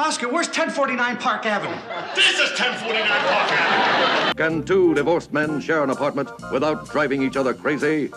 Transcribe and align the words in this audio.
Oscar, 0.00 0.30
where's 0.30 0.46
1049 0.46 1.18
Park 1.18 1.44
Avenue? 1.44 1.76
This 2.14 2.30
is 2.30 2.58
1049 2.58 3.06
Park 3.06 3.52
Avenue. 3.52 4.34
Can 4.34 4.64
two 4.64 4.94
divorced 4.94 5.30
men 5.30 5.60
share 5.60 5.84
an 5.84 5.90
apartment 5.90 6.30
without 6.50 6.88
driving 6.88 7.22
each 7.22 7.36
other 7.36 7.52
crazy? 7.52 8.10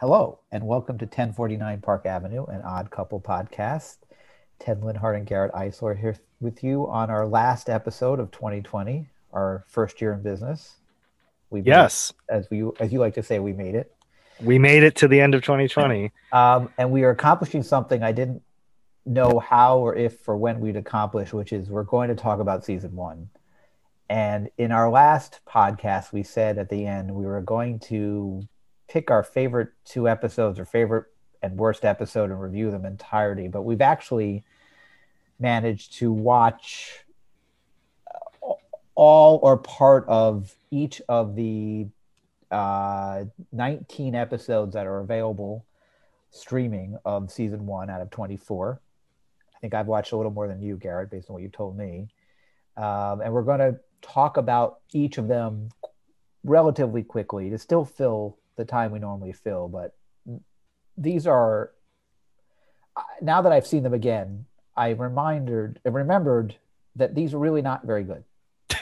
Hello, 0.00 0.40
and 0.50 0.66
welcome 0.66 0.96
to 0.96 1.04
1049 1.04 1.82
Park 1.82 2.06
Avenue, 2.06 2.46
an 2.46 2.62
odd 2.62 2.90
couple 2.90 3.20
podcast. 3.20 3.98
Ted 4.64 4.80
Linhart 4.80 5.16
and 5.16 5.26
Garrett 5.26 5.52
Eisler 5.52 5.98
here 5.98 6.16
with 6.40 6.64
you 6.64 6.88
on 6.88 7.10
our 7.10 7.26
last 7.26 7.68
episode 7.68 8.18
of 8.18 8.30
2020, 8.30 9.06
our 9.34 9.62
first 9.68 10.00
year 10.00 10.14
in 10.14 10.22
business. 10.22 10.76
We 11.50 11.60
made- 11.60 11.66
Yes, 11.66 12.12
as 12.30 12.48
we 12.50 12.64
as 12.80 12.90
you 12.92 12.98
like 12.98 13.12
to 13.14 13.22
say, 13.22 13.38
we 13.40 13.52
made 13.52 13.74
it. 13.74 13.94
we 14.40 14.58
made 14.58 14.82
it 14.82 14.96
to 14.96 15.06
the 15.06 15.20
end 15.20 15.34
of 15.34 15.42
2020. 15.42 16.10
Um, 16.32 16.70
and 16.78 16.90
we 16.90 17.04
are 17.04 17.10
accomplishing 17.10 17.62
something 17.62 18.02
I 18.02 18.10
didn't 18.12 18.42
know 19.06 19.38
how 19.38 19.78
or 19.78 19.94
if 19.94 20.26
or 20.28 20.36
when 20.36 20.60
we'd 20.60 20.76
accomplish, 20.76 21.32
which 21.34 21.52
is 21.52 21.68
we're 21.68 21.82
going 21.84 22.08
to 22.08 22.14
talk 22.16 22.40
about 22.40 22.64
season 22.64 22.96
one. 22.96 23.28
And 24.08 24.48
in 24.58 24.72
our 24.72 24.90
last 24.90 25.40
podcast, 25.46 26.10
we 26.12 26.22
said 26.22 26.56
at 26.58 26.70
the 26.70 26.86
end 26.86 27.14
we 27.14 27.26
were 27.26 27.42
going 27.42 27.78
to 27.80 28.42
pick 28.88 29.10
our 29.10 29.22
favorite 29.22 29.68
two 29.84 30.08
episodes 30.08 30.58
or 30.58 30.64
favorite 30.64 31.04
and 31.42 31.58
worst 31.58 31.84
episode 31.84 32.30
and 32.30 32.40
review 32.40 32.70
them 32.70 32.86
entirety. 32.86 33.46
But 33.48 33.62
we've 33.62 33.82
actually 33.82 34.42
managed 35.38 35.94
to 35.94 36.12
watch 36.12 37.04
uh, 38.06 38.52
all 38.94 39.40
or 39.42 39.56
part 39.56 40.04
of 40.08 40.54
each 40.70 41.02
of 41.08 41.34
the 41.36 41.86
uh, 42.50 43.24
19 43.52 44.14
episodes 44.14 44.74
that 44.74 44.86
are 44.86 45.00
available 45.00 45.64
streaming 46.30 46.96
of 47.04 47.30
season 47.30 47.66
one 47.66 47.90
out 47.90 48.00
of 48.00 48.10
24. 48.10 48.80
I 49.54 49.58
think 49.60 49.74
I've 49.74 49.86
watched 49.86 50.12
a 50.12 50.16
little 50.16 50.32
more 50.32 50.48
than 50.48 50.60
you, 50.60 50.76
Garrett, 50.76 51.10
based 51.10 51.30
on 51.30 51.34
what 51.34 51.42
you 51.42 51.48
told 51.48 51.76
me. 51.76 52.08
Um, 52.76 53.20
and 53.20 53.32
we're 53.32 53.42
going 53.42 53.60
to 53.60 53.78
talk 54.02 54.36
about 54.36 54.80
each 54.92 55.16
of 55.18 55.28
them 55.28 55.70
relatively 56.42 57.02
quickly 57.02 57.50
to 57.50 57.58
still 57.58 57.84
fill 57.84 58.36
the 58.56 58.64
time 58.64 58.92
we 58.92 58.98
normally 58.98 59.32
fill. 59.32 59.68
But 59.68 59.94
these 60.96 61.26
are, 61.26 61.70
now 63.20 63.42
that 63.42 63.52
I've 63.52 63.66
seen 63.66 63.82
them 63.82 63.94
again, 63.94 64.44
I 64.76 64.90
reminded, 64.90 65.80
remembered 65.84 66.56
that 66.96 67.14
these 67.14 67.34
are 67.34 67.38
really 67.38 67.62
not 67.62 67.84
very 67.84 68.04
good. 68.04 68.24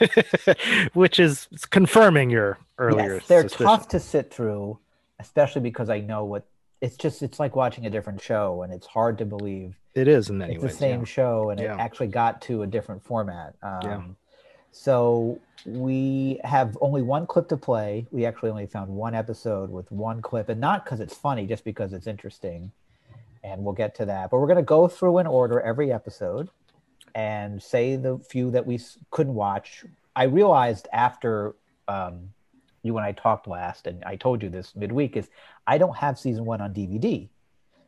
which 0.95 1.21
is 1.21 1.49
confirming 1.71 2.31
your 2.31 2.59
earlier. 2.79 3.15
Yes, 3.15 3.27
they're 3.27 3.43
suspicion. 3.43 3.67
tough 3.67 3.89
to 3.89 4.01
sit 4.01 4.33
through, 4.33 4.79
especially 5.21 5.61
because 5.61 5.91
I 5.91 6.01
know 6.01 6.25
what 6.25 6.45
it's 6.81 6.97
just. 6.97 7.23
It's 7.23 7.39
like 7.39 7.55
watching 7.55 7.87
a 7.87 7.91
different 7.91 8.21
show, 8.21 8.63
and 8.63 8.73
it's 8.73 8.87
hard 8.87 9.19
to 9.19 9.25
believe 9.25 9.77
It 9.95 10.09
is 10.09 10.31
in 10.31 10.39
many 10.39 10.55
it's 10.55 10.63
ways. 10.63 10.73
the 10.73 10.79
same 10.79 11.01
yeah. 11.01 11.05
show, 11.07 11.51
and 11.51 11.61
Yeah. 11.61 11.75
it 11.75 11.79
actually 11.81 12.09
got 12.09 12.41
to 12.43 12.63
a 12.63 12.67
different 12.67 13.05
format. 13.05 13.55
Um, 13.63 13.81
Yeah. 13.85 14.03
So 14.73 15.39
we 15.67 16.41
have 16.45 16.77
only 16.81 17.03
one 17.03 17.27
clip 17.27 17.49
to 17.49 17.57
play. 17.59 18.07
We 18.11 18.25
actually 18.25 18.51
only 18.51 18.67
found 18.67 18.91
one 18.91 19.15
episode 19.15 19.71
with 19.71 19.91
one 19.93 20.23
clip, 20.23 20.49
and 20.49 20.61
not 20.61 20.85
because 20.85 21.01
it's 21.01 21.15
funny, 21.15 21.47
just 21.47 21.65
because 21.65 21.93
it's 21.93 22.07
interesting. 22.07 22.73
And 23.45 23.65
we'll 23.65 23.75
get 23.75 23.95
to 23.97 24.07
that. 24.07 24.31
But 24.31 24.39
we're 24.39 24.47
going 24.47 24.57
to 24.59 24.63
go 24.63 24.87
through 24.89 25.19
in 25.19 25.27
order 25.27 25.61
every 25.61 25.93
episode 25.93 26.49
and 27.15 27.63
say 27.63 27.97
the 27.97 28.19
few 28.19 28.51
that 28.53 28.67
we 28.67 28.79
couldn't 29.11 29.35
watch. 29.35 29.85
I 30.15 30.25
realized 30.25 30.89
after 30.93 31.55
um, 31.89 32.31
you 32.83 32.97
and 32.97 33.05
I 33.05 33.13
talked 33.13 33.47
last, 33.49 33.87
and 33.87 34.03
I 34.05 34.17
told 34.17 34.43
you 34.43 34.49
this 34.49 34.75
midweek, 34.77 35.17
is 35.17 35.29
I 35.67 35.79
don't 35.79 35.97
have 35.97 36.19
season 36.19 36.45
one 36.45 36.61
on 36.61 36.73
DVD. 36.73 37.29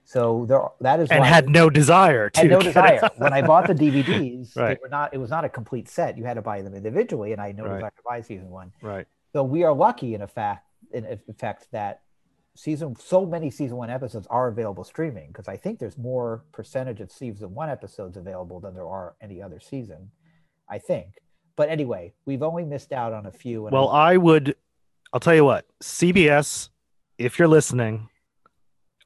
So 0.06 0.45
there, 0.47 0.61
that 0.81 1.01
is 1.01 1.11
and 1.11 1.25
had 1.25 1.49
no 1.49 1.71
desire 1.71 2.29
to 2.31 2.41
had 2.41 2.50
no 2.50 2.61
desire. 2.61 3.09
when 3.17 3.33
I 3.33 3.41
bought 3.41 3.67
the 3.67 3.75
DVDs, 3.75 4.55
Right. 4.56 4.77
they 4.77 4.79
were 4.83 4.91
not. 4.91 5.15
It 5.15 5.19
was 5.19 5.31
not 5.31 5.45
a 5.45 5.49
complete 5.49 5.89
set. 5.89 6.19
You 6.19 6.25
had 6.25 6.34
to 6.34 6.43
buy 6.43 6.61
them 6.61 6.75
individually, 6.75 7.33
and 7.33 7.41
I 7.41 7.47
had 7.49 7.56
no 7.56 7.65
Right. 7.65 7.75
desire 7.77 7.91
to 7.97 8.03
buy 8.06 8.21
season 8.21 8.50
one. 8.50 8.71
Right. 8.83 9.06
So 9.33 9.43
we 9.43 9.62
are 9.65 9.73
lucky, 9.73 10.15
in 10.15 10.21
effect, 10.21 10.67
in 10.93 11.06
effect, 11.29 11.69
that 11.73 12.03
season 12.57 12.95
so 12.97 13.27
many 13.27 13.51
season 13.51 13.77
one 13.77 13.91
episodes 13.91 14.27
are 14.31 14.49
available 14.49 14.85
streaming 14.85 15.29
because 15.29 15.49
I 15.49 15.57
think 15.57 15.79
there's 15.79 15.99
more 15.99 16.45
percentage 16.53 17.01
of 17.01 17.11
season 17.11 17.53
one 17.55 17.69
episodes 17.69 18.17
available 18.17 18.61
than 18.61 18.75
there 18.75 18.87
are 18.87 19.15
any 19.21 19.43
other 19.43 19.61
season. 19.61 20.11
I 20.69 20.79
think. 20.79 21.19
But 21.57 21.69
anyway, 21.69 22.15
we've 22.25 22.43
only 22.43 22.65
missed 22.65 22.93
out 22.93 23.13
on 23.13 23.27
a 23.27 23.31
few. 23.31 23.67
And 23.67 23.75
Well, 23.75 23.89
I 23.89 24.17
would. 24.17 24.57
I'll 25.13 25.21
tell 25.21 25.35
you 25.35 25.45
what. 25.45 25.67
CBS, 25.83 26.71
if 27.19 27.39
you're 27.39 27.49
listening, 27.49 28.09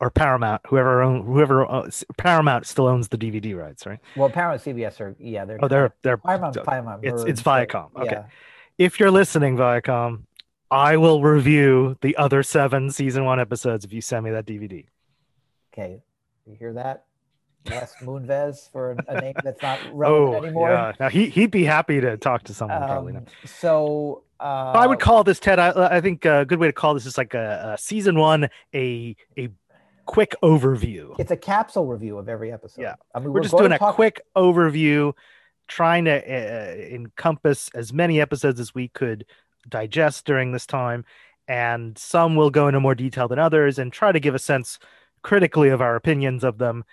or 0.00 0.10
Paramount, 0.10 0.62
whoever 0.68 1.02
own, 1.02 1.26
whoever 1.26 1.66
uh, 1.66 1.82
owns, 1.82 2.04
Paramount 2.16 2.66
still 2.66 2.86
owns 2.86 3.08
the 3.08 3.18
DVD 3.18 3.56
rights, 3.56 3.84
right? 3.84 3.98
well, 4.16 4.30
Paramount, 4.30 4.62
CBS 4.62 5.00
are 5.00 5.16
yeah, 5.18 5.44
they're 5.44 5.58
Oh, 5.60 5.68
they're 5.68 5.92
they're. 6.02 6.16
Paramount, 6.16 6.56
Paramount. 6.64 7.04
It's 7.04 7.24
it's 7.24 7.42
Viacom. 7.42 7.90
Okay. 7.96 8.10
yeah. 8.12 8.24
If 8.78 9.00
you're 9.00 9.10
listening, 9.10 9.56
Viacom, 9.56 10.22
I 10.70 10.96
will 10.96 11.22
review 11.22 11.96
the 12.02 12.16
other 12.16 12.42
seven 12.42 12.90
season 12.90 13.24
one 13.24 13.40
episodes 13.40 13.84
if 13.84 13.92
you 13.92 14.00
send 14.00 14.24
me 14.24 14.30
that 14.32 14.46
DVD. 14.46 14.84
Okay, 15.72 16.02
you 16.46 16.54
hear 16.54 16.72
that? 16.74 17.04
Les 17.68 17.94
Moonves 18.02 18.70
for 18.70 18.96
a, 19.08 19.20
name 19.20 19.34
that's 19.42 19.62
not 19.62 19.78
relevant 19.92 20.34
Oh, 20.34 20.42
anymore. 20.46 20.70
yeah. 20.70 20.92
Now 21.00 21.08
he 21.08 21.28
he'd 21.28 21.50
be 21.50 21.64
happy 21.64 22.00
to 22.00 22.16
talk 22.16 22.44
to 22.44 22.54
someone. 22.54 22.78
probably 22.82 23.14
Um, 23.16 23.24
not. 23.24 23.28
so 23.50 24.22
uh, 24.40 24.72
I 24.74 24.86
would 24.86 25.00
call 25.00 25.24
this 25.24 25.40
Ted. 25.40 25.58
I, 25.58 25.96
I 25.96 26.00
think 26.00 26.24
a 26.24 26.44
good 26.44 26.58
way 26.60 26.68
to 26.68 26.72
call 26.72 26.94
this 26.94 27.06
is 27.06 27.18
like 27.18 27.34
a, 27.34 27.72
a 27.74 27.78
season 27.78 28.18
one, 28.18 28.48
a 28.74 29.16
a 29.36 29.48
quick 30.06 30.34
overview. 30.42 31.14
it's 31.18 31.30
a 31.30 31.36
capsule 31.36 31.86
review 31.86 32.16
of 32.18 32.28
every 32.28 32.52
episode. 32.52 32.82
Yeah. 32.82 32.94
I 33.14 33.18
mean 33.20 33.32
We're 33.32 33.40
just 33.40 33.56
doing 33.56 33.72
a 33.72 33.78
talk- 33.78 33.94
quick 33.96 34.20
overview, 34.36 35.12
trying 35.66 36.04
to 36.06 36.12
uh, 36.12 36.74
encompass 36.94 37.68
as 37.74 37.92
many 37.92 38.20
episodes 38.20 38.60
as 38.60 38.74
we 38.74 38.88
could 38.88 39.24
digest 39.68 40.24
during 40.24 40.52
this 40.52 40.66
time, 40.66 41.04
and 41.46 41.96
some 41.98 42.36
will 42.36 42.50
go 42.50 42.68
into 42.68 42.80
more 42.80 42.94
detail 42.94 43.28
than 43.28 43.38
others, 43.38 43.78
and 43.78 43.92
try 43.92 44.12
to 44.12 44.20
give 44.20 44.34
a 44.34 44.38
sense 44.38 44.78
critically 45.22 45.68
of 45.68 45.80
our 45.80 45.96
opinions 45.96 46.44
of 46.44 46.58
them, 46.58 46.84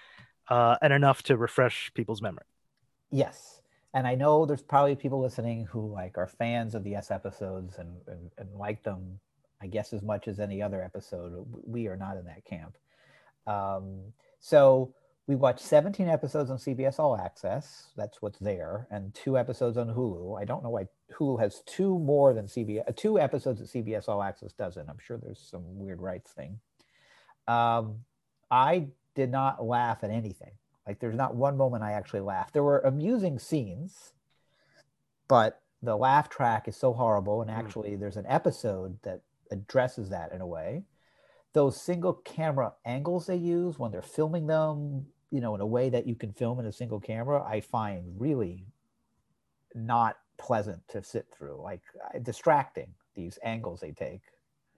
uh, 0.49 0.77
and 0.81 0.93
enough 0.93 1.23
to 1.23 1.37
refresh 1.37 1.91
people's 1.93 2.21
memory. 2.21 2.45
Yes, 3.11 3.61
and 3.93 4.05
I 4.07 4.15
know 4.15 4.45
there's 4.45 4.61
probably 4.61 4.95
people 4.95 5.21
listening 5.21 5.65
who 5.65 5.91
like 5.91 6.17
are 6.17 6.27
fans 6.27 6.75
of 6.75 6.83
the 6.83 6.95
S 6.95 7.11
episodes 7.11 7.77
and, 7.77 7.95
and 8.07 8.31
and 8.37 8.53
like 8.55 8.83
them, 8.83 9.19
I 9.61 9.67
guess 9.67 9.93
as 9.93 10.01
much 10.01 10.27
as 10.27 10.39
any 10.39 10.61
other 10.61 10.83
episode. 10.83 11.45
We 11.65 11.87
are 11.87 11.97
not 11.97 12.17
in 12.17 12.25
that 12.25 12.43
camp. 12.45 12.77
Um, 13.47 14.13
so 14.39 14.93
we 15.27 15.35
watched 15.35 15.61
17 15.61 16.07
episodes 16.07 16.51
on 16.51 16.57
CBS 16.57 16.99
All 16.99 17.17
Access. 17.17 17.87
That's 17.97 18.21
what's 18.21 18.37
there, 18.39 18.87
and 18.91 19.13
two 19.13 19.37
episodes 19.37 19.77
on 19.77 19.87
Hulu. 19.87 20.39
I 20.39 20.45
don't 20.45 20.63
know 20.63 20.69
why 20.69 20.87
Hulu 21.13 21.39
has 21.39 21.63
two 21.65 21.97
more 21.97 22.33
than 22.33 22.45
CBS. 22.45 22.87
uh, 22.87 22.91
Two 22.95 23.19
episodes 23.19 23.59
that 23.59 23.69
CBS 23.69 24.07
All 24.07 24.21
Access 24.21 24.53
doesn't. 24.53 24.87
I'm 24.87 24.99
sure 24.99 25.17
there's 25.17 25.39
some 25.39 25.63
weird 25.79 25.99
rights 25.99 26.31
thing. 26.31 26.59
Um, 27.47 27.99
I 28.51 28.87
did 29.15 29.31
not 29.31 29.65
laugh 29.65 30.03
at 30.03 30.11
anything. 30.11 30.51
Like 30.87 30.99
there's 30.99 31.15
not 31.15 31.35
one 31.35 31.57
moment 31.57 31.83
I 31.83 31.93
actually 31.93 32.19
laughed. 32.19 32.53
There 32.53 32.63
were 32.63 32.79
amusing 32.81 33.39
scenes, 33.39 34.13
but 35.27 35.61
the 35.81 35.95
laugh 35.97 36.29
track 36.29 36.67
is 36.67 36.77
so 36.77 36.93
horrible. 36.93 37.41
And 37.41 37.49
actually, 37.49 37.95
there's 37.95 38.17
an 38.17 38.25
episode 38.27 38.99
that 39.01 39.21
addresses 39.49 40.09
that 40.09 40.31
in 40.31 40.41
a 40.41 40.47
way. 40.47 40.83
Those 41.53 41.81
single 41.81 42.13
camera 42.13 42.73
angles 42.85 43.25
they 43.27 43.37
use 43.37 43.79
when 43.79 43.91
they're 43.91 44.01
filming 44.01 44.47
them, 44.47 45.07
you 45.35 45.41
know, 45.41 45.53
in 45.55 45.61
a 45.61 45.65
way 45.65 45.89
that 45.89 46.07
you 46.07 46.15
can 46.15 46.31
film 46.31 46.59
in 46.59 46.65
a 46.65 46.71
single 46.71 46.99
camera, 46.99 47.43
I 47.43 47.59
find 47.61 48.03
really 48.17 48.65
not 49.73 50.17
pleasant 50.37 50.87
to 50.89 51.03
sit 51.03 51.27
through. 51.35 51.59
Like 51.61 51.81
distracting 52.21 52.87
these 53.15 53.37
angles 53.43 53.79
they 53.81 53.91
take. 53.91 54.21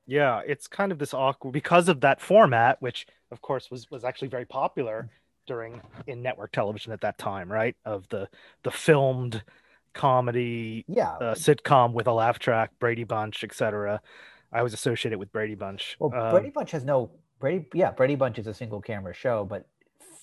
Yeah, 0.08 0.42
it's 0.46 0.68
kind 0.68 0.92
of 0.92 1.00
this 1.00 1.14
awkward 1.14 1.52
because 1.52 1.90
of 1.90 2.02
that 2.02 2.22
format, 2.22 2.82
which 2.82 3.06
of 3.32 3.42
course 3.42 3.70
was 3.70 3.90
was 3.92 4.04
actually 4.04 4.30
very 4.30 4.46
popular 4.46 5.10
during 5.46 5.82
in 6.08 6.22
network 6.22 6.52
television 6.52 6.92
at 6.92 7.02
that 7.02 7.18
time, 7.18 7.52
right? 7.52 7.76
Of 7.86 8.08
the 8.10 8.28
the 8.64 8.72
filmed 8.72 9.44
comedy 9.94 10.86
Yeah. 10.88 11.12
uh, 11.14 11.36
sitcom 11.36 11.94
with 11.94 12.08
a 12.08 12.14
laugh 12.14 12.40
track, 12.40 12.72
Brady 12.80 13.04
Bunch, 13.04 13.44
etc. 13.44 14.02
I 14.52 14.64
was 14.64 14.74
associated 14.74 15.20
with 15.20 15.32
Brady 15.32 15.56
Bunch. 15.56 15.98
Well, 16.00 16.14
Um, 16.14 16.32
Brady 16.32 16.50
Bunch 16.52 16.72
has 16.72 16.84
no 16.86 17.12
Brady. 17.40 17.68
Yeah, 17.74 17.92
Brady 17.92 18.16
Bunch 18.16 18.40
is 18.40 18.48
a 18.48 18.54
single 18.54 18.82
camera 18.82 19.14
show, 19.14 19.44
but 19.46 19.66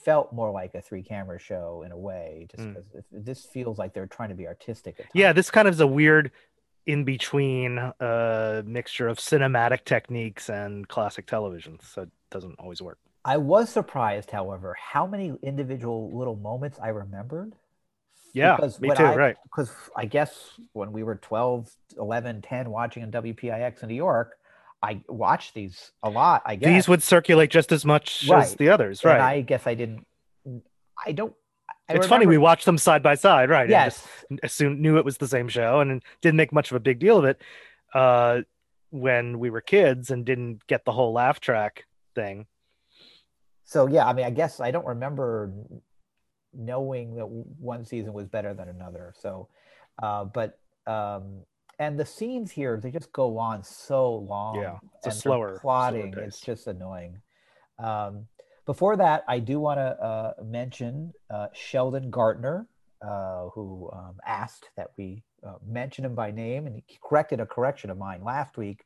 felt 0.05 0.33
more 0.33 0.51
like 0.51 0.75
a 0.75 0.81
three 0.83 1.03
camera 1.03 1.39
show 1.39 1.83
in 1.85 1.93
a 1.93 1.97
way. 1.97 2.47
Just 2.51 2.63
Mm. 2.69 2.75
because 2.75 3.05
this 3.11 3.45
feels 3.45 3.79
like 3.79 3.95
they're 3.95 4.07
trying 4.07 4.29
to 4.29 4.35
be 4.35 4.47
artistic. 4.47 5.01
At 5.01 5.07
yeah, 5.15 5.33
this 5.33 5.51
kind 5.51 5.67
of 5.69 5.75
is 5.75 5.81
a 5.81 5.87
weird 5.87 6.31
in 6.87 7.05
between 7.05 7.79
uh, 7.79 8.63
mixture 8.67 9.09
of 9.09 9.19
cinematic 9.19 9.85
techniques 9.85 10.51
and 10.51 10.87
classic 10.89 11.27
television, 11.27 11.79
so 11.81 12.03
it 12.03 12.11
doesn't 12.31 12.57
always 12.59 12.83
work. 12.83 12.99
I 13.25 13.39
was 13.39 13.71
surprised, 13.71 14.31
however, 14.31 14.77
how 14.79 15.07
many 15.07 15.35
individual 15.43 16.11
little 16.15 16.37
moments 16.37 16.79
I 16.83 16.89
remembered 16.89 17.55
Yeah, 18.35 18.57
because 18.57 18.79
me 18.83 18.91
too. 18.95 19.03
I- 19.03 19.17
right. 19.17 19.37
because 19.45 19.73
I 19.97 20.05
guess 20.05 20.61
when 20.75 20.93
we 20.93 21.03
were 21.03 21.15
12, 21.17 21.71
11, 21.97 22.43
10 22.43 22.69
watching 22.71 23.03
on 23.03 23.11
WPIX 23.11 23.83
in 23.83 23.89
New 23.89 23.95
York, 23.95 24.37
I 24.85 25.01
watch 25.09 25.55
these 25.55 25.93
a 26.03 26.11
lot. 26.11 26.43
I 26.45 26.57
guess 26.57 26.69
These 26.69 26.89
would 26.89 27.03
circulate 27.03 27.51
just 27.51 27.73
as 27.73 27.87
much 27.87 28.29
as 28.31 28.55
the 28.57 28.69
others, 28.69 29.03
And 29.03 29.13
right? 29.13 29.21
I 29.21 29.41
guess 29.41 29.67
I 29.67 29.73
didn't. 29.75 30.07
I 31.07 31.13
don't. 31.13 31.33
I 31.89 31.95
it's 31.95 32.07
funny 32.07 32.27
we 32.27 32.37
watched 32.37 32.67
them 32.67 32.77
side 32.77 33.03
by 33.03 33.15
side, 33.15 33.49
right? 33.49 33.63
and 33.63 33.71
Yes, 33.71 34.07
just 34.31 34.45
assumed 34.45 34.81
knew 34.81 34.99
it 34.99 35.05
was 35.05 35.17
the 35.17 35.29
same 35.29 35.49
show 35.49 35.81
and 35.81 36.03
didn't 36.21 36.37
make 36.37 36.53
much 36.53 36.71
of 36.71 36.77
a 36.77 36.81
big 36.81 36.99
deal 36.99 37.19
of 37.19 37.25
it 37.25 37.41
uh, 37.95 38.43
when 38.91 39.39
we 39.39 39.49
were 39.49 39.63
kids 39.63 40.11
and 40.11 40.27
didn't 40.27 40.67
get 40.67 40.85
the 40.85 40.93
whole 40.93 41.13
laugh 41.15 41.41
track 41.41 41.85
thing. 42.15 42.47
so 43.65 43.87
yeah. 43.87 44.07
I 44.07 44.13
mean, 44.13 44.27
I 44.27 44.31
guess 44.31 44.61
I 44.61 44.71
don't 44.71 44.87
remember 44.87 45.51
knowing 46.53 47.17
that 47.17 47.27
one 47.27 47.87
season 47.87 48.13
was 48.13 48.29
better 48.29 48.53
than 48.53 48.69
another. 48.69 49.15
So, 49.19 49.49
uh, 50.03 50.25
but 50.25 50.59
um, 50.87 51.41
and 51.79 51.99
the 51.99 52.07
scenes 52.07 52.51
here 52.51 52.79
they 52.83 52.91
just 52.91 53.13
go 53.13 53.39
on 53.39 53.63
so 53.65 54.15
long. 54.15 54.57
Yeah, 54.57 54.79
it's 54.97 55.07
a 55.07 55.09
and 55.11 55.19
slower- 55.19 55.49
slower 55.49 55.59
plotting. 55.61 56.13
pace. 56.13 56.25
It's 56.27 56.41
just 56.41 56.67
annoying. 56.67 57.21
Um, 57.79 58.27
before 58.67 58.97
that, 58.97 59.25
I 59.29 59.41
do 59.41 59.61
want 59.61 59.79
to 59.79 59.83
uh, 60.03 60.33
mention 60.43 61.13
uh, 61.31 61.49
Sheldon 61.53 62.11
Gartner, 62.11 62.67
uh, 63.03 63.49
who 63.51 63.91
um, 63.93 64.17
asked 64.27 64.71
that 64.77 64.93
we 64.97 65.23
uh, 65.47 65.57
mention 65.67 66.05
him 66.05 66.15
by 66.15 66.31
name, 66.31 66.67
and 66.67 66.83
he 66.87 66.99
corrected 67.07 67.41
a 67.41 67.47
correction 67.47 67.91
of 67.91 67.99
mine 67.99 68.25
last 68.25 68.57
week 68.57 68.85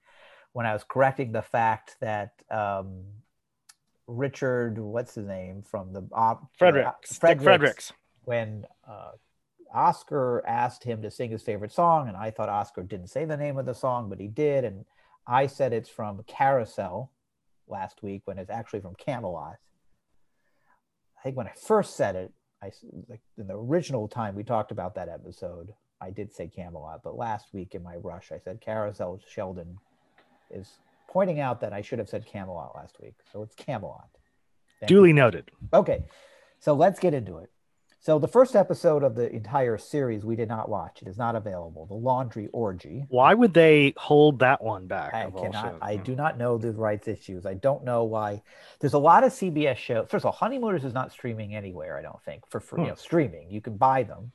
when 0.53 0.67
I 0.67 0.73
was 0.73 0.83
correcting 0.83 1.31
the 1.31 1.43
fact 1.43 1.97
that 2.01 2.33
um, 2.51 3.05
Richard, 4.09 4.79
what's 4.79 5.15
his 5.15 5.27
name 5.27 5.63
from 5.63 5.93
the 5.93 6.03
Fredericks, 6.59 7.11
Dick 7.11 7.21
Fredericks, 7.21 7.45
Fredericks. 7.45 7.93
when 8.25 8.65
uh, 8.89 9.11
Oscar 9.73 10.43
asked 10.47 10.85
him 10.85 11.03
to 11.03 11.11
sing 11.11 11.31
his 11.31 11.43
favorite 11.43 11.73
song, 11.73 12.09
and 12.09 12.17
I 12.17 12.31
thought 12.31 12.49
Oscar 12.49 12.83
didn't 12.83 13.09
say 13.09 13.25
the 13.25 13.37
name 13.37 13.59
of 13.59 13.67
the 13.67 13.75
song, 13.75 14.09
but 14.09 14.21
he 14.21 14.29
did, 14.29 14.65
and 14.65 14.85
I 15.27 15.47
said 15.47 15.73
it's 15.73 15.89
from 15.89 16.23
Carousel 16.27 17.11
last 17.67 18.03
week 18.03 18.23
when 18.25 18.39
it's 18.39 18.51
actually 18.51 18.81
from 18.81 18.95
Camelot. 18.95 19.57
I 21.19 21.23
think 21.23 21.37
when 21.37 21.47
I 21.47 21.53
first 21.53 21.97
said 21.97 22.17
it, 22.17 22.33
I 22.63 22.71
like 23.09 23.21
in 23.37 23.47
the 23.47 23.57
original 23.57 24.09
time 24.09 24.35
we 24.35 24.43
talked 24.43 24.73
about 24.73 24.95
that 24.97 25.09
episode, 25.09 25.73
I 26.01 26.11
did 26.11 26.33
say 26.33 26.49
Camelot, 26.49 27.03
but 27.03 27.17
last 27.17 27.49
week 27.53 27.75
in 27.75 27.83
my 27.83 27.97
rush, 27.97 28.33
I 28.33 28.39
said 28.39 28.61
Carousel. 28.61 29.21
Sheldon 29.29 29.79
is 30.51 30.79
pointing 31.09 31.41
out 31.41 31.61
that 31.61 31.73
I 31.73 31.83
should 31.83 31.99
have 31.99 32.09
said 32.09 32.27
Camelot 32.27 32.75
last 32.75 33.01
week, 33.01 33.15
so 33.33 33.43
it's 33.43 33.55
Camelot. 33.55 34.09
Thank 34.81 34.91
you. 34.91 34.97
Duly 34.97 35.13
noted. 35.13 35.51
Okay, 35.73 36.05
so 36.59 36.73
let's 36.73 37.01
get 37.01 37.15
into 37.15 37.39
it. 37.39 37.51
So 38.01 38.19
the 38.19 38.29
first 38.29 38.55
episode 38.55 39.03
of 39.03 39.17
the 39.17 39.31
entire 39.35 39.77
series 39.77 40.25
we 40.25 40.37
did 40.37 40.49
not 40.49 40.69
watch. 40.69 41.03
It 41.03 41.09
is 41.09 41.19
not 41.19 41.35
available. 41.35 41.87
The 41.87 41.95
Laundry 41.95 42.49
Orgy. 42.53 43.05
Why 43.09 43.35
would 43.35 43.53
they 43.55 43.93
hold 43.97 44.39
that 44.39 44.63
one 44.63 44.87
back? 44.87 45.13
I 45.15 45.31
cannot. 45.31 45.77
I 45.83 45.97
Hmm. 45.97 46.03
do 46.05 46.15
not 46.15 46.39
know 46.39 46.59
the 46.59 46.73
rights 46.73 47.09
issues. 47.09 47.45
I 47.45 47.55
don't 47.55 47.85
know 47.85 48.05
why. 48.05 48.43
There's 48.79 48.95
a 48.95 48.99
lot 48.99 49.25
of 49.25 49.33
CBS 49.33 49.79
shows. 49.79 50.07
First 50.09 50.23
of 50.25 50.27
all, 50.27 50.33
Honeymooners 50.33 50.85
is 50.85 50.95
not 50.95 51.11
streaming 51.11 51.57
anywhere. 51.57 51.99
I 51.99 52.03
don't 52.03 52.23
think 52.23 52.47
for 52.47 52.61
free. 52.61 52.81
You 52.83 52.87
Hmm. 52.87 52.91
know, 52.91 52.95
streaming. 52.95 53.51
You 53.51 53.61
can 53.61 53.77
buy 53.77 54.05
them. 54.05 54.33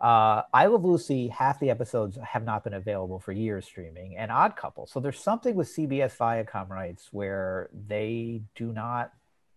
Uh, 0.00 0.42
I 0.52 0.66
Love 0.66 0.84
Lucy. 0.84 1.28
Half 1.28 1.60
the 1.60 1.70
episodes 1.70 2.16
have 2.16 2.42
not 2.42 2.64
been 2.64 2.74
available 2.74 3.20
for 3.20 3.32
years 3.32 3.66
streaming, 3.66 4.16
and 4.16 4.32
Odd 4.32 4.56
Couple. 4.56 4.86
So 4.86 4.98
there's 4.98 5.20
something 5.22 5.54
with 5.54 5.68
CBS 5.68 6.16
Viacom 6.16 6.68
rights 6.70 7.12
where 7.12 7.68
they 7.72 8.42
do 8.56 8.72
not 8.72 9.12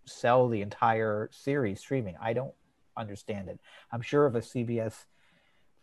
sell 0.06 0.50
the 0.50 0.62
entire 0.62 1.30
series 1.32 1.80
streaming. 1.80 2.16
I 2.22 2.34
don't 2.34 2.54
understand 2.98 3.50
it. 3.50 3.60
I'm 3.92 4.02
sure 4.02 4.28
if 4.28 4.36
a 4.36 4.40
CBS 4.40 5.06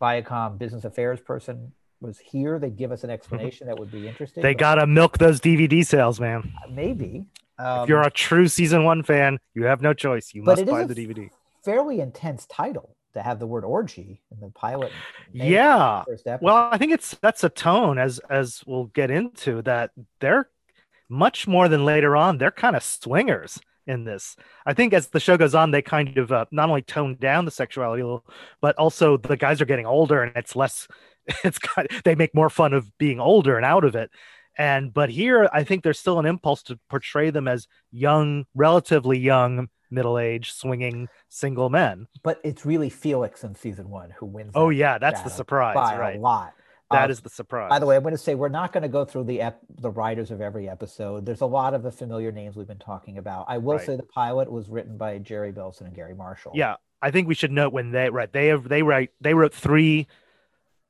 Viacom 0.01 0.57
business 0.57 0.83
affairs 0.83 1.19
person 1.19 1.73
was 1.99 2.17
here, 2.17 2.57
they'd 2.59 2.75
give 2.75 2.91
us 2.91 3.03
an 3.03 3.09
explanation 3.09 3.67
that 3.67 3.77
would 3.77 3.91
be 3.91 4.07
interesting. 4.07 4.41
They 4.41 4.55
gotta 4.55 4.87
milk 4.87 5.17
those 5.17 5.39
DVD 5.39 5.85
sales, 5.85 6.19
man. 6.19 6.51
maybe. 6.69 7.25
Um, 7.59 7.83
if 7.83 7.89
you're 7.89 8.01
a 8.01 8.09
true 8.09 8.47
season 8.47 8.83
one 8.83 9.03
fan, 9.03 9.39
you 9.53 9.65
have 9.65 9.81
no 9.81 9.93
choice. 9.93 10.33
You 10.33 10.41
must 10.41 10.65
buy 10.65 10.85
the 10.85 10.95
DVD. 10.95 11.29
fairly 11.63 11.99
intense 11.99 12.47
title 12.47 12.95
to 13.13 13.21
have 13.21 13.39
the 13.39 13.45
word 13.45 13.63
orgy 13.63 14.21
in 14.31 14.39
the 14.39 14.49
pilot. 14.49 14.91
Yeah. 15.31 16.03
first. 16.05 16.25
Well, 16.41 16.69
I 16.71 16.77
think 16.77 16.91
it's 16.91 17.15
that's 17.21 17.43
a 17.43 17.49
tone 17.49 17.99
as 17.99 18.19
as 18.29 18.63
we'll 18.65 18.85
get 18.85 19.11
into 19.11 19.61
that 19.63 19.91
they're 20.19 20.49
much 21.07 21.47
more 21.47 21.67
than 21.67 21.85
later 21.85 22.15
on. 22.15 22.39
They're 22.39 22.51
kind 22.51 22.75
of 22.75 22.83
swingers 22.83 23.59
in 23.87 24.03
this. 24.03 24.35
I 24.65 24.73
think 24.73 24.93
as 24.93 25.07
the 25.07 25.19
show 25.19 25.37
goes 25.37 25.55
on, 25.55 25.71
they 25.71 25.81
kind 25.81 26.17
of 26.17 26.31
uh, 26.31 26.45
not 26.51 26.69
only 26.69 26.81
tone 26.81 27.17
down 27.19 27.45
the 27.45 27.51
sexuality 27.51 28.01
a 28.01 28.05
little, 28.05 28.25
but 28.61 28.75
also 28.77 29.17
the 29.17 29.37
guys 29.37 29.61
are 29.61 29.65
getting 29.65 29.85
older 29.85 30.23
and 30.23 30.35
it's 30.35 30.55
less. 30.55 30.87
It's 31.43 31.59
got 31.59 31.85
they 32.03 32.15
make 32.15 32.33
more 32.33 32.49
fun 32.49 32.73
of 32.73 32.97
being 32.97 33.19
older 33.19 33.55
and 33.55 33.63
out 33.63 33.85
of 33.85 33.95
it. 33.95 34.09
And 34.57 34.91
but 34.91 35.11
here, 35.11 35.47
I 35.53 35.63
think 35.63 35.83
there's 35.83 35.99
still 35.99 36.19
an 36.19 36.25
impulse 36.25 36.63
to 36.63 36.79
portray 36.89 37.29
them 37.29 37.47
as 37.47 37.67
young, 37.91 38.45
relatively 38.55 39.19
young, 39.19 39.69
middle-aged, 39.91 40.51
swinging 40.51 41.09
single 41.29 41.69
men. 41.69 42.07
but 42.23 42.41
it's 42.43 42.65
really 42.65 42.89
Felix 42.89 43.43
in 43.43 43.53
season 43.55 43.89
one 43.89 44.09
who 44.17 44.25
wins. 44.25 44.53
Oh 44.55 44.69
yeah, 44.69 44.97
that's 44.97 45.21
the 45.21 45.29
surprise, 45.29 45.75
by 45.75 45.97
right? 45.97 46.17
a 46.17 46.19
lot. 46.19 46.53
That 46.91 47.09
Uh, 47.09 47.11
is 47.11 47.21
the 47.21 47.29
surprise. 47.29 47.69
By 47.69 47.79
the 47.79 47.85
way, 47.85 47.95
I'm 47.95 48.01
going 48.03 48.13
to 48.13 48.17
say 48.17 48.35
we're 48.35 48.49
not 48.49 48.73
going 48.73 48.83
to 48.83 48.89
go 48.89 49.05
through 49.05 49.23
the 49.25 49.41
ep- 49.41 49.61
the 49.79 49.89
writers 49.89 50.29
of 50.31 50.41
every 50.41 50.67
episode. 50.69 51.25
There's 51.25 51.41
a 51.41 51.45
lot 51.45 51.73
of 51.73 51.83
the 51.83 51.91
familiar 51.91 52.31
names 52.31 52.55
we've 52.55 52.67
been 52.67 52.77
talking 52.79 53.17
about. 53.17 53.45
I 53.47 53.57
will 53.57 53.77
Right. 53.77 53.85
say 53.85 53.95
the 53.95 54.03
pilot 54.03 54.51
was 54.51 54.69
written 54.69 54.97
by 54.97 55.17
Jerry 55.19 55.51
Belson 55.53 55.81
and 55.81 55.95
Garry 55.95 56.13
Marshall. 56.15 56.51
Yeah, 56.55 56.75
I 57.01 57.11
think 57.11 57.27
we 57.27 57.35
should 57.35 57.51
note 57.51 57.73
when 57.73 57.91
they 57.91 58.09
right 58.09 58.31
they 58.31 58.47
have 58.47 58.67
they 58.67 58.83
write 58.83 59.11
they 59.21 59.33
wrote 59.33 59.53
three 59.53 60.07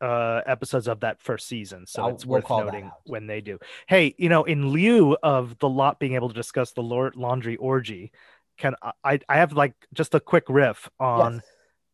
uh 0.01 0.41
episodes 0.47 0.87
of 0.87 1.01
that 1.01 1.21
first 1.21 1.47
season 1.47 1.85
so 1.85 2.01
I'll- 2.03 2.09
it's 2.09 2.25
we'll 2.25 2.41
worth 2.41 2.49
noting 2.49 2.91
when 3.05 3.27
they 3.27 3.39
do 3.39 3.59
hey 3.85 4.15
you 4.17 4.29
know 4.29 4.43
in 4.43 4.69
lieu 4.69 5.15
of 5.21 5.59
the 5.59 5.69
lot 5.69 5.99
being 5.99 6.15
able 6.15 6.27
to 6.27 6.33
discuss 6.33 6.71
the 6.71 6.81
lord 6.81 7.15
laundry 7.15 7.55
orgy 7.57 8.11
can 8.57 8.73
i 9.03 9.19
i 9.29 9.37
have 9.37 9.53
like 9.53 9.75
just 9.93 10.15
a 10.15 10.19
quick 10.19 10.45
riff 10.49 10.89
on 10.99 11.35
Yes. 11.35 11.43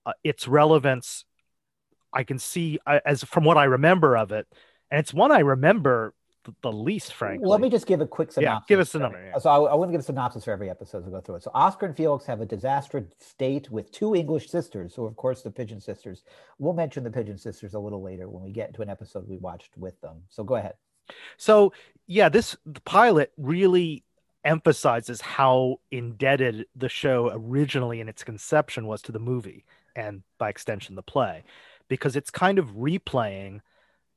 uh, 0.06 0.14
its 0.24 0.48
relevance 0.48 1.26
i 2.18 2.24
can 2.24 2.38
see 2.40 2.80
uh, 2.86 3.00
as 3.06 3.24
from 3.24 3.44
what 3.44 3.58
i 3.58 3.64
remember 3.64 4.18
of 4.18 4.32
it 4.32 4.46
and 4.92 5.00
it's 5.00 5.14
one 5.14 5.32
i 5.32 5.40
remember 5.40 6.14
th- 6.46 6.56
the 6.62 6.72
least 6.72 7.14
frankly 7.14 7.48
let 7.48 7.62
me 7.62 7.70
just 7.70 7.86
give 7.86 8.02
a 8.02 8.08
quick 8.08 8.32
synopsis. 8.32 8.66
Yeah, 8.68 8.68
give 8.68 8.80
us 8.80 8.94
every- 8.96 9.04
number, 9.04 9.24
yeah. 9.26 9.38
So 9.40 9.50
I, 9.50 9.72
I 9.72 9.76
want 9.76 9.90
to 9.90 9.92
give 9.94 10.02
a 10.02 10.04
synopsis 10.04 10.44
for 10.46 10.52
every 10.52 10.70
episode 10.70 11.04
to 11.06 11.12
go 11.12 11.22
through 11.22 11.36
it. 11.36 11.44
So 11.44 11.52
Oscar 11.54 11.86
and 11.88 11.96
Felix 11.96 12.26
have 12.26 12.42
a 12.42 12.46
disastrous 12.46 13.06
date 13.38 13.70
with 13.70 13.92
two 13.92 14.16
English 14.16 14.50
sisters, 14.50 14.96
who 14.96 15.06
of 15.06 15.16
course, 15.16 15.42
the 15.42 15.52
Pigeon 15.52 15.80
Sisters. 15.82 16.24
We'll 16.58 16.74
mention 16.74 17.04
the 17.04 17.12
Pigeon 17.12 17.38
Sisters 17.38 17.74
a 17.74 17.80
little 17.80 18.02
later 18.02 18.30
when 18.30 18.44
we 18.44 18.52
get 18.52 18.68
into 18.70 18.82
an 18.82 18.90
episode 18.90 19.28
we 19.28 19.38
watched 19.38 19.78
with 19.78 20.00
them. 20.02 20.24
So 20.30 20.44
go 20.44 20.56
ahead. 20.56 20.76
So 21.38 21.74
yeah, 22.08 22.30
this 22.30 22.56
the 22.66 22.82
pilot 22.82 23.32
really 23.38 24.04
emphasizes 24.44 25.20
how 25.20 25.82
indebted 25.92 26.66
the 26.76 26.90
show 26.90 27.30
originally 27.34 28.00
in 28.00 28.08
its 28.08 28.24
conception 28.24 28.88
was 28.88 29.02
to 29.04 29.12
the 29.12 29.20
movie 29.20 29.66
and 29.96 30.24
by 30.38 30.48
extension 30.50 30.96
the 30.96 31.02
play, 31.04 31.44
because 31.88 32.16
it's 32.16 32.30
kind 32.30 32.60
of 32.60 32.72
replaying 32.72 33.62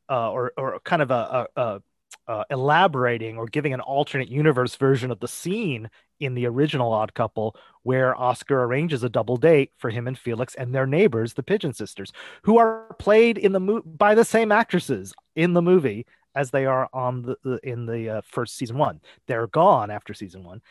uh, 0.08 0.30
or 0.30 0.52
or 0.56 0.80
kind 0.80 1.02
of 1.02 1.10
a, 1.10 1.48
a, 1.56 1.60
a 1.60 1.82
uh, 2.26 2.44
elaborating 2.50 3.36
or 3.36 3.46
giving 3.46 3.72
an 3.72 3.80
alternate 3.80 4.28
universe 4.28 4.76
version 4.76 5.10
of 5.10 5.20
the 5.20 5.28
scene 5.28 5.90
in 6.20 6.34
the 6.34 6.46
original 6.46 6.92
Odd 6.92 7.14
Couple, 7.14 7.56
where 7.82 8.14
Oscar 8.14 8.62
arranges 8.64 9.02
a 9.02 9.08
double 9.08 9.36
date 9.36 9.72
for 9.78 9.90
him 9.90 10.06
and 10.06 10.18
Felix 10.18 10.54
and 10.54 10.74
their 10.74 10.86
neighbors, 10.86 11.32
the 11.32 11.42
Pigeon 11.42 11.72
Sisters, 11.72 12.12
who 12.42 12.58
are 12.58 12.94
played 12.98 13.38
in 13.38 13.52
the 13.52 13.60
mo- 13.60 13.82
by 13.82 14.14
the 14.14 14.24
same 14.24 14.52
actresses 14.52 15.14
in 15.34 15.54
the 15.54 15.62
movie 15.62 16.06
as 16.34 16.50
they 16.50 16.66
are 16.66 16.88
on 16.92 17.22
the, 17.22 17.36
the 17.42 17.58
in 17.62 17.86
the 17.86 18.08
uh, 18.08 18.20
first 18.24 18.56
season 18.56 18.78
one. 18.78 19.00
They're 19.26 19.48
gone 19.48 19.90
after 19.90 20.14
season 20.14 20.44
one, 20.44 20.62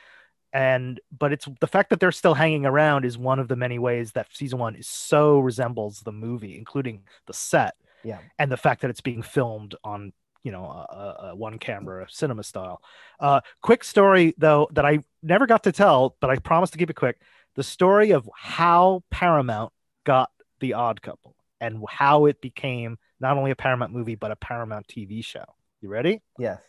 and 0.53 0.99
but 1.17 1.31
it's 1.31 1.47
the 1.59 1.67
fact 1.67 1.89
that 1.91 1.99
they're 1.99 2.11
still 2.11 2.33
hanging 2.33 2.65
around 2.65 3.05
is 3.05 3.17
one 3.17 3.39
of 3.39 3.47
the 3.47 3.55
many 3.55 3.77
ways 3.79 4.11
that 4.13 4.27
season 4.33 4.59
one 4.59 4.75
is 4.75 4.87
so 4.87 5.39
resembles 5.39 6.01
the 6.01 6.11
movie, 6.11 6.57
including 6.57 7.03
the 7.27 7.33
set 7.33 7.75
Yeah. 8.03 8.19
and 8.37 8.51
the 8.51 8.57
fact 8.57 8.81
that 8.81 8.89
it's 8.89 9.01
being 9.01 9.21
filmed 9.21 9.75
on 9.83 10.13
you 10.43 10.51
know 10.51 10.63
a, 10.65 10.93
a, 10.93 11.29
a 11.31 11.35
one 11.35 11.59
camera 11.59 12.07
cinema 12.09 12.43
style. 12.43 12.81
Uh, 13.19 13.41
quick 13.61 13.83
story 13.83 14.33
though 14.37 14.67
that 14.71 14.85
I 14.85 14.99
never 15.21 15.45
got 15.45 15.63
to 15.63 15.71
tell, 15.71 16.15
but 16.21 16.29
I 16.29 16.37
promised 16.37 16.73
to 16.73 16.79
keep 16.79 16.89
it 16.89 16.95
quick. 16.95 17.19
The 17.55 17.63
story 17.63 18.11
of 18.11 18.29
how 18.35 19.03
Paramount 19.11 19.73
got 20.05 20.31
The 20.61 20.73
Odd 20.73 21.01
Couple 21.01 21.35
and 21.59 21.83
how 21.89 22.25
it 22.25 22.39
became 22.41 22.97
not 23.19 23.35
only 23.37 23.51
a 23.51 23.55
Paramount 23.55 23.91
movie 23.91 24.15
but 24.15 24.31
a 24.31 24.35
Paramount 24.37 24.87
TV 24.87 25.23
show. 25.23 25.43
You 25.81 25.89
ready? 25.89 26.21
Yes. 26.37 26.61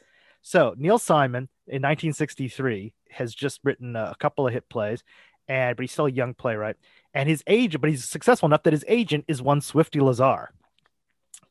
So 0.42 0.74
Neil 0.76 0.98
Simon 0.98 1.48
in 1.70 1.82
1963 1.82 2.92
has 3.10 3.34
just 3.34 3.60
written 3.64 3.96
a 3.96 4.14
couple 4.18 4.46
of 4.46 4.52
hit 4.52 4.68
plays, 4.68 5.02
and 5.48 5.76
but 5.76 5.82
he's 5.82 5.92
still 5.92 6.06
a 6.06 6.10
young 6.10 6.34
playwright. 6.34 6.76
And 7.14 7.28
his 7.28 7.42
agent, 7.46 7.80
but 7.80 7.90
he's 7.90 8.04
successful 8.04 8.46
enough 8.46 8.62
that 8.64 8.72
his 8.72 8.84
agent 8.88 9.24
is 9.28 9.40
one 9.40 9.60
Swifty 9.60 10.00
Lazar. 10.00 10.50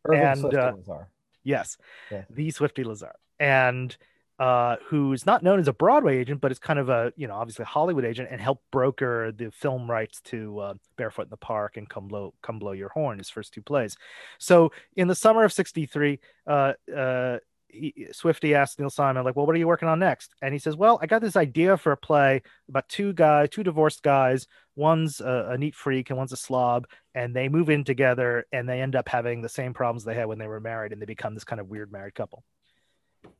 Irving 0.06 0.22
And, 0.24 0.40
Swifty 0.40 0.58
uh, 0.58 0.72
Lazar. 0.74 1.08
Yes, 1.44 1.78
Yeah. 2.12 2.24
the 2.30 2.52
Swifty 2.52 2.84
Lazar. 2.84 3.16
And 3.40 3.96
uh, 4.40 4.78
who's 4.88 5.26
not 5.26 5.44
known 5.44 5.60
as 5.60 5.68
a 5.68 5.74
Broadway 5.74 6.18
agent, 6.18 6.40
but 6.40 6.50
is 6.50 6.60
kind 6.60 6.80
of 6.80 6.88
a 6.88 7.12
you 7.18 7.28
know 7.28 7.36
obviously 7.36 7.64
a 7.64 7.66
Hollywood 7.66 8.06
agent, 8.06 8.30
and 8.32 8.40
helped 8.40 8.64
broker 8.72 9.34
the 9.34 9.52
film 9.52 9.92
rights 9.92 10.22
to 10.22 10.60
uh, 10.60 10.74
Barefoot 10.96 11.24
in 11.24 11.30
the 11.30 11.38
Park 11.38 11.76
and 11.76 11.90
Come 11.90 12.08
Blow 12.08 12.34
Come 12.42 12.58
Blow 12.58 12.72
Your 12.72 12.88
Horn, 12.90 13.18
his 13.18 13.30
first 13.30 13.54
two 13.54 13.62
plays. 13.62 13.98
So 14.38 14.72
in 14.96 15.10
the 15.10 15.16
summer 15.16 15.44
of 15.44 15.52
'63, 15.52 16.20
uh, 16.48 16.74
uh, 16.96 17.38
he, 17.70 18.08
Swifty 18.12 18.56
asked 18.56 18.80
Neil 18.80 18.90
Simon, 18.90 19.24
like, 19.24 19.36
well, 19.36 19.46
what 19.46 19.56
are 19.56 19.60
you 19.60 19.68
working 19.68 19.88
on 19.88 20.00
next? 20.00 20.34
And 20.42 20.54
he 20.54 20.60
says, 20.60 20.76
well, 20.76 21.00
I 21.02 21.08
got 21.08 21.22
this 21.22 21.36
idea 21.36 21.78
for 21.78 21.92
a 21.92 21.98
play 21.98 22.42
about 22.68 22.90
two 22.90 23.14
guys, 23.14 23.50
two 23.50 23.64
divorced 23.64 24.04
guys. 24.04 24.48
One's 24.76 25.22
a, 25.22 25.50
a, 25.52 25.58
neat 25.58 25.76
freak 25.76 26.10
and 26.10 26.18
one's 26.18 26.32
a 26.32 26.38
slob, 26.38 26.88
and 27.14 27.36
they 27.36 27.50
move 27.50 27.70
in 27.70 27.84
together 27.84 28.46
and 28.52 28.68
they 28.68 28.82
end 28.82 28.96
up 28.96 29.10
having 29.10 29.42
the 29.42 29.50
same 29.50 29.74
problems 29.74 30.04
they 30.04 30.16
had 30.16 30.28
when 30.28 30.40
they 30.40 30.48
were 30.48 30.60
married, 30.60 30.94
and 30.94 31.02
they 31.02 31.06
become 31.06 31.34
this 31.34 31.44
kind 31.44 31.60
of 31.60 31.70
weird 31.70 31.92
married 31.92 32.16
couple. 32.16 32.44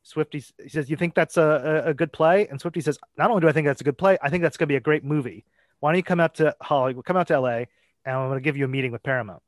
Swifty 0.02 0.44
he 0.62 0.68
says, 0.68 0.90
"You 0.90 0.96
think 0.96 1.14
that's 1.14 1.38
a, 1.38 1.84
a, 1.86 1.94
good 1.94 2.12
play?" 2.12 2.46
And 2.48 2.60
Swifty 2.60 2.82
says, 2.82 2.98
"Not 3.16 3.30
only 3.30 3.40
do 3.40 3.48
I 3.48 3.52
think 3.52 3.66
that's 3.66 3.80
a 3.80 3.84
good 3.84 3.96
play, 3.96 4.18
I 4.20 4.28
think 4.28 4.42
that's 4.42 4.58
going 4.58 4.66
to 4.66 4.72
be 4.72 4.76
a 4.76 4.80
great 4.80 5.04
movie. 5.04 5.46
Why 5.78 5.90
don't 5.92 5.96
you 5.96 6.02
come 6.02 6.20
out 6.20 6.34
to 6.36 6.54
Hollywood, 6.60 7.06
come 7.06 7.16
out 7.16 7.28
to 7.28 7.40
LA, 7.40 7.64
and 8.04 8.16
I'm 8.16 8.28
going 8.28 8.36
to 8.36 8.42
give 8.42 8.58
you 8.58 8.66
a 8.66 8.68
meeting 8.68 8.92
with 8.92 9.02
Paramount." 9.02 9.42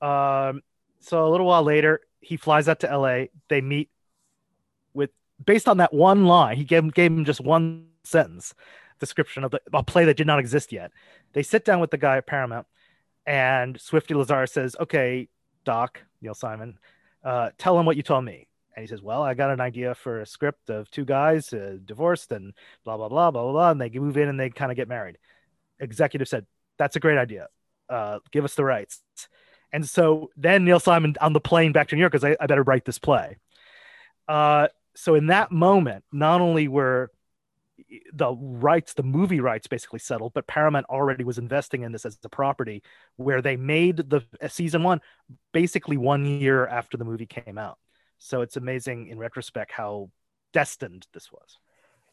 Um, 0.00 0.62
so 1.00 1.26
a 1.26 1.30
little 1.30 1.46
while 1.46 1.62
later, 1.62 2.00
he 2.20 2.36
flies 2.36 2.68
out 2.68 2.80
to 2.80 2.96
LA. 2.96 3.26
They 3.48 3.60
meet 3.60 3.90
with 4.94 5.10
based 5.44 5.68
on 5.68 5.78
that 5.78 5.92
one 5.92 6.26
line. 6.26 6.56
He 6.56 6.64
gave 6.64 6.84
him, 6.84 6.90
gave 6.90 7.12
him 7.12 7.24
just 7.24 7.40
one 7.40 7.86
sentence 8.04 8.54
description 8.98 9.44
of 9.44 9.52
the, 9.52 9.60
a 9.72 9.82
play 9.82 10.04
that 10.06 10.16
did 10.16 10.26
not 10.26 10.40
exist 10.40 10.72
yet. 10.72 10.90
They 11.32 11.42
sit 11.42 11.64
down 11.64 11.80
with 11.80 11.90
the 11.90 11.98
guy 11.98 12.16
at 12.16 12.26
Paramount, 12.26 12.66
and 13.26 13.80
Swifty 13.80 14.14
Lazar 14.14 14.46
says, 14.46 14.76
"Okay, 14.80 15.28
Doc 15.64 16.02
Neil 16.20 16.34
Simon, 16.34 16.78
uh, 17.24 17.50
tell 17.58 17.78
him 17.78 17.86
what 17.86 17.96
you 17.96 18.02
told 18.02 18.24
me." 18.24 18.48
And 18.78 18.84
he 18.84 18.86
says, 18.86 19.02
Well, 19.02 19.24
I 19.24 19.34
got 19.34 19.50
an 19.50 19.60
idea 19.60 19.92
for 19.96 20.20
a 20.20 20.26
script 20.26 20.70
of 20.70 20.88
two 20.88 21.04
guys 21.04 21.52
uh, 21.52 21.78
divorced 21.84 22.30
and 22.30 22.54
blah, 22.84 22.96
blah, 22.96 23.08
blah, 23.08 23.32
blah, 23.32 23.42
blah, 23.42 23.50
blah. 23.50 23.70
And 23.72 23.80
they 23.80 23.90
move 23.90 24.16
in 24.16 24.28
and 24.28 24.38
they 24.38 24.50
kind 24.50 24.70
of 24.70 24.76
get 24.76 24.86
married. 24.86 25.18
Executive 25.80 26.28
said, 26.28 26.46
That's 26.78 26.94
a 26.94 27.00
great 27.00 27.18
idea. 27.18 27.48
Uh, 27.88 28.20
give 28.30 28.44
us 28.44 28.54
the 28.54 28.62
rights. 28.62 29.02
And 29.72 29.88
so 29.88 30.30
then 30.36 30.64
Neil 30.64 30.80
Simon 30.80 31.14
on 31.20 31.32
the 31.32 31.40
plane 31.40 31.72
back 31.72 31.88
to 31.88 31.96
New 31.96 32.00
York 32.00 32.12
because 32.12 32.24
I, 32.24 32.36
I 32.40 32.46
better 32.46 32.62
write 32.62 32.84
this 32.84 32.98
play. 32.98 33.36
Uh, 34.26 34.68
so 34.94 35.14
in 35.14 35.26
that 35.26 35.50
moment, 35.52 36.04
not 36.12 36.40
only 36.40 36.68
were 36.68 37.10
the 38.12 38.34
rights, 38.34 38.94
the 38.94 39.02
movie 39.02 39.40
rights 39.40 39.66
basically 39.66 39.98
settled, 39.98 40.32
but 40.34 40.46
Paramount 40.46 40.86
already 40.86 41.24
was 41.24 41.38
investing 41.38 41.82
in 41.82 41.92
this 41.92 42.04
as 42.04 42.18
a 42.24 42.28
property 42.28 42.82
where 43.16 43.40
they 43.40 43.56
made 43.56 43.96
the 43.96 44.22
season 44.48 44.82
one 44.82 45.00
basically 45.52 45.96
one 45.96 46.26
year 46.26 46.66
after 46.66 46.96
the 46.96 47.04
movie 47.04 47.26
came 47.26 47.58
out. 47.58 47.78
So 48.18 48.40
it's 48.40 48.56
amazing 48.56 49.06
in 49.06 49.18
retrospect 49.18 49.70
how 49.70 50.10
destined 50.52 51.06
this 51.12 51.30
was. 51.30 51.58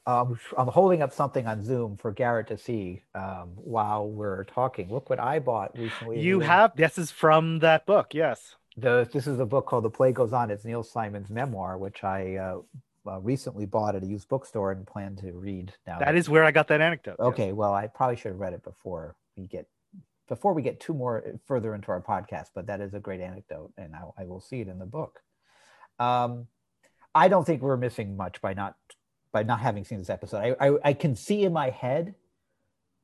Um, 0.07 0.39
I'm 0.55 0.67
holding 0.67 1.01
up 1.01 1.11
something 1.11 1.47
on 1.47 1.63
Zoom 1.63 1.97
for 1.97 2.11
Garrett 2.11 2.47
to 2.47 2.57
see 2.57 3.01
um, 3.15 3.51
while 3.55 4.07
we're 4.07 4.43
talking. 4.43 4.91
Look 4.91 5.09
what 5.09 5.19
I 5.19 5.39
bought 5.39 5.77
recently. 5.77 6.21
You 6.21 6.41
have 6.41 6.75
this 6.75 6.97
is 6.97 7.09
from 7.09 7.59
that 7.59 7.85
book, 7.85 8.13
yes. 8.13 8.55
The 8.77 9.09
this 9.11 9.25
is 9.25 9.39
a 9.39 9.45
book 9.45 9.65
called 9.65 9.83
The 9.83 9.89
Play 9.89 10.11
Goes 10.11 10.31
On. 10.31 10.51
It's 10.51 10.63
Neil 10.63 10.83
Simon's 10.83 11.29
memoir, 11.29 11.77
which 11.77 12.03
I 12.03 12.35
uh, 12.35 12.57
uh, 13.07 13.19
recently 13.21 13.65
bought 13.65 13.95
at 13.95 14.03
a 14.03 14.05
used 14.05 14.29
bookstore 14.29 14.71
and 14.71 14.85
plan 14.85 15.15
to 15.17 15.31
read 15.31 15.73
now. 15.87 15.97
That 15.99 16.15
is 16.15 16.29
where 16.29 16.43
I 16.43 16.51
got 16.51 16.67
that 16.67 16.81
anecdote. 16.81 17.15
Okay, 17.19 17.47
yes. 17.47 17.55
well, 17.55 17.73
I 17.73 17.87
probably 17.87 18.17
should 18.17 18.33
have 18.33 18.39
read 18.39 18.53
it 18.53 18.63
before 18.63 19.15
we 19.35 19.47
get 19.47 19.67
before 20.27 20.53
we 20.53 20.61
get 20.61 20.79
two 20.79 20.93
more 20.93 21.23
further 21.47 21.73
into 21.73 21.87
our 21.89 22.01
podcast. 22.01 22.47
But 22.53 22.67
that 22.67 22.79
is 22.79 22.93
a 22.93 22.99
great 22.99 23.21
anecdote, 23.21 23.71
and 23.75 23.95
I, 23.95 24.03
I 24.21 24.25
will 24.25 24.41
see 24.41 24.61
it 24.61 24.67
in 24.67 24.77
the 24.77 24.85
book. 24.85 25.21
Um, 25.97 26.47
I 27.15 27.29
don't 27.29 27.45
think 27.45 27.61
we're 27.61 27.77
missing 27.77 28.17
much 28.17 28.41
by 28.41 28.53
not 28.53 28.75
by 29.35 29.43
not 29.43 29.59
having 29.59 29.83
seen 29.83 29.97
this 29.97 30.09
episode. 30.09 30.55
I, 30.61 30.67
I, 30.67 30.77
I 30.85 30.93
can 30.93 31.13
see 31.13 31.43
in 31.43 31.51
my 31.51 31.69
head 31.69 32.15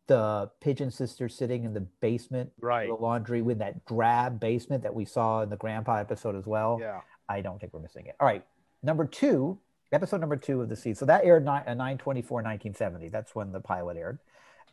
the 0.08 0.50
pigeon 0.62 0.90
sister 0.90 1.28
sitting 1.28 1.66
in 1.66 1.74
the 1.74 1.82
basement, 1.82 2.54
right? 2.62 2.88
The 2.88 2.96
laundry 2.96 3.42
with 3.42 3.60
that 3.60 3.86
drab 3.86 4.40
basement 4.40 4.82
that 4.84 4.96
we 4.96 5.04
saw 5.04 5.42
in 5.42 5.50
the 5.50 5.58
grandpa 5.58 5.98
episode 5.98 6.38
as 6.38 6.46
well. 6.46 6.78
Yeah, 6.80 7.02
I 7.28 7.42
don't 7.42 7.60
think 7.60 7.74
we're 7.74 7.82
missing 7.82 8.06
it. 8.06 8.16
All 8.22 8.26
right, 8.26 8.46
number 8.82 9.06
two, 9.06 9.60
episode 9.92 10.22
number 10.22 10.38
two 10.38 10.62
of 10.62 10.70
the 10.70 10.76
season. 10.78 10.96
So 10.96 11.06
that 11.08 11.26
aired 11.26 11.44
nine, 11.44 11.64
uh, 11.68 11.74
924 11.74 12.38
1970. 12.38 13.10
That's 13.10 13.36
when 13.36 13.52
the 13.52 13.60
pilot 13.60 13.98
aired. 13.98 14.20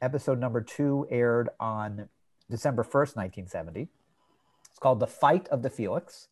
Episode 0.01 0.39
number 0.39 0.61
two 0.61 1.09
aired 1.11 1.49
on 1.59 2.09
December 2.49 2.85
1st, 2.85 3.17
1970. 3.17 3.89
It's 4.71 4.79
called 4.79 5.01
The 5.01 5.09
Fight 5.09 5.49
of 5.49 5.63
the 5.63 5.71
Felix. 5.71 6.29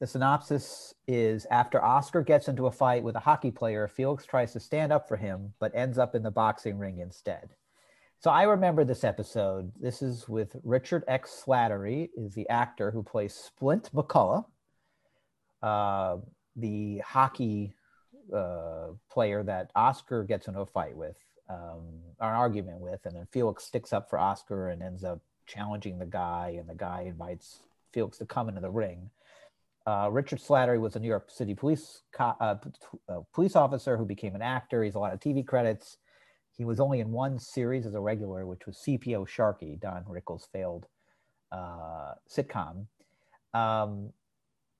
The 0.00 0.06
synopsis 0.06 0.94
is 1.06 1.46
after 1.50 1.82
Oscar 1.82 2.22
gets 2.22 2.48
into 2.48 2.66
a 2.66 2.72
fight 2.72 3.04
with 3.04 3.14
a 3.14 3.20
hockey 3.20 3.50
player, 3.50 3.86
Felix 3.88 4.26
tries 4.26 4.52
to 4.52 4.60
stand 4.60 4.92
up 4.92 5.08
for 5.08 5.16
him, 5.16 5.54
but 5.60 5.74
ends 5.74 5.98
up 5.98 6.14
in 6.14 6.22
the 6.22 6.30
boxing 6.30 6.78
ring 6.78 6.98
instead. 6.98 7.50
So 8.18 8.30
I 8.30 8.44
remember 8.44 8.84
this 8.84 9.04
episode. 9.04 9.70
This 9.80 10.02
is 10.02 10.28
with 10.28 10.56
Richard 10.64 11.04
X. 11.06 11.44
Slattery, 11.46 12.10
is 12.16 12.34
the 12.34 12.48
actor 12.48 12.90
who 12.90 13.02
plays 13.02 13.34
Splint 13.34 13.90
McCullough, 13.94 14.46
uh, 15.62 16.16
the 16.56 16.98
hockey 16.98 17.74
uh, 18.34 18.88
player 19.10 19.42
that 19.42 19.70
Oscar 19.76 20.24
gets 20.24 20.48
into 20.48 20.60
a 20.60 20.66
fight 20.66 20.96
with, 20.96 21.18
um, 21.48 21.82
or 22.20 22.30
an 22.30 22.34
argument 22.34 22.80
with, 22.80 23.04
and 23.04 23.14
then 23.14 23.26
Felix 23.30 23.64
sticks 23.64 23.92
up 23.92 24.10
for 24.10 24.18
Oscar 24.18 24.70
and 24.70 24.82
ends 24.82 25.04
up 25.04 25.20
challenging 25.46 25.98
the 25.98 26.06
guy, 26.06 26.56
and 26.58 26.68
the 26.68 26.74
guy 26.74 27.04
invites 27.06 27.60
Felix 27.92 28.18
to 28.18 28.26
come 28.26 28.48
into 28.48 28.60
the 28.60 28.70
ring. 28.70 29.10
Uh, 29.86 30.08
Richard 30.10 30.40
Slattery 30.40 30.80
was 30.80 30.96
a 30.96 31.00
New 31.00 31.08
York 31.08 31.30
City 31.30 31.54
police 31.54 32.02
uh, 32.18 32.32
uh, 32.40 32.54
police 33.34 33.54
officer 33.54 33.96
who 33.96 34.06
became 34.06 34.34
an 34.34 34.42
actor. 34.42 34.82
He's 34.82 34.94
a 34.94 34.98
lot 34.98 35.12
of 35.12 35.20
TV 35.20 35.46
credits. 35.46 35.98
He 36.56 36.64
was 36.64 36.80
only 36.80 37.00
in 37.00 37.10
one 37.10 37.38
series 37.38 37.84
as 37.84 37.94
a 37.94 38.00
regular, 38.00 38.46
which 38.46 38.66
was 38.66 38.78
CPO 38.86 39.28
Sharkey, 39.28 39.76
Don 39.80 40.04
Rickles' 40.04 40.48
failed 40.52 40.86
uh, 41.52 42.14
sitcom. 42.30 42.86
Um, 43.52 44.10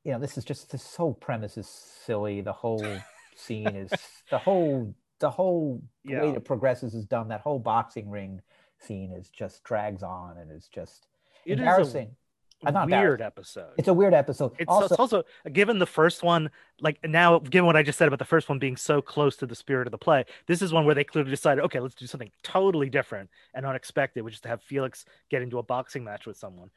you 0.05 0.13
know, 0.13 0.19
this 0.19 0.39
is 0.39 0.45
just 0.45 0.71
this 0.71 0.97
whole 0.97 1.15
premise 1.15 1.59
is 1.59 1.69
silly. 1.69 2.41
The 2.41 2.53
whole 2.53 2.85
scene 3.37 3.69
is 3.69 3.91
the 4.31 4.39
whole 4.39 4.95
the 5.19 5.31
whole 5.31 5.83
yeah. 6.05 6.23
way 6.23 6.31
it 6.31 6.45
progresses 6.45 6.95
is 6.95 7.05
done. 7.05 7.29
That 7.29 7.41
whole 7.41 7.59
boxing 7.59 8.09
ring 8.09 8.41
scene 8.79 9.13
is 9.13 9.29
just 9.29 9.65
drags 9.65 10.03
on 10.03 10.39
and 10.39 10.51
is 10.51 10.69
just 10.73 11.09
it 11.45 11.59
embarrassing. 11.59 12.09
Is 12.09 12.17
not 12.63 12.89
weird 12.89 13.21
episode. 13.21 13.73
It's 13.77 13.89
a 13.89 13.95
weird 13.95 14.15
episode. 14.15 14.53
It's 14.59 14.71
also, 14.71 14.85
it's 14.87 14.99
also, 14.99 15.25
given 15.53 15.79
the 15.79 15.87
first 15.87 16.23
one, 16.23 16.51
like 16.81 16.99
now, 17.05 17.39
given 17.39 17.67
what 17.67 17.77
I 17.77 17.83
just 17.83 17.99
said 17.99 18.09
about 18.09 18.19
the 18.19 18.25
first 18.25 18.49
one 18.49 18.59
being 18.59 18.77
so 18.77 19.03
close 19.03 19.37
to 19.37 19.47
the 19.47 19.55
spirit 19.55 19.87
of 19.87 19.91
the 19.91 19.99
play, 19.99 20.25
this 20.47 20.63
is 20.63 20.73
one 20.73 20.87
where 20.87 20.95
they 20.95 21.05
clearly 21.05 21.31
decided, 21.31 21.65
okay, 21.65 21.81
let's 21.81 21.95
do 21.95 22.07
something 22.07 22.31
totally 22.43 22.89
different 22.89 23.31
and 23.53 23.67
unexpected, 23.67 24.23
which 24.23 24.35
is 24.35 24.41
to 24.41 24.49
have 24.49 24.63
Felix 24.63 25.05
get 25.31 25.43
into 25.43 25.59
a 25.59 25.63
boxing 25.63 26.05
match 26.05 26.27
with 26.27 26.37
someone, 26.37 26.71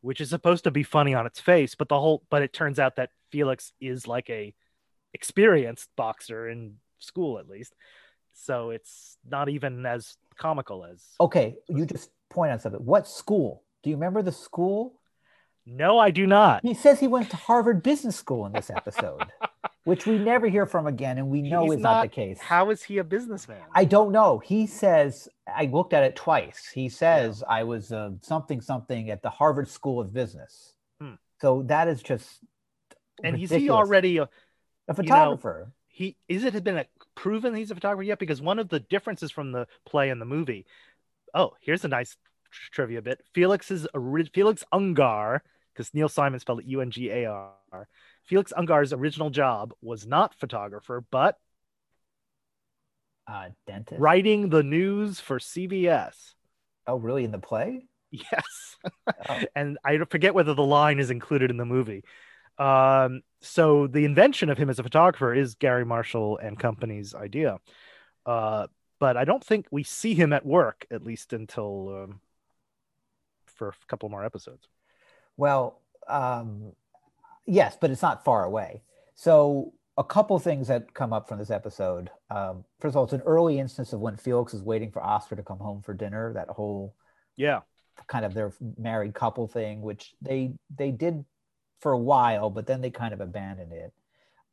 which 0.00 0.20
is 0.20 0.30
supposed 0.30 0.64
to 0.64 0.70
be 0.70 0.82
funny 0.82 1.14
on 1.14 1.26
its 1.26 1.40
face, 1.40 1.74
but 1.74 1.88
the 1.88 1.98
whole, 1.98 2.22
but 2.30 2.42
it 2.42 2.52
turns 2.52 2.78
out 2.78 2.96
that 2.96 3.10
Felix 3.30 3.72
is 3.80 4.06
like 4.06 4.28
a 4.28 4.54
experienced 5.14 5.88
boxer 5.96 6.48
in 6.48 6.76
school 6.98 7.38
at 7.38 7.48
least, 7.48 7.74
so 8.32 8.70
it's 8.70 9.16
not 9.28 9.48
even 9.48 9.86
as 9.86 10.16
comical 10.36 10.84
as. 10.84 11.04
Okay, 11.20 11.56
you 11.68 11.86
just 11.86 12.10
point 12.28 12.52
out 12.52 12.62
something. 12.62 12.84
What 12.84 13.08
school? 13.08 13.62
Do 13.82 13.90
you 13.90 13.96
remember 13.96 14.22
the 14.22 14.32
school? 14.32 14.99
No, 15.72 15.98
I 15.98 16.10
do 16.10 16.26
not. 16.26 16.62
He 16.64 16.74
says 16.74 16.98
he 16.98 17.06
went 17.06 17.30
to 17.30 17.36
Harvard 17.36 17.82
Business 17.82 18.16
School 18.16 18.44
in 18.46 18.52
this 18.52 18.70
episode, 18.70 19.22
which 19.84 20.04
we 20.04 20.18
never 20.18 20.48
hear 20.48 20.66
from 20.66 20.88
again, 20.88 21.16
and 21.16 21.28
we 21.28 21.42
know 21.42 21.64
He's 21.64 21.74
is 21.74 21.80
not, 21.80 21.92
not, 21.92 22.02
the 22.02 22.08
case. 22.08 22.40
How 22.40 22.70
is 22.70 22.82
he 22.82 22.98
a 22.98 23.04
businessman? 23.04 23.60
I 23.72 23.84
don't 23.84 24.10
know. 24.10 24.38
He 24.38 24.66
says 24.66 25.28
I 25.46 25.66
looked 25.66 25.92
at 25.92 26.02
it 26.02 26.16
twice. 26.16 26.68
He 26.74 26.88
says 26.88 27.44
yeah. 27.46 27.54
I 27.54 27.62
was 27.62 27.92
uh, 27.92 28.10
something 28.20 28.60
something 28.60 29.10
at 29.10 29.22
the 29.22 29.30
Harvard 29.30 29.68
School 29.68 30.00
of 30.00 30.12
Business. 30.12 30.74
Hmm. 31.00 31.14
So 31.40 31.62
that 31.66 31.86
is 31.86 32.02
just. 32.02 32.40
And 33.22 33.34
ridiculous. 33.34 33.50
is 33.50 33.62
he 33.62 33.70
already 33.70 34.18
a, 34.18 34.28
a 34.88 34.94
photographer? 34.94 35.56
You 35.58 35.64
know, 35.66 35.72
he 35.86 36.16
is 36.28 36.44
it 36.44 36.54
has 36.54 36.62
been 36.62 36.78
a, 36.78 36.86
proven 37.14 37.54
he's 37.54 37.70
a 37.70 37.74
photographer 37.74 38.02
yet? 38.02 38.18
Because 38.18 38.40
one 38.40 38.58
of 38.58 38.70
the 38.70 38.80
differences 38.80 39.30
from 39.30 39.52
the 39.52 39.66
play 39.86 40.10
and 40.10 40.20
the 40.20 40.26
movie. 40.26 40.66
Oh, 41.32 41.52
here's 41.60 41.84
a 41.84 41.88
nice 41.88 42.16
trivia 42.72 43.02
bit. 43.02 43.22
Felix's 43.34 43.86
Felix 44.32 44.64
Ungar, 44.72 45.40
because 45.72 45.92
Neil 45.94 46.08
Simon 46.08 46.40
spelled 46.40 46.60
it 46.60 46.66
U 46.66 46.80
N 46.80 46.90
G 46.90 47.10
A 47.10 47.26
R. 47.26 47.88
Felix 48.24 48.52
Ungar's 48.56 48.92
original 48.92 49.30
job 49.30 49.72
was 49.82 50.06
not 50.06 50.34
photographer, 50.34 51.04
but 51.10 51.36
uh, 53.26 53.50
dentist. 53.66 54.00
Writing 54.00 54.48
the 54.48 54.62
news 54.62 55.20
for 55.20 55.38
CBS. 55.38 56.34
Oh, 56.86 56.96
really? 56.96 57.24
In 57.24 57.30
the 57.30 57.38
play? 57.38 57.86
Yes. 58.10 58.76
oh. 59.28 59.40
and 59.54 59.78
I 59.84 59.98
forget 60.10 60.34
whether 60.34 60.54
the 60.54 60.64
line 60.64 60.98
is 60.98 61.10
included 61.10 61.50
in 61.50 61.56
the 61.56 61.64
movie. 61.64 62.02
Um, 62.58 63.22
so 63.40 63.86
the 63.86 64.04
invention 64.04 64.50
of 64.50 64.58
him 64.58 64.68
as 64.68 64.78
a 64.78 64.82
photographer 64.82 65.32
is 65.32 65.54
Garry 65.54 65.84
Marshall 65.84 66.38
and 66.38 66.58
company's 66.58 67.14
idea. 67.14 67.58
Uh, 68.26 68.66
but 68.98 69.16
I 69.16 69.24
don't 69.24 69.42
think 69.42 69.66
we 69.70 69.82
see 69.82 70.14
him 70.14 70.32
at 70.32 70.44
work, 70.44 70.86
at 70.90 71.02
least 71.02 71.32
until 71.32 72.02
um, 72.02 72.20
for 73.46 73.68
a 73.68 73.86
couple 73.88 74.08
more 74.08 74.24
episodes. 74.24 74.68
Well, 75.40 75.80
um, 76.06 76.72
yes, 77.46 77.78
but 77.80 77.90
it's 77.90 78.02
not 78.02 78.24
far 78.26 78.44
away. 78.44 78.82
So 79.14 79.72
a 79.96 80.04
couple 80.04 80.38
things 80.38 80.68
that 80.68 80.92
come 80.92 81.14
up 81.14 81.28
from 81.28 81.38
this 81.38 81.50
episode. 81.50 82.10
Um, 82.30 82.64
first 82.78 82.92
of 82.92 82.96
all, 82.98 83.04
it's 83.04 83.14
an 83.14 83.22
early 83.22 83.58
instance 83.58 83.94
of 83.94 84.00
when 84.00 84.18
Felix 84.18 84.52
is 84.52 84.62
waiting 84.62 84.90
for 84.90 85.02
Oscar 85.02 85.36
to 85.36 85.42
come 85.42 85.58
home 85.58 85.80
for 85.80 85.94
dinner. 85.94 86.34
That 86.34 86.48
whole 86.48 86.94
Yeah. 87.36 87.60
kind 88.06 88.26
of 88.26 88.34
their 88.34 88.52
married 88.76 89.14
couple 89.14 89.48
thing, 89.48 89.80
which 89.80 90.14
they 90.20 90.52
they 90.76 90.90
did 90.90 91.24
for 91.80 91.92
a 91.92 91.98
while, 91.98 92.50
but 92.50 92.66
then 92.66 92.82
they 92.82 92.90
kind 92.90 93.14
of 93.14 93.22
abandoned 93.22 93.72
it. 93.72 93.94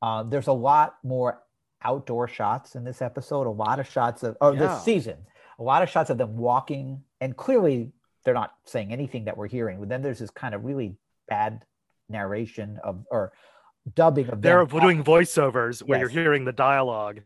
Um, 0.02 0.30
there's 0.30 0.48
a 0.48 0.54
lot 0.54 0.98
more 1.04 1.44
outdoor 1.82 2.30
shots 2.30 2.76
in 2.76 2.86
this 2.86 3.02
episode. 3.02 3.46
A 3.46 3.50
lot 3.50 3.80
of 3.82 3.88
shots 3.88 4.24
of 4.24 4.38
or 4.40 4.54
Yeah. 4.54 4.60
this 4.60 4.84
season. 4.84 5.18
A 5.60 5.64
lot 5.64 5.84
of 5.84 5.90
shots 5.90 6.10
of 6.10 6.18
them 6.18 6.38
walking, 6.38 7.04
and 7.20 7.36
clearly 7.36 7.92
they're 8.28 8.34
not 8.34 8.56
saying 8.66 8.92
anything 8.92 9.24
that 9.24 9.38
we're 9.38 9.48
hearing. 9.48 9.80
But 9.80 9.88
then 9.88 10.02
there's 10.02 10.20
this 10.20 10.30
kind 10.32 10.54
of 10.54 10.66
really 10.66 10.98
bad 11.30 11.64
narration 12.10 12.78
of 12.84 13.06
or 13.10 13.32
dubbing 13.96 14.28
of 14.28 14.42
They're 14.42 14.66
doing 14.66 15.02
voiceovers 15.02 15.82
where 15.82 16.00
Yes. 16.00 16.12
you're 16.14 16.24
hearing 16.24 16.44
the 16.44 16.52
dialogue, 16.52 17.22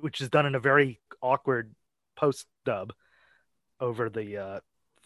which 0.00 0.20
is 0.20 0.28
done 0.30 0.46
in 0.46 0.56
a 0.56 0.58
very 0.58 0.98
awkward 1.22 1.72
post 2.16 2.46
dub 2.64 2.92
over 3.78 4.10
the 4.10 4.36
uh, 4.36 4.60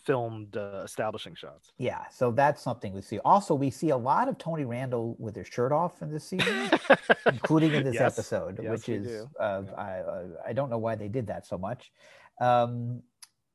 filmed 0.07 0.57
uh, 0.57 0.81
establishing 0.87 1.35
shots. 1.35 1.71
Yeah, 1.77 2.07
so 2.11 2.31
that's 2.31 2.63
something 2.63 2.95
we 2.95 3.03
see. 3.03 3.19
Also, 3.27 3.55
we 3.55 3.69
see 3.69 3.91
a 3.91 3.97
lot 3.99 4.27
of 4.27 4.39
Tony 4.39 4.65
Randall 4.65 5.17
with 5.19 5.37
his 5.37 5.49
shirt 5.49 5.71
off 5.71 6.01
in 6.01 6.11
this 6.11 6.25
season, 6.25 6.71
including 7.27 7.75
in 7.75 7.85
this 7.85 7.97
Yes. 7.97 8.15
episode, 8.19 8.59
Yes, 8.63 8.71
which 8.71 8.89
is 8.89 9.27
uh, 9.39 9.65
Yeah. 9.67 9.75
I 9.75 10.49
I 10.49 10.53
don't 10.55 10.71
know 10.71 10.79
why 10.79 10.95
they 10.95 11.09
did 11.09 11.27
that 11.27 11.47
so 11.47 11.59
much. 11.59 11.93
Um, 12.41 13.03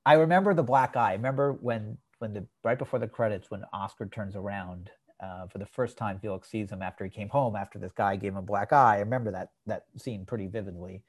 I 0.05 0.13
remember 0.13 0.53
the 0.53 0.63
black 0.63 0.95
eye. 0.95 1.12
I 1.12 1.13
remember 1.13 1.53
when 1.53 1.98
when 2.19 2.33
the 2.33 2.45
right 2.63 2.77
before 2.79 3.00
the 3.00 3.07
credits 3.07 3.50
when 3.51 3.63
Oscar 3.74 4.05
turns 4.07 4.36
around 4.36 4.89
uh, 5.22 5.48
for 5.48 5.57
the 5.57 5.65
first 5.65 5.98
time, 5.98 6.19
Felix 6.19 6.50
sees 6.50 6.72
him 6.72 6.81
after 6.81 7.03
he 7.05 7.10
came 7.10 7.29
home 7.29 7.55
after 7.55 7.79
this 7.79 7.91
guy 7.93 8.15
gave 8.15 8.33
him 8.33 8.38
a 8.38 8.41
black 8.41 8.74
eye. 8.74 8.98
I 8.98 9.00
remember 9.00 9.31
that 9.31 9.50
that 9.65 9.86
scene 9.98 10.25
pretty 10.25 10.48
vividly. 10.48 11.03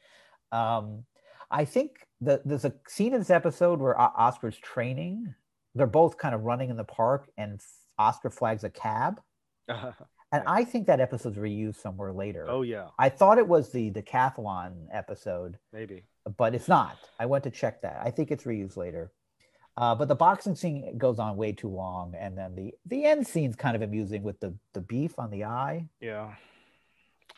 Um, 0.52 1.04
I 1.50 1.64
think 1.64 2.06
that 2.20 2.46
there's 2.46 2.64
a 2.64 2.72
scene 2.88 3.12
in 3.12 3.20
this 3.20 3.30
episode 3.30 3.80
where 3.80 4.00
O- 4.00 4.12
Oscar's 4.16 4.56
training. 4.58 5.34
They're 5.76 5.88
both 5.88 6.16
kind 6.18 6.36
of 6.36 6.42
running 6.42 6.70
in 6.70 6.76
the 6.76 6.84
park, 6.84 7.28
and 7.36 7.60
Oscar 7.98 8.30
flags 8.30 8.62
a 8.64 8.70
cab. 8.70 9.20
And 10.32 10.42
Yeah. 10.46 10.50
I 10.52 10.64
think 10.64 10.88
that 10.88 10.98
episode's 11.00 11.36
reused 11.36 11.76
somewhere 11.76 12.12
later. 12.12 12.46
oh 12.48 12.62
yeah, 12.62 12.88
I 12.98 13.08
thought 13.08 13.38
it 13.38 13.46
was 13.46 13.70
the 13.70 13.92
decathlon 13.92 14.88
episode, 14.92 15.58
maybe. 15.72 16.06
But 16.36 16.54
it's 16.54 16.68
not. 16.68 16.96
I 17.18 17.26
went 17.26 17.44
to 17.44 17.50
check 17.50 17.82
that. 17.82 18.00
I 18.04 18.10
think 18.10 18.30
it's 18.30 18.44
reused 18.44 18.76
later. 18.76 19.12
Uh, 19.76 19.94
but 19.94 20.06
the 20.08 20.14
boxing 20.14 20.54
scene 20.54 20.96
goes 20.98 21.18
on 21.18 21.36
way 21.36 21.50
too 21.52 21.68
long, 21.68 22.14
and 22.16 22.38
then 22.38 22.54
the 22.54 22.72
the 22.86 23.04
end 23.04 23.26
scene's 23.26 23.56
kind 23.56 23.74
of 23.74 23.82
amusing 23.82 24.22
with 24.22 24.38
the 24.40 24.54
the 24.72 24.80
beef 24.80 25.18
on 25.18 25.30
the 25.30 25.44
eye. 25.44 25.88
Yeah. 26.00 26.34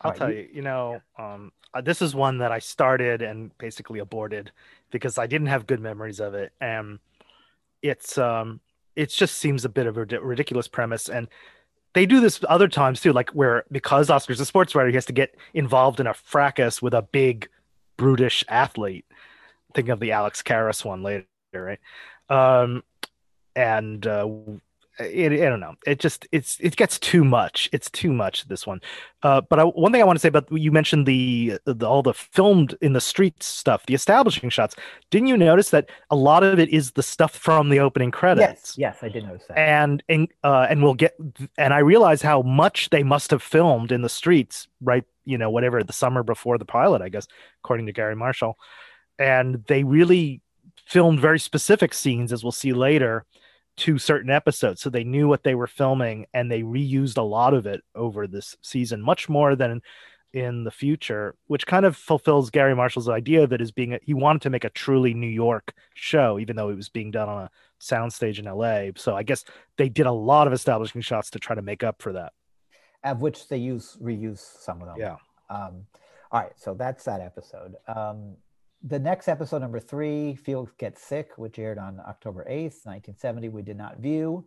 I'll 0.03 0.11
Alright, 0.11 0.19
tell 0.19 0.31
you- 0.31 0.41
you, 0.41 0.49
you 0.57 0.63
know, 0.63 1.01
um, 1.19 1.53
uh, 1.73 1.81
this 1.81 2.03
is 2.03 2.15
one 2.15 2.39
that 2.39 2.53
I 2.53 2.59
started 2.59 3.23
and 3.23 3.57
basically 3.57 3.99
aborted 4.01 4.51
because 4.91 5.17
I 5.17 5.27
didn't 5.27 5.47
have 5.47 5.67
good 5.67 5.81
memories 5.81 6.21
of 6.21 6.35
it. 6.35 6.53
And 6.61 6.99
it's, 7.81 8.19
um, 8.19 8.61
it 8.95 9.09
just 9.09 9.39
seems 9.39 9.65
a 9.65 9.71
bit 9.71 9.87
of 9.87 9.97
a 9.97 10.05
ridiculous 10.05 10.69
premise. 10.69 11.09
And 11.09 11.29
they 11.95 12.05
do 12.05 12.21
this 12.21 12.41
other 12.47 12.69
times 12.69 13.01
too, 13.01 13.15
like 13.15 13.31
where 13.31 13.65
because 13.73 14.11
Oscar's 14.11 14.41
a 14.41 14.45
sports 14.45 14.75
writer, 14.75 14.91
he 14.91 14.95
has 14.97 15.07
to 15.07 15.15
get 15.15 15.35
involved 15.55 15.99
in 15.99 16.07
a 16.07 16.13
fracas 16.13 16.83
with 16.83 16.93
a 16.93 17.03
big, 17.03 17.49
brutish 17.97 18.45
athlete. 18.49 19.05
Thinking 19.75 19.93
of 19.93 20.01
the 20.01 20.13
Alex 20.13 20.43
Karras 20.43 20.85
one 20.85 21.03
later, 21.03 21.27
right? 21.55 21.81
Um, 22.29 22.83
and 23.55 24.07
uh, 24.07 24.29
it, 24.99 25.33
I 25.33 25.49
don't 25.49 25.61
know. 25.61 25.75
It 25.87 25.99
just 26.01 26.27
it's 26.33 26.59
it 26.61 26.77
gets 26.77 26.99
too 26.99 27.25
much. 27.25 27.69
It's 27.73 27.91
too 27.91 28.13
much 28.13 28.49
this 28.49 28.67
one. 28.67 28.81
Uh, 29.23 29.41
but 29.41 29.59
I, 29.59 29.65
one 29.65 29.93
thing 29.93 30.01
I 30.01 30.05
want 30.05 30.17
to 30.17 30.21
say 30.21 30.29
about 30.29 30.51
you 30.51 30.73
mentioned 30.73 31.07
the, 31.07 31.59
the 31.65 31.87
all 31.87 32.03
the 32.03 32.15
filmed 32.15 32.77
in 32.81 32.93
the 32.93 33.01
streets 33.01 33.47
stuff, 33.47 33.85
the 33.87 33.95
establishing 33.95 34.51
shots. 34.51 34.75
Didn't 35.11 35.29
you 35.29 35.37
notice 35.37 35.71
that 35.71 35.91
a 36.11 36.17
lot 36.17 36.43
of 36.43 36.59
it 36.59 36.69
is 36.71 36.93
the 36.93 37.03
stuff 37.03 37.35
from 37.35 37.69
the 37.69 37.81
opening 37.81 38.11
credits? 38.11 38.77
Yes, 38.79 38.79
yes, 38.79 38.99
I 39.03 39.09
did 39.09 39.25
notice 39.25 39.45
that. 39.49 39.59
And 39.59 40.03
and 40.09 40.29
uh, 40.43 40.67
and 40.71 40.83
we'll 40.83 40.95
get 40.95 41.15
and 41.59 41.75
I 41.75 41.79
realize 41.79 42.23
how 42.23 42.43
much 42.43 42.91
they 42.91 43.03
must 43.03 43.31
have 43.31 43.43
filmed 43.43 43.93
in 43.93 44.03
the 44.03 44.09
streets, 44.09 44.69
right? 44.81 45.05
You 45.25 45.39
know, 45.39 45.51
whatever 45.51 45.83
the 45.83 45.93
summer 45.93 46.23
before 46.23 46.57
the 46.59 46.65
pilot, 46.65 47.03
I 47.03 47.09
guess, 47.09 47.27
according 47.63 47.87
to 47.87 47.93
Garry 47.93 48.17
Marshall. 48.17 48.57
And 49.19 49.65
they 49.67 49.83
really 49.83 50.43
filmed 50.87 51.21
very 51.21 51.39
specific 51.39 51.93
scenes, 51.93 52.33
as 52.33 52.43
we'll 52.45 52.53
see 52.53 52.73
later, 52.73 53.25
to 53.79 53.99
certain 53.99 54.31
episodes. 54.31 54.81
So 54.81 54.91
they 54.91 55.05
knew 55.05 55.29
what 55.29 55.43
they 55.43 55.55
were 55.55 55.67
filming 55.67 56.27
and 56.33 56.51
they 56.51 56.63
reused 56.63 57.19
a 57.19 57.23
lot 57.23 57.55
of 57.55 57.67
it 57.67 57.83
over 57.95 58.27
this 58.27 58.57
season, 58.63 59.03
much 59.03 59.29
more 59.29 59.55
than 59.55 59.83
in 60.33 60.65
the 60.65 60.71
future, 60.71 61.35
which 61.47 61.67
kind 61.67 61.87
of 61.87 61.97
fulfills 61.97 62.51
Garry 62.51 62.75
Marshall's 62.75 63.09
idea 63.09 63.43
of 63.43 63.53
it 63.53 63.61
as 63.61 63.71
being 63.71 63.95
a, 63.95 63.99
he 64.03 64.13
wanted 64.13 64.43
to 64.43 64.51
make 64.51 64.65
a 64.65 64.71
truly 64.71 65.15
New 65.15 65.27
York 65.27 65.73
show, 65.95 66.39
even 66.39 66.57
though 66.57 66.69
it 66.69 66.77
was 66.77 66.89
being 66.89 67.11
done 67.11 67.29
on 67.29 67.45
a 67.45 67.51
soundstage 67.81 68.39
in 68.39 68.45
LA. 68.45 68.93
So 68.97 69.17
I 69.17 69.23
guess 69.23 69.45
they 69.79 69.89
did 69.89 70.07
a 70.07 70.13
lot 70.13 70.47
of 70.47 70.53
establishing 70.53 71.01
shots 71.01 71.31
to 71.31 71.39
try 71.39 71.55
to 71.55 71.63
make 71.63 71.83
up 71.83 72.03
for 72.03 72.13
that. 72.13 72.33
of 73.05 73.21
which 73.21 73.49
they 73.49 73.57
use 73.57 73.97
reuse 74.03 74.41
some 74.61 74.83
of 74.83 74.89
them. 74.89 74.97
Yeah. 74.99 75.17
Um, 75.49 75.87
all 76.33 76.41
right, 76.41 76.53
so 76.57 76.75
that's 76.75 77.05
that 77.05 77.21
episode. 77.21 77.77
Um, 77.89 78.37
the 78.83 78.99
next 78.99 79.29
episode, 79.29 79.61
number 79.61 79.81
three, 79.81 80.35
Felix 80.35 80.73
Gets 80.79 81.03
Sick, 81.03 81.31
which 81.37 81.59
aired 81.59 81.79
on 81.79 82.01
October 82.07 82.45
8th, 82.49 82.85
1970, 82.85 83.49
we 83.49 83.63
did 83.63 83.77
not 83.77 83.99
view. 83.99 84.47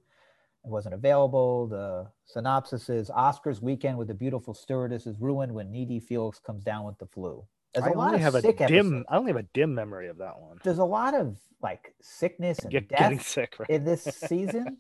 It 0.66 0.70
wasn't 0.70 0.94
available. 0.94 1.68
The 1.68 2.08
synopsis 2.26 2.90
is 2.90 3.10
Oscar's 3.10 3.62
weekend 3.62 3.98
with 3.98 4.08
the 4.10 4.14
beautiful 4.14 4.54
stewardess 4.54 5.08
is 5.08 5.20
ruined 5.20 5.54
when 5.54 5.72
needy 5.72 6.00
Felix 6.00 6.40
comes 6.40 6.64
down 6.64 6.86
with 6.86 6.98
the 7.00 7.06
flu. 7.08 7.44
There's 7.74 7.86
I 7.86 7.92
a 7.92 7.94
lot 7.94 8.06
only 8.08 8.16
of 8.16 8.22
have 8.22 8.36
a 8.36 8.42
sick 8.42 8.58
dim. 8.58 8.88
episodes. 8.88 9.06
I 9.10 9.18
only 9.18 9.30
have 9.32 9.40
a 9.40 9.48
dim 9.54 9.74
memory 9.76 10.08
of 10.10 10.18
that 10.18 10.40
one. 10.40 10.58
There's 10.64 10.80
a 10.80 10.84
lot 10.86 11.14
of 11.14 11.38
like 11.62 11.94
sickness 12.02 12.60
and 12.60 12.72
Get, 12.72 12.90
death 12.90 13.00
getting 13.00 13.20
sick, 13.20 13.56
right? 13.60 13.70
in 13.70 13.84
this 13.86 14.04
season. 14.28 14.78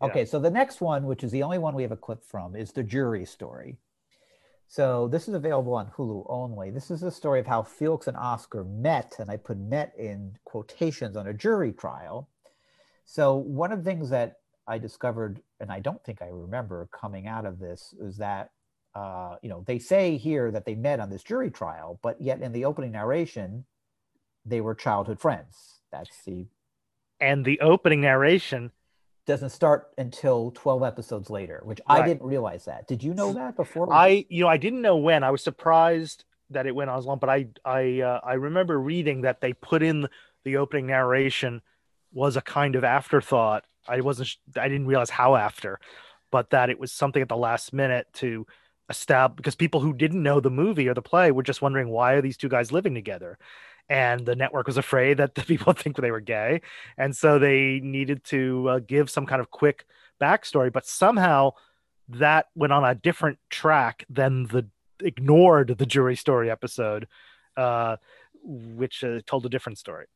Yeah. 0.00 0.06
Okay, 0.08 0.24
so 0.24 0.38
the 0.38 0.50
next 0.50 0.80
one, 0.80 1.04
which 1.06 1.24
is 1.24 1.30
the 1.32 1.42
only 1.42 1.58
one 1.58 1.74
we 1.74 1.82
have 1.82 1.92
a 1.92 1.96
clip 1.96 2.24
from, 2.24 2.54
is 2.56 2.72
the 2.72 2.82
jury 2.82 3.24
story. 3.24 3.78
So 4.66 5.08
this 5.08 5.28
is 5.28 5.34
available 5.34 5.74
on 5.74 5.90
Hulu 5.90 6.26
only. 6.28 6.70
This 6.70 6.90
is 6.90 7.00
the 7.00 7.10
story 7.10 7.40
of 7.40 7.46
how 7.46 7.62
Felix 7.62 8.06
and 8.06 8.16
Oscar 8.16 8.64
met, 8.64 9.16
and 9.18 9.30
I 9.30 9.36
put 9.36 9.58
met 9.58 9.94
in 9.98 10.36
quotations 10.44 11.16
on 11.16 11.26
a 11.26 11.34
jury 11.34 11.72
trial. 11.72 12.28
So 13.04 13.36
one 13.36 13.72
of 13.72 13.84
the 13.84 13.90
things 13.90 14.10
that 14.10 14.38
I 14.66 14.78
discovered, 14.78 15.40
and 15.60 15.70
I 15.70 15.80
don't 15.80 16.02
think 16.02 16.22
I 16.22 16.28
remember 16.28 16.88
coming 16.90 17.26
out 17.26 17.44
of 17.44 17.58
this, 17.58 17.94
is 18.00 18.16
that 18.16 18.50
uh, 18.94 19.36
you 19.42 19.48
know 19.48 19.64
they 19.66 19.78
say 19.78 20.16
here 20.16 20.50
that 20.50 20.64
they 20.64 20.74
met 20.74 21.00
on 21.00 21.10
this 21.10 21.22
jury 21.22 21.50
trial, 21.50 21.98
but 22.02 22.20
yet 22.20 22.40
in 22.40 22.52
the 22.52 22.64
opening 22.64 22.92
narration, 22.92 23.64
they 24.44 24.60
were 24.60 24.74
childhood 24.74 25.20
friends. 25.20 25.80
That's 25.92 26.24
the 26.24 26.46
and 27.20 27.44
the 27.44 27.60
opening 27.60 28.00
narration 28.00 28.72
doesn't 29.26 29.50
start 29.50 29.90
until 29.96 30.50
12 30.52 30.82
episodes 30.82 31.30
later, 31.30 31.60
which 31.64 31.80
I 31.86 32.06
didn't 32.06 32.22
realize 32.22 32.66
that. 32.66 32.86
Did 32.86 33.02
you 33.02 33.14
know 33.14 33.32
that 33.32 33.56
before? 33.56 33.92
I 33.92 34.26
you 34.28 34.42
know 34.42 34.48
I 34.48 34.56
didn't 34.56 34.82
know 34.82 34.96
when. 34.96 35.24
I 35.24 35.30
was 35.30 35.42
surprised 35.42 36.24
that 36.50 36.66
it 36.66 36.74
went 36.74 36.90
on 36.90 36.98
as 36.98 37.06
long, 37.06 37.18
but 37.18 37.30
I 37.30 37.46
I 37.64 38.00
uh, 38.00 38.20
I 38.22 38.34
remember 38.34 38.78
reading 38.78 39.22
that 39.22 39.40
they 39.40 39.52
put 39.52 39.82
in 39.82 40.08
the 40.44 40.58
opening 40.58 40.86
narration 40.86 41.62
was 42.12 42.36
a 42.36 42.42
kind 42.42 42.76
of 42.76 42.84
afterthought. 42.84 43.64
I 43.88 44.00
wasn't 44.00 44.36
I 44.56 44.68
didn't 44.68 44.86
realize 44.86 45.10
how 45.10 45.36
after, 45.36 45.80
but 46.30 46.50
that 46.50 46.70
it 46.70 46.78
was 46.78 46.92
something 46.92 47.22
at 47.22 47.28
the 47.28 47.36
last 47.36 47.72
minute 47.72 48.06
to 48.14 48.46
establish 48.90 49.36
because 49.36 49.54
people 49.54 49.80
who 49.80 49.94
didn't 49.94 50.22
know 50.22 50.40
the 50.40 50.50
movie 50.50 50.88
or 50.88 50.94
the 50.94 51.02
play 51.02 51.30
were 51.30 51.42
just 51.42 51.62
wondering 51.62 51.88
why 51.88 52.12
are 52.14 52.22
these 52.22 52.36
two 52.36 52.48
guys 52.48 52.72
living 52.72 52.94
together. 52.94 53.38
And 53.88 54.24
the 54.24 54.34
network 54.34 54.66
was 54.66 54.76
afraid 54.76 55.18
that 55.18 55.34
the 55.34 55.42
people 55.42 55.72
think 55.72 55.96
they 55.96 56.10
were 56.10 56.20
gay, 56.20 56.62
and 56.96 57.14
so 57.16 57.38
they 57.38 57.80
needed 57.82 58.24
to 58.24 58.68
uh, 58.68 58.78
give 58.80 59.10
some 59.10 59.26
kind 59.26 59.40
of 59.40 59.50
quick 59.50 59.86
backstory. 60.20 60.72
But 60.72 60.86
somehow, 60.86 61.52
that 62.08 62.46
went 62.54 62.72
on 62.72 62.84
a 62.84 62.94
different 62.94 63.38
track 63.50 64.04
than 64.08 64.44
the 64.46 64.66
ignored 65.00 65.74
the 65.76 65.84
jury 65.84 66.14
story 66.14 66.48
episode 66.48 67.08
uh 67.56 67.96
which 68.44 69.02
uh, 69.02 69.20
told 69.26 69.44
a 69.44 69.48
different 69.48 69.76
story 69.76 70.06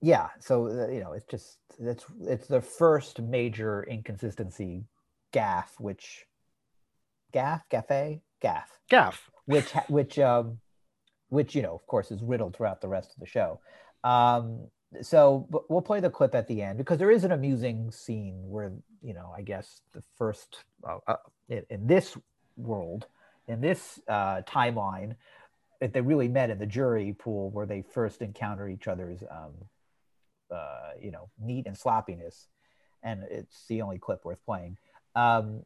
yeah. 0.00 0.28
So 0.40 0.66
uh, 0.66 0.88
you 0.88 1.00
know, 1.00 1.12
it's 1.12 1.26
just 1.26 1.58
it's 1.78 2.04
it's 2.22 2.46
the 2.46 2.60
first 2.60 3.20
major 3.20 3.82
inconsistency 3.82 4.84
gaff, 5.32 5.74
which 5.78 6.24
gaff, 7.32 7.68
gaffe, 7.68 8.20
gaff, 8.40 8.78
gaff 8.88 9.30
which 9.46 9.72
which 9.88 10.18
um 10.18 10.58
which 11.28 11.54
you 11.54 11.62
know, 11.62 11.74
of 11.74 11.86
course, 11.86 12.10
is 12.10 12.22
riddled 12.22 12.56
throughout 12.56 12.80
the 12.80 12.88
rest 12.88 13.12
of 13.12 13.20
the 13.20 13.26
show. 13.26 13.60
Um, 14.04 14.68
so 15.02 15.46
but 15.50 15.70
we'll 15.70 15.82
play 15.82 16.00
the 16.00 16.10
clip 16.10 16.34
at 16.34 16.48
the 16.48 16.62
end 16.62 16.78
because 16.78 16.98
there 16.98 17.10
is 17.10 17.24
an 17.24 17.32
amusing 17.32 17.90
scene 17.90 18.36
where 18.48 18.72
you 19.02 19.14
know, 19.14 19.32
I 19.36 19.42
guess 19.42 19.80
the 19.92 20.02
first 20.16 20.64
uh, 20.86 20.98
uh, 21.06 21.16
in, 21.48 21.64
in 21.70 21.86
this 21.86 22.16
world, 22.56 23.06
in 23.46 23.60
this 23.60 24.00
uh, 24.08 24.42
timeline, 24.42 25.14
that 25.80 25.92
they 25.92 26.00
really 26.00 26.28
met 26.28 26.50
in 26.50 26.58
the 26.58 26.66
jury 26.66 27.14
pool 27.18 27.50
where 27.50 27.66
they 27.66 27.82
first 27.82 28.20
encounter 28.20 28.68
each 28.68 28.88
other's, 28.88 29.22
um, 29.30 29.52
uh, 30.50 30.90
you 31.00 31.10
know, 31.10 31.28
neat 31.40 31.66
and 31.66 31.76
sloppiness, 31.76 32.48
and 33.02 33.22
it's 33.30 33.66
the 33.68 33.82
only 33.82 33.98
clip 33.98 34.24
worth 34.24 34.44
playing. 34.44 34.76
Um, 35.14 35.62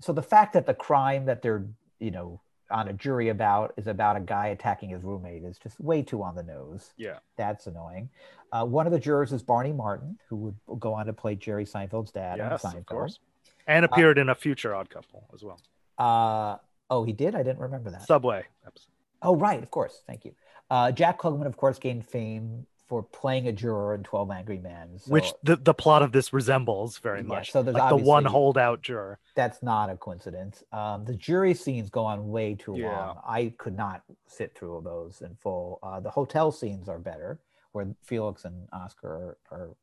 so 0.00 0.12
the 0.12 0.22
fact 0.22 0.54
that 0.54 0.66
the 0.66 0.74
crime 0.74 1.26
that 1.26 1.42
they're, 1.42 1.66
you 2.00 2.10
know, 2.10 2.40
on 2.74 2.88
a 2.88 2.92
jury 2.92 3.28
about 3.28 3.72
is 3.76 3.86
about 3.86 4.16
a 4.16 4.20
guy 4.20 4.48
attacking 4.48 4.90
his 4.90 5.02
roommate 5.02 5.44
is 5.44 5.56
just 5.58 5.80
way 5.80 6.02
too 6.02 6.22
on 6.22 6.34
the 6.34 6.42
nose. 6.42 6.92
Yeah. 6.96 7.18
That's 7.36 7.66
annoying. 7.68 8.10
Uh, 8.52 8.64
one 8.64 8.86
of 8.86 8.92
the 8.92 8.98
jurors 8.98 9.32
is 9.32 9.42
Barney 9.42 9.72
Martin, 9.72 10.18
who 10.28 10.36
would 10.36 10.80
go 10.80 10.92
on 10.92 11.06
to 11.06 11.12
play 11.12 11.36
Jerry 11.36 11.64
Seinfeld's 11.64 12.10
dad 12.10 12.40
on 12.40 12.50
Yes, 12.50 12.62
Seinfeld. 12.62 12.78
of 12.78 12.86
course. 12.86 13.18
And 13.66 13.84
appeared 13.84 14.18
in 14.18 14.28
a 14.28 14.34
future 14.34 14.74
Odd 14.74 14.90
Couple 14.90 15.24
as 15.32 15.42
well. 15.42 15.58
Uh, 15.98 16.58
oh, 16.90 17.04
he 17.04 17.12
did? 17.12 17.34
I 17.34 17.42
didn't 17.44 17.60
remember 17.60 17.90
that. 17.90 18.02
Subway 18.06 18.44
episode. 18.66 18.90
Oh, 19.22 19.36
right, 19.36 19.62
of 19.62 19.70
course. 19.70 20.02
Thank 20.06 20.24
you. 20.24 20.34
Uh, 20.68 20.90
Jack 20.92 21.18
Klugman, 21.20 21.46
of 21.46 21.56
course, 21.56 21.78
gained 21.78 22.04
fame 22.06 22.66
for 22.88 23.02
playing 23.02 23.48
a 23.48 23.52
juror 23.52 23.94
in 23.94 24.02
12 24.02 24.30
Angry 24.30 24.58
Men. 24.58 24.98
So 24.98 25.10
which 25.12 25.32
the, 25.42 25.56
the 25.56 25.72
plot 25.74 26.02
of 26.02 26.12
this 26.12 26.32
resembles 26.32 26.98
very 26.98 27.20
Yeah, 27.20 27.26
much. 27.26 27.50
so 27.52 27.62
there's 27.62 27.76
like 27.76 27.88
the 27.88 27.96
one 27.96 28.24
holdout 28.24 28.82
juror. 28.82 29.18
that's 29.34 29.62
not 29.62 29.88
a 29.90 29.96
coincidence. 29.96 30.62
Um, 30.72 31.04
the 31.04 31.14
jury 31.14 31.54
scenes 31.54 31.88
go 31.90 32.04
on 32.04 32.28
way 32.28 32.54
too 32.54 32.74
Yeah. 32.76 32.90
long. 33.06 33.20
I 33.26 33.54
could 33.56 33.76
not 33.76 34.02
sit 34.26 34.54
through 34.54 34.82
those 34.84 35.22
in 35.22 35.34
full. 35.36 35.78
Uh, 35.82 36.00
the 36.00 36.10
hotel 36.10 36.52
scenes 36.52 36.88
are 36.88 36.98
better, 36.98 37.38
where 37.72 37.86
Felix 38.02 38.44
and 38.44 38.68
Oscar 38.72 39.36
are, 39.50 39.76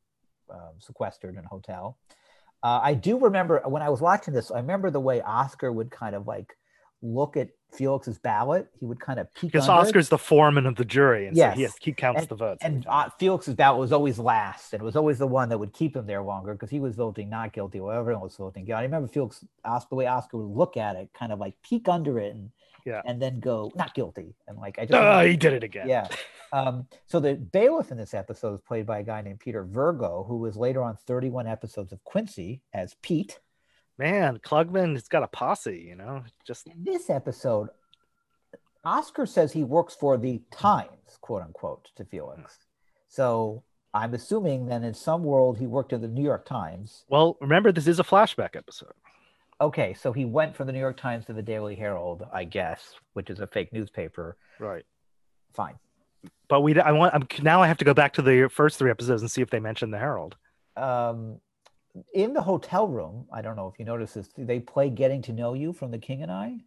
are 0.48 0.56
um, 0.56 0.74
sequestered 0.78 1.36
in 1.36 1.44
a 1.44 1.48
hotel. 1.48 1.98
Uh, 2.62 2.78
I 2.82 2.94
do 2.94 3.18
remember 3.18 3.60
when 3.66 3.82
I 3.82 3.88
was 3.88 4.00
watching 4.00 4.32
this. 4.32 4.52
I 4.52 4.58
remember 4.58 4.90
the 4.90 5.00
way 5.00 5.20
Oscar 5.22 5.72
would 5.72 5.90
kind 5.90 6.14
of 6.14 6.28
like 6.28 6.56
look 7.02 7.36
at 7.36 7.48
Felix's 7.72 8.18
ballot. 8.18 8.68
He 8.78 8.86
would 8.86 9.00
kind 9.00 9.18
of 9.18 9.32
peek 9.34 9.52
Because 9.52 9.68
under 9.68 9.80
it. 9.80 9.86
Oscar's 9.86 10.08
the 10.08 10.18
foreman 10.18 10.66
of 10.66 10.76
the 10.76 10.84
jury, 10.84 11.26
and 11.26 11.36
Yes. 11.36 11.52
so 11.54 11.56
he, 11.56 11.62
has, 11.62 11.74
he 11.80 11.92
counts 11.92 12.26
the 12.26 12.34
votes. 12.34 12.62
and 12.62 12.86
uh, 12.88 13.08
Felix's 13.18 13.54
ballot 13.54 13.80
was 13.80 13.92
always 13.92 14.18
last, 14.18 14.72
and 14.72 14.82
it 14.82 14.84
was 14.84 14.96
always 14.96 15.18
the 15.18 15.26
one 15.26 15.48
that 15.48 15.58
would 15.58 15.72
keep 15.72 15.96
him 15.96 16.06
there 16.06 16.22
longer 16.22 16.52
because 16.52 16.70
he 16.70 16.80
was 16.80 16.94
voting 16.94 17.28
not 17.30 17.52
guilty, 17.52 17.80
while 17.80 17.98
everyone 17.98 18.22
was 18.22 18.36
voting 18.36 18.64
guilty. 18.64 18.78
I 18.80 18.82
remember 18.82 19.08
Felix, 19.08 19.44
Os- 19.64 19.86
the 19.86 19.94
way 19.94 20.06
Oscar 20.06 20.36
would 20.38 20.56
look 20.56 20.76
at 20.76 20.96
it, 20.96 21.10
kind 21.18 21.32
of 21.32 21.38
like 21.38 21.54
peek 21.62 21.88
under 21.88 22.18
it, 22.18 22.34
and 22.34 22.50
Yeah. 22.84 23.00
and 23.06 23.22
then 23.22 23.38
go 23.40 23.70
not 23.74 23.94
guilty, 23.94 24.34
and 24.48 24.58
like 24.58 24.78
I 24.78 24.82
just 24.86 24.94
Ah, 24.94 25.22
he 25.22 25.36
did 25.36 25.52
it 25.52 25.62
again. 25.64 25.88
yeah. 25.88 26.08
Um, 26.52 26.86
so 27.06 27.20
the 27.20 27.34
bailiff 27.36 27.90
in 27.90 27.96
this 27.96 28.12
episode 28.12 28.54
is 28.54 28.60
played 28.60 28.84
by 28.84 28.98
a 28.98 29.02
guy 29.02 29.22
named 29.22 29.40
Peter 29.40 29.62
Virgo, 29.64 30.24
who 30.28 30.36
was 30.36 30.56
later 30.56 30.82
on 30.82 30.96
31 31.06 31.46
episodes 31.46 31.92
of 31.92 32.02
Quincy 32.04 32.60
as 32.74 32.94
Pete. 33.00 33.40
Man, 34.02 34.38
Klugman 34.38 34.94
has 34.94 35.06
got 35.06 35.22
a 35.22 35.28
posse, 35.28 35.86
you 35.88 35.94
know. 35.94 36.24
Just 36.44 36.66
In 36.66 36.82
this 36.82 37.08
episode, 37.08 37.68
Oscar 38.84 39.26
says 39.26 39.52
he 39.52 39.62
works 39.62 39.94
for 39.94 40.18
the 40.18 40.42
Times, 40.50 41.18
quote 41.20 41.42
unquote, 41.42 41.88
to 41.94 42.04
Felix. 42.04 42.58
So 43.06 43.62
I'm 43.94 44.14
assuming 44.14 44.66
then 44.66 44.82
in 44.82 44.92
some 44.92 45.22
world 45.22 45.56
he 45.56 45.68
worked 45.68 45.92
in 45.92 46.00
the 46.00 46.08
New 46.08 46.24
York 46.24 46.44
Times. 46.44 47.04
well, 47.08 47.36
remember 47.40 47.70
this 47.70 47.86
is 47.86 48.00
a 48.00 48.02
flashback 48.02 48.56
episode. 48.56 48.94
Okay, 49.60 49.94
so 49.94 50.12
he 50.12 50.24
went 50.24 50.56
from 50.56 50.66
the 50.66 50.72
New 50.72 50.80
York 50.80 50.96
Times 50.96 51.26
to 51.26 51.32
the 51.32 51.42
Daily 51.42 51.76
Herald, 51.76 52.26
I 52.32 52.42
guess, 52.42 52.96
which 53.12 53.30
is 53.30 53.38
a 53.38 53.46
fake 53.46 53.72
newspaper. 53.72 54.36
Right. 54.58 54.84
Fine. 55.54 55.76
But 56.48 56.62
we 56.62 56.76
I 56.80 56.90
want 56.90 57.14
I'm 57.14 57.28
now 57.40 57.62
I 57.62 57.68
have 57.68 57.78
to 57.78 57.84
go 57.84 57.94
back 57.94 58.14
to 58.14 58.22
the 58.22 58.48
first 58.52 58.80
three 58.80 58.90
episodes 58.90 59.22
and 59.22 59.30
see 59.30 59.42
if 59.42 59.50
they 59.50 59.60
mention 59.60 59.92
the 59.92 59.98
Herald. 59.98 60.34
Um, 60.76 61.38
in 62.14 62.32
the 62.32 62.42
hotel 62.42 62.88
room, 62.88 63.26
I 63.32 63.42
don't 63.42 63.56
know 63.56 63.68
if 63.68 63.78
you 63.78 63.84
noticed 63.84 64.14
this, 64.14 64.28
they 64.36 64.60
play 64.60 64.90
Getting 64.90 65.22
to 65.22 65.32
Know 65.32 65.54
You 65.54 65.72
from 65.72 65.90
The 65.90 65.98
King 65.98 66.22
and 66.22 66.30
I. 66.32 66.58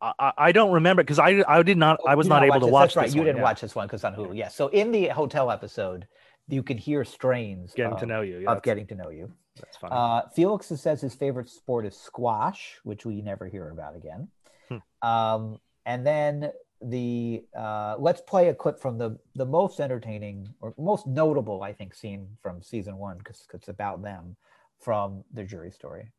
I, 0.00 0.32
I- 0.38 0.52
don't 0.52 0.70
remember 0.72 1.02
because 1.02 1.18
I 1.18 1.42
I 1.48 1.62
did 1.64 1.76
not 1.76 1.98
I 2.06 2.14
was 2.14 2.26
You 2.26 2.30
not 2.30 2.44
able 2.44 2.60
to 2.60 2.66
this. 2.66 2.72
watch 2.72 2.88
That's 2.90 2.96
right. 2.96 3.06
this 3.06 3.14
You 3.16 3.20
one, 3.22 3.26
didn't 3.26 3.38
yeah. 3.38 3.42
watch 3.42 3.60
this 3.60 3.74
one 3.74 3.86
because 3.88 4.04
on 4.04 4.14
Hulu. 4.14 4.36
Yeah. 4.36 4.46
So 4.48 4.68
in 4.68 4.92
the 4.92 5.08
hotel 5.08 5.50
episode, 5.50 6.06
you 6.46 6.62
can 6.62 6.78
hear 6.78 7.04
strains 7.04 7.72
getting 7.74 7.94
of, 7.94 8.00
to 8.00 8.06
know 8.06 8.20
you. 8.20 8.38
Yeah, 8.38 8.52
of 8.52 8.62
Getting 8.62 8.86
to 8.86 8.94
Know 8.94 9.10
You. 9.10 9.32
that's 9.56 9.76
fun. 9.76 9.92
Uh, 9.92 10.28
Felix 10.34 10.68
says 10.68 11.00
his 11.00 11.14
favorite 11.14 11.48
sport 11.50 11.84
is 11.84 11.96
squash, 11.96 12.76
which 12.84 13.04
we 13.04 13.20
never 13.22 13.46
hear 13.48 13.70
about 13.70 13.96
again. 13.96 14.28
Hmm. 14.68 15.06
Um, 15.08 15.58
and 15.84 16.06
then 16.06 16.52
the 16.82 17.44
uh, 17.56 17.96
let's 17.98 18.20
play 18.20 18.48
a 18.48 18.54
clip 18.54 18.80
from 18.80 18.98
the 18.98 19.18
the 19.34 19.44
most 19.44 19.80
entertaining 19.80 20.48
or 20.60 20.74
most 20.78 21.06
notable, 21.06 21.62
I 21.62 21.72
think, 21.72 21.94
scene 21.94 22.28
from 22.42 22.62
season 22.62 22.96
one 22.98 23.18
because 23.18 23.46
it's 23.52 23.68
about 23.68 24.02
them 24.02 24.36
from 24.78 25.24
the 25.32 25.44
jury 25.44 25.70
story. 25.70 26.10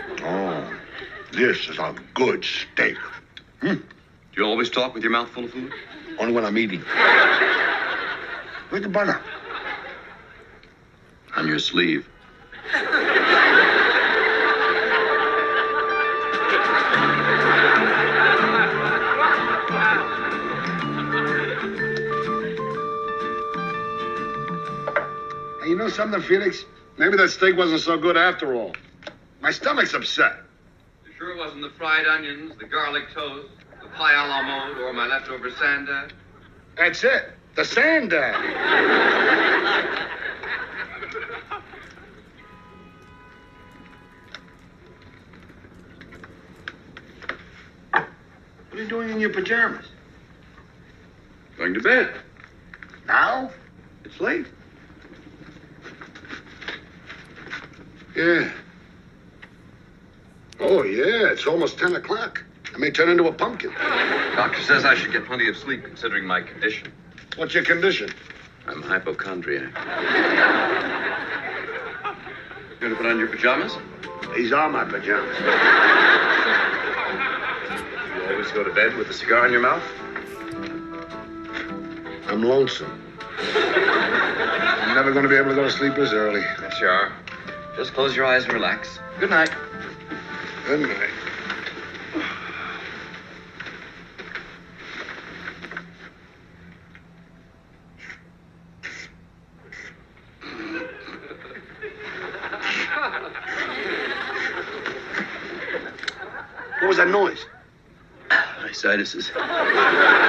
Oh, 0.00 0.80
this 1.32 1.68
is 1.68 1.78
a 1.78 1.94
good 2.14 2.44
steak. 2.44 2.96
Hmm. 3.60 3.74
Do 3.74 4.42
you 4.42 4.44
always 4.44 4.68
talk 4.68 4.94
with 4.94 5.02
your 5.02 5.12
mouth 5.12 5.28
full 5.30 5.44
of 5.44 5.52
food? 5.52 5.72
Only 6.18 6.32
when 6.32 6.44
I'm 6.44 6.58
eating. 6.58 6.80
Where's 8.68 8.82
the 8.82 8.88
butter? 8.88 9.20
On 11.36 11.46
your 11.46 11.58
sleeve. 11.58 12.08
Know 25.84 25.90
something, 25.90 26.22
Felix? 26.22 26.64
Maybe 26.96 27.18
that 27.18 27.28
steak 27.28 27.58
wasn't 27.58 27.82
so 27.82 27.98
good 27.98 28.16
after 28.16 28.54
all. 28.54 28.74
My 29.42 29.50
stomach's 29.50 29.92
upset. 29.92 30.36
You 31.04 31.12
sure 31.18 31.32
it 31.32 31.36
wasn't 31.36 31.60
the 31.60 31.68
fried 31.76 32.06
onions, 32.06 32.54
the 32.58 32.64
garlic 32.64 33.02
toast, 33.12 33.50
the 33.82 33.88
pie 33.90 34.14
a 34.14 34.26
la 34.26 34.40
mode, 34.40 34.78
or 34.78 34.94
my 34.94 35.06
leftover 35.06 35.50
sandad? 35.50 36.14
That's 36.78 37.04
it. 37.04 37.32
The 37.54 37.66
sand 37.66 38.08
dab. 38.08 38.34
What 47.90 48.08
are 48.72 48.82
you 48.82 48.88
doing 48.88 49.10
in 49.10 49.20
your 49.20 49.34
pajamas? 49.34 49.84
Going 51.58 51.74
to 51.74 51.80
bed. 51.80 52.14
Now? 53.06 53.50
It's 54.06 54.18
late. 54.18 54.46
Yeah. 58.16 58.50
Oh, 60.60 60.84
yeah, 60.84 61.32
it's 61.32 61.46
almost 61.46 61.78
10 61.78 61.96
o'clock. 61.96 62.42
I 62.72 62.78
may 62.78 62.90
turn 62.90 63.08
into 63.08 63.26
a 63.26 63.32
pumpkin. 63.32 63.72
Doctor 63.72 64.62
says 64.62 64.84
I 64.84 64.94
should 64.94 65.12
get 65.12 65.26
plenty 65.26 65.48
of 65.48 65.56
sleep 65.56 65.84
considering 65.84 66.24
my 66.24 66.40
condition. 66.40 66.92
What's 67.36 67.54
your 67.54 67.64
condition? 67.64 68.10
I'm 68.66 68.82
a 68.82 68.86
hypochondriac. 68.86 69.74
Going 72.80 72.92
to 72.92 72.96
put 72.96 73.06
on 73.06 73.18
your 73.18 73.28
pajamas? 73.28 73.76
These 74.36 74.52
are 74.52 74.68
my 74.68 74.84
pajamas. 74.84 75.36
You 78.16 78.30
always 78.30 78.50
go 78.52 78.62
to 78.62 78.72
bed 78.72 78.94
with 78.96 79.08
a 79.08 79.14
cigar 79.14 79.46
in 79.46 79.52
your 79.52 79.62
mouth? 79.62 79.82
I'm 82.28 82.42
lonesome. 82.42 83.00
I'm 83.38 84.94
never 84.94 85.12
going 85.12 85.24
to 85.24 85.28
be 85.28 85.36
able 85.36 85.50
to 85.50 85.54
go 85.54 85.64
to 85.64 85.70
sleep 85.70 85.94
this 85.94 86.12
early. 86.12 86.40
Yes, 86.40 86.80
you 86.80 86.88
are. 86.88 87.12
Just 87.76 87.92
close 87.92 88.14
your 88.14 88.24
eyes 88.24 88.44
and 88.44 88.52
relax. 88.52 89.00
Good 89.18 89.30
night. 89.30 89.50
Good 90.66 90.80
night. 90.80 91.10
What 106.80 106.88
was 106.88 106.96
that 106.98 107.08
noise? 107.08 107.44
My 108.30 110.23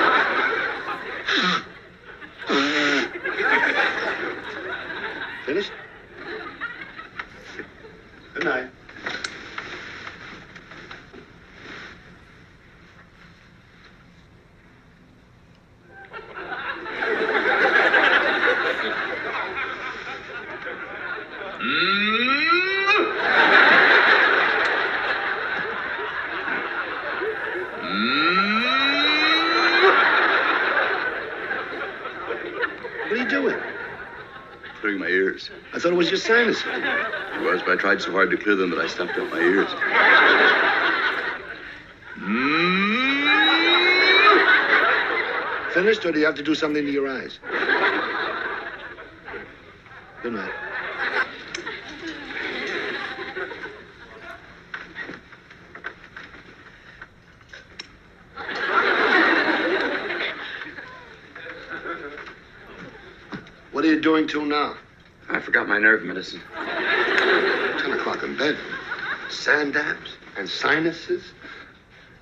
sinuses. 36.26 36.64
It 36.66 37.42
was, 37.42 37.62
but 37.62 37.74
I 37.74 37.76
tried 37.76 38.02
so 38.02 38.12
hard 38.12 38.32
to 38.32 38.38
clear 38.38 38.56
them 38.56 38.72
that 38.72 38.80
I 38.80 38.88
stopped 38.88 39.18
out 39.18 39.30
my 39.30 39.38
ears. 39.38 39.70
Mm. 42.18 42.66
Finished, 45.74 46.06
or 46.06 46.12
do 46.12 46.20
you 46.20 46.26
have 46.26 46.36
to 46.36 46.44
do 46.44 46.56
something 46.56 46.84
to 46.84 46.92
your 46.92 47.08
eyes? 47.08 47.40
Good 50.24 50.34
night. 50.34 50.52
What 63.72 63.84
are 63.84 63.88
you 63.88 64.02
doing 64.02 64.28
to 64.30 64.46
now? 64.46 64.78
I 65.30 65.40
forgot 65.40 65.68
my 65.68 65.80
nerve 65.80 66.04
medicine. 66.04 66.42
10 66.54 67.92
o'clock 67.92 68.24
in 68.24 68.38
bed. 68.38 68.58
Sand 69.30 69.74
dabs 69.74 70.18
and 70.38 70.48
sinuses. 70.48 71.24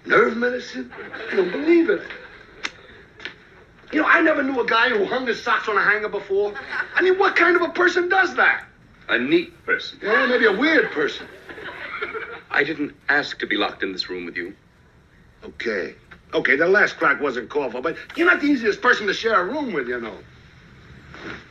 Nerve 0.05 0.37
medicine. 0.37 0.91
I 1.31 1.35
don't 1.35 1.51
believe 1.51 1.89
it. 1.89 2.01
You 3.91 4.01
know, 4.01 4.07
I 4.07 4.21
never 4.21 4.41
knew 4.41 4.59
a 4.59 4.65
guy 4.65 4.89
who 4.89 5.05
hung 5.05 5.27
his 5.27 5.41
socks 5.41 5.69
on 5.69 5.77
a 5.77 5.83
hanger 5.83 6.09
before. 6.09 6.53
I 6.95 7.01
mean, 7.01 7.19
what 7.19 7.35
kind 7.35 7.55
of 7.55 7.61
a 7.61 7.69
person 7.69 8.09
does 8.09 8.35
that? 8.35 8.65
A 9.09 9.19
neat 9.19 9.53
person. 9.65 9.99
Yeah, 10.01 10.25
maybe 10.25 10.45
a 10.45 10.51
weird 10.51 10.91
person. 10.91 11.27
I 12.49 12.63
didn't 12.63 12.95
ask 13.09 13.37
to 13.39 13.47
be 13.47 13.57
locked 13.57 13.83
in 13.83 13.91
this 13.91 14.09
room 14.09 14.25
with 14.25 14.35
you. 14.35 14.55
Okay. 15.43 15.95
Okay, 16.33 16.55
the 16.55 16.67
last 16.67 16.97
crack 16.97 17.21
wasn't 17.21 17.49
called 17.49 17.73
for, 17.73 17.81
but 17.81 17.95
you're 18.15 18.25
not 18.25 18.41
the 18.41 18.47
easiest 18.47 18.81
person 18.81 19.05
to 19.07 19.13
share 19.13 19.39
a 19.39 19.45
room 19.45 19.73
with, 19.73 19.87
you 19.87 19.99
know. 19.99 20.17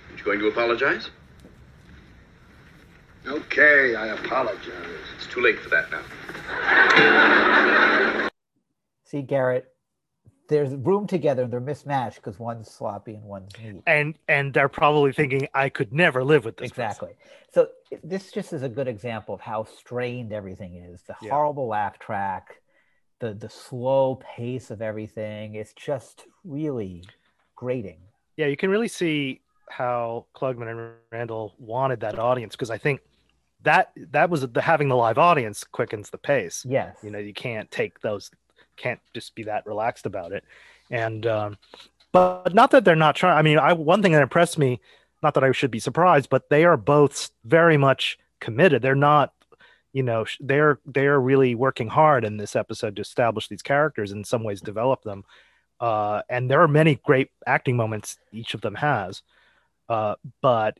Aren't 0.09 0.19
you 0.19 0.25
going 0.25 0.38
to 0.41 0.49
apologize? 0.49 1.11
Okay, 3.27 3.95
I 3.95 4.09
apologize. 4.09 4.69
It's 5.17 5.27
too 5.27 5.41
late 5.41 5.59
for 5.61 5.69
that 5.71 5.91
now. 5.91 6.03
See, 9.05 9.23
Garrett, 9.23 9.69
there's 10.49 10.75
room 10.75 11.07
together 11.07 11.45
and 11.45 11.53
they're 11.53 11.61
mismatched 11.61 12.17
because 12.17 12.39
one's 12.39 12.69
sloppy 12.71 13.15
and 13.15 13.23
one's 13.25 13.53
neat. 13.63 13.83
and 13.87 14.19
and 14.29 14.53
they're 14.53 14.69
probably 14.69 15.13
thinking 15.13 15.47
I 15.55 15.69
could 15.69 15.93
never 15.93 16.25
live 16.25 16.45
with 16.45 16.57
this. 16.57 16.71
person." 16.71 16.85
Exactly. 16.85 17.11
So 17.53 17.69
this 18.03 18.33
just 18.33 18.53
is 18.53 18.63
a 18.63 18.69
good 18.69 18.89
example 18.89 19.35
of 19.35 19.41
how 19.41 19.65
strained 19.65 20.33
everything 20.33 20.75
is. 20.77 21.03
The 21.03 21.15
Yeah. 21.23 21.31
horrible 21.31 21.69
laugh 21.69 21.99
track, 21.99 22.61
the 23.21 23.35
the 23.35 23.49
slow 23.49 24.17
pace 24.17 24.71
of 24.71 24.83
everything. 24.83 25.55
It's 25.55 25.75
just 25.75 26.27
really 26.45 27.05
grating. 27.55 28.01
Yeah, 28.37 28.47
you 28.47 28.57
can 28.57 28.71
really 28.71 28.89
see 28.89 29.43
how 29.69 30.27
Klugman 30.35 30.69
and 30.71 30.95
Randall 31.11 31.55
wanted 31.59 32.01
that 32.01 32.19
audience 32.19 32.57
because 32.57 32.71
I 32.71 32.79
think 32.79 33.01
that 33.62 33.92
that 34.11 34.31
was 34.31 34.42
the 34.42 34.61
having 34.61 34.88
the 34.88 34.96
live 34.96 35.18
audience 35.18 35.64
quickens 35.64 36.11
the 36.11 36.18
pace. 36.18 36.64
Yes. 36.68 36.96
You 37.03 37.11
know, 37.11 37.18
you 37.18 37.33
can't 37.35 37.70
take 37.70 38.01
those, 38.01 38.31
can't 38.77 39.01
just 39.14 39.35
be 39.35 39.44
that 39.44 39.66
relaxed 39.66 40.07
about 40.07 40.33
it. 40.33 40.44
And 40.90 41.27
um, 41.27 41.59
but 42.12 42.55
not 42.55 42.70
that 42.72 42.85
they're 42.85 42.96
not 42.96 43.16
trying. 43.16 43.38
I 43.38 43.42
mean, 43.42 43.59
I 43.59 43.72
one 43.72 44.03
thing 44.03 44.12
that 44.12 44.22
impressed 44.22 44.59
me, 44.59 44.81
not 45.22 45.35
that 45.35 45.44
I 45.44 45.53
should 45.53 45.70
be 45.70 45.81
surprised, 45.81 46.29
but 46.29 46.48
they 46.51 46.64
are 46.64 46.77
both 46.77 47.31
very 47.44 47.77
much 47.77 48.18
committed. 48.40 48.83
They're 48.83 48.94
not, 48.94 49.33
you 49.92 50.03
know, 50.03 50.27
they're 50.40 50.79
they're 50.85 51.20
really 51.20 51.55
working 51.55 51.88
hard 51.88 52.25
in 52.25 52.37
this 52.37 52.55
episode 52.57 52.96
to 52.96 53.03
establish 53.03 53.48
these 53.48 53.62
characters 53.62 54.11
and 54.11 54.20
in 54.20 54.25
some 54.25 54.44
ways 54.44 54.61
develop 54.61 55.03
them. 55.03 55.25
Uh, 55.81 56.22
and 56.29 56.51
there 56.51 56.62
are 56.62 56.68
many 56.68 56.96
great 57.05 57.31
acting 57.46 57.77
moments 57.77 58.18
each 58.31 58.55
of 58.55 58.61
them 58.61 58.77
has, 58.77 59.22
uh, 59.88 60.14
but 60.40 60.79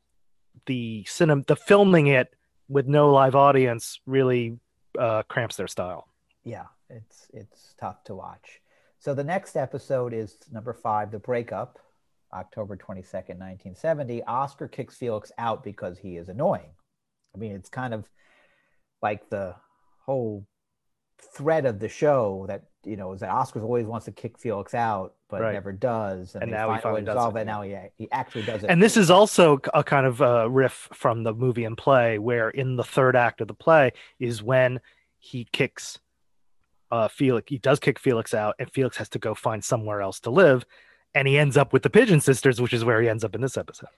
the 0.67 1.05
cinema, 1.09 1.43
the 1.49 1.57
filming 1.57 2.07
it 2.07 2.33
with 2.73 2.87
no 2.87 3.13
live 3.13 3.35
audience 3.35 4.01
really 4.07 4.59
uh, 4.99 5.23
cramps 5.25 5.57
their 5.57 5.69
style. 5.69 6.09
yeah, 6.45 6.67
it's 6.89 7.29
it's 7.33 7.75
tough 7.79 8.03
to 8.05 8.15
watch. 8.15 8.61
So 8.99 9.15
the 9.15 9.25
next 9.25 9.57
episode 9.57 10.13
is 10.15 10.37
number 10.51 10.73
five, 10.73 11.11
the 11.11 11.19
breakup, 11.19 11.79
October 12.33 12.77
twenty 12.77 13.03
second, 13.03 13.39
nineteen 13.39 13.75
seventy. 13.75 14.23
Oscar 14.25 14.69
kicks 14.69 14.97
Felix 14.97 15.33
out 15.39 15.63
because 15.63 15.99
he 15.99 16.17
is 16.17 16.29
annoying. 16.29 16.73
I 17.35 17.39
mean, 17.39 17.53
it's 17.53 17.69
kind 17.69 17.95
of 17.95 18.09
like 19.03 19.29
the 19.29 19.55
whole 20.07 20.47
thread 21.35 21.67
of 21.67 21.79
the 21.79 21.89
show 21.89 22.45
that 22.49 22.65
you 22.85 22.97
know 22.97 23.13
is 23.13 23.21
that 23.21 23.31
Oscar 23.31 23.63
always 23.63 23.87
wants 23.87 24.07
to 24.07 24.13
kick 24.13 24.39
Felix 24.39 24.75
out, 24.75 25.15
but 25.29 25.41
Right. 25.41 25.53
never 25.53 25.73
does, 25.73 26.35
And 26.35 26.51
they 26.51 26.55
now 26.57 26.73
he 26.75 26.81
find 26.81 26.85
a 26.85 26.89
way 26.89 27.01
finally 27.01 27.03
does 27.03 27.35
it. 27.37 27.45
Now 27.47 27.63
he 27.63 27.77
he 27.97 28.11
actually 28.11 28.43
does 28.43 28.65
it. 28.65 28.71
and 28.71 28.83
this 28.83 28.97
is 28.97 29.11
also 29.11 29.61
a 29.73 29.85
kind 29.85 30.05
of 30.07 30.21
a 30.21 30.49
riff 30.49 30.89
from 30.93 31.23
the 31.23 31.33
movie 31.33 31.65
and 31.65 31.79
play 31.79 32.19
where 32.19 32.51
in 32.51 32.77
the 32.77 32.85
third 32.85 33.15
act 33.17 33.41
of 33.41 33.49
the 33.49 33.55
play 33.55 33.93
is 34.19 34.43
when 34.43 34.81
he 35.19 35.47
kicks 35.53 36.01
uh 36.91 37.07
felix 37.09 37.49
he 37.49 37.59
does 37.59 37.79
kick 37.79 37.99
felix 37.99 38.35
out 38.35 38.55
and 38.59 38.71
felix 38.73 38.97
has 38.97 39.09
to 39.09 39.19
go 39.19 39.35
find 39.35 39.63
somewhere 39.65 40.01
else 40.03 40.19
to 40.21 40.31
live 40.31 40.67
and 41.15 41.29
he 41.29 41.39
ends 41.39 41.57
up 41.57 41.73
with 41.73 41.83
the 41.85 41.91
pigeon 41.91 42.21
sisters 42.21 42.61
which 42.61 42.73
is 42.73 42.85
where 42.85 43.01
he 43.01 43.09
ends 43.09 43.23
up 43.25 43.35
in 43.35 43.41
this 43.41 43.57
episode 43.57 43.89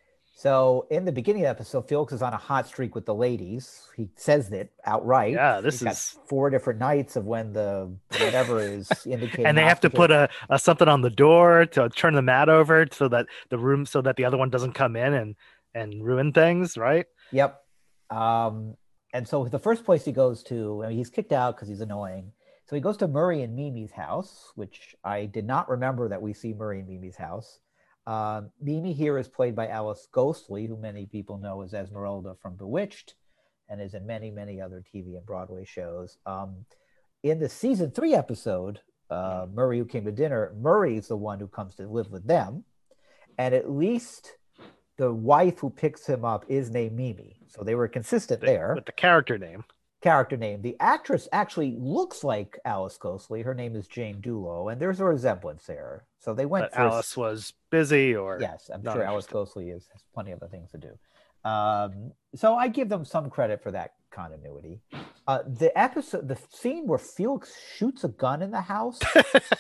So 0.45 0.87
in 0.91 1.07
the 1.07 1.11
beginning 1.11 1.41
of 1.41 1.47
the 1.47 1.51
episode, 1.53 1.89
Felix 1.89 2.13
is 2.13 2.21
on 2.21 2.35
a 2.35 2.37
hot 2.37 2.67
streak 2.67 2.95
with 2.95 3.07
the 3.07 3.15
ladies. 3.15 3.89
He 3.97 4.11
says 4.17 4.53
it 4.53 4.71
outright. 4.85 5.33
Yeah, 5.33 5.63
this 5.63 5.81
He's 5.81 5.91
is- 5.91 6.19
four 6.29 6.51
different 6.51 6.79
nights 6.79 7.17
of 7.17 7.25
when 7.25 7.55
the 7.55 7.91
whatever 8.11 8.61
is 8.61 8.91
indicating. 9.07 9.47
and 9.47 9.57
they 9.57 9.63
have 9.63 9.81
to 9.81 9.89
put 9.89 10.11
a, 10.11 10.29
a 10.51 10.59
something 10.59 10.87
on 10.87 11.01
the 11.01 11.09
door 11.09 11.65
to 11.65 11.89
turn 11.89 12.13
the 12.13 12.21
mat 12.21 12.51
over 12.51 12.87
so 12.93 13.09
that 13.09 13.25
the 13.49 13.57
room 13.57 13.87
so 13.87 14.03
that 14.03 14.17
the 14.17 14.27
other 14.27 14.37
one 14.37 14.51
doesn't 14.51 14.75
come 14.75 14.97
in 14.97 15.15
and 15.15 15.35
and 15.75 16.05
ruin 16.05 16.31
things 16.31 16.77
right 16.77 17.07
Yep. 17.33 17.59
Um, 18.11 18.77
and 19.15 19.27
so 19.27 19.47
the 19.49 19.59
first 19.59 19.87
place 19.87 20.05
he 20.05 20.13
goes 20.13 20.43
to, 20.43 20.83
I 20.85 20.89
mean, 20.89 20.99
he's 20.99 21.09
kicked 21.09 21.33
out 21.33 21.57
because 21.57 21.69
he's 21.69 21.81
annoying. 21.81 22.33
So 22.67 22.77
he 22.77 22.83
goes 22.83 22.99
to 22.99 23.09
Murray 23.09 23.41
and 23.41 23.57
Mimi's 23.57 23.93
house, 23.93 24.53
which 24.57 24.95
I 25.03 25.25
did 25.25 25.47
not 25.47 25.71
remember 25.71 26.11
that 26.11 26.21
we 26.21 26.35
see 26.35 26.53
Murray 26.53 26.81
and 26.81 26.89
Mimi's 26.89 27.17
house. 27.17 27.61
Um, 28.07 28.51
Mimi 28.61 28.93
here 28.93 29.19
is 29.19 29.29
played 29.29 29.57
by 29.57 29.69
Alice 29.69 30.09
Ghostley, 30.13 30.69
who 30.69 30.77
many 30.77 31.07
people 31.07 31.39
know 31.39 31.63
as 31.63 31.73
Esmeralda 31.73 32.35
from 32.41 32.57
Bewitched 32.57 33.15
and 33.69 33.81
is 33.81 33.95
in 33.95 34.07
many, 34.07 34.31
many 34.31 34.61
other 34.61 34.85
TV 34.95 35.17
and 35.17 35.25
Broadway 35.25 35.65
shows. 35.65 36.19
Um, 36.27 36.67
in 37.23 37.39
the 37.39 37.49
season 37.49 37.91
three 37.91 38.15
episode, 38.15 38.81
uh, 39.11 39.47
Murray 39.53 39.79
Who 39.79 39.87
Came 39.87 40.05
to 40.05 40.13
Dinner, 40.13 40.53
Murray 40.61 40.97
is 40.97 41.09
the 41.09 41.17
one 41.17 41.41
who 41.41 41.49
comes 41.49 41.75
to 41.77 41.89
live 41.89 42.11
with 42.11 42.27
them. 42.27 42.65
And 43.39 43.55
at 43.55 43.71
least 43.71 44.37
the 44.99 45.13
wife 45.13 45.59
who 45.59 45.71
picks 45.71 46.07
him 46.07 46.25
up 46.25 46.45
is 46.49 46.71
named 46.71 46.97
Mimi. 46.97 47.41
So 47.49 47.65
they 47.65 47.75
were 47.75 47.89
consistent 47.89 48.43
there. 48.43 48.75
with 48.75 48.87
the 48.87 48.93
character 48.93 49.39
name 49.39 49.65
Character 50.05 50.37
name. 50.37 50.61
The 50.61 50.77
actress 50.81 51.29
actually 51.33 51.79
looks 51.79 52.23
like 52.23 52.59
Alice 52.67 52.99
Ghostley. 53.01 53.43
Her 53.43 53.55
name 53.55 53.75
is 53.75 53.87
Jane 53.89 54.21
Dulo, 54.21 54.71
and 54.71 54.79
there's 54.79 55.01
a 55.01 55.05
resemblance 55.07 55.65
there. 55.65 56.05
So 56.19 56.35
they 56.35 56.45
went 56.45 56.67
but 56.67 56.75
for 56.75 56.83
a 56.83 56.91
alice 56.91 57.17
was 57.17 57.55
busy 57.71 58.15
or 58.15 58.37
Yes, 58.39 58.71
I'm 58.71 58.83
sure 58.83 59.03
Alice. 59.03 59.27
Ghostley 59.27 59.75
is, 59.75 59.89
has 59.95 60.05
plenty 60.13 60.33
of 60.33 60.43
other 60.43 60.51
things 60.51 60.71
to 60.73 60.77
do. 60.77 61.49
Um, 61.49 62.13
so 62.35 62.55
I 62.55 62.69
give 62.69 62.91
them 62.91 63.07
some 63.07 63.31
credit 63.31 63.63
for 63.63 63.71
that 63.71 63.95
continuity. 64.11 64.83
Uh, 65.27 65.39
the 65.47 65.73
episode, 65.79 66.29
the 66.29 66.37
scene 66.51 66.87
where 66.87 66.99
Felix 66.99 67.55
shoots 67.75 68.05
a 68.05 68.09
gun 68.09 68.43
in 68.43 68.51
the 68.51 68.61
house. 68.61 69.01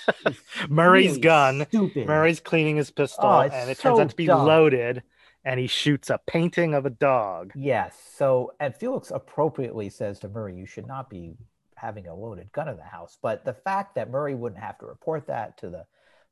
murray's 0.69 1.13
really 1.13 1.21
gun 1.21 1.67
Stupid. 1.71 2.07
Murray's 2.07 2.41
cleaning 2.41 2.77
his 2.77 2.91
pistol, 2.91 3.25
Oh, 3.25 3.41
and 3.41 3.71
it 3.71 3.79
turns 3.79 3.99
out 3.99 4.11
to 4.11 4.17
be 4.17 4.27
dumb. 4.27 4.47
loaded, 4.47 5.03
and 5.45 5.61
he 5.61 5.67
shoots 5.67 6.11
a 6.11 6.21
painting 6.27 6.75
of 6.75 6.87
a 6.87 6.91
dog. 6.91 7.53
Yes. 7.55 7.97
So, 8.17 8.53
and 8.61 8.75
Felix 8.75 9.11
appropriately 9.11 9.91
says 9.91 10.19
to 10.21 10.29
Murray, 10.29 10.57
you 10.57 10.67
should 10.67 10.87
not 10.87 11.11
be 11.11 11.37
having 11.77 12.07
a 12.07 12.15
loaded 12.15 12.51
gun 12.53 12.69
in 12.69 12.77
the 12.77 12.83
house. 12.83 13.19
But 13.21 13.45
the 13.45 13.53
fact 13.53 13.95
that 13.97 14.11
Murray 14.11 14.35
wouldn't 14.35 14.63
have 14.63 14.79
to 14.79 14.87
report 14.87 15.27
that 15.27 15.59
to 15.59 15.69
the 15.69 15.87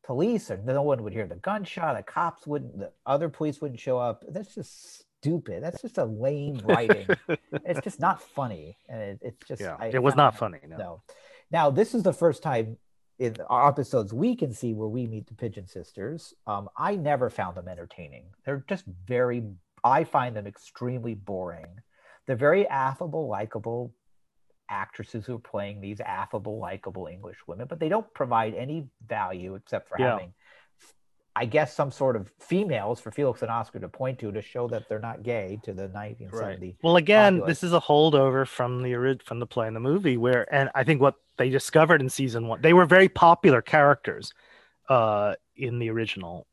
police 0.04 0.50
or 0.50 0.56
no 0.58 0.82
one 0.82 1.02
would 1.02 1.12
hear 1.12 1.26
the 1.26 1.36
gunshot, 1.36 1.96
the 1.96 2.02
cops 2.02 2.46
wouldn't, 2.46 2.78
the 2.78 2.90
other 3.06 3.28
police 3.28 3.60
wouldn't 3.60 3.80
show 3.80 3.98
up. 3.98 4.24
That's 4.28 4.54
just 4.54 5.04
stupid. 5.20 5.62
That's 5.62 5.82
just 5.82 5.98
a 5.98 6.04
lame 6.04 6.60
writing. 6.64 7.06
it's 7.52 7.80
just 7.82 8.00
not 8.00 8.22
funny. 8.22 8.78
And 8.88 9.00
it, 9.00 9.18
it's 9.20 9.46
just, 9.46 9.60
Yeah, 9.60 9.76
I 9.78 9.88
it 9.88 10.02
was 10.02 10.12
found 10.12 10.18
not 10.18 10.38
funny. 10.38 10.58
No. 10.66 10.76
no. 10.76 11.02
Now, 11.50 11.70
this 11.70 11.94
is 11.94 12.02
the 12.02 12.14
first 12.14 12.42
time 12.42 12.78
in 13.18 13.36
our 13.48 13.68
episodes 13.68 14.12
we 14.12 14.34
can 14.34 14.52
see 14.52 14.74
where 14.74 14.88
we 14.88 15.06
meet 15.06 15.26
the 15.26 15.34
Pigeon 15.34 15.66
Sisters. 15.66 16.34
Um, 16.46 16.68
I 16.76 16.96
never 16.96 17.30
found 17.30 17.56
them 17.56 17.68
entertaining. 17.68 18.24
They're 18.44 18.64
just 18.68 18.84
very, 19.06 19.42
I 19.84 20.04
find 20.04 20.34
them 20.36 20.46
extremely 20.46 21.14
boring. 21.14 21.66
They're 22.26 22.36
very 22.36 22.66
affable, 22.68 23.28
likable 23.28 23.92
actresses 24.68 25.26
who 25.26 25.36
are 25.36 25.40
playing 25.40 25.80
these 25.80 26.00
affable, 26.00 26.58
likable 26.58 27.06
English 27.06 27.36
women, 27.46 27.66
but 27.68 27.78
they 27.78 27.88
don't 27.88 28.12
provide 28.14 28.54
any 28.54 28.88
value 29.06 29.54
except 29.54 29.88
for 29.88 29.98
Yeah. 29.98 30.12
having, 30.12 30.32
I 31.34 31.46
guess, 31.46 31.74
some 31.74 31.90
sort 31.90 32.16
of 32.16 32.30
females 32.38 33.00
for 33.00 33.10
Felix 33.10 33.40
and 33.42 33.50
Oscar 33.50 33.78
to 33.78 33.88
point 33.88 34.18
to 34.18 34.30
to 34.32 34.42
show 34.42 34.68
that 34.68 34.88
they're 34.88 34.98
not 34.98 35.22
gay 35.22 35.58
to 35.64 35.72
the 35.72 35.88
1970. 35.88 36.76
Well, 36.82 36.96
again, 36.96 37.34
populace. 37.34 37.48
this 37.48 37.64
is 37.64 37.72
a 37.72 37.80
holdover 37.80 38.46
from 38.46 38.82
the 38.82 38.94
ori- 38.94 39.20
from 39.24 39.38
the 39.38 39.46
play 39.46 39.66
and 39.66 39.74
the 39.74 39.80
movie, 39.80 40.16
where 40.16 40.52
and 40.52 40.70
I 40.74 40.84
think 40.84 41.00
what 41.00 41.14
they 41.38 41.48
discovered 41.48 42.02
in 42.02 42.10
season 42.10 42.48
one, 42.48 42.60
they 42.60 42.74
were 42.74 42.84
very 42.84 43.08
popular 43.08 43.62
characters 43.62 44.32
uh, 44.90 45.34
in 45.56 45.78
the 45.78 45.88
original, 45.88 46.46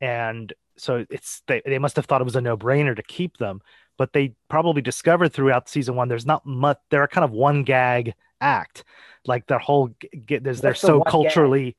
and 0.00 0.52
so 0.76 1.06
it's 1.10 1.42
they, 1.46 1.62
they 1.64 1.78
must 1.78 1.94
have 1.94 2.06
thought 2.06 2.20
it 2.20 2.24
was 2.24 2.36
a 2.36 2.40
no 2.40 2.56
brainer 2.56 2.96
to 2.96 3.02
keep 3.02 3.36
them, 3.36 3.60
but 3.98 4.12
they 4.12 4.34
probably 4.48 4.82
discovered 4.82 5.32
throughout 5.32 5.68
season 5.68 5.94
one 5.94 6.08
there's 6.08 6.26
not 6.26 6.44
much. 6.44 6.78
They're 6.90 7.04
a 7.04 7.08
kind 7.08 7.24
of 7.24 7.30
one 7.30 7.62
gag 7.62 8.14
act, 8.40 8.82
like 9.26 9.46
their 9.46 9.60
whole 9.60 9.88
g- 10.00 10.08
g- 10.26 10.38
there's 10.38 10.60
they're 10.60 10.72
What's 10.72 10.80
the 10.80 10.86
so 10.88 10.98
one 10.98 11.06
gag? 11.66 11.74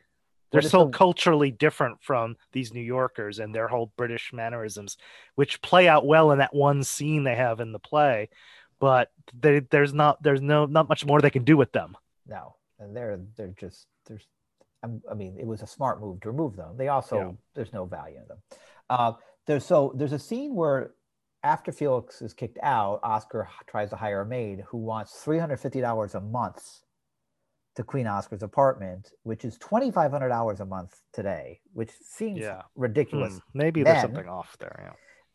They're 0.52 0.62
so 0.62 0.86
the- 0.86 0.92
culturally 0.92 1.52
different 1.52 2.02
from 2.02 2.36
these 2.52 2.74
New 2.74 2.82
Yorkers 2.82 3.40
and 3.40 3.54
their 3.54 3.68
whole 3.68 3.92
British 3.98 4.32
mannerisms 4.34 4.98
which 5.36 5.62
play 5.62 5.88
out 5.88 6.06
well 6.06 6.32
in 6.32 6.40
that 6.40 6.54
one 6.54 6.84
scene 6.84 7.24
they 7.24 7.36
have 7.36 7.60
in 7.60 7.72
the 7.72 7.80
play 7.80 8.30
but 8.80 9.12
they, 9.38 9.60
there's 9.60 9.94
not 9.94 10.22
there's 10.24 10.42
no 10.42 10.66
not 10.66 10.88
much 10.90 11.06
more 11.06 11.20
they 11.22 11.30
can 11.30 11.44
do 11.44 11.58
with 11.58 11.72
them 11.74 11.96
No, 12.28 12.56
and 12.80 12.96
they're 12.96 13.20
they're 13.36 13.54
just 13.60 13.88
there's. 14.06 14.26
I'm- 14.82 15.02
mean, 15.18 15.36
it 15.38 15.46
was 15.46 15.62
a 15.62 15.68
smart 15.68 16.00
move 16.00 16.22
to 16.22 16.32
remove 16.32 16.56
them. 16.56 16.78
They 16.78 16.88
also 16.88 17.18
Yeah. 17.18 17.32
there's 17.54 17.74
no 17.74 17.84
value 17.84 18.18
in 18.18 18.28
them. 18.30 18.38
Uh, 18.90 19.14
there's 19.46 19.66
so 19.66 19.92
there's 19.96 20.14
a 20.14 20.20
scene 20.20 20.56
where 20.56 20.94
after 21.44 21.72
Felix 21.74 22.22
is 22.22 22.34
kicked 22.34 22.58
out, 22.64 23.00
Oscar 23.04 23.50
tries 23.68 23.90
to 23.90 23.98
hire 23.98 24.22
a 24.22 24.26
maid 24.26 24.62
who 24.68 24.78
wants 24.78 25.22
three 25.22 25.38
hundred 25.38 25.58
fifty 25.58 25.82
dollars 25.82 26.16
a 26.16 26.22
month 26.22 26.80
to 27.80 27.84
clean 27.86 28.08
Oscar's 28.08 28.44
apartment, 28.44 29.14
which 29.24 29.46
is 29.46 29.58
twenty 29.58 29.90
five 29.90 30.12
hundred 30.12 30.32
hours 30.32 30.60
a 30.60 30.66
month 30.66 31.00
today, 31.14 31.62
which 31.72 31.92
seems 32.04 32.40
Yeah. 32.40 32.64
ridiculous. 32.76 33.36
Hmm, 33.36 33.58
maybe 33.58 33.84
there's 33.84 34.02
something 34.02 34.28
off 34.28 34.58
there. 34.60 34.78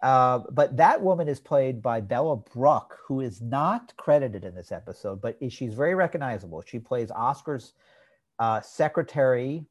Yeah. 0.03 0.07
Uh, 0.07 0.43
but 0.53 0.77
that 0.77 1.01
woman 1.01 1.27
is 1.27 1.41
played 1.41 1.81
by 1.81 2.03
Bella 2.03 2.37
Bruck, 2.37 2.99
who 3.09 3.21
is 3.21 3.41
not 3.41 3.97
credited 3.97 4.45
in 4.45 4.55
this 4.55 4.71
episode, 4.73 5.23
but 5.23 5.39
she's 5.51 5.73
very 5.73 5.95
recognizable. 5.95 6.63
She 6.67 6.79
plays 6.79 7.11
Oscar's 7.11 7.73
uh, 8.39 8.61
secretary, 8.61 9.65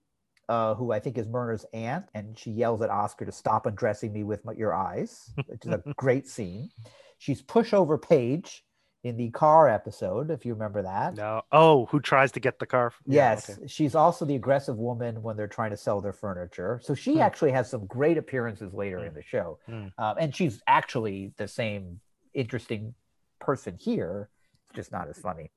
uh, 0.49 0.73
who 0.73 0.91
I 0.91 0.99
think 0.99 1.19
is 1.19 1.27
Myrna's 1.27 1.67
aunt, 1.73 2.07
and 2.15 2.35
she 2.39 2.49
yells 2.49 2.81
at 2.81 2.89
Oscar 2.89 3.25
to 3.25 3.31
stop 3.31 3.67
undressing 3.67 4.11
me 4.11 4.23
with 4.23 4.43
my, 4.43 4.53
your 4.53 4.73
eyes, 4.73 5.31
which 5.45 5.63
is 5.67 5.71
a 5.73 5.83
great 5.97 6.27
scene. 6.27 6.71
She's 7.19 7.43
pushover 7.43 8.01
Paige 8.01 8.63
in 9.03 9.17
the 9.17 9.29
car 9.31 9.67
episode, 9.67 10.31
if 10.31 10.45
you 10.45 10.53
remember 10.53 10.81
that. 10.81 11.15
No. 11.15 11.41
Oh, 11.51 11.85
who 11.87 11.99
tries 11.99 12.31
to 12.33 12.39
get 12.39 12.57
the 12.59 12.65
car? 12.65 12.87
f- 12.87 12.99
yeah, 13.05 13.31
Yes, 13.33 13.49
okay. 13.49 13.67
she's 13.67 13.95
also 13.95 14.23
the 14.23 14.35
aggressive 14.35 14.77
woman 14.77 15.21
when 15.21 15.35
they're 15.35 15.47
trying 15.47 15.71
to 15.71 15.77
sell 15.77 15.99
their 15.99 16.13
furniture. 16.13 16.79
So 16.81 16.95
she 16.95 17.15
Hmm. 17.15 17.21
actually 17.21 17.51
has 17.51 17.69
some 17.69 17.85
great 17.85 18.17
appearances 18.17 18.73
later 18.73 18.99
Hmm. 18.99 19.07
in 19.07 19.13
the 19.13 19.21
show, 19.21 19.59
Hmm. 19.65 19.87
um, 19.97 20.15
and 20.19 20.33
she's 20.35 20.61
actually 20.67 21.33
the 21.37 21.47
same 21.49 21.99
interesting 22.33 22.95
person 23.39 23.75
here, 23.77 24.29
just 24.73 24.91
not 24.91 25.09
as 25.09 25.19
funny. 25.19 25.51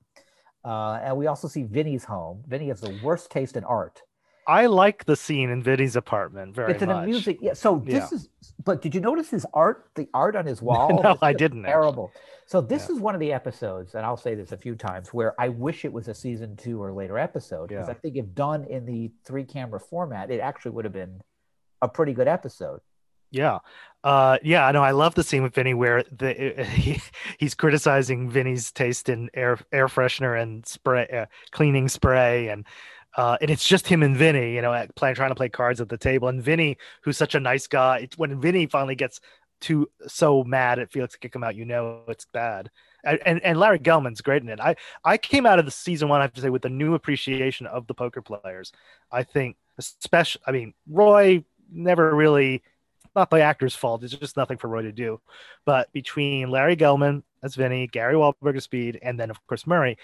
Uh, 0.65 0.99
and 1.03 1.17
we 1.17 1.29
also 1.29 1.47
see 1.47 1.63
Vinny's 1.63 2.05
home. 2.05 2.43
Vinny 2.49 2.67
has 2.69 2.81
the 2.81 2.99
worst 3.05 3.31
taste 3.31 3.57
in 3.57 3.63
art. 3.63 4.03
I 4.47 4.67
like 4.67 5.05
the 5.05 5.17
scene 5.17 5.51
in 5.51 5.63
Vinny's 5.63 5.97
apartment 5.97 6.55
very 6.55 6.69
much. 6.69 6.75
it's 6.77 6.83
an 6.83 6.91
amusing, 6.91 7.39
yeah. 7.41 7.55
So 7.55 7.83
this 7.85 8.13
is, 8.13 8.29
but 8.65 8.81
did 8.83 8.95
you 8.95 9.01
notice 9.01 9.29
his 9.31 9.45
art? 9.53 9.91
The 9.97 10.09
art 10.15 10.37
on 10.37 10.47
his 10.47 10.63
wall? 10.69 11.01
No, 11.03 11.17
I 11.21 11.33
didn't, 11.33 11.65
actually. 11.65 11.73
Terrible. 11.73 12.13
So 12.47 12.61
this 12.61 12.89
Yeah. 12.89 12.95
is 12.95 13.01
one 13.01 13.15
of 13.15 13.21
the 13.21 13.33
episodes, 13.33 13.95
and 13.95 14.07
I'll 14.07 14.17
say 14.17 14.35
this 14.37 14.53
a 14.53 14.57
few 14.57 14.77
times, 14.77 15.13
where 15.13 15.35
I 15.41 15.49
wish 15.49 15.85
it 15.85 15.93
was 15.93 16.07
a 16.09 16.15
season 16.15 16.57
two 16.57 16.81
or 16.83 16.93
later 16.93 17.19
episode 17.19 17.69
because 17.71 17.89
Yeah. 17.89 17.93
I 17.93 17.95
think 17.95 18.17
if 18.17 18.35
done 18.35 18.65
in 18.65 18.87
the 18.87 19.11
three 19.25 19.45
camera 19.45 19.81
format, 19.81 20.31
it 20.31 20.41
actually 20.41 20.71
would 20.73 20.85
have 20.85 20.95
been 20.95 21.21
a 21.83 21.89
pretty 21.89 22.13
good 22.13 22.29
episode. 22.29 22.81
Yeah. 23.33 23.59
Uh, 24.05 24.39
yeah, 24.45 24.65
I 24.65 24.71
know. 24.71 24.85
I 24.85 24.93
love 24.93 25.17
the 25.17 25.25
scene 25.25 25.43
with 25.43 25.53
Vinny 25.55 25.75
where 25.75 26.05
the 26.13 26.33
he, 26.71 27.01
he's 27.39 27.57
criticizing 27.57 28.31
Vinny's 28.31 28.71
taste 28.71 29.09
in 29.09 29.29
air 29.35 29.59
air 29.73 29.89
freshener 29.89 30.41
and 30.41 30.65
spray 30.65 31.09
uh, 31.09 31.27
cleaning 31.51 31.89
spray 31.89 32.47
and 32.49 32.65
uh, 33.17 33.39
and 33.41 33.51
it's 33.51 33.67
just 33.67 33.87
him 33.87 34.03
and 34.03 34.17
Vinny, 34.17 34.55
you 34.55 34.63
know, 34.63 34.73
at 34.73 34.95
play, 34.95 35.15
trying 35.15 35.31
to 35.31 35.35
play 35.35 35.49
cards 35.49 35.81
at 35.81 35.89
the 35.89 35.97
table. 35.97 36.29
And 36.29 36.43
Vinny, 36.43 36.77
who's 37.03 37.17
such 37.17 37.35
a 37.35 37.41
nice 37.41 37.67
guy, 37.67 37.99
it's 37.99 38.19
when 38.19 38.41
Vinny 38.41 38.67
finally 38.67 38.95
gets 38.95 39.21
too 39.61 39.89
so 40.07 40.45
mad 40.45 40.79
at 40.79 40.93
Felix 40.93 41.15
to 41.15 41.19
kick 41.19 41.35
him 41.35 41.43
out, 41.43 41.57
you 41.57 41.65
know 41.65 42.03
it's 42.09 42.27
bad. 42.27 42.71
And, 43.05 43.19
and 43.25 43.43
and 43.43 43.59
Larry 43.59 43.79
Gelman's 43.79 44.21
great 44.21 44.43
in 44.43 44.49
it. 44.49 44.61
I 44.61 44.77
I 45.05 45.17
came 45.17 45.47
out 45.47 45.59
of 45.59 45.65
the 45.65 45.71
season 45.71 46.09
one, 46.09 46.21
I 46.21 46.25
have 46.25 46.35
to 46.35 46.41
say, 46.41 46.51
with 46.51 46.65
a 46.65 46.71
new 46.71 46.95
appreciation 46.95 47.67
of 47.67 47.87
the 47.87 47.95
poker 47.95 48.21
players. 48.21 48.73
I 49.11 49.23
think, 49.23 49.57
especially, 49.79 50.43
I 50.47 50.53
mean, 50.53 50.75
Roy 50.89 51.45
never 51.71 52.15
really 52.15 52.63
not 53.15 53.31
the 53.31 53.41
actor's 53.41 53.75
fault. 53.75 54.05
It's 54.05 54.15
just 54.15 54.37
nothing 54.37 54.59
for 54.59 54.69
Roy 54.69 54.83
to 54.83 54.93
do. 54.93 55.21
But 55.65 55.91
between 55.93 56.51
Larry 56.51 56.77
Gelman 56.77 57.23
as 57.43 57.55
Vinny, 57.55 57.87
Garry 57.87 58.15
Walberg 58.15 58.57
as 58.57 58.65
Speed, 58.65 58.99
and 59.03 59.19
then 59.19 59.31
of 59.31 59.45
course 59.47 59.67
Murray, 59.67 59.97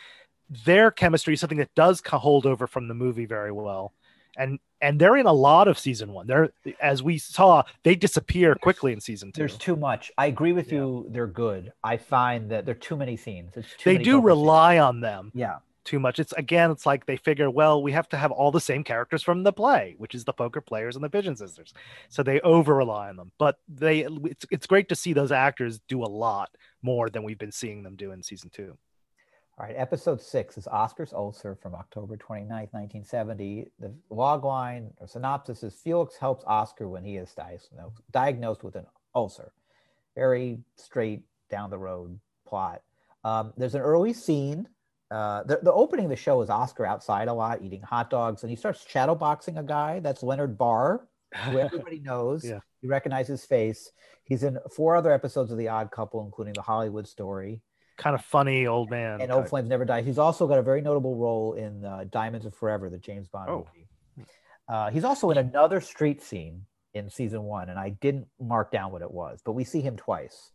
their 0.64 0.90
chemistry 0.90 1.34
is 1.34 1.40
something 1.40 1.58
that 1.58 1.74
does 1.74 2.02
hold 2.06 2.46
over 2.46 2.66
from 2.66 2.88
the 2.88 2.94
movie 2.94 3.26
very 3.26 3.52
well. 3.52 3.92
And 4.36 4.58
and 4.80 4.98
they're 4.98 5.16
in 5.16 5.26
a 5.26 5.32
lot 5.32 5.68
of 5.68 5.78
season 5.78 6.12
one. 6.12 6.26
They're 6.26 6.50
as 6.80 7.02
we 7.02 7.18
saw, 7.18 7.62
they 7.84 7.94
disappear 7.94 8.54
quickly 8.54 8.92
in 8.92 9.00
season 9.00 9.30
two. 9.30 9.40
There's 9.40 9.58
too 9.58 9.76
much. 9.76 10.10
I 10.16 10.26
agree 10.26 10.52
with 10.52 10.72
Yeah. 10.72 10.78
you. 10.78 11.06
They're 11.10 11.26
good. 11.26 11.72
I 11.84 11.98
find 11.98 12.50
that 12.50 12.64
there 12.66 12.74
are 12.74 12.78
too 12.78 12.96
many 12.96 13.16
scenes. 13.16 13.52
It's 13.56 13.68
too 13.76 13.90
They 13.90 13.92
many 13.94 14.04
do 14.04 14.12
poker 14.12 14.20
scenes. 14.20 14.26
rely 14.26 14.78
on 14.78 15.00
them 15.00 15.30
Yeah. 15.34 15.58
too 15.84 16.00
much. 16.00 16.18
It's 16.18 16.32
again, 16.32 16.70
it's 16.70 16.86
like 16.86 17.04
they 17.04 17.16
figure, 17.18 17.50
well, 17.50 17.82
we 17.82 17.92
have 17.92 18.08
to 18.08 18.16
have 18.16 18.32
all 18.32 18.50
the 18.50 18.60
same 18.60 18.82
characters 18.84 19.22
from 19.22 19.42
the 19.42 19.52
play, 19.52 19.94
which 19.98 20.14
is 20.14 20.24
the 20.24 20.32
poker 20.32 20.62
players 20.62 20.96
and 20.96 21.04
the 21.04 21.10
pigeon 21.10 21.36
sisters. 21.36 21.74
So 22.08 22.22
they 22.22 22.40
over 22.40 22.74
rely 22.74 23.10
on 23.10 23.16
them. 23.16 23.32
But 23.38 23.58
they 23.68 24.00
it's 24.24 24.46
it's 24.50 24.66
great 24.66 24.88
to 24.88 24.96
see 24.96 25.12
those 25.12 25.30
actors 25.32 25.78
do 25.88 26.02
a 26.02 26.06
lot 26.08 26.50
more 26.80 27.10
than 27.10 27.22
we've 27.22 27.38
been 27.38 27.52
seeing 27.52 27.82
them 27.82 27.96
do 27.96 28.12
in 28.12 28.22
season 28.22 28.48
two. 28.50 28.78
All 29.58 29.66
right, 29.66 29.76
episode 29.76 30.20
six 30.20 30.56
is 30.56 30.66
Oscar's 30.66 31.12
ulcer 31.12 31.54
from 31.54 31.74
October 31.74 32.16
29th, 32.16 32.72
1970. 32.72 33.66
The 33.78 33.92
log 34.08 34.44
line 34.44 34.90
or 34.96 35.06
synopsis 35.06 35.62
is 35.62 35.74
Felix 35.74 36.16
helps 36.16 36.42
Oscar 36.46 36.88
when 36.88 37.04
he 37.04 37.16
is 37.16 37.34
diagnosed, 37.34 38.00
diagnosed 38.10 38.64
with 38.64 38.76
an 38.76 38.86
ulcer. 39.14 39.52
Very 40.14 40.60
straight 40.76 41.24
down 41.50 41.68
the 41.68 41.76
road 41.76 42.18
plot. 42.46 42.80
Um, 43.24 43.52
there's 43.58 43.74
an 43.74 43.82
early 43.82 44.14
scene. 44.14 44.68
Uh, 45.10 45.42
the, 45.42 45.60
the 45.62 45.72
opening 45.72 46.06
of 46.06 46.10
the 46.10 46.16
show 46.16 46.40
is 46.40 46.48
Oscar 46.48 46.86
outside 46.86 47.28
a 47.28 47.34
lot 47.34 47.60
eating 47.62 47.82
hot 47.82 48.08
dogs, 48.08 48.42
and 48.42 48.48
he 48.48 48.56
starts 48.56 48.86
shadowboxing 48.90 49.58
a 49.58 49.62
guy. 49.62 50.00
That's 50.00 50.22
Leonard 50.22 50.56
Barr, 50.56 51.06
who 51.44 51.58
everybody 51.58 51.98
knows. 51.98 52.42
Yeah. 52.42 52.60
You 52.80 52.88
recognize 52.88 53.28
his 53.28 53.44
face. 53.44 53.92
He's 54.24 54.44
in 54.44 54.58
four 54.74 54.96
other 54.96 55.12
episodes 55.12 55.52
of 55.52 55.58
The 55.58 55.68
Odd 55.68 55.90
Couple, 55.90 56.24
including 56.24 56.54
The 56.54 56.62
Hollywood 56.62 57.06
Story 57.06 57.60
kind 57.96 58.14
of 58.14 58.24
funny 58.24 58.66
old 58.66 58.90
man. 58.90 59.20
and 59.20 59.30
Old 59.30 59.42
type. 59.44 59.50
Flames 59.50 59.68
Never 59.68 59.84
Die. 59.84 60.02
He's 60.02 60.18
also 60.18 60.46
got 60.46 60.58
a 60.58 60.62
very 60.62 60.80
notable 60.80 61.14
role 61.16 61.54
in 61.54 61.84
uh, 61.84 62.04
Diamonds 62.10 62.46
of 62.46 62.54
Forever, 62.54 62.88
the 62.90 62.98
James 62.98 63.28
Bond 63.28 63.50
Oh. 63.50 63.66
movie. 63.74 64.28
Uh, 64.68 64.90
he's 64.90 65.04
also 65.04 65.30
in 65.30 65.38
another 65.38 65.80
street 65.80 66.22
scene 66.22 66.64
in 66.94 67.10
season 67.10 67.42
one, 67.42 67.68
and 67.68 67.78
I 67.78 67.90
didn't 67.90 68.26
mark 68.40 68.70
down 68.70 68.92
what 68.92 69.02
it 69.02 69.10
was, 69.10 69.40
but 69.44 69.52
we 69.52 69.64
see 69.64 69.80
him 69.80 69.96
twice. 69.96 70.50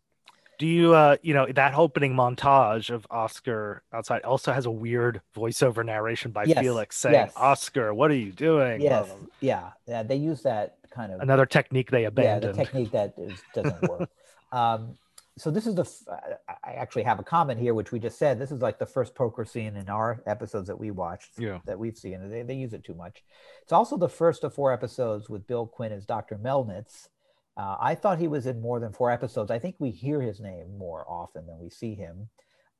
Do 0.60 0.66
you 0.66 0.96
uh 0.96 1.18
you 1.22 1.36
know 1.36 1.46
that 1.52 1.76
opening 1.76 2.16
montage 2.16 2.90
of 2.90 3.06
Oscar 3.12 3.84
outside 3.94 4.24
also 4.24 4.52
has 4.54 4.66
a 4.66 4.72
weird 4.72 5.22
voiceover 5.36 5.86
narration 5.86 6.32
by 6.32 6.46
Yes, 6.46 6.58
Felix 6.60 6.98
saying, 6.98 7.14
yes. 7.14 7.34
Oscar, 7.36 7.94
what 7.94 8.10
are 8.10 8.16
you 8.16 8.32
doing? 8.32 8.82
Yes, 8.82 9.06
blah, 9.06 9.16
blah. 9.18 9.26
yeah, 9.40 9.70
yeah, 9.88 10.02
they 10.02 10.16
use 10.16 10.42
that 10.44 10.78
kind 10.90 11.12
of 11.12 11.20
Another 11.20 11.46
technique 11.46 11.92
they 11.92 12.06
abandoned. 12.06 12.44
yeah, 12.44 12.52
the 12.52 12.58
technique 12.72 12.92
that 12.92 13.14
is, 13.20 13.40
doesn't 13.54 13.82
work. 13.88 14.10
um, 14.52 14.96
so 15.38 15.52
this 15.52 15.68
is 15.68 15.76
the 15.76 15.88
I 16.64 16.74
actually 16.74 17.04
have 17.04 17.20
a 17.20 17.24
comment 17.24 17.60
here, 17.60 17.74
which 17.74 17.92
we 17.92 18.00
just 18.00 18.18
said. 18.18 18.40
This 18.40 18.52
is 18.52 18.62
like 18.62 18.80
the 18.80 18.86
first 18.86 19.16
poker 19.16 19.46
scene 19.46 19.76
in 19.76 19.90
our 19.90 20.22
episodes 20.26 20.68
that 20.68 20.80
we 20.80 20.92
watched. 20.92 21.38
Yeah. 21.38 21.60
that 21.66 21.78
we've 21.78 21.98
seen. 21.98 22.30
They, 22.30 22.42
they 22.42 22.56
use 22.56 22.74
it 22.74 22.84
too 22.84 22.96
much. 22.96 23.24
It's 23.62 23.72
also 23.72 23.98
the 23.98 24.10
first 24.10 24.44
of 24.44 24.54
four 24.54 24.74
episodes 24.74 25.30
with 25.30 25.48
Bill 25.48 25.68
Quinn 25.68 25.92
as 25.92 26.06
Dr. 26.06 26.38
Melnitz. 26.38 27.10
Uh, 27.56 27.76
I 27.80 27.96
thought 27.96 28.20
he 28.20 28.28
was 28.28 28.46
in 28.46 28.62
more 28.62 28.80
than 28.80 28.94
four 28.94 29.12
episodes. 29.12 29.50
I 29.50 29.60
think 29.60 29.76
we 29.80 29.90
hear 29.90 30.22
his 30.22 30.40
name 30.40 30.78
more 30.78 31.06
often 31.08 31.48
than 31.48 31.58
we 31.60 31.70
see 31.70 31.96
him. 31.96 32.30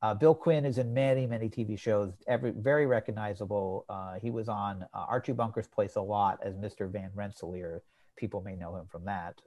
Uh, 0.00 0.14
Bill 0.14 0.34
Quinn 0.34 0.64
is 0.64 0.78
in 0.78 0.94
many, 0.94 1.26
many 1.26 1.48
TV 1.48 1.76
shows, 1.76 2.12
every 2.28 2.52
very 2.52 2.86
recognizable. 2.86 3.84
Uh, 3.88 4.14
he 4.20 4.30
was 4.30 4.48
on 4.48 4.84
uh, 4.94 5.06
Archie 5.08 5.32
Bunker's 5.32 5.66
Place 5.66 5.96
a 5.96 6.00
lot 6.00 6.38
as 6.42 6.54
Mr. 6.54 6.88
Van 6.88 7.10
Rensselaer. 7.14 7.82
People 8.16 8.40
may 8.40 8.54
know 8.54 8.76
him 8.76 8.86
from 8.86 9.04
that. 9.06 9.40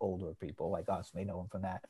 Older 0.00 0.34
people 0.34 0.70
like 0.70 0.88
us 0.88 1.12
may 1.14 1.24
know 1.24 1.40
him 1.40 1.46
from 1.48 1.62
that. 1.62 1.84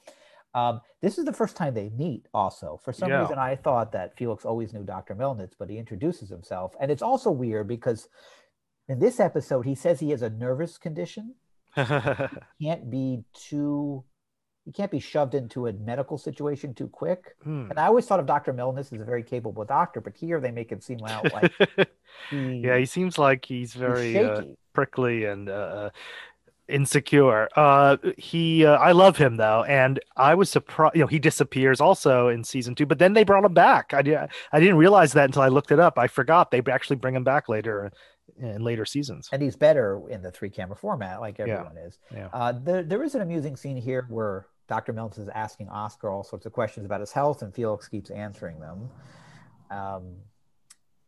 Um, 0.55 0.81
this 1.03 1.19
is 1.19 1.25
the 1.25 1.33
first 1.33 1.57
time 1.57 1.75
they 1.75 1.91
meet, 1.91 2.29
also. 2.33 2.81
For 2.85 2.93
some 2.93 3.11
Yeah. 3.11 3.23
reason, 3.23 3.39
I 3.39 3.57
thought 3.57 3.93
that 3.93 4.17
Felix 4.17 4.45
always 4.45 4.73
knew 4.73 4.85
Dr. 4.85 5.15
Melnitz, 5.15 5.55
but 5.59 5.69
he 5.69 5.79
introduces 5.79 6.29
himself. 6.29 6.75
And 6.81 6.91
it's 6.91 7.03
also 7.03 7.31
weird 7.31 7.67
because 7.69 8.09
in 8.89 8.99
this 9.01 9.19
episode, 9.19 9.67
he 9.67 9.75
says 9.75 9.99
he 10.01 10.11
has 10.11 10.23
a 10.23 10.31
nervous 10.31 10.79
condition. 10.79 11.35
Can't 11.77 12.89
be 12.91 13.25
too, 13.35 14.05
he 14.65 14.73
can't 14.73 14.91
be 14.91 15.01
shoved 15.01 15.35
into 15.35 15.67
a 15.67 15.73
medical 15.73 16.17
situation 16.17 16.73
too 16.73 16.89
quick. 16.89 17.35
Hmm. 17.43 17.67
And 17.69 17.79
I 17.79 17.87
always 17.87 18.07
thought 18.07 18.21
of 18.21 18.27
Dr. 18.27 18.55
Melnitz 18.55 18.93
as 18.93 19.01
a 19.01 19.05
very 19.05 19.23
capable 19.23 19.65
doctor, 19.65 20.01
but 20.01 20.17
here 20.17 20.41
they 20.41 20.53
make 20.53 20.71
him 20.71 20.81
seem 20.81 21.01
out 21.05 21.31
like 21.33 21.53
he, 22.31 22.61
yeah, 22.65 22.79
he 22.79 22.87
seems 22.87 23.19
like 23.19 23.45
he's 23.45 23.73
he's 23.73 23.81
very 23.81 24.17
uh, 24.17 24.43
prickly 24.73 25.25
and 25.25 25.49
uh, 25.51 25.91
insecure. 26.69 27.49
Uh, 27.57 27.97
he, 28.17 28.65
uh, 28.65 28.73
I 28.77 28.93
love 28.93 29.17
him 29.17 29.37
though, 29.37 29.65
and 29.65 30.01
I 30.17 30.35
was 30.35 30.51
surprised. 30.51 30.95
You 30.97 31.03
know, 31.03 31.07
he 31.07 31.19
disappears 31.19 31.81
also 31.81 32.29
in 32.29 32.45
season 32.45 32.75
two, 32.75 32.87
but 32.87 32.99
then 32.99 33.13
they 33.13 33.25
brought 33.25 33.45
him 33.45 33.55
back. 33.55 33.93
I 33.95 34.03
did, 34.03 34.19
I 34.53 34.61
didn't 34.61 34.77
realize 34.77 35.13
that 35.13 35.25
until 35.27 35.43
I 35.43 35.49
looked 35.49 35.71
it 35.73 35.81
up. 35.81 35.99
I 35.99 36.07
forgot 36.07 36.51
they 36.51 36.63
actually 36.71 36.97
bring 36.97 37.15
him 37.15 37.25
back 37.25 37.49
later 37.49 37.93
in 38.39 38.63
later 38.65 38.85
seasons. 38.85 39.29
and 39.33 39.41
he's 39.43 39.55
better 39.55 40.01
in 40.09 40.23
the 40.23 40.31
three 40.31 40.51
camera 40.51 40.75
format, 40.75 41.21
like 41.21 41.39
Yeah. 41.39 41.45
everyone 41.45 41.77
is. 41.77 41.99
Yeah. 42.13 42.29
Uh, 42.33 42.53
there, 42.53 42.83
there 42.83 43.03
is 43.05 43.15
an 43.15 43.21
amusing 43.21 43.57
scene 43.57 43.77
here 43.77 44.07
where 44.09 44.47
Dr. 44.67 44.93
Melnitz 44.93 45.19
is 45.19 45.29
asking 45.29 45.69
Oscar 45.69 46.09
all 46.11 46.25
sorts 46.25 46.47
of 46.47 46.53
questions 46.53 46.85
about 46.87 47.01
his 47.01 47.13
health, 47.13 47.43
and 47.43 47.55
Felix 47.55 47.87
keeps 47.87 48.11
answering 48.11 48.59
them. 48.61 48.89
Um, 49.71 50.15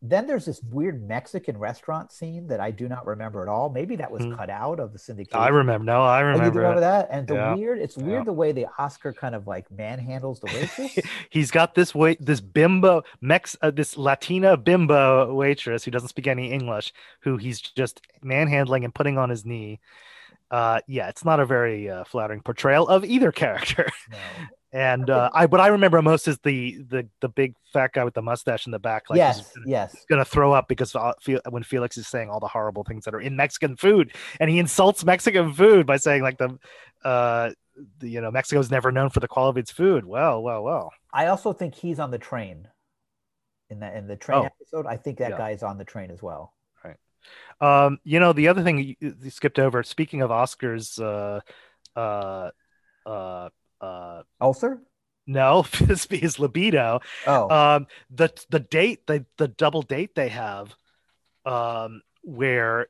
then 0.03 0.27
there's 0.27 0.45
this 0.45 0.63
weird 0.63 1.07
Mexican 1.09 1.57
restaurant 1.59 2.13
scene 2.13 2.47
that 2.49 2.61
I 2.61 2.71
do 2.71 2.87
not 2.89 3.07
remember 3.07 3.43
at 3.43 3.49
all. 3.49 3.71
Maybe 3.71 3.97
that 3.97 4.11
was 4.11 4.25
Hmm. 4.25 4.35
cut 4.35 4.51
out 4.51 4.79
of 4.79 4.93
the 4.93 4.99
syndication. 4.99 5.35
I 5.37 5.49
remember. 5.49 5.85
No, 5.85 6.03
I 6.03 6.19
Oh, 6.19 6.21
you 6.21 6.27
remember. 6.33 6.59
remember 6.61 6.81
that? 6.81 7.09
And 7.11 7.27
the 7.27 7.35
Yeah. 7.35 7.55
weird, 7.55 7.79
it's 7.79 7.97
weird 7.97 8.21
Yeah. 8.21 8.25
the 8.25 8.33
way 8.33 8.53
the 8.53 8.67
Oscar 8.79 9.13
kind 9.13 9.35
of 9.35 9.47
like 9.47 9.69
manhandles 9.71 10.41
the 10.41 10.47
waitress. 10.47 10.99
He's 11.31 11.51
got 11.51 11.75
this 11.75 11.95
wait, 11.95 12.25
this 12.25 12.41
bimbo 12.41 13.03
Mex, 13.21 13.57
uh, 13.63 13.71
this 13.71 13.97
Latina 13.97 14.57
bimbo 14.57 15.33
waitress 15.35 15.85
who 15.85 15.91
doesn't 15.91 16.09
speak 16.11 16.27
any 16.27 16.53
English, 16.53 16.93
who 17.21 17.37
he's 17.37 17.61
just 17.61 18.01
manhandling 18.23 18.85
and 18.85 18.95
putting 18.95 19.19
on 19.19 19.31
his 19.31 19.45
knee. 19.45 19.81
uh, 20.53 20.79
yeah, 20.87 21.09
it's 21.09 21.25
not 21.25 21.41
a 21.41 21.45
very 21.45 21.91
uh, 21.91 22.05
flattering 22.05 22.41
portrayal 22.41 22.87
of 22.87 23.05
either 23.05 23.33
character. 23.43 23.89
No. 24.13 24.19
And 24.77 25.09
uh, 25.09 25.31
I, 25.33 25.47
what 25.47 25.59
I 25.63 25.69
remember 25.69 26.03
most 26.03 26.29
is 26.29 26.39
the 26.41 26.77
the 26.91 27.09
the 27.23 27.31
big 27.31 27.55
fat 27.73 27.95
guy 27.95 28.05
with 28.05 28.13
the 28.13 28.21
mustache 28.21 28.67
in 28.67 28.73
the 28.73 28.79
back, 28.79 29.09
like 29.09 29.17
yes, 29.17 29.51
gonna- 29.55 29.67
yes. 29.71 30.05
gonna 30.07 30.25
throw 30.25 30.53
up 30.53 30.69
because 30.69 30.95
uh, 30.95 31.13
when 31.49 31.63
Felix 31.63 31.97
is 31.97 32.07
saying 32.07 32.29
all 32.29 32.41
the 32.41 32.47
horrible 32.49 32.85
things 32.85 33.07
that 33.07 33.15
are 33.15 33.21
in 33.21 33.37
Mexican 33.37 33.77
food, 33.77 34.13
and 34.39 34.51
he 34.51 34.59
insults 34.59 35.03
Mexican 35.03 35.55
food 35.55 35.87
by 35.87 35.97
saying 35.97 36.21
like 36.23 36.37
the, 36.37 36.59
uh, 37.05 37.53
the 38.01 38.09
you 38.11 38.21
know 38.21 38.31
Mexico's 38.31 38.71
never 38.71 38.93
known 38.93 39.09
for 39.09 39.21
the 39.21 39.29
quality 39.29 39.61
of 39.61 39.63
its 39.63 39.71
food. 39.71 40.05
Well, 40.05 40.43
well, 40.43 40.63
well. 40.63 40.93
I 41.11 41.29
also 41.29 41.55
think 41.55 41.75
he's 41.75 41.99
on 41.99 42.11
the 42.11 42.19
train. 42.19 42.69
In 43.71 43.81
that 43.81 43.97
in 43.97 44.07
the 44.07 44.17
train 44.17 44.41
Oh. 44.41 44.45
episode, 44.45 44.85
I 44.87 44.99
think 44.99 45.17
that 45.21 45.31
Yeah. 45.31 45.39
guy 45.39 45.51
is 45.53 45.63
on 45.63 45.79
the 45.79 45.87
train 45.87 46.11
as 46.11 46.23
well. 46.23 46.53
Right. 46.85 46.97
Um, 47.63 47.99
you 48.05 48.21
know, 48.21 48.35
the 48.35 48.49
other 48.49 48.63
thing 48.63 48.79
you, 49.01 49.15
you 49.23 49.31
skipped 49.31 49.59
over. 49.59 49.83
Speaking 49.83 50.21
of 50.21 50.29
Oscars, 50.31 51.01
uh, 51.01 51.41
uh, 51.99 52.51
uh, 53.09 53.49
uh, 53.81 54.23
Ulcer? 54.41 54.83
no, 55.27 55.63
his, 55.73 56.05
his 56.11 56.39
libido. 56.39 57.01
Oh, 57.27 57.51
Um, 57.51 57.87
the 58.11 58.31
the 58.51 58.61
date, 58.61 59.07
the 59.07 59.25
the 59.39 59.49
double 59.49 59.83
date 59.83 60.15
they 60.15 60.29
have, 60.29 60.75
um, 61.45 62.03
where, 62.23 62.89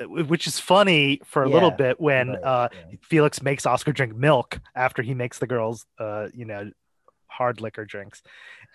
which 0.00 0.46
is 0.46 0.58
funny 0.60 1.20
for 1.24 1.42
a 1.42 1.48
little 1.48 1.70
bit 1.70 2.00
when 2.00 2.28
right, 2.32 2.42
uh 2.42 2.68
yeah. 2.72 2.96
Felix 3.02 3.42
makes 3.42 3.66
Oscar 3.66 3.92
drink 3.92 4.14
milk 4.14 4.60
after 4.74 5.02
he 5.02 5.14
makes 5.14 5.38
the 5.38 5.46
girls, 5.46 5.86
uh, 5.98 6.28
you 6.34 6.44
know, 6.44 6.70
hard 7.38 7.60
liquor 7.60 7.84
drinks, 7.84 8.22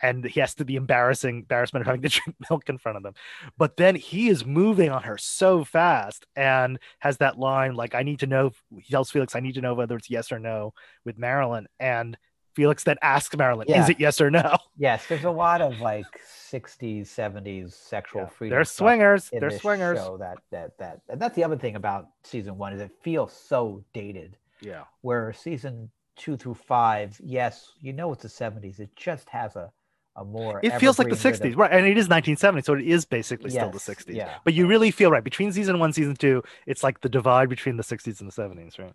and 0.02 0.26
he 0.26 0.40
has 0.40 0.56
to 0.56 0.66
be 0.66 0.76
embarrassing 0.76 1.40
embarrassment 1.40 1.82
of 1.82 1.88
having 1.88 2.02
to 2.02 2.10
drink 2.18 2.36
milk 2.50 2.70
in 2.70 2.78
front 2.78 2.98
of 2.98 3.04
them. 3.04 3.14
But 3.58 3.78
then 3.78 3.96
he 3.96 4.30
is 4.30 4.46
moving 4.46 4.90
on 4.90 5.04
her 5.04 5.18
so 5.18 5.64
fast 5.64 6.26
and 6.36 6.80
has 7.00 7.18
that 7.18 7.38
line 7.38 7.76
like, 7.76 7.94
"I 7.94 8.04
need 8.04 8.20
to 8.20 8.28
know." 8.28 8.52
He 8.80 8.90
tells 8.92 9.12
Felix, 9.12 9.36
"I 9.36 9.40
need 9.42 9.56
to 9.56 9.62
know 9.62 9.74
whether 9.76 9.96
it's 9.96 10.10
yes 10.10 10.32
or 10.32 10.40
no" 10.40 10.74
with 11.06 11.18
Marilyn, 11.18 11.68
and 11.80 12.18
Felix 12.56 12.84
then 12.84 12.98
asks 13.02 13.36
Marilyn, 13.36 13.68
Yeah. 13.68 13.84
"Is 13.84 13.90
it 13.90 14.00
yes 14.00 14.22
or 14.22 14.30
no?" 14.32 14.58
yes. 14.78 15.06
There's 15.08 15.24
a 15.24 15.32
lot 15.32 15.62
of 15.62 15.80
like 15.80 16.06
60s, 16.52 17.08
70s 17.08 17.74
sexual 17.74 18.22
Yeah, 18.24 18.28
freedom. 18.30 18.56
They're 18.56 18.64
swingers. 18.66 19.30
in 19.32 19.40
They're 19.40 19.50
swingers. 19.58 19.98
Show 19.98 20.18
that 20.18 20.38
that 20.52 20.78
that 20.78 21.02
and 21.10 21.20
that's 21.20 21.36
the 21.36 21.44
other 21.44 21.58
thing 21.58 21.76
about 21.76 22.10
season 22.24 22.58
one 22.58 22.74
is 22.74 22.80
it 22.82 22.92
feels 23.02 23.34
so 23.34 23.84
dated. 23.94 24.38
Yeah. 24.62 24.84
Where 25.02 25.34
season 25.34 25.90
two 26.16 26.38
through 26.38 26.56
five, 26.56 27.20
yes, 27.24 27.72
you 27.82 27.94
know 27.94 28.12
it's 28.14 28.24
the 28.24 28.30
70s. 28.30 28.80
It 28.80 28.96
just 28.96 29.30
has 29.30 29.56
a 29.56 29.72
a 30.16 30.24
more. 30.24 30.60
It 30.64 30.78
feels 30.80 31.00
like 31.00 31.10
the 31.10 31.16
60s, 31.16 31.42
rhythm. 31.42 31.60
right? 31.60 31.72
And 31.72 31.86
it 31.86 31.98
is 31.98 32.08
1970, 32.08 32.62
so 32.64 32.74
it 32.74 32.82
is 32.82 33.06
basically 33.06 33.50
still 33.50 33.72
the 33.72 33.80
60s. 33.80 34.16
yeah. 34.16 34.36
But 34.44 34.54
you 34.54 34.68
really 34.68 34.92
feel 34.92 35.10
right 35.10 35.24
between 35.24 35.52
season 35.52 35.80
one, 35.80 35.94
season 35.94 36.16
two. 36.16 36.44
It's 36.68 36.84
like 36.84 37.02
the 37.02 37.10
divide 37.10 37.50
between 37.50 37.78
the 37.78 37.84
60s 37.84 38.20
and 38.22 38.32
the 38.32 38.42
70s, 38.42 38.78
right? 38.78 38.94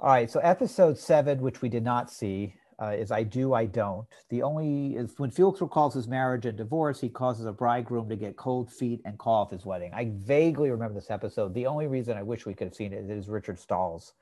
All 0.00 0.08
right, 0.08 0.28
so 0.28 0.40
episode 0.40 0.98
seven, 0.98 1.40
which 1.40 1.62
we 1.62 1.68
did 1.68 1.84
not 1.84 2.10
see, 2.10 2.54
uh, 2.82 2.86
is 2.86 3.12
I 3.12 3.22
Do, 3.22 3.54
I 3.54 3.66
Don't. 3.66 4.06
The 4.28 4.42
only 4.42 4.96
is 4.96 5.14
when 5.18 5.30
Felix 5.30 5.60
recalls 5.60 5.94
his 5.94 6.08
marriage 6.08 6.46
and 6.46 6.58
divorce, 6.58 7.00
he 7.00 7.08
causes 7.08 7.46
a 7.46 7.52
bridegroom 7.52 8.08
to 8.08 8.16
get 8.16 8.36
cold 8.36 8.72
feet 8.72 9.00
and 9.04 9.16
call 9.18 9.42
off 9.42 9.52
his 9.52 9.64
wedding. 9.64 9.92
I 9.94 10.10
vaguely 10.16 10.70
remember 10.70 10.94
this 10.94 11.12
episode. 11.12 11.54
The 11.54 11.66
only 11.66 11.86
reason 11.86 12.16
I 12.18 12.22
wish 12.24 12.44
we 12.44 12.54
could 12.54 12.66
have 12.66 12.74
seen 12.74 12.92
it 12.92 13.08
is 13.08 13.28
Richard 13.28 13.58
Stahl's 13.58 14.14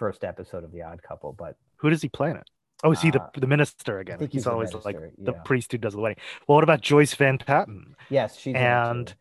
first 0.00 0.24
episode 0.24 0.64
of 0.64 0.72
The 0.72 0.82
Odd 0.82 1.00
Couple, 1.08 1.32
but 1.44 1.54
Who 1.76 1.90
does 1.90 2.02
he 2.02 2.08
play 2.08 2.30
in 2.32 2.36
it? 2.42 2.48
Oh, 2.82 2.92
is 2.92 3.00
he 3.02 3.10
the, 3.10 3.22
Uh, 3.22 3.28
the 3.36 3.46
minister 3.46 3.98
again? 4.00 4.18
think 4.18 4.32
He's, 4.32 4.40
he's 4.40 4.44
the 4.44 4.52
always 4.52 4.72
like 4.74 4.96
minister, 4.96 5.12
the 5.18 5.32
yeah. 5.34 5.42
priest 5.48 5.70
who 5.72 5.78
does 5.78 5.92
the 5.92 6.00
wedding. 6.00 6.16
Well, 6.46 6.56
what 6.56 6.64
about 6.64 6.80
Joyce 6.80 7.14
Van 7.14 7.38
Patten? 7.38 7.94
yes, 8.08 8.36
she's 8.38 8.54
And. 8.56 9.14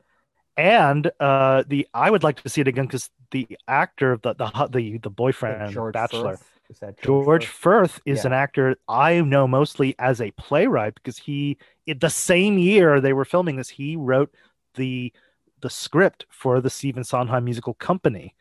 And 0.58 1.10
uh, 1.22 1.64
the 1.68 1.88
I 1.94 2.12
would 2.12 2.24
like 2.24 2.42
to 2.44 2.50
see 2.50 2.60
it 2.60 2.68
again 2.68 2.86
because 2.86 3.10
the 3.32 3.48
actor, 3.68 4.20
the 4.22 4.34
the 4.34 4.68
the, 4.70 4.98
the 4.98 5.10
boyfriend, 5.10 5.72
George 5.72 5.94
bachelor, 5.94 6.36
Furth? 6.36 6.46
Is 6.70 6.80
that 6.80 7.02
George 7.02 7.46
Furth? 7.48 7.92
Furth 7.92 8.02
is 8.06 8.20
Yeah. 8.24 8.28
an 8.28 8.34
actor 8.34 8.76
I 8.88 9.22
know 9.22 9.48
mostly 9.48 9.96
as 10.00 10.20
a 10.20 10.32
playwright 10.32 10.96
because 10.96 11.18
he, 11.18 11.58
in 11.86 12.00
the 12.00 12.10
same 12.10 12.58
year 12.58 13.00
they 13.00 13.14
were 13.14 13.24
filming 13.26 13.56
this, 13.56 13.70
he 13.70 13.96
wrote 13.96 14.32
the 14.76 15.14
the 15.62 15.70
script 15.70 16.26
for 16.30 16.60
the 16.60 16.70
Stephen 16.70 17.04
Sondheim 17.06 17.44
musical 17.46 17.74
Company, 17.74 18.36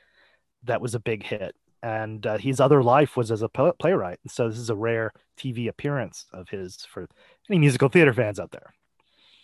that 0.65 0.81
was 0.81 0.95
a 0.97 1.01
big 1.01 1.23
hit, 1.23 1.55
and 1.83 2.27
uh, 2.27 2.39
his 2.39 2.61
other 2.61 2.83
life 2.83 3.17
was 3.17 3.31
as 3.31 3.43
a 3.43 3.49
playwright. 3.49 4.19
And 4.25 4.31
so 4.31 4.49
this 4.49 4.59
is 4.59 4.71
a 4.71 4.75
rare 4.77 5.13
TV 5.37 5.69
appearance 5.69 6.27
of 6.33 6.49
his 6.51 6.85
for 6.87 7.09
any 7.49 7.59
musical 7.59 7.89
theater 7.89 8.13
fans 8.13 8.39
out 8.41 8.51
there. 8.53 8.75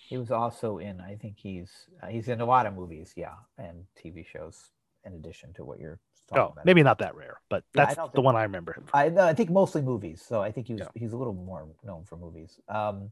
He 0.09 0.17
was 0.19 0.31
also 0.31 0.79
in. 0.79 1.01
I 1.01 1.17
think 1.17 1.37
he's 1.39 1.71
uh, 2.03 2.09
he's 2.09 2.29
in 2.29 2.41
a 2.41 2.45
lot 2.47 2.67
of 2.67 2.75
movies, 2.75 3.13
yeah, 3.17 3.35
and 3.59 3.87
TV 3.97 4.25
shows. 4.25 4.71
In 5.05 5.15
addition 5.15 5.53
to 5.55 5.65
what 5.65 5.79
you're 5.79 5.99
talking 6.29 6.41
Oh, 6.41 6.53
about. 6.53 6.65
maybe 6.65 6.83
not 6.83 6.99
that 6.99 7.15
rare, 7.15 7.41
but 7.51 7.63
Yeah, 7.75 7.87
that's 7.87 7.97
the 8.15 8.21
one 8.23 8.37
I 8.37 8.43
remember 8.45 8.73
him. 8.73 8.85
From. 8.85 8.99
I 9.01 9.09
no, 9.09 9.25
I 9.27 9.35
think 9.35 9.51
mostly 9.51 9.83
movies. 9.83 10.23
So 10.27 10.41
I 10.43 10.51
think 10.53 10.67
he's 10.69 10.81
Yeah. 10.81 10.89
he's 10.95 11.13
a 11.13 11.17
little 11.17 11.35
more 11.35 11.69
known 11.85 12.05
for 12.05 12.17
movies. 12.17 12.59
Um, 12.69 13.11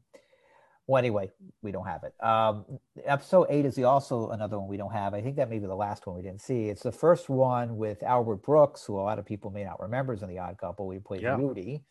well, 0.87 0.99
anyway, 0.99 1.29
we 1.61 1.71
don't 1.71 1.85
have 1.87 2.03
it. 2.03 2.13
Um, 2.23 2.65
episode 3.05 3.47
eight 3.49 3.65
is 3.65 3.75
the 3.75 3.85
also 3.85 4.29
another 4.29 4.59
one 4.59 4.67
we 4.67 4.77
don't 4.77 4.91
have. 4.93 5.13
I 5.13 5.21
think 5.21 5.37
that 5.37 5.49
may 5.49 5.59
be 5.59 5.65
the 5.65 5.75
last 5.75 6.05
one 6.05 6.15
we 6.15 6.21
didn't 6.21 6.41
see. 6.41 6.65
It's 6.69 6.83
the 6.83 6.91
first 6.91 7.29
one 7.29 7.77
with 7.77 8.03
Albert 8.03 8.43
Brooks, 8.43 8.83
who 8.85 8.99
a 8.99 9.01
lot 9.01 9.19
of 9.19 9.25
people 9.25 9.49
may 9.51 9.63
not 9.63 9.81
remember 9.81 10.13
is 10.13 10.23
in 10.23 10.29
The 10.29 10.39
Odd 10.39 10.57
Couple. 10.57 10.85
We 10.87 10.99
played 10.99 11.21
Yeah. 11.21 11.37
Rudy. 11.37 11.83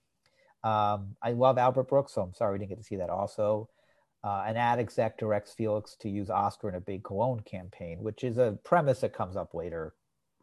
Um, 0.65 1.17
I 1.23 1.33
love 1.33 1.59
Albert 1.59 1.89
Brooks, 1.89 2.13
so 2.15 2.23
I'm 2.23 2.35
sorry 2.35 2.53
we 2.53 2.59
didn't 2.59 2.69
get 2.71 2.79
to 2.79 2.85
see 2.85 2.97
that. 2.97 3.11
Also, 3.11 3.69
uh, 4.23 4.45
an 4.47 4.57
ad 4.57 4.79
exec 4.79 5.19
directs 5.19 5.53
Felix 5.53 5.97
to 6.01 6.09
use 6.09 6.31
Oscar 6.31 6.69
in 6.69 6.75
a 6.77 6.81
big 6.81 7.03
cologne 7.03 7.41
campaign, 7.41 7.99
which 8.03 8.23
is 8.23 8.39
a 8.39 8.59
premise 8.65 9.01
that 9.01 9.13
comes 9.13 9.37
up 9.37 9.55
later. 9.55 9.95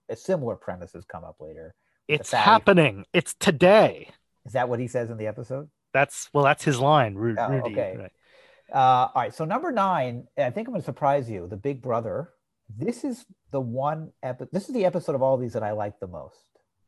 A 0.10 0.16
similar 0.16 0.56
premise 0.56 0.92
has 0.94 1.06
come 1.06 1.24
up 1.24 1.38
later. 1.40 1.76
It's 2.08 2.32
happening. 2.32 3.06
It's 3.14 3.36
today. 3.40 4.10
Is 4.46 4.54
that 4.54 4.68
what 4.68 4.80
he 4.80 4.88
says 4.88 5.12
in 5.12 5.18
the 5.18 5.28
episode? 5.28 5.70
That's 5.94 6.30
well, 6.34 6.44
that's 6.44 6.64
his 6.64 6.80
line. 6.80 7.16
Ru- 7.16 7.36
Oh, 7.38 7.50
Rudy. 7.50 7.72
okay. 7.72 7.96
right. 7.98 8.12
Uh, 8.74 8.78
all 8.78 9.12
right, 9.16 9.34
so 9.34 9.46
number 9.46 9.72
nine, 9.72 10.28
I 10.38 10.50
think 10.50 10.68
I'm 10.68 10.74
going 10.74 10.82
to 10.82 10.86
surprise 10.86 11.30
you. 11.30 11.48
The 11.48 11.58
Big 11.58 11.82
Brother. 11.82 12.30
This 12.78 13.04
is 13.04 13.26
the 13.52 13.60
one 13.60 14.12
epi- 14.22 14.46
This 14.52 14.68
is 14.68 14.76
the 14.76 14.86
episode 14.86 15.16
of 15.16 15.24
all 15.24 15.38
these 15.38 15.54
that 15.54 15.64
I 15.64 15.72
like 15.72 16.00
the 16.00 16.08
most. 16.08 16.38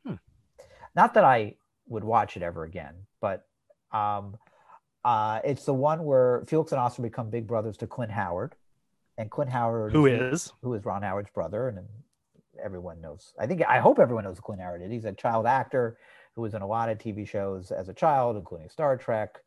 Hmm. 0.06 0.14
Not 0.94 1.14
that 1.14 1.24
I 1.24 1.56
would 1.88 2.04
watch 2.04 2.36
it 2.36 2.42
ever 2.42 2.62
again, 2.64 2.94
but 3.20 3.46
um, 3.90 4.36
uh, 5.04 5.40
it's 5.44 5.64
the 5.64 5.74
one 5.74 6.04
where 6.04 6.44
Felix 6.46 6.72
and 6.72 6.80
Oscar 6.80 7.02
become 7.02 7.30
big 7.30 7.46
brothers 7.46 7.76
to 7.78 7.86
Clint 7.86 8.12
Howard, 8.12 8.54
and 9.18 9.30
Clint 9.30 9.50
Howard, 9.50 9.92
who 9.92 10.06
is, 10.06 10.44
is 10.44 10.52
who 10.62 10.74
is 10.74 10.84
Ron 10.84 11.02
Howard's 11.02 11.30
brother, 11.30 11.68
and, 11.68 11.78
and 11.78 11.88
everyone 12.62 13.00
knows. 13.00 13.34
I 13.38 13.46
think 13.46 13.62
I 13.68 13.80
hope 13.80 13.98
everyone 13.98 14.24
knows 14.24 14.36
who 14.36 14.42
Clint 14.42 14.62
Howard 14.62 14.82
is. 14.82 14.90
He's 14.90 15.04
a 15.04 15.12
child 15.12 15.46
actor 15.46 15.98
who 16.34 16.42
was 16.42 16.54
in 16.54 16.62
a 16.62 16.66
lot 16.66 16.88
of 16.88 16.98
TV 16.98 17.26
shows 17.28 17.70
as 17.70 17.88
a 17.88 17.94
child, 17.94 18.36
including 18.36 18.68
Star 18.70 18.96
Trek, 18.96 19.42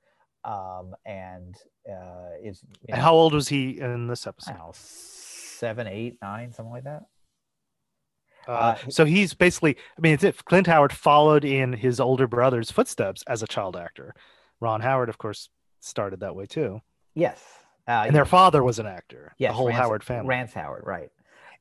um, 0.46 0.94
and 1.06 1.56
uh, 1.90 2.30
is 2.44 2.62
you 2.64 2.78
And 2.90 2.98
know, 2.98 3.04
how 3.04 3.14
old 3.14 3.34
was 3.34 3.48
he 3.48 3.80
in 3.80 4.08
this 4.08 4.26
episode? 4.28 4.54
know, 4.54 4.72
seven, 4.74 5.88
eight, 5.88 6.18
nine, 6.22 6.52
something 6.54 6.72
like 6.74 6.84
that. 6.86 7.04
Uh, 8.48 8.52
Uh, 8.52 8.78
so 8.90 9.06
he's 9.06 9.34
basically, 9.34 9.76
I 9.98 10.02
mean, 10.02 10.14
it's 10.14 10.24
if 10.24 10.46
Clint 10.46 10.68
Howard 10.68 10.94
followed 10.94 11.44
in 11.44 11.74
his 11.74 12.00
older 12.00 12.28
brother's 12.28 12.70
footsteps 12.72 13.24
as 13.28 13.42
a 13.42 13.48
child 13.48 13.76
actor. 13.76 14.14
Ron 14.62 14.82
Howard, 14.82 15.10
of 15.10 15.18
course, 15.18 15.50
started 15.82 16.20
that 16.22 16.36
way 16.36 16.46
too. 16.46 16.82
Yes, 17.16 17.42
uh, 17.88 18.04
And 18.06 18.16
their 18.16 18.26
father 18.26 18.64
was 18.64 18.78
an 18.80 18.86
actor. 18.86 19.34
yes, 19.38 19.50
the 19.50 19.54
whole 19.56 19.68
Rance- 19.68 19.80
Howard 19.80 20.04
family. 20.04 20.28
Rance 20.30 20.54
Howard, 20.54 20.84
right? 20.86 21.10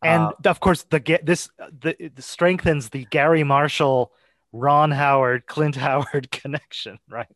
and 0.02 0.22
Uh, 0.22 0.32
of 0.50 0.60
course, 0.60 0.82
the 0.84 1.00
get 1.00 1.24
this 1.24 1.48
the, 1.80 1.96
it 2.02 2.22
strengthens 2.22 2.90
the 2.90 3.06
Garry 3.06 3.42
Marshall, 3.44 4.12
Ron 4.52 4.90
Howard, 4.90 5.46
Clint 5.46 5.76
Howard 5.76 6.30
connection, 6.42 6.98
right? 7.08 7.28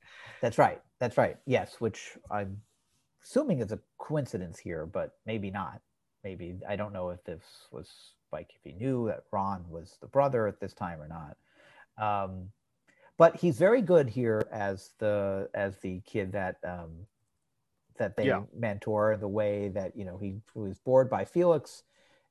That's 0.43 0.59
right. 0.59 0.81
That's 1.01 1.17
right. 1.17 1.37
Yes, 1.47 1.77
which 1.81 2.19
I'm 2.31 2.61
assuming 3.23 3.61
is 3.61 3.73
a 3.73 3.79
coincidence 3.99 4.59
here, 4.59 4.87
but 4.87 5.13
maybe 5.27 5.51
not. 5.51 5.81
Maybe 6.25 6.59
I 6.69 6.77
don't 6.77 6.93
know 6.93 7.11
if 7.11 7.23
this 7.25 7.43
was 7.71 7.89
like 8.33 8.51
if 8.55 8.63
he 8.65 8.73
knew 8.73 9.07
that 9.07 9.25
Ron 9.33 9.65
was 9.71 9.97
the 10.01 10.09
brother 10.09 10.47
at 10.47 10.61
this 10.61 10.75
time 10.75 11.01
or 11.01 11.09
not. 11.09 11.37
Um, 11.97 12.51
but 13.17 13.37
he's 13.37 13.59
very 13.59 13.83
good 13.83 14.09
here 14.09 14.47
as 14.53 14.91
the 14.99 15.49
as 15.55 15.79
the 15.79 16.01
kid 16.01 16.33
that 16.33 16.57
um, 16.65 17.07
that 17.99 18.17
they 18.17 18.27
Yeah. 18.27 18.43
mentor. 18.55 19.17
The 19.17 19.29
way 19.29 19.69
that 19.69 19.97
you 19.97 20.05
know 20.05 20.19
he 20.19 20.41
was 20.55 20.79
bored 20.79 21.09
by 21.09 21.25
Felix 21.25 21.85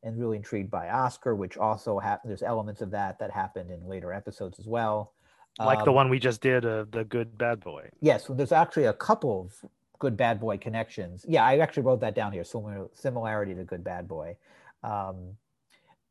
and 0.04 0.18
really 0.18 0.38
intrigued 0.38 0.70
by 0.70 0.90
Oscar, 0.90 1.36
which 1.36 1.58
also 1.58 2.00
happened. 2.00 2.30
There's 2.30 2.44
elements 2.44 2.82
of 2.82 2.92
that 2.92 3.20
that 3.20 3.32
happened 3.32 3.72
in 3.72 3.88
later 3.88 4.14
episodes 4.14 4.60
as 4.60 4.68
well. 4.68 5.14
Like 5.60 5.84
the 5.84 5.90
Um, 5.90 5.96
one 5.96 6.10
we 6.10 6.20
just 6.20 6.42
did 6.42 6.66
of 6.66 6.92
the 6.92 7.04
good 7.04 7.38
bad 7.38 7.60
boy. 7.62 7.90
Yes, 8.00 8.30
well, 8.30 8.36
there's 8.38 8.52
actually 8.52 8.86
a 8.86 8.94
couple 8.94 9.42
of 9.42 9.66
good 10.00 10.16
bad 10.16 10.40
boy 10.40 10.58
connections. 10.58 11.26
Yeah, 11.28 11.44
I 11.44 11.58
actually 11.58 11.84
wrote 11.84 12.00
that 12.02 12.14
down 12.16 12.32
here. 12.32 12.44
Similar 12.44 12.90
similarity 12.94 13.56
to 13.56 13.64
good 13.64 13.84
bad 13.84 14.08
boy. 14.08 14.38
Um, 14.84 15.38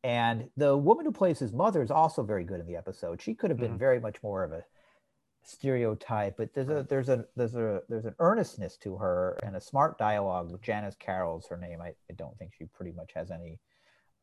and 0.03 0.49
the 0.57 0.75
woman 0.77 1.05
who 1.05 1.11
plays 1.11 1.39
his 1.39 1.53
mother 1.53 1.81
is 1.81 1.91
also 1.91 2.23
very 2.23 2.43
good 2.43 2.59
in 2.59 2.67
the 2.67 2.75
episode. 2.75 3.21
She 3.21 3.33
could 3.33 3.49
have 3.49 3.59
been 3.59 3.75
Mhm. 3.75 3.79
very 3.79 3.99
much 3.99 4.21
more 4.21 4.43
of 4.43 4.51
a 4.51 4.65
stereotype, 5.43 6.35
but 6.35 6.53
there's 6.53 6.67
a 6.69 6.83
there's 6.83 7.07
a 7.09 7.25
there's 7.37 7.55
a 7.55 7.81
there's 7.87 8.05
an 8.05 8.15
earnestness 8.19 8.75
to 8.77 8.97
her 8.97 9.37
and 9.43 9.55
a 9.55 9.61
smart 9.61 9.97
dialogue 9.97 10.51
with 10.51 10.61
Janice 10.61 10.95
Carroll's 10.95 11.47
her 11.47 11.57
name. 11.57 11.81
I, 11.81 11.95
I 12.09 12.13
don't 12.15 12.37
think 12.37 12.53
she 12.53 12.65
pretty 12.65 12.91
much 12.91 13.13
has 13.13 13.31
any 13.31 13.59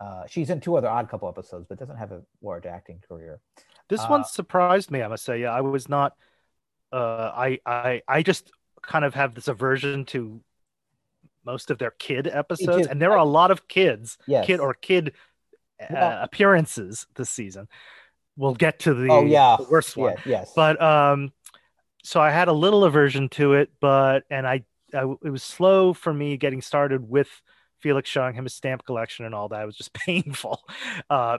Uh, 0.00 0.26
she's 0.26 0.50
in 0.50 0.60
two 0.60 0.76
other 0.76 0.88
Odd 0.88 1.08
Couple 1.08 1.28
episodes, 1.28 1.64
but 1.68 1.78
doesn't 1.78 1.96
have 1.96 2.10
a 2.12 2.20
large 2.42 2.66
acting 2.66 3.00
career. 3.08 3.40
This 3.88 4.00
Uh, 4.02 4.08
one 4.08 4.24
surprised 4.24 4.90
me. 4.90 5.02
I 5.02 5.08
must 5.08 5.24
say, 5.24 5.40
yeah, 5.40 5.52
I 5.52 5.60
was 5.60 5.88
not. 5.88 6.16
Uh, 6.92 7.30
I 7.34 7.58
I 7.66 8.02
I 8.06 8.22
just 8.22 8.50
kind 8.82 9.04
of 9.04 9.14
have 9.14 9.34
this 9.34 9.48
aversion 9.48 10.04
to 10.06 10.40
most 11.44 11.70
of 11.70 11.78
their 11.78 11.90
kid 11.90 12.26
episodes, 12.26 12.86
and 12.86 13.00
there 13.00 13.12
are 13.12 13.18
a 13.18 13.24
lot 13.24 13.50
of 13.50 13.68
kids, 13.68 14.16
Yes. 14.26 14.46
kid 14.46 14.60
or 14.60 14.74
kid 14.74 15.12
uh, 15.80 15.86
Well- 15.90 16.22
appearances 16.22 17.06
this 17.14 17.30
season. 17.30 17.68
We'll 18.36 18.54
get 18.54 18.80
to 18.80 18.94
the, 18.94 19.08
oh 19.10 19.24
yeah, 19.24 19.56
the 19.58 19.66
worst 19.70 19.96
one, 19.96 20.14
Yeah, 20.24 20.40
yes, 20.40 20.52
but 20.56 20.80
um, 20.82 21.32
so 22.02 22.20
I 22.20 22.30
had 22.30 22.48
a 22.48 22.52
little 22.52 22.84
aversion 22.84 23.28
to 23.30 23.54
it, 23.54 23.70
but 23.80 24.24
and 24.30 24.46
I, 24.46 24.64
I 24.94 25.02
it 25.22 25.30
was 25.30 25.42
slow 25.44 25.92
for 25.92 26.12
me 26.12 26.36
getting 26.36 26.60
started 26.62 27.08
with 27.08 27.28
Felix 27.84 28.08
showing 28.08 28.34
him 28.34 28.44
his 28.44 28.54
stamp 28.54 28.84
collection 28.86 29.26
and 29.26 29.34
all 29.34 29.48
that. 29.50 29.64
Was 29.66 29.76
just 29.76 29.92
painful, 30.06 30.62
uh, 31.10 31.36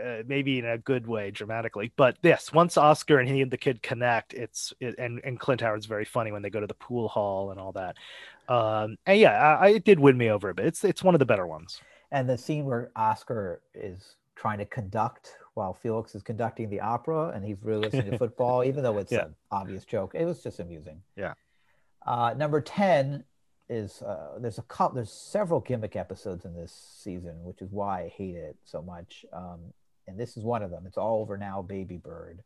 uh, 0.00 0.22
maybe 0.26 0.60
in 0.60 0.64
a 0.64 0.78
good 0.78 1.08
way, 1.08 1.32
dramatically. 1.32 1.92
But 1.96 2.16
yes, 2.22 2.52
once 2.52 2.76
Oscar 2.78 3.18
and 3.18 3.28
he 3.28 3.42
and 3.42 3.50
the 3.50 3.56
kid 3.58 3.82
connect, 3.82 4.32
it's 4.32 4.72
it, 4.78 4.94
and 4.98 5.20
and 5.24 5.40
Clint 5.40 5.60
Howard's 5.60 5.86
very 5.86 6.04
funny 6.04 6.30
when 6.30 6.42
they 6.42 6.50
go 6.50 6.60
to 6.60 6.66
the 6.68 6.74
pool 6.74 7.08
hall 7.08 7.50
and 7.50 7.58
all 7.58 7.72
that. 7.72 7.96
Um, 8.48 8.96
and 9.06 9.18
yeah, 9.18 9.32
I, 9.32 9.66
I, 9.66 9.68
it 9.70 9.84
did 9.84 9.98
win 9.98 10.16
me 10.16 10.30
over 10.30 10.48
a 10.50 10.54
bit. 10.54 10.66
It's 10.66 10.84
it's 10.84 11.02
one 11.02 11.14
of 11.16 11.18
the 11.18 11.26
better 11.26 11.46
ones. 11.46 11.80
and 12.12 12.28
the 12.28 12.38
scene 12.38 12.64
where 12.64 12.90
Oscar 12.94 13.60
is 13.74 14.14
trying 14.36 14.58
to 14.58 14.64
conduct 14.66 15.34
while 15.54 15.74
Felix 15.74 16.14
is 16.14 16.22
conducting 16.22 16.70
the 16.70 16.80
opera, 16.80 17.30
and 17.34 17.44
he's 17.44 17.64
really 17.64 17.80
listening 17.88 18.12
to 18.12 18.18
football, 18.24 18.62
even 18.62 18.84
though 18.84 18.98
it's 18.98 19.10
Yeah. 19.10 19.24
an 19.24 19.34
obvious 19.50 19.84
joke. 19.84 20.12
It 20.14 20.24
was 20.24 20.40
just 20.42 20.60
amusing. 20.60 21.02
Yeah. 21.16 21.34
Uh, 22.06 22.32
number 22.36 22.60
ten 22.60 23.24
is 23.68 24.02
uh, 24.02 24.38
there's 24.38 24.58
a 24.58 24.62
couple 24.62 24.96
there's 24.96 25.12
several 25.12 25.60
gimmick 25.60 25.96
episodes 25.96 26.44
in 26.44 26.54
this 26.54 26.72
season, 26.72 27.44
which 27.44 27.60
is 27.60 27.70
why 27.70 28.02
I 28.02 28.08
hate 28.08 28.36
it 28.36 28.56
so 28.64 28.82
much. 28.82 29.24
Um, 29.32 29.60
and 30.06 30.18
this 30.18 30.36
is 30.36 30.44
one 30.44 30.62
of 30.62 30.70
them. 30.70 30.84
It's 30.86 30.96
all 30.96 31.20
over 31.20 31.36
now, 31.36 31.60
baby 31.60 31.98
bird, 31.98 32.42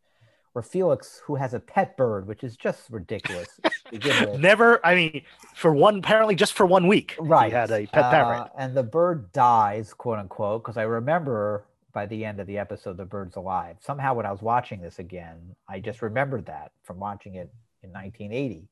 where 0.53 0.63
Felix, 0.63 1.23
who 1.25 1.37
has 1.37 1.55
a 1.55 1.61
pet 1.61 1.97
bird, 1.97 2.27
which 2.27 2.43
is 2.43 2.57
just 2.57 2.91
ridiculous. 2.91 3.49
to 3.65 3.71
begin 3.93 4.31
with. 4.31 4.41
Never, 4.41 4.85
I 4.85 4.95
mean, 4.95 5.23
for 5.55 5.73
one 5.73 5.99
apparently 5.99 6.35
just 6.35 6.55
for 6.55 6.67
one 6.67 6.87
week, 6.87 7.17
right 7.19 7.47
He 7.47 7.53
had 7.53 7.71
a 7.71 7.87
pet 7.87 8.11
parrot. 8.11 8.41
Uh, 8.41 8.49
and 8.59 8.77
the 8.77 8.83
bird 8.83 9.33
dies 9.33 9.95
quote 9.95 10.19
unquote 10.19 10.63
because 10.63 10.77
i 10.77 10.83
remember 10.83 11.65
by 11.93 12.07
the 12.07 12.25
end 12.25 12.41
of 12.41 12.47
the 12.47 12.59
episode 12.59 12.97
the 12.97 13.05
bird's 13.05 13.37
alive 13.37 13.77
somehow 13.81 14.15
when 14.15 14.25
i 14.27 14.31
was 14.31 14.43
watching 14.43 14.81
this 14.81 14.99
again 14.99 15.37
i 15.69 15.79
just 15.79 16.03
remembered 16.03 16.47
that 16.47 16.73
from 16.83 16.99
watching 16.99 17.35
it 17.35 17.51
in 17.83 17.91
1980 17.93 18.69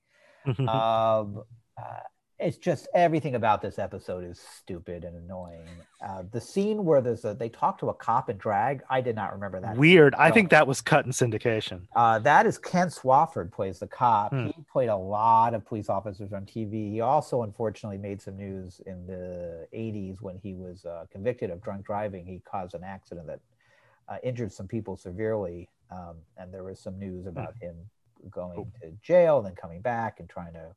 um, 0.69 1.43
uh, 1.79 2.01
it's 2.41 2.57
just 2.57 2.89
everything 2.95 3.35
about 3.35 3.61
this 3.63 3.79
episode 3.79 4.25
is 4.25 4.41
stupid 4.57 5.05
and 5.05 5.17
annoying 5.17 5.69
uh, 6.05 6.23
the 6.33 6.41
scene 6.41 6.85
where 6.85 7.01
there's 7.01 7.25
a 7.25 7.35
they 7.35 7.49
talk 7.49 7.79
to 7.79 7.89
a 7.91 7.95
cop 7.95 8.29
and 8.29 8.39
drag 8.39 8.83
i 8.89 9.01
did 9.01 9.15
not 9.15 9.33
remember 9.33 9.61
that 9.61 9.77
Weird. 9.77 10.15
I 10.15 10.31
think 10.31 10.51
that 10.51 10.67
was 10.67 10.81
cut 10.81 11.05
in 11.07 11.13
syndication. 11.13 11.83
uh, 11.95 12.19
that 12.21 12.47
is 12.47 12.59
Ken 12.59 12.89
Swofford 12.89 13.53
plays 13.53 13.79
the 13.79 13.87
cop. 13.87 14.31
Hmm. 14.33 14.47
He 14.47 14.55
played 14.71 14.89
a 14.89 14.97
lot 14.97 15.55
of 15.55 15.65
police 15.65 15.89
officers 15.89 16.33
on 16.33 16.45
TV. 16.45 16.93
He 16.93 17.01
also, 17.01 17.43
unfortunately, 17.43 17.99
made 17.99 18.21
some 18.21 18.37
news 18.37 18.81
in 18.87 19.07
the 19.07 19.67
80s 19.75 20.21
when 20.21 20.39
he 20.43 20.55
was 20.55 20.85
uh, 20.85 21.07
convicted 21.11 21.51
of 21.51 21.63
drunk 21.63 21.87
driving. 21.87 22.27
He 22.27 22.41
caused 22.45 22.75
an 22.75 22.85
accident 22.85 23.27
that 23.27 23.41
uh, 24.09 24.17
injured 24.23 24.53
some 24.53 24.67
people 24.67 24.97
severely. 24.97 25.69
Um, 25.91 26.17
and 26.37 26.53
there 26.53 26.65
was 26.65 26.79
some 26.79 26.99
news 26.99 27.27
about 27.27 27.55
him 27.61 27.75
going 28.31 28.71
to 28.83 28.91
jail 29.03 29.39
and 29.39 29.47
then 29.47 29.55
coming 29.55 29.81
back 29.81 30.21
and 30.21 30.29
trying 30.29 30.53
to 30.53 30.75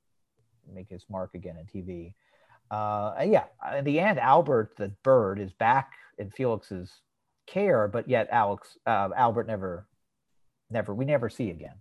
make 0.71 0.89
his 0.89 1.05
mark 1.09 1.31
again 1.33 1.57
in 1.57 1.65
TV. 1.65 2.13
Uh, 2.71 3.13
yeah, 3.25 3.45
in 3.77 3.85
the 3.85 3.99
end, 3.99 4.19
Albert 4.19 4.73
the 4.77 4.89
bird 5.03 5.39
is 5.39 5.51
back 5.53 5.91
in 6.17 6.29
Felix's 6.31 6.91
care, 7.47 7.87
but 7.87 8.07
yet 8.07 8.27
Alex 8.31 8.77
uh, 8.85 9.09
Albert 9.15 9.47
never, 9.47 9.87
never 10.69 10.93
we 10.93 11.05
never 11.05 11.29
see 11.29 11.49
again. 11.49 11.75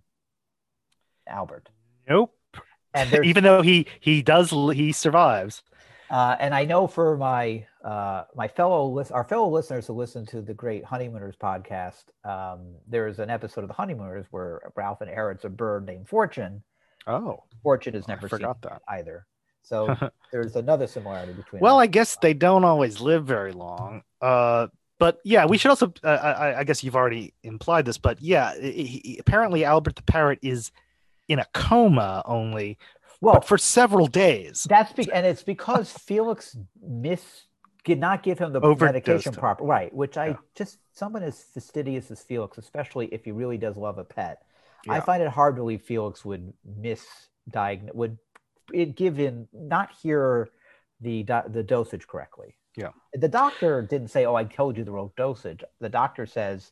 Albert, 1.27 1.69
Nope. 2.07 2.35
and 2.93 3.13
Even 3.25 3.43
though 3.43 3.61
he 3.61 3.87
he 3.99 4.21
does 4.21 4.51
he 4.51 4.91
survives. 4.91 5.63
uh, 6.09 6.35
and 6.39 6.53
I 6.53 6.65
know 6.65 6.85
for 6.85 7.17
my 7.17 7.65
uh, 7.83 8.25
my 8.35 8.47
fellow 8.47 8.85
list, 8.87 9.11
our 9.11 9.23
fellow 9.23 9.49
listeners 9.49 9.87
who 9.87 9.93
listen 9.93 10.25
to 10.27 10.41
the 10.41 10.53
Great 10.53 10.83
Honeymooners 10.83 11.35
podcast, 11.37 12.03
um, 12.25 12.75
there's 12.87 13.19
an 13.19 13.29
episode 13.29 13.61
of 13.61 13.67
the 13.69 13.73
Honeymooners 13.73 14.25
where 14.31 14.61
Ralph 14.75 15.01
inherits 15.01 15.45
a 15.45 15.49
bird 15.49 15.85
named 15.85 16.07
Fortune. 16.07 16.61
Oh, 17.07 17.43
Fortune 17.61 17.95
is 17.95 18.05
I 18.07 18.13
never 18.13 18.27
seen 18.27 18.39
forgot 18.39 18.61
that. 18.63 18.81
either. 18.87 19.25
So 19.61 19.95
there's 20.31 20.55
another 20.55 20.87
similarity 20.87 21.33
between. 21.33 21.61
Well. 21.61 21.79
I 21.79 21.87
guess 21.87 22.17
they 22.21 22.33
don't 22.33 22.63
always 22.65 22.99
live 23.01 23.25
very 23.25 23.51
long. 23.53 24.03
Uh, 24.21 24.67
but 24.99 25.19
yeah, 25.23 25.45
we 25.45 25.57
should 25.57 25.69
also. 25.69 25.93
Uh, 26.03 26.07
I, 26.07 26.59
I 26.59 26.63
guess 26.63 26.83
you've 26.83 26.95
already 26.95 27.33
implied 27.43 27.85
this, 27.85 27.97
but 27.97 28.21
yeah, 28.21 28.53
he, 28.59 29.01
he- 29.03 29.17
apparently 29.19 29.65
Albert 29.65 29.95
the 29.95 30.03
parrot 30.03 30.39
is 30.41 30.71
in 31.27 31.39
a 31.39 31.45
coma 31.53 32.21
only, 32.25 32.77
well, 33.21 33.41
for 33.41 33.57
several 33.57 34.07
days. 34.07 34.65
That's 34.69 34.91
be- 34.93 35.11
and 35.11 35.25
it's 35.25 35.43
because 35.43 35.91
Felix 35.97 36.55
miss 36.81 37.43
did 37.85 37.99
not 37.99 38.23
give 38.23 38.39
him 38.39 38.53
the 38.53 38.61
Overdosed 38.61 38.93
medication 38.93 39.33
proper 39.33 39.63
right, 39.65 39.93
which 39.93 40.15
I 40.17 40.27
Yeah. 40.27 40.35
just 40.55 40.77
someone 40.93 41.23
as 41.23 41.43
fastidious 41.53 42.11
as 42.11 42.21
Felix, 42.21 42.57
especially 42.57 43.07
if 43.07 43.25
he 43.25 43.31
really 43.31 43.57
does 43.57 43.75
love 43.75 43.97
a 43.97 44.05
pet, 44.05 44.41
I 44.89 44.99
find 44.99 45.21
it 45.23 45.29
hard 45.29 45.55
to 45.55 45.61
believe 45.61 45.81
Felix 45.81 46.23
would 46.25 46.53
misdiagnose 46.79 47.93
would 47.93 48.17
it 48.73 48.95
give 48.95 49.19
in 49.19 49.47
not 49.53 49.91
hear 50.01 50.49
the 51.01 51.23
the 51.47 51.63
dosage 51.63 52.07
correctly. 52.07 52.55
Yeah. 52.75 52.89
the 53.13 53.27
doctor 53.27 53.81
didn't 53.83 54.07
say, 54.07 54.25
"Oh, 54.25 54.35
I 54.35 54.45
told 54.45 54.77
you 54.77 54.83
the 54.83 54.91
wrong 54.91 55.11
dosage." 55.15 55.63
The 55.79 55.89
doctor 55.89 56.25
says, 56.25 56.71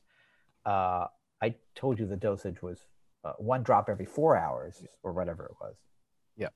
uh, 0.66 1.06
"I 1.42 1.56
told 1.76 2.00
you 2.00 2.08
the 2.08 2.16
dosage 2.18 2.62
was 2.62 2.80
uh, 3.24 3.34
one 3.38 3.62
drop 3.62 3.88
every 3.88 4.06
four 4.06 4.36
hours 4.36 4.84
or 5.04 5.12
whatever 5.14 5.46
it 5.46 5.56
was." 5.62 5.76
Yeah. 6.38 6.48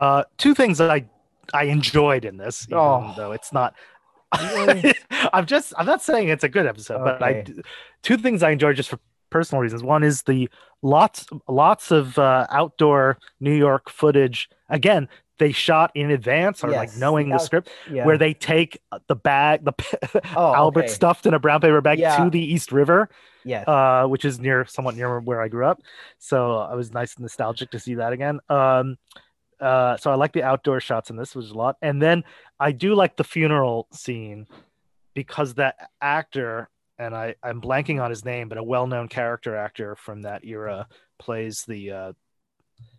Uh, 0.00 0.24
two 0.38 0.54
things 0.54 0.78
that 0.78 0.90
I 0.90 1.04
I 1.52 1.64
enjoyed 1.64 2.24
in 2.24 2.36
this, 2.36 2.64
even 2.68 2.78
Oh. 2.78 3.12
though 3.16 3.32
it's 3.32 3.52
not. 3.52 3.74
I'm 4.32 5.46
just 5.46 5.72
I'm 5.78 5.86
not 5.86 6.02
saying 6.02 6.28
it's 6.28 6.42
a 6.44 6.48
good 6.48 6.66
episode, 6.66 7.04
but 7.04 7.22
I 7.22 7.44
two 8.02 8.16
things 8.16 8.42
I 8.42 8.50
enjoyed 8.50 8.74
just 8.76 8.88
for 8.90 8.98
personal 9.30 9.62
reasons. 9.62 9.82
One 9.84 10.02
is 10.02 10.22
the 10.22 10.48
lots 10.84 11.26
lots 11.48 11.90
of 11.90 12.16
uh, 12.18 12.46
outdoor 12.50 13.18
New 13.40 13.54
York 13.54 13.88
footage. 13.90 14.48
Again, 14.68 15.08
they 15.38 15.50
shot 15.50 15.90
in 15.96 16.10
advance 16.12 16.62
or 16.62 16.68
like 16.70 16.90
Yes. 16.90 16.98
knowing 16.98 17.28
the 17.30 17.38
script, 17.38 17.68
Yeah. 17.90 18.04
where 18.06 18.16
they 18.18 18.34
take 18.34 18.78
the 19.08 19.16
bag, 19.16 19.64
the 19.64 19.72
Oh, 20.36 20.54
Albert 20.62 20.84
okay. 20.84 20.88
stuffed 20.88 21.26
in 21.26 21.34
a 21.34 21.40
brown 21.40 21.60
paper 21.60 21.80
bag 21.80 21.98
Yeah. 21.98 22.22
to 22.22 22.30
the 22.30 22.38
East 22.40 22.70
River, 22.70 23.08
yes. 23.44 23.66
uh, 23.66 24.06
which 24.06 24.24
is 24.24 24.38
near 24.38 24.64
somewhat 24.66 24.94
near 24.94 25.18
where 25.20 25.40
I 25.40 25.48
grew 25.48 25.66
up. 25.66 25.80
So 26.18 26.58
I 26.58 26.74
was 26.74 26.92
nice 26.92 27.14
and 27.16 27.22
nostalgic 27.22 27.70
to 27.72 27.80
see 27.80 27.94
that 27.96 28.12
again. 28.12 28.38
Um, 28.48 28.96
uh, 29.60 29.96
so 29.96 30.12
I 30.12 30.14
like 30.16 30.32
the 30.34 30.42
outdoor 30.44 30.78
shots 30.80 31.10
in 31.10 31.16
this, 31.16 31.34
which 31.34 31.46
is 31.46 31.50
a 31.52 31.56
lot. 31.58 31.76
And 31.82 32.00
then 32.00 32.22
I 32.60 32.70
do 32.72 32.94
like 32.94 33.16
the 33.16 33.24
funeral 33.24 33.88
scene 33.92 34.46
because 35.14 35.54
that 35.54 35.90
actor, 36.00 36.68
and 36.98 37.14
I, 37.14 37.34
I'm 37.42 37.60
blanking 37.60 38.02
on 38.02 38.10
his 38.10 38.24
name, 38.24 38.48
but 38.48 38.58
a 38.58 38.62
well-known 38.62 39.08
character 39.08 39.56
actor 39.56 39.96
from 39.96 40.22
that 40.22 40.44
era 40.44 40.86
plays 41.18 41.64
the 41.66 41.90
uh, 41.90 42.12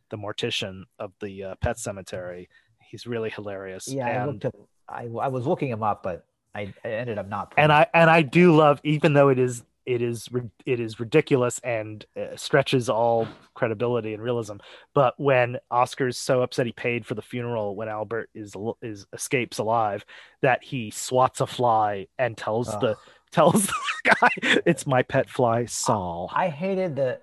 the 0.10 0.18
mortician 0.18 0.84
of 1.00 1.14
the 1.22 1.44
uh, 1.44 1.56
pet 1.62 1.80
cemetery. 1.80 2.50
He's 2.80 3.08
really 3.08 3.30
hilarious. 3.30 3.88
Yeah, 3.88 4.24
I 4.24 4.26
looked 4.26 4.46
up. 4.46 4.56
I, 4.88 5.04
I 5.04 5.28
was 5.30 5.46
looking 5.46 5.70
him 5.70 5.84
up, 5.84 6.04
but 6.04 6.26
I, 6.54 6.74
I 6.84 6.90
ended 6.90 7.18
up 7.18 7.28
not. 7.28 7.54
and 7.58 7.72
I 7.72 7.88
and 7.94 8.10
I 8.10 8.22
do 8.22 8.56
love, 8.56 8.80
even 8.84 9.14
though 9.14 9.30
it 9.30 9.40
is 9.40 9.64
it 9.86 10.02
is 10.02 10.28
it 10.66 10.80
is 10.80 11.00
ridiculous 11.00 11.60
and 11.60 12.06
uh, 12.18 12.36
stretches 12.36 12.90
all 12.90 13.28
credibility 13.54 14.14
and 14.14 14.22
realism. 14.22 14.58
But 14.94 15.14
when 15.18 15.58
Oscar's 15.72 16.18
so 16.18 16.42
upset 16.42 16.66
he 16.66 16.72
paid 16.72 17.06
for 17.06 17.14
the 17.16 17.22
funeral 17.22 17.76
when 17.76 17.90
Albert 17.90 18.30
is 18.34 18.54
is 18.82 19.06
escapes 19.14 19.58
alive, 19.58 20.06
that 20.42 20.64
he 20.64 20.92
swats 20.92 21.42
a 21.42 21.48
fly 21.48 22.08
and 22.18 22.38
tells 22.38 22.68
the. 22.68 22.96
Tells 23.36 23.68
the 23.68 23.74
guy 24.22 24.30
it's 24.66 24.88
my 24.88 25.02
pet 25.04 25.30
fly 25.30 25.66
Saul. 25.66 26.32
I 26.34 26.48
hated 26.50 26.96
the 26.96 27.20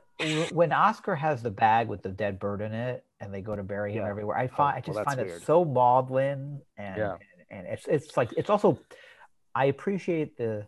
when 0.53 0.73
Oscar 0.73 1.15
has 1.17 1.43
the 1.43 1.51
bag 1.51 1.89
with 1.89 2.03
the 2.03 2.11
dead 2.11 2.39
bird 2.39 2.61
in 2.61 2.73
it, 2.73 3.05
and 3.21 3.35
they 3.35 3.41
go 3.41 3.57
to 3.57 3.63
bury 3.63 3.93
him 3.93 4.03
Yeah. 4.05 4.11
everywhere. 4.11 4.37
I 4.39 4.45
oh, 4.45 4.57
find 4.57 4.77
I 4.77 4.81
just 4.81 4.97
that's 4.97 5.15
find 5.15 5.21
it 5.29 5.43
so 5.43 5.65
maudlin, 5.65 6.61
and 6.77 6.97
Yeah. 6.97 7.17
and, 7.51 7.59
and 7.59 7.67
it's 7.67 7.87
it's 7.89 8.17
like 8.17 8.33
it's 8.37 8.51
also. 8.51 8.79
I 9.55 9.67
appreciate 9.67 10.37
the 10.39 10.67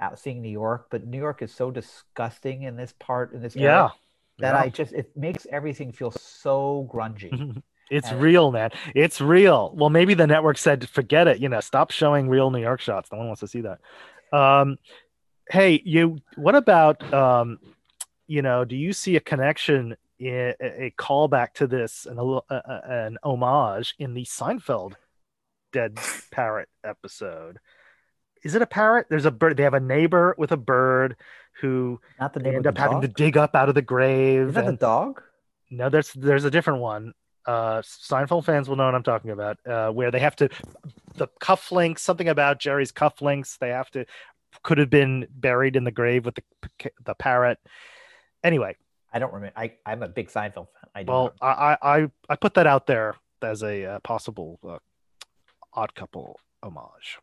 out 0.00 0.18
seeing 0.18 0.42
New 0.42 0.48
York, 0.50 0.88
but 0.90 1.06
New 1.06 1.18
York 1.18 1.42
is 1.42 1.54
so 1.54 1.70
disgusting 1.70 2.62
in 2.64 2.76
this 2.76 2.92
part 2.98 3.32
in 3.32 3.40
this 3.40 3.54
Yeah. 3.54 3.90
that 4.38 4.54
Yeah. 4.54 4.60
I 4.60 4.68
just 4.68 4.92
it 4.92 5.16
makes 5.16 5.46
everything 5.50 5.92
feel 5.92 6.10
so 6.10 6.88
grungy. 6.92 7.62
It's 7.88 8.10
And- 8.10 8.20
real, 8.20 8.50
man. 8.50 8.70
It's 8.96 9.20
real. 9.20 9.72
Well, 9.76 9.90
maybe 9.90 10.14
the 10.14 10.26
network 10.26 10.58
said, 10.58 10.88
forget 10.88 11.28
it. 11.28 11.38
You 11.38 11.48
know, 11.48 11.60
stop 11.60 11.92
showing 11.92 12.28
real 12.28 12.50
New 12.50 12.58
York 12.60 12.80
shots. 12.80 13.12
No 13.12 13.18
one 13.18 13.28
wants 13.28 13.42
to 13.42 13.46
see 13.46 13.60
that. 13.60 13.78
Um, 14.32 14.78
hey, 15.48 15.80
you. 15.84 16.18
What 16.36 16.54
about, 16.54 17.12
um, 17.12 17.58
you 18.26 18.42
know, 18.42 18.64
do 18.64 18.76
you 18.76 18.92
see 18.92 19.16
a 19.16 19.20
connection, 19.20 19.96
in, 20.18 20.54
a 20.60 20.84
a 20.86 20.94
callback 20.98 21.52
to 21.54 21.66
this, 21.66 22.06
and 22.06 22.18
a, 22.18 22.22
little- 22.22 22.46
uh, 22.50 22.60
an 22.84 23.18
homage 23.22 23.94
in 23.98 24.14
the 24.14 24.24
Seinfeld 24.24 24.94
dead 25.72 25.98
parrot 26.30 26.68
episode? 26.84 27.58
is 28.46 28.54
it 28.54 28.62
a 28.62 28.66
parrot? 28.66 29.08
There's 29.10 29.24
a 29.24 29.30
bird. 29.32 29.56
They 29.56 29.64
have 29.64 29.74
a 29.74 29.80
neighbor 29.80 30.34
with 30.38 30.52
a 30.52 30.56
bird 30.56 31.16
who 31.60 32.00
Not 32.20 32.32
the 32.32 32.40
they 32.40 32.54
end 32.54 32.66
up 32.66 32.78
having 32.78 33.00
to 33.00 33.08
dig 33.08 33.36
up 33.36 33.56
out 33.56 33.68
of 33.68 33.74
the 33.74 33.82
grave. 33.82 34.48
Is 34.48 34.54
that 34.54 34.66
the 34.66 34.72
dog? 34.72 35.20
No, 35.68 35.88
there's 35.88 36.12
there's 36.12 36.44
a 36.44 36.50
different 36.50 36.80
one. 36.80 37.12
Uh, 37.46 37.80
Seinfeld 37.82 38.44
fans 38.44 38.68
will 38.68 38.76
know 38.76 38.86
what 38.86 38.94
I'm 38.94 39.02
talking 39.02 39.30
about. 39.30 39.58
Uh, 39.66 39.90
where 39.90 40.10
they 40.10 40.18
have 40.18 40.36
to 40.36 40.48
the 41.14 41.28
cufflinks, 41.40 42.00
something 42.00 42.28
about 42.28 42.58
Jerry's 42.58 42.92
cufflinks. 42.92 43.58
They 43.58 43.68
have 43.70 43.90
to 43.92 44.04
could 44.62 44.78
have 44.78 44.90
been 44.90 45.26
buried 45.30 45.76
in 45.76 45.84
the 45.84 45.90
grave 45.90 46.24
with 46.24 46.34
the 46.36 46.90
the 47.04 47.14
parrot. 47.14 47.58
Anyway, 48.42 48.76
I 49.12 49.18
don't 49.18 49.32
remember. 49.32 49.52
I, 49.56 49.72
I'm 49.84 50.02
a 50.02 50.08
big 50.08 50.28
Seinfeld 50.28 50.66
fan. 50.72 50.90
I 50.94 51.04
well, 51.06 51.34
I 51.40 51.76
I 51.82 52.06
I- 52.28 52.36
put 52.36 52.54
that 52.54 52.66
out 52.66 52.86
there 52.86 53.14
as 53.42 53.62
a 53.62 53.84
uh, 53.84 53.98
possible 54.00 54.58
uh, 54.66 54.78
odd 55.72 55.94
couple 55.94 56.40
homage. 56.62 57.18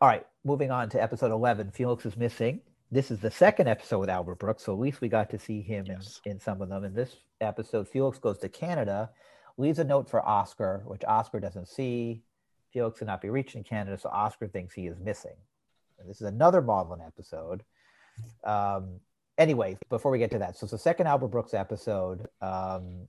All 0.00 0.08
right, 0.08 0.26
moving 0.44 0.70
on 0.70 0.88
to 0.90 1.02
episode 1.02 1.30
11. 1.32 1.70
Felix 1.70 2.04
is 2.06 2.16
missing. 2.16 2.60
This 2.90 3.10
is 3.10 3.20
the 3.20 3.30
second 3.30 3.68
episode 3.68 4.00
with 4.00 4.10
Albert 4.10 4.38
Brooks, 4.40 4.64
so 4.64 4.72
at 4.74 4.78
least 4.78 5.00
we 5.00 5.08
got 5.08 5.30
to 5.30 5.38
see 5.38 5.62
him 5.62 5.86
Yes. 5.88 6.20
in, 6.26 6.32
in 6.32 6.40
some 6.40 6.60
of 6.60 6.68
them. 6.68 6.84
In 6.84 6.92
this 6.94 7.16
episode, 7.40 7.88
Felix 7.88 8.18
goes 8.18 8.38
to 8.38 8.48
Canada, 8.48 9.10
leaves 9.56 9.78
a 9.78 9.84
note 9.84 10.08
for 10.08 10.24
Oscar, 10.26 10.82
which 10.86 11.04
Oscar 11.06 11.40
doesn't 11.40 11.68
see. 11.68 12.22
Felix 12.72 12.98
cannot 12.98 13.20
be 13.20 13.28
reached 13.30 13.54
in 13.54 13.62
Canada, 13.64 13.98
so 13.98 14.08
Oscar 14.08 14.48
thinks 14.48 14.74
he 14.74 14.86
is 14.86 14.98
missing. 14.98 15.36
And 15.98 16.08
this 16.08 16.20
is 16.20 16.26
another 16.26 16.62
Maudlin 16.62 17.00
episode. 17.06 17.62
Um, 18.44 19.00
anyway, 19.38 19.76
before 19.88 20.10
we 20.10 20.18
get 20.18 20.30
to 20.32 20.38
that, 20.38 20.56
so 20.56 20.64
it's 20.64 20.72
the 20.72 20.78
second 20.78 21.06
Albert 21.06 21.28
Brooks 21.28 21.54
episode, 21.54 22.26
um, 22.40 23.08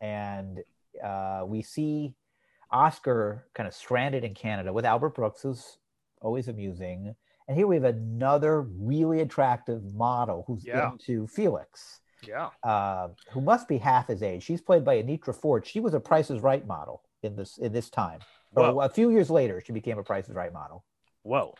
and 0.00 0.60
uh, 1.02 1.42
we 1.46 1.62
see 1.62 2.14
Oscar 2.70 3.46
kind 3.54 3.66
of 3.66 3.74
stranded 3.74 4.24
in 4.24 4.34
Canada 4.34 4.72
with 4.72 4.84
Albert 4.84 5.14
Brooks, 5.14 5.42
who's 5.42 5.78
always 6.22 6.48
amusing. 6.48 7.14
And 7.48 7.56
here 7.56 7.66
we 7.66 7.74
have 7.74 7.84
another 7.84 8.62
really 8.62 9.20
attractive 9.20 9.82
model 9.94 10.44
who's 10.46 10.64
Yeah. 10.64 10.92
into 10.92 11.26
Felix, 11.26 12.00
Yeah. 12.26 12.50
uh, 12.62 13.08
who 13.30 13.40
must 13.40 13.68
be 13.68 13.78
half 13.78 14.08
his 14.08 14.22
age. 14.22 14.42
She's 14.42 14.60
played 14.60 14.84
by 14.84 15.02
Anitra 15.02 15.34
Ford. 15.34 15.66
She 15.66 15.80
was 15.80 15.94
a 15.94 16.00
Price 16.00 16.30
is 16.30 16.40
Right 16.40 16.66
model 16.66 17.02
in 17.22 17.36
this 17.36 17.58
in 17.58 17.72
this 17.72 17.90
time. 17.90 18.20
Or 18.54 18.84
a 18.84 18.88
few 18.88 19.10
years 19.10 19.30
later, 19.30 19.62
she 19.64 19.72
became 19.72 19.98
a 19.98 20.02
Price 20.02 20.28
is 20.28 20.34
Right 20.34 20.52
model. 20.52 20.84
Whoa. 21.22 21.54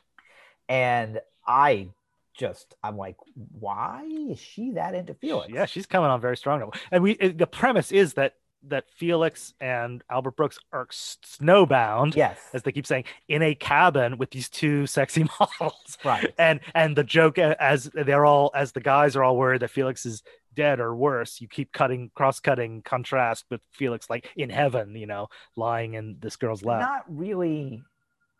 And 0.68 1.20
I 1.46 1.88
just 2.34 2.74
I'm 2.82 2.96
like, 2.96 3.16
why 3.58 4.04
is 4.30 4.38
she 4.38 4.72
that 4.72 4.94
into 4.94 5.14
Felix? 5.14 5.52
Yeah, 5.52 5.66
she's 5.66 5.86
coming 5.86 6.10
on 6.10 6.20
very 6.20 6.36
strong. 6.36 6.60
now. 6.60 6.70
And 6.90 7.02
we 7.02 7.14
the 7.14 7.46
premise 7.46 7.92
is 7.92 8.14
that 8.14 8.34
that 8.68 8.84
Felix 8.90 9.54
and 9.58 10.04
Albert 10.10 10.36
Brooks 10.36 10.58
are 10.70 10.86
snowbound, 10.86 12.14
Yes. 12.14 12.38
as 12.52 12.62
they 12.62 12.72
keep 12.72 12.86
saying, 12.86 13.04
in 13.28 13.42
a 13.42 13.54
cabin 13.54 14.18
with 14.18 14.30
these 14.30 14.48
two 14.50 14.86
sexy 14.86 15.24
models. 15.40 15.98
Right. 16.04 16.32
And 16.38 16.60
and 16.74 16.94
the 16.96 17.04
joke 17.04 17.38
as 17.38 17.90
they're 17.94 18.26
all 18.26 18.50
as 18.54 18.72
the 18.72 18.80
guys 18.80 19.16
are 19.16 19.24
all 19.24 19.36
worried 19.36 19.62
that 19.62 19.70
Felix 19.70 20.04
is 20.06 20.22
dead 20.54 20.80
or 20.80 20.94
worse, 20.94 21.40
you 21.40 21.48
keep 21.48 21.72
cutting 21.72 22.10
cross 22.14 22.40
cutting 22.40 22.82
contrast 22.82 23.44
with 23.50 23.60
Felix 23.70 24.08
like 24.10 24.30
in 24.36 24.50
heaven, 24.50 24.94
you 24.96 25.06
know, 25.06 25.28
lying 25.56 25.94
in 25.94 26.16
this 26.20 26.36
girl's 26.36 26.64
lap. 26.64 26.80
Not 26.80 27.04
really. 27.08 27.82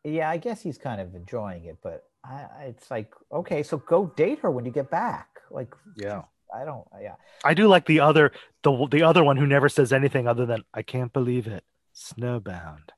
Yeah, 0.04 0.30
I 0.30 0.38
guess 0.38 0.62
he's 0.62 0.78
kind 0.78 1.00
of 1.00 1.14
enjoying 1.14 1.66
it, 1.66 1.78
but 1.82 2.04
I, 2.24 2.46
I- 2.58 2.64
it's 2.68 2.90
like, 2.90 3.12
okay, 3.32 3.62
so 3.62 3.76
go 3.78 4.06
date 4.16 4.38
her 4.40 4.50
when 4.50 4.64
you 4.64 4.70
get 4.70 4.90
back. 4.90 5.28
Like, 5.50 5.74
Yeah. 5.96 6.22
I 6.52 6.64
don't. 6.64 6.84
Yeah, 7.00 7.14
I 7.44 7.54
do 7.54 7.68
like 7.68 7.86
the 7.86 8.00
other 8.00 8.32
the 8.64 8.88
the 8.90 9.04
other 9.04 9.22
one 9.22 9.36
who 9.36 9.46
never 9.46 9.68
says 9.68 9.92
anything 9.92 10.26
other 10.26 10.46
than 10.46 10.64
I 10.74 10.82
can't 10.82 11.12
believe 11.12 11.46
it. 11.46 11.62
Snowbound. 11.94 12.88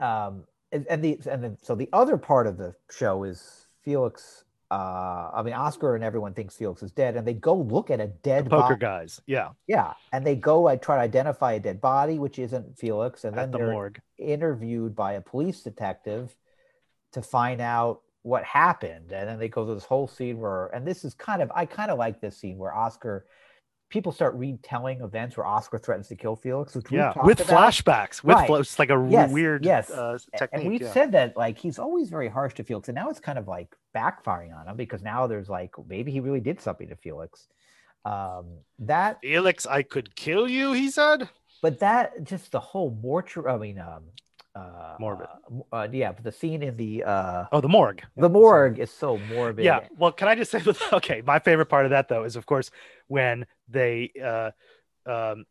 um, 0.00 0.44
and, 0.72 0.86
and 0.88 1.04
the 1.04 1.18
and 1.30 1.44
then 1.44 1.58
so 1.62 1.74
the 1.74 1.88
other 1.92 2.16
part 2.16 2.46
of 2.46 2.56
the 2.56 2.74
show 2.90 3.24
is 3.24 3.66
Felix. 3.82 4.44
Uh, 4.70 5.30
I 5.34 5.42
mean, 5.42 5.54
Oscar 5.54 5.94
and 5.94 6.04
everyone 6.04 6.34
thinks 6.34 6.54
Felix 6.56 6.82
is 6.82 6.92
dead, 6.92 7.16
and 7.16 7.26
they 7.26 7.32
go 7.34 7.54
look 7.54 7.90
at 7.90 8.00
a 8.00 8.08
dead 8.08 8.48
body. 8.48 8.62
Poker 8.62 8.74
body. 8.74 8.80
guys. 8.80 9.20
Yeah. 9.26 9.50
Yeah, 9.66 9.94
and 10.12 10.26
they 10.26 10.36
go. 10.36 10.66
I 10.66 10.76
try 10.76 10.96
to 10.96 11.02
identify 11.02 11.52
a 11.54 11.60
dead 11.60 11.80
body, 11.80 12.18
which 12.18 12.38
isn't 12.38 12.76
Felix, 12.78 13.24
and 13.24 13.36
then 13.36 13.50
the 13.50 13.58
they're 13.58 13.70
morgue. 13.70 14.00
interviewed 14.18 14.94
by 14.94 15.14
a 15.14 15.20
police 15.20 15.62
detective 15.62 16.36
to 17.12 17.22
find 17.22 17.60
out 17.60 18.02
what 18.22 18.44
happened 18.44 19.10
and 19.12 19.26
then 19.26 19.38
they 19.38 19.48
go 19.48 19.64
through 19.64 19.74
this 19.74 19.84
whole 19.84 20.06
scene 20.06 20.38
where 20.38 20.66
and 20.74 20.86
this 20.86 21.04
is 21.04 21.14
kind 21.14 21.40
of 21.40 21.50
i 21.54 21.64
kind 21.64 21.90
of 21.90 21.96
like 21.96 22.20
this 22.20 22.36
scene 22.36 22.58
where 22.58 22.74
oscar 22.74 23.24
people 23.90 24.12
start 24.12 24.34
retelling 24.34 25.00
events 25.00 25.36
where 25.36 25.46
oscar 25.46 25.78
threatens 25.78 26.08
to 26.08 26.16
kill 26.16 26.36
felix 26.36 26.74
which 26.74 26.90
Yeah. 26.90 27.12
With 27.24 27.40
about. 27.40 27.72
flashbacks. 27.72 28.22
With 28.22 28.36
Right. 28.36 28.46
fla- 28.46 28.60
it's 28.60 28.78
like 28.78 28.90
a 28.90 29.06
Yes, 29.10 29.30
weird 29.32 29.64
yes. 29.64 29.90
uh, 29.90 30.18
technique. 30.36 30.50
and 30.62 30.70
we've 30.70 30.82
yeah. 30.82 30.92
said 30.92 31.12
that 31.12 31.36
like 31.36 31.56
he's 31.58 31.78
always 31.78 32.10
very 32.10 32.28
harsh 32.28 32.54
to 32.54 32.64
felix 32.64 32.88
and 32.88 32.96
now 32.96 33.08
it's 33.08 33.20
kind 33.20 33.38
of 33.38 33.48
like 33.48 33.74
backfiring 33.94 34.54
on 34.58 34.68
him 34.68 34.76
because 34.76 35.02
now 35.02 35.26
there's 35.26 35.48
like 35.48 35.72
maybe 35.88 36.10
he 36.12 36.20
really 36.20 36.40
did 36.40 36.60
something 36.60 36.88
to 36.88 36.96
felix 36.96 37.48
um 38.04 38.46
that 38.78 39.18
Felix, 39.22 39.66
I 39.66 39.82
could 39.82 40.14
kill 40.14 40.48
you, 40.48 40.72
he 40.72 40.90
said. 40.90 41.28
but 41.62 41.80
that 41.80 42.22
just 42.24 42.52
the 42.52 42.60
whole 42.60 42.90
mortuary 43.02 43.52
i 43.52 43.56
mean 43.58 43.78
um 43.80 44.04
uh 44.54 44.94
Morbid. 45.00 45.26
uh, 45.72 45.76
uh, 45.76 45.88
yeah 45.92 46.12
but 46.12 46.24
the 46.24 46.32
scene 46.32 46.62
in 46.62 46.76
the 46.76 47.04
uh 47.04 47.44
Oh, 47.52 47.60
the 47.60 47.68
morgue. 47.68 48.02
the 48.16 48.28
morgue 48.28 48.78
is 48.78 48.90
so 48.90 49.18
morbid 49.32 49.64
Yeah. 49.64 49.80
Well, 49.98 50.12
can 50.12 50.28
I 50.28 50.34
just 50.34 50.50
say, 50.50 50.60
okay, 50.92 51.22
my 51.24 51.38
favorite 51.38 51.66
part 51.66 51.84
of 51.86 51.90
that 51.90 52.08
though 52.08 52.24
is, 52.24 52.34
of 52.36 52.46
course, 52.46 52.70
when 53.08 53.46
they, 53.68 54.12
uh, 54.22 54.50
um, 55.10 55.44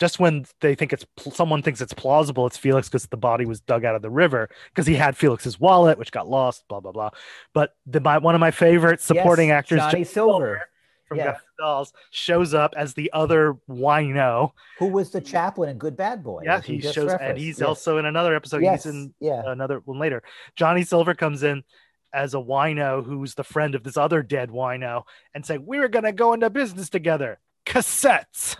just 0.00 0.20
when 0.20 0.46
they 0.60 0.74
think 0.76 0.92
it's 0.92 1.04
someone 1.34 1.60
thinks 1.62 1.80
it's 1.80 1.92
plausible, 1.92 2.46
it's 2.46 2.56
Felix 2.56 2.88
because 2.88 3.06
the 3.06 3.16
body 3.16 3.44
was 3.46 3.60
dug 3.60 3.84
out 3.84 3.96
of 3.96 4.02
the 4.02 4.10
river 4.10 4.48
because 4.68 4.86
he 4.86 4.94
had 4.94 5.16
Felix's 5.16 5.58
wallet, 5.58 5.98
which 5.98 6.12
got 6.12 6.28
lost. 6.28 6.64
Blah 6.68 6.80
blah 6.80 6.92
blah. 6.92 7.10
But 7.52 7.74
the 7.86 8.00
my 8.00 8.18
one 8.18 8.34
of 8.36 8.40
my 8.40 8.52
favorite 8.52 9.00
supporting 9.00 9.48
Yes, 9.48 9.58
actors, 9.58 9.78
Johnny 9.80 9.90
Johnny 9.92 10.04
Silver, 10.04 10.62
from 11.08 11.18
Yeah. 11.18 11.38
Dolls, 11.58 11.92
shows 12.12 12.54
up 12.54 12.74
as 12.76 12.94
the 12.94 13.10
other 13.12 13.56
wino. 13.68 14.52
who 14.78 14.86
was 14.86 15.10
the 15.10 15.20
chaplain 15.20 15.68
in 15.70 15.78
Good 15.78 15.96
Bad 15.96 16.22
Boy. 16.22 16.42
Yeah, 16.44 16.60
he 16.60 16.80
shows, 16.80 17.12
and 17.20 17.36
he's 17.36 17.58
Yes. 17.58 17.66
also 17.66 17.98
in 17.98 18.04
another 18.04 18.36
episode. 18.36 18.62
yes, 18.62 18.84
He's 18.84 18.92
in 18.94 19.12
yeah, 19.18 19.42
another 19.46 19.80
one 19.84 19.98
later. 19.98 20.22
Johnny 20.54 20.84
Silver 20.84 21.14
comes 21.14 21.42
in 21.42 21.64
as 22.12 22.34
a 22.34 22.38
wino 22.38 23.04
who's 23.04 23.34
the 23.34 23.44
friend 23.44 23.74
of 23.74 23.82
this 23.84 23.96
other 23.96 24.22
dead 24.22 24.50
wino 24.50 25.02
and 25.34 25.44
say, 25.44 25.58
We're 25.58 25.88
gonna 25.88 26.12
go 26.12 26.32
into 26.32 26.48
business 26.50 26.88
together. 26.88 27.38
Cassettes. 27.66 28.56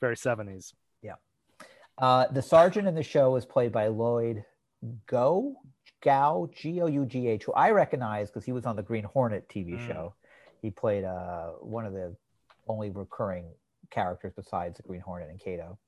Very 0.00 0.16
70s. 0.16 0.74
Yeah. 1.02 1.14
Uh, 1.96 2.26
the 2.30 2.42
sergeant 2.42 2.86
in 2.88 2.94
the 2.94 3.02
show 3.02 3.36
is 3.36 3.44
played 3.46 3.72
by 3.72 3.86
Lloyd 3.88 4.44
Go 5.06 5.56
Gao 6.02 6.50
G 6.54 6.82
O 6.82 6.86
U 6.86 7.06
G 7.06 7.28
H, 7.28 7.44
who 7.44 7.52
I 7.54 7.70
recognize 7.70 8.28
because 8.28 8.44
he 8.44 8.52
was 8.52 8.66
on 8.66 8.76
the 8.76 8.82
Green 8.82 9.04
Hornet 9.04 9.48
TV 9.48 9.78
Mm. 9.78 9.86
show. 9.86 10.14
He 10.60 10.70
played 10.70 11.04
uh, 11.04 11.50
one 11.60 11.86
of 11.86 11.92
the 11.94 12.14
only 12.68 12.90
recurring 12.90 13.46
characters 13.90 14.32
besides 14.36 14.76
the 14.76 14.82
Green 14.82 15.00
Hornet 15.00 15.30
and 15.30 15.38
Kato. 15.40 15.78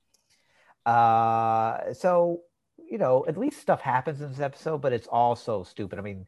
Uh, 0.85 1.93
so 1.93 2.41
you 2.89 2.97
know, 2.97 3.25
at 3.27 3.37
least 3.37 3.59
stuff 3.59 3.81
happens 3.81 4.21
in 4.21 4.29
this 4.29 4.39
episode, 4.39 4.81
but 4.81 4.93
it's 4.93 5.07
all 5.07 5.35
so 5.35 5.63
stupid. 5.63 5.99
I 5.99 6.01
mean, 6.01 6.25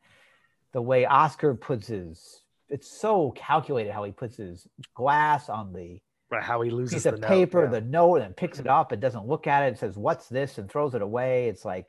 the 0.74 0.82
way 0.82 1.06
Oscar 1.06 1.56
puts 1.56 1.88
his 1.88 2.42
it's 2.70 2.88
so 2.90 3.32
calculated 3.32 3.92
how 3.92 4.04
he 4.04 4.12
puts 4.12 4.38
his 4.38 4.68
glass 4.94 5.50
on 5.50 5.74
the 5.74 6.00
Right, 6.32 6.44
how 6.44 6.62
he 6.62 6.70
loses 6.70 6.94
piece 6.94 7.04
the 7.04 7.14
of 7.14 7.22
note, 7.22 7.28
paper, 7.28 7.64
yeah. 7.64 7.72
the 7.72 7.82
note, 7.82 8.22
and 8.22 8.38
picks 8.38 8.60
it 8.60 8.68
up 8.68 8.92
and 8.92 9.02
doesn't 9.02 9.26
look 9.26 9.48
at 9.48 9.64
it 9.64 9.70
and 9.70 9.78
says, 9.80 9.98
What's 9.98 10.30
this? 10.30 10.60
and 10.60 10.70
throws 10.70 10.94
it 10.94 11.02
away. 11.02 11.48
It's 11.48 11.66
like 11.66 11.88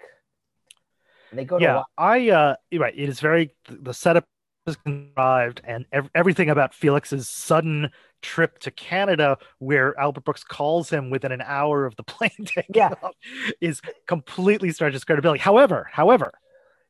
they 1.31 1.45
go 1.45 1.59
to 1.59 1.62
yeah, 1.62 1.83
I 1.99 2.31
uh 2.31 2.57
right. 2.73 2.95
It 2.97 3.09
is 3.11 3.21
very 3.21 3.55
the 3.68 3.93
setup 3.93 4.27
is 4.67 4.77
contrived, 4.77 5.61
and 5.65 5.87
ev- 5.93 6.11
everything 6.15 6.51
about 6.51 6.75
Felix's 6.75 7.29
sudden 7.29 7.91
trip 8.23 8.59
to 8.61 8.71
Canada, 8.71 9.39
where 9.59 9.99
Albert 9.99 10.25
Brooks 10.25 10.45
calls 10.45 10.91
him 10.91 11.11
within 11.11 11.33
an 11.33 11.43
hour 11.43 11.87
of 11.87 11.97
the 11.97 12.03
plane 12.05 12.31
taking 12.45 12.75
Yeah. 12.75 12.95
off, 13.03 13.15
is 13.61 13.81
completely 14.07 14.71
stretches 14.73 15.05
credibility. 15.05 15.41
However, 15.41 15.89
however, 15.91 16.33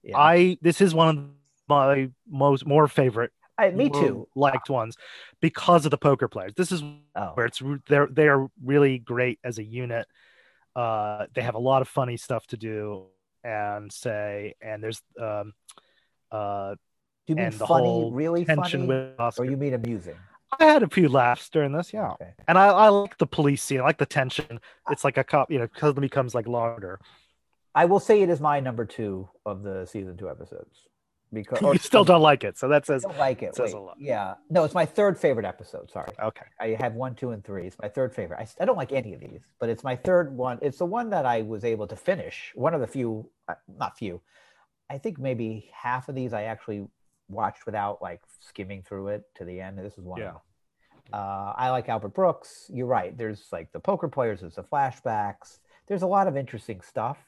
yeah. 0.03 0.19
I 0.19 0.59
this 0.63 0.81
is 0.81 0.95
one 0.95 1.09
of 1.19 1.25
my 1.69 2.11
most 2.29 2.67
more 2.67 2.89
favorite, 2.89 3.33
I, 3.59 3.71
me 3.71 3.91
too. 3.91 4.27
liked 4.35 4.71
ones 4.71 4.97
because 5.41 5.85
of 5.85 5.91
the 5.91 5.99
poker 5.99 6.29
players. 6.29 6.55
This 6.57 6.73
is 6.73 6.83
Oh, 7.15 7.33
where 7.35 7.47
it's 7.47 7.61
they're 7.89 8.07
they 8.07 8.29
are 8.29 8.49
really 8.65 8.99
great 8.99 9.39
as 9.45 9.59
a 9.59 9.65
unit. 9.65 10.07
Uh, 10.77 11.27
they 11.35 11.43
have 11.43 11.57
a 11.57 11.59
lot 11.61 11.83
of 11.83 11.89
funny 11.89 12.17
stuff 12.17 12.47
to 12.49 12.57
do 12.57 13.07
and 13.45 13.93
say, 13.93 14.55
and 14.61 14.83
there's 14.83 15.03
um, 15.21 15.53
uh, 16.31 16.77
do 17.27 17.33
you 17.33 17.37
mean 17.37 17.51
funny, 17.53 18.11
really 18.13 18.45
funny, 18.45 18.87
with 18.87 19.39
or 19.39 19.45
you 19.45 19.57
mean 19.57 19.75
amusing? 19.75 20.17
I 20.59 20.65
had 20.65 20.83
a 20.83 20.89
few 20.89 21.09
laughs 21.09 21.49
during 21.49 21.73
this, 21.73 21.93
yeah, 21.93 22.11
Okay. 22.13 22.33
and 22.49 22.59
I, 22.59 22.67
I 22.67 22.89
like 22.89 23.17
the 23.19 23.27
police 23.27 23.63
scene, 23.63 23.81
I 23.81 23.85
like 23.85 23.99
the 23.99 24.07
tension. 24.07 24.61
It's 24.91 25.05
like 25.05 25.17
a 25.17 25.25
cop, 25.25 25.51
you 25.51 25.59
know, 25.59 25.69
because 25.69 25.97
it 25.97 26.01
becomes 26.01 26.35
like 26.35 26.49
longer. 26.49 26.99
I 27.75 27.85
will 27.85 28.01
say 28.01 28.23
it 28.23 28.29
is 28.29 28.41
my 28.41 28.59
number 28.59 28.85
two 28.85 29.29
of 29.47 29.63
the 29.63 29.87
season 29.87 30.17
two 30.17 30.29
episodes 30.29 30.89
because 31.33 31.61
you 31.73 31.79
still 31.79 32.05
don't 32.05 32.21
like 32.23 32.43
it, 32.43 32.59
so 32.59 32.67
that 32.69 32.83
I 32.83 32.87
says 32.87 33.03
don't 33.03 33.17
like 33.17 33.45
it. 33.45 33.55
says 33.55 33.73
Wait, 33.73 33.79
a 33.79 33.81
lot. 33.81 33.97
Yeah, 34.01 34.35
no, 34.49 34.65
it's 34.65 34.75
my 34.75 34.85
third 34.87 35.17
favorite 35.17 35.47
episode. 35.47 35.89
Sorry, 35.91 36.11
okay. 36.21 36.47
I 36.59 36.77
have 36.81 36.95
one, 36.95 37.15
two, 37.15 37.31
and 37.31 37.45
three. 37.45 37.69
It's 37.69 37.79
my 37.81 37.89
third 37.89 38.13
favorite. 38.13 38.41
I, 38.41 38.63
I 38.63 38.65
don't 38.65 38.77
like 38.77 38.91
any 38.91 39.15
of 39.15 39.21
these, 39.21 39.43
but 39.61 39.69
it's 39.69 39.85
my 39.85 39.95
third 39.95 40.37
one. 40.37 40.59
It's 40.63 40.79
the 40.79 40.87
one 40.87 41.11
that 41.11 41.27
I 41.27 41.43
was 41.43 41.65
able 41.65 41.87
to 41.87 41.97
finish. 41.97 42.51
One 42.57 42.75
of 42.75 42.81
the 42.81 42.89
few, 42.89 43.31
uh, 43.49 43.55
not 43.79 43.97
few, 43.97 44.21
I 44.91 44.99
think 44.99 45.21
maybe 45.21 45.71
half 45.73 46.09
of 46.09 46.17
these 46.17 46.33
I 46.33 46.45
actually 46.45 46.89
watched 47.31 47.67
without 47.67 48.03
like 48.03 48.23
skimming 48.41 48.83
through 48.83 49.09
it 49.09 49.25
to 49.37 49.45
the 49.45 49.61
end. 49.61 49.79
This 49.79 49.99
is 49.99 50.05
one. 50.05 50.21
Yeah. 50.21 50.35
Uh, 51.13 51.53
I 51.57 51.71
like 51.71 51.89
Albert 51.89 52.15
Brooks. 52.15 52.71
You're 52.73 52.87
right. 52.87 53.17
There's 53.17 53.49
like 53.53 53.73
the 53.73 53.81
poker 53.81 54.09
players. 54.09 54.41
There's 54.41 54.55
the 54.55 54.63
flashbacks. 54.63 55.59
There's 55.87 56.03
a 56.03 56.07
lot 56.07 56.29
of 56.29 56.37
interesting 56.37 56.81
stuff. 56.81 57.19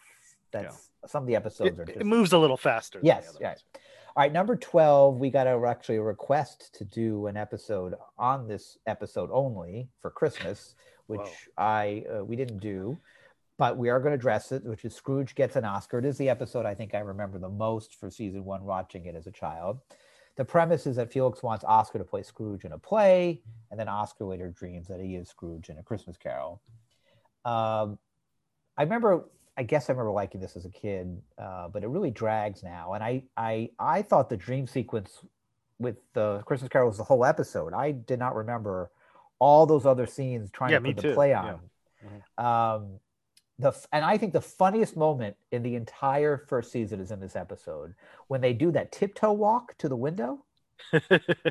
That's 0.53 0.91
some 1.07 1.23
of 1.23 1.27
the 1.27 1.35
episodes 1.35 1.79
It, 1.79 1.89
are 1.89 1.91
it 1.91 2.07
moves 2.07 2.33
a 2.33 2.39
little 2.39 2.57
faster. 2.57 3.01
Yes, 3.03 3.37
yeah. 3.41 3.49
ones. 3.49 3.65
All 4.15 4.23
right, 4.23 4.33
number 4.33 4.57
12, 4.57 5.17
we 5.17 5.31
got 5.31 5.47
a, 5.47 5.67
actually 5.67 5.97
a 5.97 6.03
request 6.03 6.75
to 6.75 6.85
do 6.85 7.29
an 7.29 7.39
episode 7.39 7.95
on 8.19 8.47
this 8.47 8.77
episode 8.87 9.31
only 9.33 9.89
for 10.03 10.11
Christmas, 10.11 10.75
which 11.07 11.21
Whoa. 11.21 11.65
I 11.65 12.05
uh, 12.15 12.23
we 12.23 12.37
didn't 12.37 12.59
do, 12.59 12.99
but 13.59 13.77
we 13.77 13.91
are 13.91 14.01
going 14.01 14.13
to 14.13 14.17
address 14.17 14.53
it, 14.53 14.65
which 14.65 14.85
is 14.85 14.95
Scrooge 14.95 15.35
gets 15.35 15.57
an 15.57 15.65
Oscar. 15.65 15.99
It 15.99 16.05
is 16.05 16.19
the 16.19 16.29
episode 16.29 16.67
I 16.67 16.75
think 16.75 16.95
I 16.95 17.01
remember 17.01 17.39
the 17.39 17.49
most 17.49 17.95
for 17.95 18.11
season 18.11 18.45
1 18.45 18.65
watching 18.65 19.07
it 19.07 19.15
as 19.15 19.27
a 19.27 19.33
child. 19.33 19.81
The 20.37 20.45
premise 20.45 20.87
is 20.87 20.97
that 20.97 21.13
Felix 21.13 21.43
wants 21.43 21.65
Oscar 21.65 21.99
to 21.99 22.05
play 22.05 22.23
Scrooge 22.23 22.65
in 22.65 22.73
a 22.73 22.79
play, 22.79 23.43
and 23.71 23.79
then 23.79 23.89
Oscar 23.89 24.25
later 24.25 24.49
dreams 24.51 24.89
that 24.89 25.01
he 25.01 25.15
is 25.15 25.29
Scrooge 25.29 25.69
in 25.69 25.79
a 25.79 25.83
Christmas 25.83 26.17
Carol. 26.17 26.63
Um, 27.45 27.99
I 28.79 28.83
remember, 28.85 29.29
I 29.59 29.63
guess 29.65 29.91
I 29.91 29.93
remember 29.93 30.13
liking 30.13 30.41
this 30.41 30.57
as 30.57 30.65
a 30.65 30.71
kid, 30.71 31.21
uh, 31.39 31.69
but 31.69 31.83
it 31.85 31.89
really 31.89 32.11
drags 32.11 32.63
now. 32.63 32.95
And 32.95 33.05
I, 33.05 33.25
I, 33.37 33.69
I 33.79 34.01
thought 34.01 34.31
the 34.31 34.37
dream 34.39 34.67
sequence 34.67 35.25
with 35.79 35.97
the 36.15 36.43
Christmas 36.47 36.71
Carol 36.71 36.89
was 36.89 36.97
the 36.97 37.05
whole 37.05 37.25
episode. 37.25 37.75
I 37.75 37.91
did 37.93 38.19
not 38.19 38.35
remember 38.35 38.91
all 39.39 39.67
those 39.67 39.85
other 39.85 40.07
scenes 40.07 40.51
trying 40.51 40.71
Yeah, 40.71 40.79
to 40.79 40.85
put 40.85 40.97
the 40.97 41.13
play 41.13 41.31
Yeah. 41.33 41.59
on. 42.39 42.77
Um, 42.83 43.01
the 43.63 43.75
and 43.93 44.05
I 44.05 44.19
think 44.19 44.33
the 44.33 44.41
funniest 44.41 44.97
moment 44.97 45.37
in 45.51 45.63
the 45.63 45.75
entire 45.77 46.39
first 46.49 46.71
season 46.73 47.01
is 47.01 47.11
in 47.11 47.21
this 47.21 47.37
episode 47.37 47.95
when 48.29 48.41
they 48.41 48.53
do 48.53 48.71
that 48.73 48.93
tiptoe 48.93 49.33
walk 49.33 49.77
to 49.79 49.89
the 49.89 49.97
window. 49.97 50.45
Do 50.93 51.01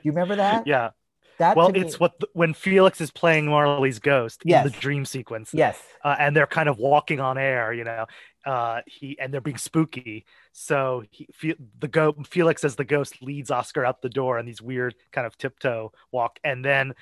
you 0.04 0.12
remember 0.12 0.36
that? 0.36 0.68
yeah. 0.68 0.92
That 1.38 1.56
Well, 1.58 1.68
to 1.68 1.74
me- 1.74 1.80
it's 1.80 2.00
what 2.00 2.20
the, 2.20 2.28
when 2.34 2.54
Felix 2.54 3.02
is 3.02 3.10
playing 3.10 3.48
Marley's 3.48 3.98
ghost 4.00 4.44
in 4.46 4.64
the 4.64 4.70
dream 4.70 5.06
sequence. 5.06 5.52
yes. 5.54 5.82
uh, 6.04 6.16
and 6.20 6.36
they're 6.36 6.46
kind 6.46 6.70
of 6.70 6.78
walking 6.78 7.20
on 7.20 7.38
air, 7.38 7.74
you 7.74 7.84
know. 7.84 8.06
Uh, 8.46 8.82
he 8.86 9.18
and 9.20 9.34
they're 9.34 9.40
being 9.42 9.58
spooky. 9.58 10.26
So 10.52 11.04
he, 11.10 11.28
Fe- 11.34 11.56
the 11.80 11.88
go 11.88 12.14
Felix 12.28 12.64
as 12.64 12.76
the 12.76 12.84
ghost 12.84 13.22
leads 13.22 13.50
Oscar 13.52 13.86
out 13.86 14.02
the 14.02 14.10
door 14.10 14.38
in 14.40 14.46
these 14.46 14.62
weird 14.62 14.96
kind 15.12 15.26
of 15.26 15.38
tiptoe 15.38 15.92
walk, 16.12 16.40
and 16.44 16.64
then 16.66 16.94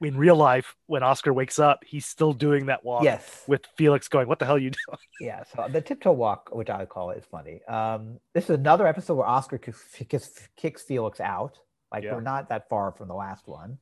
in 0.00 0.16
real 0.16 0.36
life, 0.36 0.76
when 0.86 1.02
Oscar 1.02 1.32
wakes 1.32 1.58
up, 1.58 1.84
he's 1.84 2.06
still 2.06 2.32
doing 2.32 2.66
that 2.66 2.84
walk 2.84 3.04
Yes. 3.04 3.44
with 3.46 3.66
Felix 3.76 4.08
going, 4.08 4.28
"What 4.28 4.38
the 4.38 4.46
hell 4.46 4.54
are 4.56 4.58
you 4.58 4.70
doing?" 4.86 4.98
Yeah, 5.20 5.44
so 5.44 5.66
the 5.70 5.80
tiptoe 5.80 6.12
walk, 6.12 6.50
which 6.52 6.70
I 6.70 6.86
call 6.86 7.10
it, 7.10 7.18
is 7.18 7.24
funny. 7.26 7.62
Um, 7.68 8.18
this 8.34 8.44
is 8.44 8.50
another 8.50 8.86
episode 8.86 9.14
where 9.14 9.26
Oscar 9.26 9.58
kicks, 9.58 10.48
kicks, 10.56 10.82
Felix 10.82 11.20
out. 11.20 11.58
Like 11.92 12.04
Yeah. 12.04 12.14
we're 12.14 12.20
not 12.22 12.48
that 12.48 12.68
far 12.68 12.92
from 12.92 13.08
the 13.08 13.14
last 13.14 13.46
one. 13.48 13.78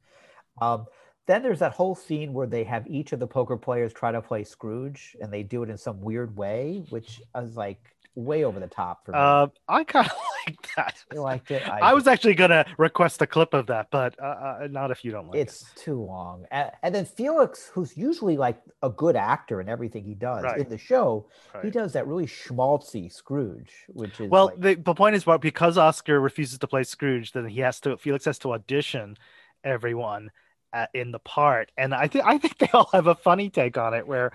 Um, 0.61 0.87
then 1.27 1.43
there's 1.43 1.59
that 1.59 1.73
whole 1.73 1.95
scene 1.95 2.33
where 2.33 2.47
they 2.47 2.65
have 2.65 2.87
each 2.87 3.13
of 3.13 3.21
the 3.21 3.27
poker 3.27 3.57
players 3.57 3.93
try 3.93 4.11
to 4.11 4.23
play 4.23 4.45
Scrooge, 4.45 5.15
and 5.21 5.33
they 5.33 5.43
do 5.43 5.63
it 5.63 5.71
in 5.71 5.77
some 5.77 6.01
weird 6.01 6.37
way, 6.37 6.85
which 6.89 7.21
is 7.37 7.57
like 7.57 7.95
way 8.15 8.45
over 8.45 8.59
the 8.59 8.67
top 8.67 9.05
for 9.05 9.13
me. 9.13 9.19
Uh, 9.19 9.47
I 9.69 9.85
kind 9.85 10.07
of 10.07 10.13
like 10.47 10.69
that. 10.77 11.05
you 11.13 11.21
liked 11.21 11.51
it? 11.51 11.63
I 11.69 11.95
was 11.95 12.07
actually 12.09 12.35
gonna 12.35 12.65
request 12.79 13.23
a 13.23 13.27
clip 13.27 13.55
of 13.55 13.67
that, 13.67 13.89
but 13.91 14.15
uh, 14.21 14.25
uh, 14.63 14.69
not 14.71 14.91
if 14.91 15.05
you 15.05 15.13
don't 15.13 15.29
like 15.29 15.37
it. 15.37 15.43
it's 15.43 15.65
too 15.77 16.03
long. 16.03 16.47
And, 16.51 16.71
and 16.83 16.95
then 16.95 17.05
Felix, 17.05 17.71
who's 17.73 17.97
usually 17.97 18.37
like 18.37 18.61
a 18.83 18.91
good 18.91 19.15
actor 19.15 19.61
in 19.61 19.69
everything 19.69 20.05
he 20.05 20.15
does 20.15 20.45
Right. 20.45 20.59
in 20.61 20.69
the 20.69 20.79
show, 20.79 21.29
he 21.63 21.71
does 21.71 21.93
that 21.93 22.07
really 22.07 22.27
schmaltzy 22.27 23.13
Scrooge, 23.13 23.73
which 23.89 24.21
is 24.21 24.31
Well, 24.31 24.47
like, 24.47 24.61
the, 24.61 24.75
the 24.75 24.95
point 24.95 25.15
is, 25.17 25.27
well, 25.27 25.39
because 25.39 25.79
Oscar 25.79 26.19
refuses 26.21 26.59
to 26.59 26.67
play 26.67 26.83
Scrooge, 26.83 27.33
then 27.33 27.47
he 27.47 27.61
has 27.61 27.79
to. 27.81 27.97
Felix 27.97 28.25
has 28.25 28.39
to 28.41 28.53
audition 28.53 29.17
everyone 29.65 30.31
at, 30.73 30.91
in 30.95 31.13
the 31.13 31.19
part, 31.19 31.71
and 31.77 31.95
I 31.95 32.09
think 32.09 32.25
I 32.27 32.39
think 32.39 32.59
they 32.59 32.69
all 32.73 32.89
have 32.93 33.07
a 33.07 33.15
funny 33.15 33.51
take 33.51 33.77
on 33.79 33.95
it, 33.95 34.07
where 34.07 34.33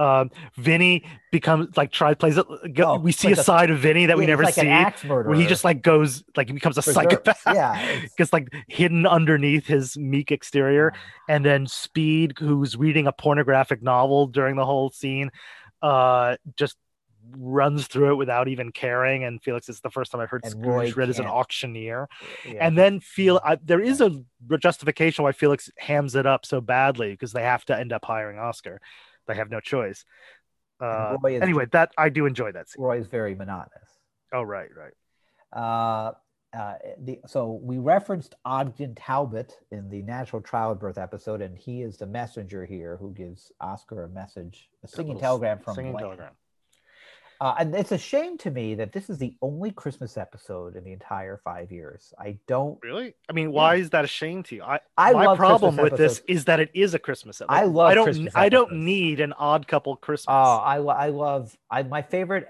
um, 0.00 0.30
Vinny 0.56 1.04
becomes 1.30 1.76
like 1.76 1.92
try 1.92 2.14
plays 2.14 2.36
it. 2.38 2.46
Go, 2.74 2.92
Oh, 2.94 2.98
we 2.98 3.12
see 3.12 3.28
like 3.28 3.36
a 3.36 3.40
a- 3.40 3.44
side 3.44 3.70
of 3.70 3.78
Vinny 3.78 4.06
that 4.06 4.16
we 4.16 4.24
yeah, 4.24 4.28
he's 4.28 4.32
never 4.32 4.44
like 4.44 4.54
see, 4.54 4.62
an 4.62 4.68
axe 4.68 5.04
murderer. 5.04 5.30
where 5.30 5.38
he 5.38 5.46
just 5.46 5.62
like 5.62 5.82
goes 5.82 6.24
like 6.36 6.48
he 6.48 6.54
becomes 6.54 6.78
a 6.78 6.82
psychopath. 6.82 7.42
Yeah, 7.46 8.00
gets 8.16 8.32
like 8.32 8.48
hidden 8.66 9.06
underneath 9.06 9.66
his 9.66 9.96
meek 9.98 10.32
exterior 10.32 10.94
and 11.28 11.44
then 11.44 11.66
speed 11.66 12.34
who's 12.38 12.76
reading 12.76 13.06
a 13.06 13.12
pornographic 13.12 13.82
novel 13.82 14.26
during 14.26 14.56
the 14.56 14.64
whole 14.64 14.90
scene 14.90 15.30
uh 15.82 16.36
just 16.56 16.76
runs 17.36 17.86
through 17.86 18.12
it 18.12 18.14
without 18.16 18.48
even 18.48 18.72
caring 18.72 19.24
and 19.24 19.42
felix 19.42 19.68
is 19.68 19.80
the 19.80 19.90
first 19.90 20.10
time 20.10 20.20
i've 20.20 20.30
heard 20.30 20.42
And 20.44 20.52
scrooge 20.52 20.96
read 20.96 21.08
as 21.10 21.18
an 21.20 21.26
auctioneer 21.26 22.08
yeah. 22.46 22.66
and 22.66 22.76
then 22.76 22.98
feel 23.00 23.40
uh, 23.44 23.56
there 23.64 23.80
is 23.80 24.00
a 24.00 24.10
justification 24.58 25.22
why 25.22 25.32
felix 25.32 25.70
hams 25.78 26.16
it 26.16 26.26
up 26.26 26.44
so 26.44 26.60
badly 26.60 27.10
because 27.12 27.32
they 27.32 27.42
have 27.42 27.64
to 27.66 27.78
end 27.78 27.92
up 27.92 28.04
hiring 28.04 28.38
oscar 28.38 28.80
they 29.26 29.34
have 29.34 29.50
no 29.50 29.60
choice. 29.60 30.04
Uh, 30.80 31.16
is- 31.28 31.42
anyway 31.42 31.66
that 31.72 31.92
i 31.98 32.08
do 32.08 32.24
enjoy 32.24 32.50
that 32.52 32.68
scene. 32.68 32.82
Roy 32.82 32.98
is 32.98 33.06
very 33.06 33.34
monotonous. 33.34 33.90
oh 34.32 34.42
right 34.42 34.68
right. 34.74 34.92
Uh, 35.52 36.12
uh, 36.56 36.74
the, 36.98 37.20
so 37.26 37.60
we 37.62 37.78
referenced 37.78 38.34
Ogden 38.44 38.94
Talbot 38.96 39.56
in 39.70 39.88
the 39.88 40.02
natural 40.02 40.42
childbirth 40.42 40.98
episode, 40.98 41.42
and 41.42 41.56
he 41.56 41.82
is 41.82 41.96
the 41.96 42.06
messenger 42.06 42.64
here 42.64 42.96
who 42.96 43.12
gives 43.12 43.52
Oscar 43.60 44.04
a 44.04 44.08
message, 44.08 44.68
a 44.82 44.88
singing 44.88 45.14
little 45.14 45.20
telegram 45.20 45.60
from 45.60 45.74
singing 45.76 45.96
telegram 45.96 46.32
Uh, 47.40 47.54
and 47.58 47.74
it's 47.74 47.90
a 47.90 47.96
shame 47.96 48.36
to 48.36 48.50
me 48.50 48.74
that 48.74 48.92
this 48.92 49.08
is 49.08 49.16
the 49.16 49.34
only 49.40 49.70
Christmas 49.70 50.18
episode 50.18 50.76
in 50.76 50.84
the 50.84 50.92
entire 50.92 51.38
five 51.38 51.72
years. 51.72 52.12
I 52.18 52.38
don't. 52.46 52.78
Really? 52.82 53.14
I 53.30 53.32
mean, 53.32 53.50
why 53.50 53.76
is 53.76 53.88
that 53.90 54.04
a 54.04 54.08
shame 54.08 54.42
to 54.44 54.56
you? 54.56 54.62
I, 54.62 54.80
I 54.98 55.12
my 55.12 55.34
problem 55.34 55.74
Christmas 55.76 55.90
with 55.90 55.98
this 55.98 56.22
is 56.28 56.44
that 56.44 56.60
it 56.60 56.70
is 56.74 56.92
a 56.92 56.98
Christmas 56.98 57.40
episode. 57.40 57.54
I 57.54 57.64
love 57.64 57.90
I 57.90 57.94
don't. 57.94 58.04
Christmas 58.04 58.32
I 58.36 58.50
don't 58.50 58.72
need 58.72 59.20
an 59.20 59.32
odd 59.32 59.66
couple 59.66 59.96
Christmas. 59.96 60.34
Oh, 60.36 60.56
I, 60.58 60.76
I 60.76 61.08
love. 61.08 61.56
I 61.70 61.82
my 61.82 62.02
favorite 62.02 62.46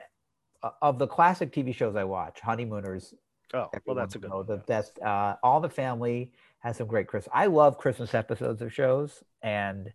uh, 0.61 0.71
of 0.83 0.99
the 0.99 1.07
classic 1.07 1.53
TV 1.53 1.73
shows 1.73 1.95
I 1.95 2.03
watch, 2.03 2.41
Honeymooners. 2.41 3.15
oh, 3.55 3.71
well, 3.87 3.95
that's 3.95 4.17
a 4.17 4.19
good 4.19 4.31
know 4.31 4.39
one. 4.39 4.47
The 4.47 4.55
yeah. 4.55 4.63
best. 4.67 4.99
Uh, 4.99 5.37
All 5.45 5.61
the 5.61 5.71
Family 5.71 6.33
has 6.59 6.79
some 6.79 6.89
great 6.89 7.07
Christmas. 7.07 7.31
I 7.33 7.47
love 7.47 7.79
Christmas 7.79 8.13
episodes 8.13 8.61
of 8.61 8.73
shows, 8.73 9.23
and 9.41 9.93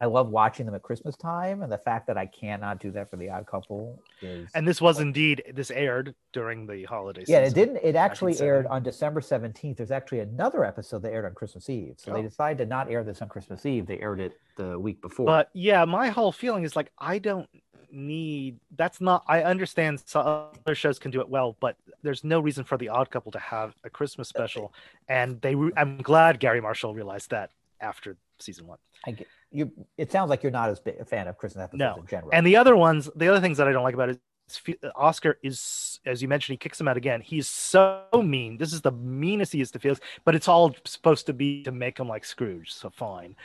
I 0.00 0.06
love 0.06 0.30
watching 0.30 0.64
them 0.66 0.74
at 0.74 0.82
Christmas 0.82 1.16
time. 1.16 1.62
And 1.62 1.70
the 1.70 1.78
fact 1.78 2.06
that 2.06 2.16
I 2.16 2.26
cannot 2.26 2.80
do 2.80 2.90
that 2.92 3.10
for 3.10 3.16
The 3.16 3.28
Odd 3.28 3.46
Couple 3.46 4.02
is. 4.22 4.50
And 4.54 4.66
this 4.66 4.80
was 4.80 4.98
indeed 4.98 5.42
this 5.54 5.70
aired 5.70 6.14
during 6.32 6.66
the 6.66 6.84
holiday 6.84 7.24
yeah, 7.26 7.40
it 7.40 7.54
didn't. 7.54 7.78
It 7.82 7.96
actually 7.96 8.38
aired 8.40 8.66
on 8.66 8.82
December 8.82 9.20
seventeenth. 9.20 9.76
There's 9.76 9.90
actually 9.90 10.20
another 10.20 10.64
episode 10.64 11.02
that 11.02 11.12
aired 11.12 11.26
on 11.26 11.34
Christmas 11.34 11.68
Eve. 11.68 11.94
So 11.98 12.12
they 12.12 12.20
Oh. 12.20 12.22
decided 12.22 12.58
to 12.58 12.66
not 12.66 12.90
air 12.90 13.04
this 13.04 13.20
on 13.20 13.28
Christmas 13.28 13.66
Eve. 13.66 13.86
They 13.86 13.98
aired 14.00 14.20
it 14.20 14.32
the 14.56 14.78
week 14.78 15.02
before. 15.02 15.26
But 15.26 15.50
yeah, 15.52 15.84
my 15.84 16.08
whole 16.08 16.32
feeling 16.32 16.64
is 16.64 16.74
like 16.76 16.90
I 16.98 17.18
don't 17.18 17.48
need. 17.92 18.58
That's 18.76 19.00
not. 19.00 19.24
I 19.26 19.42
understand 19.42 20.02
some 20.06 20.26
other 20.64 20.74
shows 20.74 20.98
can 20.98 21.10
do 21.10 21.20
it 21.20 21.28
well, 21.28 21.56
but 21.60 21.76
there's 22.02 22.24
no 22.24 22.40
reason 22.40 22.64
for 22.64 22.78
the 22.78 22.88
Odd 22.88 23.10
Couple 23.10 23.32
to 23.32 23.38
have 23.38 23.74
a 23.84 23.90
Christmas 23.90 24.28
special. 24.28 24.72
And 25.08 25.40
they. 25.42 25.54
I'm 25.76 25.98
glad 25.98 26.40
Garry 26.40 26.60
Marshall 26.60 26.94
realized 26.94 27.30
that 27.30 27.50
after 27.80 28.16
season 28.42 28.66
one. 28.66 28.78
I 29.06 29.12
get 29.12 29.26
you. 29.50 29.72
It 29.96 30.12
sounds 30.12 30.30
like 30.30 30.42
you're 30.42 30.52
not 30.52 30.70
as 30.70 30.80
big 30.80 30.96
a 31.00 31.04
fan 31.04 31.28
of 31.28 31.38
Christmas 31.38 31.64
episodes 31.64 31.78
No. 31.80 31.96
in 32.00 32.06
general. 32.06 32.30
And 32.32 32.46
the 32.46 32.56
other 32.56 32.76
ones, 32.76 33.08
the 33.16 33.28
other 33.28 33.40
things 33.40 33.58
that 33.58 33.68
I 33.68 33.72
don't 33.72 33.82
like 33.82 33.94
about 33.94 34.10
it 34.10 34.20
is 34.48 34.76
Oscar 34.96 35.38
is, 35.42 36.00
as 36.04 36.20
you 36.22 36.28
mentioned, 36.28 36.54
he 36.54 36.58
kicks 36.58 36.80
him 36.80 36.88
out 36.88 36.96
again. 36.96 37.20
He's 37.20 37.46
so 37.46 38.02
mean. 38.14 38.58
This 38.58 38.72
is 38.72 38.80
the 38.80 38.90
meanest 38.92 39.52
he 39.52 39.60
is 39.60 39.70
to 39.72 39.78
Felix, 39.78 40.00
but 40.24 40.34
it's 40.34 40.48
all 40.48 40.74
supposed 40.84 41.26
to 41.26 41.32
be 41.32 41.62
to 41.62 41.72
make 41.72 41.98
him 41.98 42.08
like 42.08 42.24
Scrooge. 42.24 42.72
So 42.72 42.90
fine. 42.90 43.36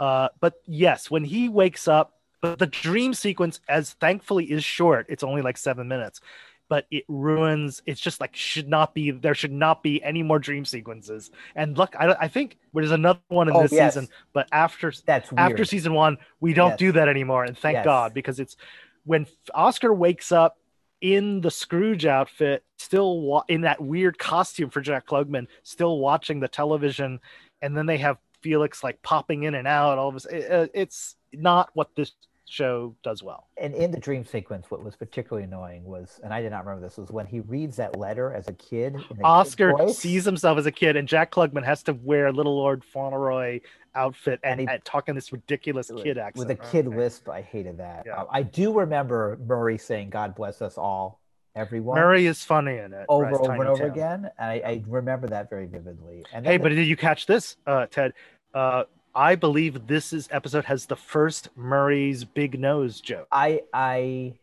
Uh, 0.00 0.28
but 0.40 0.54
yes, 0.66 1.10
when 1.10 1.24
he 1.24 1.48
wakes 1.48 1.86
up, 1.86 2.14
but 2.40 2.58
the 2.58 2.66
dream 2.66 3.14
sequence, 3.14 3.60
as 3.68 3.92
thankfully 3.94 4.50
is 4.50 4.64
short, 4.64 5.06
it's 5.08 5.22
only 5.22 5.40
like 5.42 5.56
seven 5.56 5.88
minutes. 5.88 6.20
But 6.68 6.86
it 6.90 7.04
ruins. 7.08 7.82
It's 7.86 8.00
just 8.00 8.20
like 8.20 8.34
should 8.34 8.68
not 8.68 8.94
be. 8.94 9.10
There 9.10 9.34
should 9.34 9.52
not 9.52 9.82
be 9.82 10.02
any 10.02 10.22
more 10.22 10.38
dream 10.38 10.64
sequences. 10.64 11.30
And 11.54 11.76
look, 11.76 11.94
I, 11.98 12.14
I 12.20 12.28
think 12.28 12.56
there's 12.72 12.90
another 12.90 13.20
one 13.28 13.48
in 13.48 13.54
Oh, 13.56 13.62
this 13.62 13.72
yes. 13.72 13.94
season. 13.94 14.08
But 14.32 14.48
after 14.50 14.92
That's 15.06 15.30
weird. 15.30 15.38
after 15.52 15.64
season 15.64 15.92
one, 15.92 16.16
we 16.40 16.54
don't 16.54 16.70
Yes. 16.70 16.78
do 16.78 16.92
that 16.92 17.08
anymore, 17.08 17.44
and 17.44 17.56
thank 17.56 17.74
Yes. 17.74 17.84
God 17.84 18.14
because 18.14 18.40
it's 18.40 18.56
when 19.04 19.26
Oscar 19.54 19.92
wakes 19.92 20.32
up 20.32 20.58
in 21.02 21.42
the 21.42 21.50
Scrooge 21.50 22.06
outfit, 22.06 22.64
still 22.78 23.20
wa- 23.20 23.44
in 23.48 23.60
that 23.60 23.78
weird 23.82 24.18
costume 24.18 24.70
for 24.70 24.80
Jack 24.80 25.06
Klugman, 25.06 25.46
still 25.62 25.98
watching 25.98 26.40
the 26.40 26.48
television, 26.48 27.20
and 27.60 27.76
then 27.76 27.84
they 27.84 27.98
have 27.98 28.16
Felix 28.40 28.82
like 28.82 29.02
popping 29.02 29.42
in 29.42 29.54
and 29.54 29.68
out. 29.68 29.98
All 29.98 30.08
of 30.08 30.14
this, 30.14 30.24
it- 30.26 30.50
uh, 30.50 30.66
it's 30.72 31.16
not 31.34 31.68
what 31.74 31.94
this 31.94 32.12
show 32.46 32.94
does 33.02 33.22
well. 33.22 33.48
and 33.56 33.74
in 33.74 33.90
the 33.90 33.98
dream 33.98 34.24
sequence, 34.24 34.70
what 34.70 34.82
was 34.84 34.94
particularly 34.96 35.44
annoying 35.44 35.82
was, 35.84 36.20
and 36.22 36.32
I 36.32 36.42
did 36.42 36.50
not 36.50 36.64
remember 36.66 36.86
this, 36.86 36.96
was 36.98 37.10
when 37.10 37.26
he 37.26 37.40
reads 37.40 37.76
that 37.76 37.96
letter 37.96 38.32
as 38.34 38.48
a 38.48 38.52
kid. 38.52 38.94
in 38.94 39.24
Oscar 39.24 39.72
voice. 39.76 39.98
sees 39.98 40.24
himself 40.24 40.58
as 40.58 40.66
a 40.66 40.72
kid, 40.72 40.96
and 40.96 41.08
Jack 41.08 41.32
Klugman 41.32 41.64
has 41.64 41.82
to 41.84 41.94
wear 41.94 42.26
a 42.26 42.32
Little 42.32 42.54
Lord 42.56 42.84
Fauntleroy 42.84 43.60
outfit 43.94 44.40
and, 44.42 44.60
And 44.60 44.68
he- 44.68 44.74
and 44.74 44.84
talk 44.84 45.08
in 45.08 45.14
this 45.14 45.32
ridiculous 45.32 45.90
kid 46.02 46.18
accent 46.18 46.48
with 46.48 46.50
a 46.58 46.60
kid 46.70 46.86
Okay. 46.86 46.96
lisp. 46.96 47.28
I 47.28 47.40
hated 47.40 47.78
that. 47.78 48.04
Yeah. 48.06 48.22
Uh, 48.22 48.26
I 48.30 48.42
do 48.42 48.72
remember 48.78 49.38
Murray 49.46 49.78
saying, 49.78 50.10
"God 50.10 50.34
bless 50.34 50.60
us 50.62 50.76
all." 50.78 51.20
everyone 51.56 51.94
Murray 51.96 52.26
is 52.26 52.42
funny 52.42 52.78
in 52.78 52.92
it. 52.92 53.06
over 53.08 53.22
right, 53.26 53.32
over 53.34 53.44
Tiny 53.46 53.60
and 53.60 53.68
over 53.68 53.82
Tim. 53.84 53.92
again. 53.92 54.30
And 54.40 54.50
I, 54.50 54.54
I 54.66 54.82
remember 54.88 55.28
that 55.28 55.48
very 55.48 55.66
vividly. 55.66 56.24
And 56.32 56.44
Hey, 56.44 56.56
then 56.56 56.62
but 56.64 56.68
did 56.70 56.84
you 56.88 56.96
catch 56.96 57.26
this, 57.26 57.56
uh, 57.64 57.86
Ted? 57.86 58.12
Uh, 58.52 58.82
I 59.14 59.34
believe 59.36 59.86
this 59.86 60.12
is 60.12 60.28
episode 60.30 60.64
has 60.64 60.86
the 60.86 60.96
first 60.96 61.48
Murray's 61.56 62.24
big 62.24 62.58
nose 62.58 63.00
joke. 63.00 63.28
I 63.30 63.62
I 63.72 64.34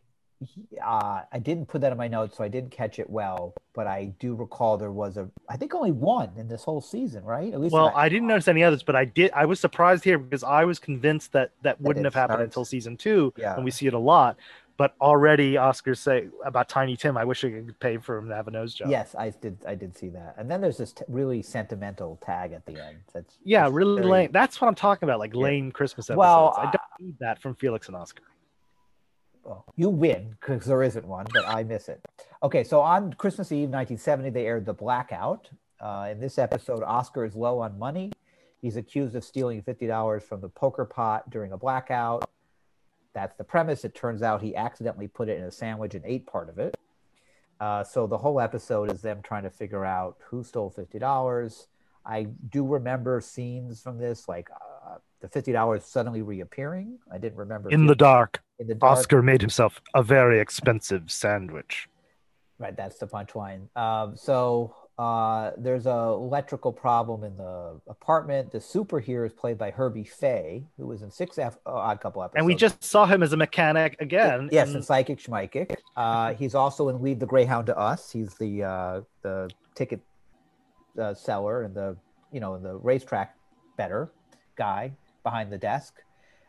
uh, 0.84 1.22
I 1.32 1.38
didn't 1.40 1.68
put 1.68 1.82
that 1.82 1.92
in 1.92 1.98
my 2.00 2.08
notes, 2.08 2.38
so 2.38 2.44
I 2.44 2.48
didn't 2.48 2.72
catch 2.72 2.98
it 2.98 3.08
well. 3.10 3.54
But 3.74 3.86
I 3.88 4.06
do 4.20 4.34
recall 4.34 4.76
there 4.78 4.92
was 4.92 5.16
a, 5.18 5.30
I 5.48 5.56
think 5.56 5.76
only 5.76 5.92
one 5.92 6.32
in 6.36 6.48
this 6.48 6.64
whole 6.64 6.82
season, 6.82 7.24
right? 7.24 7.54
At 7.54 7.60
least 7.62 7.72
Well, 7.74 7.94
I 7.96 8.10
didn't 8.10 8.28
notice 8.28 8.48
any 8.48 8.64
others, 8.64 8.82
but 8.82 8.96
I 8.96 9.06
did. 9.06 9.32
I 9.34 9.46
was 9.46 9.60
surprised 9.60 10.04
here 10.04 10.18
because 10.18 10.44
I 10.44 10.66
was 10.66 10.80
convinced 10.80 11.32
that 11.34 11.52
that 11.62 11.80
wouldn't 11.80 12.06
it 12.06 12.08
have 12.08 12.16
happened 12.16 12.38
starts- 12.38 12.50
until 12.56 12.66
season 12.66 12.98
two, 12.98 13.34
Yeah. 13.38 13.56
and 13.56 13.64
we 13.64 13.70
see 13.72 13.86
it 13.88 13.94
a 13.94 14.00
lot. 14.00 14.36
But 14.82 14.96
already, 15.00 15.54
Oscars 15.54 16.00
say 16.00 16.28
about 16.44 16.68
Tiny 16.68 16.98
Tim. 16.98 17.16
I 17.18 17.24
wish 17.24 17.44
I 17.44 17.52
could 17.52 17.80
pay 17.80 17.98
for 17.98 18.18
him 18.18 18.30
to 18.30 18.36
have 18.36 18.48
a 18.48 18.52
nose 18.52 18.74
job. 18.74 18.90
Yes, 18.90 19.14
I 19.16 19.30
did. 19.30 19.58
I 19.68 19.76
did 19.76 19.96
see 19.96 20.10
that. 20.10 20.34
And 20.40 20.50
then 20.50 20.60
there's 20.60 20.78
this 20.78 20.92
t- 20.92 21.04
really 21.08 21.44
sentimental 21.44 22.18
tag 22.26 22.52
at 22.52 22.66
the 22.66 22.84
end. 22.84 22.98
That's 23.14 23.38
Yeah, 23.44 23.66
just 23.66 23.74
really 23.76 23.96
very- 24.02 24.12
lame. 24.12 24.32
That's 24.32 24.60
what 24.60 24.68
I'm 24.70 24.74
talking 24.74 25.08
about. 25.08 25.20
Like 25.20 25.36
lame 25.36 25.72
Christmas 25.72 26.08
episodes. 26.10 26.18
Well, 26.18 26.56
I 26.58 26.64
don't 26.72 26.82
need 27.00 27.20
that 27.20 27.40
from 27.44 27.54
Felix 27.54 27.88
and 27.90 27.96
Oscar. 27.96 28.24
well, 29.44 29.66
you 29.76 29.90
win 29.90 30.36
because 30.40 30.66
there 30.66 30.82
isn't 30.82 31.06
one, 31.06 31.28
but 31.32 31.48
I 31.48 31.62
miss 31.64 31.88
it. 31.88 32.04
Okay, 32.42 32.64
so 32.64 32.80
on 32.82 33.14
Christmas 33.14 33.52
Eve, 33.52 33.70
1970, 33.70 34.32
they 34.32 34.48
aired 34.48 34.66
The 34.66 34.74
Blackout. 34.74 35.48
Uh, 35.80 36.10
in 36.12 36.20
this 36.20 36.40
episode, 36.40 36.82
Oscar 36.82 37.24
is 37.24 37.36
low 37.36 37.60
on 37.60 37.78
money. 37.78 38.12
He's 38.62 38.78
accused 38.78 39.16
of 39.16 39.24
stealing 39.24 39.62
$50 39.62 40.24
from 40.24 40.42
the 40.42 40.50
poker 40.50 40.86
pot 40.86 41.30
during 41.30 41.52
a 41.52 41.58
blackout. 41.58 42.30
That's 43.14 43.36
the 43.36 43.44
premise. 43.44 43.84
It 43.84 43.94
turns 43.94 44.22
out 44.22 44.42
he 44.42 44.56
accidentally 44.56 45.08
put 45.08 45.30
it 45.30 45.38
in 45.38 45.44
a 45.44 45.52
sandwich 45.52 45.96
and 45.96 46.04
ate 46.06 46.26
part 46.26 46.50
of 46.50 46.60
it. 46.60 46.78
Uh, 47.60 47.84
so 47.84 48.08
the 48.08 48.18
whole 48.18 48.40
episode 48.40 48.92
is 48.92 49.02
them 49.02 49.22
trying 49.22 49.44
to 49.44 49.50
figure 49.50 49.86
out 49.86 50.18
who 50.20 50.44
stole 50.44 50.72
$50. 50.72 51.68
I 52.06 52.24
do 52.50 52.66
remember 52.66 53.22
scenes 53.22 53.82
from 53.82 54.00
this, 54.00 54.28
like 54.28 54.50
uh, 54.52 54.96
the 55.20 55.28
$50 55.28 55.84
suddenly 55.84 56.24
reappearing. 56.24 56.98
I 57.12 57.20
didn't 57.20 57.38
remember 57.38 57.70
In 57.70 57.86
the 57.86 57.96
dark, 57.96 58.42
in 58.58 58.68
the 58.68 58.74
dark. 58.74 59.00
Oscar 59.00 59.22
made 59.22 59.42
himself 59.42 59.80
a 59.94 60.02
very 60.02 60.40
expensive 60.40 61.12
sandwich. 61.12 61.88
Right, 62.58 62.76
that's 62.76 62.98
the 62.98 63.08
punchline. 63.08 63.76
Um, 63.76 64.16
so 64.16 64.76
uh, 65.02 65.52
there's 65.58 65.88
a 65.88 65.90
electrical 65.90 66.72
problem 66.72 67.24
in 67.24 67.36
the 67.36 67.82
apartment. 67.88 68.52
The 68.52 68.60
superhero 68.60 69.26
is 69.26 69.34
played 69.34 69.58
by 69.58 69.72
Herbie 69.72 70.04
Faye, 70.04 70.64
who 70.78 70.86
was 70.86 71.02
in 71.02 71.10
six 71.10 71.40
F- 71.40 71.58
uh, 71.66 71.72
Odd 71.74 72.00
Couple 72.02 72.22
episodes. 72.22 72.38
And 72.38 72.46
we 72.46 72.54
just 72.54 72.84
saw 72.84 73.08
him 73.08 73.24
as 73.24 73.34
a 73.34 73.38
mechanic 73.38 73.96
again. 74.00 74.50
yes, 74.52 74.68
and- 74.68 74.78
in 74.78 74.84
Psychic 74.84 75.18
Schmeikic. 75.18 75.76
Uh, 75.98 76.36
he's 76.36 76.54
also 76.54 76.90
in 76.90 77.02
Lead 77.02 77.20
the 77.20 77.26
Greyhound 77.26 77.66
to 77.66 77.76
Us. 77.78 78.12
He's 78.12 78.36
the 78.36 78.64
uh, 78.64 79.02
the 79.24 79.50
ticket 79.74 80.02
uh, 81.02 81.16
seller 81.16 81.64
and 81.64 81.74
the 81.74 81.98
you 82.32 82.40
know 82.40 82.60
the 82.60 82.76
racetrack 82.76 83.36
better 83.78 84.12
guy 84.56 84.92
behind 85.24 85.52
the 85.52 85.58
desk. 85.58 85.96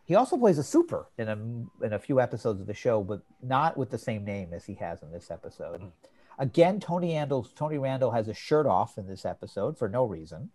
He 0.05 0.15
also 0.15 0.37
plays 0.37 0.59
a 0.59 0.63
super 0.65 1.07
in 1.17 1.29
a 1.31 1.87
in 1.87 1.93
a 1.95 1.99
few 1.99 2.21
episodes 2.21 2.61
of 2.61 2.67
the 2.67 2.75
show, 2.75 3.03
but 3.03 3.23
not 3.43 3.79
with 3.79 3.89
the 3.91 3.97
same 3.99 4.27
name 4.27 4.53
as 4.53 4.67
he 4.67 4.75
has 4.75 5.03
in 5.03 5.11
this 5.11 5.31
episode. 5.31 5.91
Again, 6.39 6.81
Tony 6.81 7.15
Randall 7.15 7.45
Tony 7.55 7.79
Randall 7.79 8.11
has 8.13 8.29
a 8.29 8.35
shirt 8.35 8.67
off 8.67 8.99
in 8.99 9.07
this 9.07 9.25
episode 9.25 9.79
for 9.79 9.89
no 9.89 10.05
reason. 10.05 10.51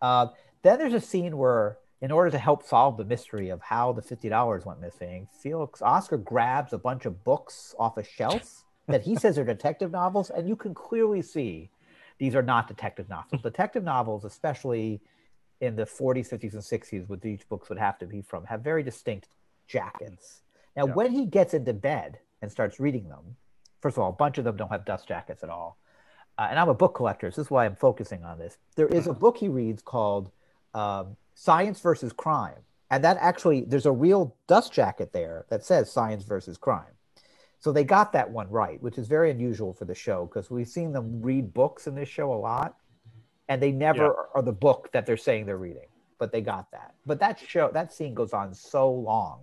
Uh, 0.00 0.28
then 0.62 0.78
there's 0.78 0.94
a 0.94 1.00
scene 1.00 1.36
where, 1.36 1.78
in 2.00 2.10
order 2.10 2.30
to 2.30 2.38
help 2.38 2.64
solve 2.64 2.96
the 2.96 3.04
mystery 3.04 3.48
of 3.48 3.60
how 3.62 3.92
the 3.92 4.02
fifty 4.02 4.28
dollars 4.28 4.64
went 4.66 4.80
missing, 4.80 5.28
Felix 5.32 5.80
Oscar 5.82 6.16
grabs 6.16 6.72
a 6.72 6.78
bunch 6.78 7.04
of 7.06 7.22
books 7.24 7.74
off 7.78 7.96
a 7.96 8.02
shelf 8.04 8.64
that 8.88 9.02
he 9.02 9.14
says 9.16 9.38
are 9.38 9.44
detective 9.44 9.90
novels, 9.92 10.30
and 10.30 10.48
you 10.48 10.56
can 10.56 10.74
clearly 10.74 11.22
see 11.22 11.70
these 12.18 12.34
are 12.34 12.42
not 12.42 12.68
detective 12.68 13.08
novels. 13.08 13.40
detective 13.42 13.84
novels, 13.84 14.24
especially 14.24 15.00
in 15.60 15.76
the 15.76 15.84
40s, 15.84 16.28
50s, 16.28 16.54
and 16.54 16.62
60s, 16.62 17.08
what 17.08 17.20
these 17.20 17.44
books 17.44 17.68
would 17.68 17.78
have 17.78 17.96
to 17.98 18.06
be 18.06 18.20
from, 18.20 18.44
have 18.46 18.62
very 18.62 18.82
distinct 18.82 19.28
jackets. 19.68 20.42
Now, 20.76 20.86
Yeah. 20.86 20.94
when 20.94 21.12
he 21.12 21.24
gets 21.24 21.54
into 21.54 21.72
bed 21.72 22.18
and 22.40 22.50
starts 22.50 22.80
reading 22.80 23.08
them, 23.08 23.36
first 23.82 23.98
of 23.98 24.02
all, 24.02 24.10
a 24.10 24.14
bunch 24.14 24.38
of 24.38 24.44
them 24.44 24.56
don't 24.56 24.70
have 24.70 24.86
dust 24.86 25.06
jackets 25.06 25.42
at 25.42 25.50
all. 25.50 25.76
Uh, 26.38 26.46
and 26.48 26.58
I'm 26.58 26.70
a 26.70 26.74
book 26.74 26.94
collector, 26.94 27.30
so 27.30 27.42
this 27.42 27.48
is 27.48 27.50
why 27.50 27.66
I'm 27.66 27.76
focusing 27.76 28.24
on 28.24 28.38
this. 28.38 28.56
There 28.76 28.86
is 28.86 29.06
a 29.06 29.12
book 29.12 29.36
he 29.36 29.48
reads 29.48 29.82
called 29.82 30.30
um, 30.72 31.16
Science 31.34 31.80
versus 31.80 32.12
Crime. 32.12 32.56
And 32.90 33.04
that 33.04 33.18
actually, 33.20 33.62
there's 33.62 33.86
a 33.86 33.92
real 33.92 34.34
dust 34.46 34.72
jacket 34.72 35.12
there 35.12 35.44
that 35.50 35.64
says 35.64 35.90
Science 35.90 36.24
versus 36.24 36.56
Crime. 36.56 36.94
So 37.58 37.70
they 37.70 37.84
got 37.84 38.12
that 38.12 38.30
one 38.30 38.48
right, 38.50 38.82
which 38.82 38.98
is 38.98 39.08
very 39.08 39.30
unusual 39.30 39.72
for 39.72 39.84
the 39.84 39.94
show 39.94 40.26
because 40.26 40.50
we've 40.50 40.68
seen 40.68 40.92
them 40.92 41.20
read 41.22 41.52
books 41.52 41.86
in 41.86 41.94
this 41.94 42.08
show 42.08 42.32
a 42.32 42.34
lot, 42.34 42.76
and 43.48 43.62
they 43.62 43.72
never 43.72 44.04
Yeah. 44.04 44.24
are 44.34 44.42
the 44.42 44.52
book 44.52 44.90
that 44.92 45.06
they're 45.06 45.16
saying 45.16 45.46
they're 45.46 45.56
reading. 45.56 45.88
But 46.18 46.32
they 46.32 46.40
got 46.40 46.70
that. 46.70 46.94
But 47.04 47.20
that 47.20 47.38
show, 47.38 47.70
that 47.72 47.92
scene 47.92 48.14
goes 48.14 48.32
on 48.32 48.54
so 48.54 48.90
long 48.90 49.40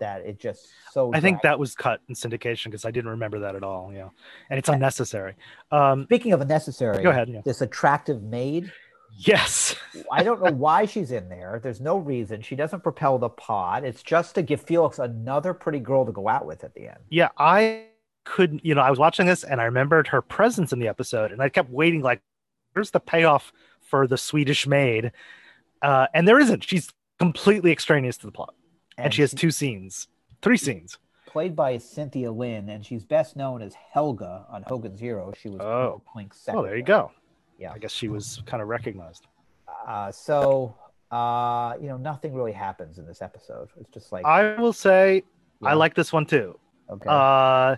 that 0.00 0.26
it 0.26 0.38
just 0.40 0.68
so. 0.92 1.12
I 1.14 1.20
think 1.20 1.42
that 1.42 1.58
was 1.58 1.74
cut 1.74 2.00
in 2.08 2.14
syndication 2.14 2.64
because 2.66 2.84
I 2.84 2.90
didn't 2.90 3.10
remember 3.10 3.38
that 3.40 3.54
at 3.54 3.62
all. 3.62 3.92
Yeah, 3.92 4.08
and 4.50 4.58
it's 4.58 4.68
unnecessary. 4.68 5.34
Um, 5.70 6.04
Speaking 6.04 6.32
of 6.32 6.40
unnecessary, 6.40 7.02
Go 7.02 7.10
ahead, 7.10 7.28
yeah. 7.28 7.40
This 7.44 7.60
attractive 7.60 8.22
maid. 8.22 8.72
yes, 9.16 9.76
I 10.12 10.22
don't 10.22 10.42
know 10.42 10.52
why 10.52 10.86
she's 10.86 11.12
in 11.12 11.28
there. 11.28 11.60
There's 11.62 11.80
no 11.80 11.96
reason. 11.98 12.42
She 12.42 12.56
doesn't 12.56 12.82
propel 12.82 13.18
the 13.18 13.28
pod. 13.28 13.84
It's 13.84 14.02
just 14.02 14.34
to 14.34 14.42
give 14.42 14.60
Felix 14.60 14.98
another 14.98 15.54
pretty 15.54 15.78
girl 15.80 16.04
to 16.06 16.12
go 16.12 16.28
out 16.28 16.46
with 16.46 16.64
at 16.64 16.74
the 16.74 16.88
end. 16.88 16.98
yeah, 17.08 17.28
I 17.38 17.84
couldn't. 18.24 18.64
You 18.64 18.74
know, 18.74 18.82
I 18.82 18.90
was 18.90 18.98
watching 18.98 19.26
this 19.26 19.44
and 19.44 19.60
I 19.60 19.64
remembered 19.64 20.08
her 20.08 20.20
presence 20.22 20.72
in 20.72 20.78
the 20.78 20.88
episode, 20.88 21.32
and 21.32 21.40
I 21.40 21.48
kept 21.48 21.70
waiting. 21.70 22.02
Like, 22.02 22.20
where's 22.72 22.90
the 22.90 23.00
payoff 23.00 23.52
for 23.80 24.06
the 24.06 24.16
Swedish 24.18 24.66
maid? 24.66 25.12
Uh, 25.82 26.06
and 26.14 26.28
there 26.28 26.38
isn't. 26.38 26.62
She's 26.64 26.92
completely 27.18 27.72
extraneous 27.72 28.16
to 28.18 28.26
the 28.26 28.32
plot, 28.32 28.54
and, 29.04 29.14
she 29.14 29.22
has 29.22 29.32
two 29.34 29.50
scenes, 29.50 30.08
three 30.42 30.56
scenes. 30.56 30.98
played 31.26 31.54
by 31.54 31.78
Cynthia 31.78 32.30
Lynn, 32.32 32.68
and 32.68 32.84
she's 32.84 33.04
best 33.04 33.36
known 33.36 33.62
as 33.62 33.74
Helga 33.74 34.46
on 34.50 34.62
Hogan's 34.66 35.00
Heroes. 35.00 35.34
She 35.40 35.48
was 35.48 35.60
Oh. 35.60 36.02
Klink's 36.14 36.44
Oh, 36.48 36.62
there 36.62 36.76
you 36.76 36.82
go. 36.82 37.12
Yeah. 37.58 37.72
I 37.72 37.78
guess 37.78 37.92
she 37.92 38.08
was 38.08 38.42
kind 38.46 38.62
of 38.62 38.68
recognized. 38.68 39.26
Uh, 39.86 40.10
so, 40.10 40.74
uh, 41.10 41.74
you 41.80 41.88
know, 41.88 41.96
nothing 41.96 42.34
really 42.34 42.52
happens 42.52 42.98
in 42.98 43.06
this 43.06 43.22
episode. 43.22 43.68
It's 43.80 43.90
just 43.90 44.12
like, 44.12 44.24
I 44.24 44.60
will 44.60 44.72
say 44.72 45.22
I 45.62 45.74
like 45.74 45.94
this 45.94 46.12
one 46.12 46.26
too. 46.26 46.58
okay, 46.90 47.06
uh 47.08 47.76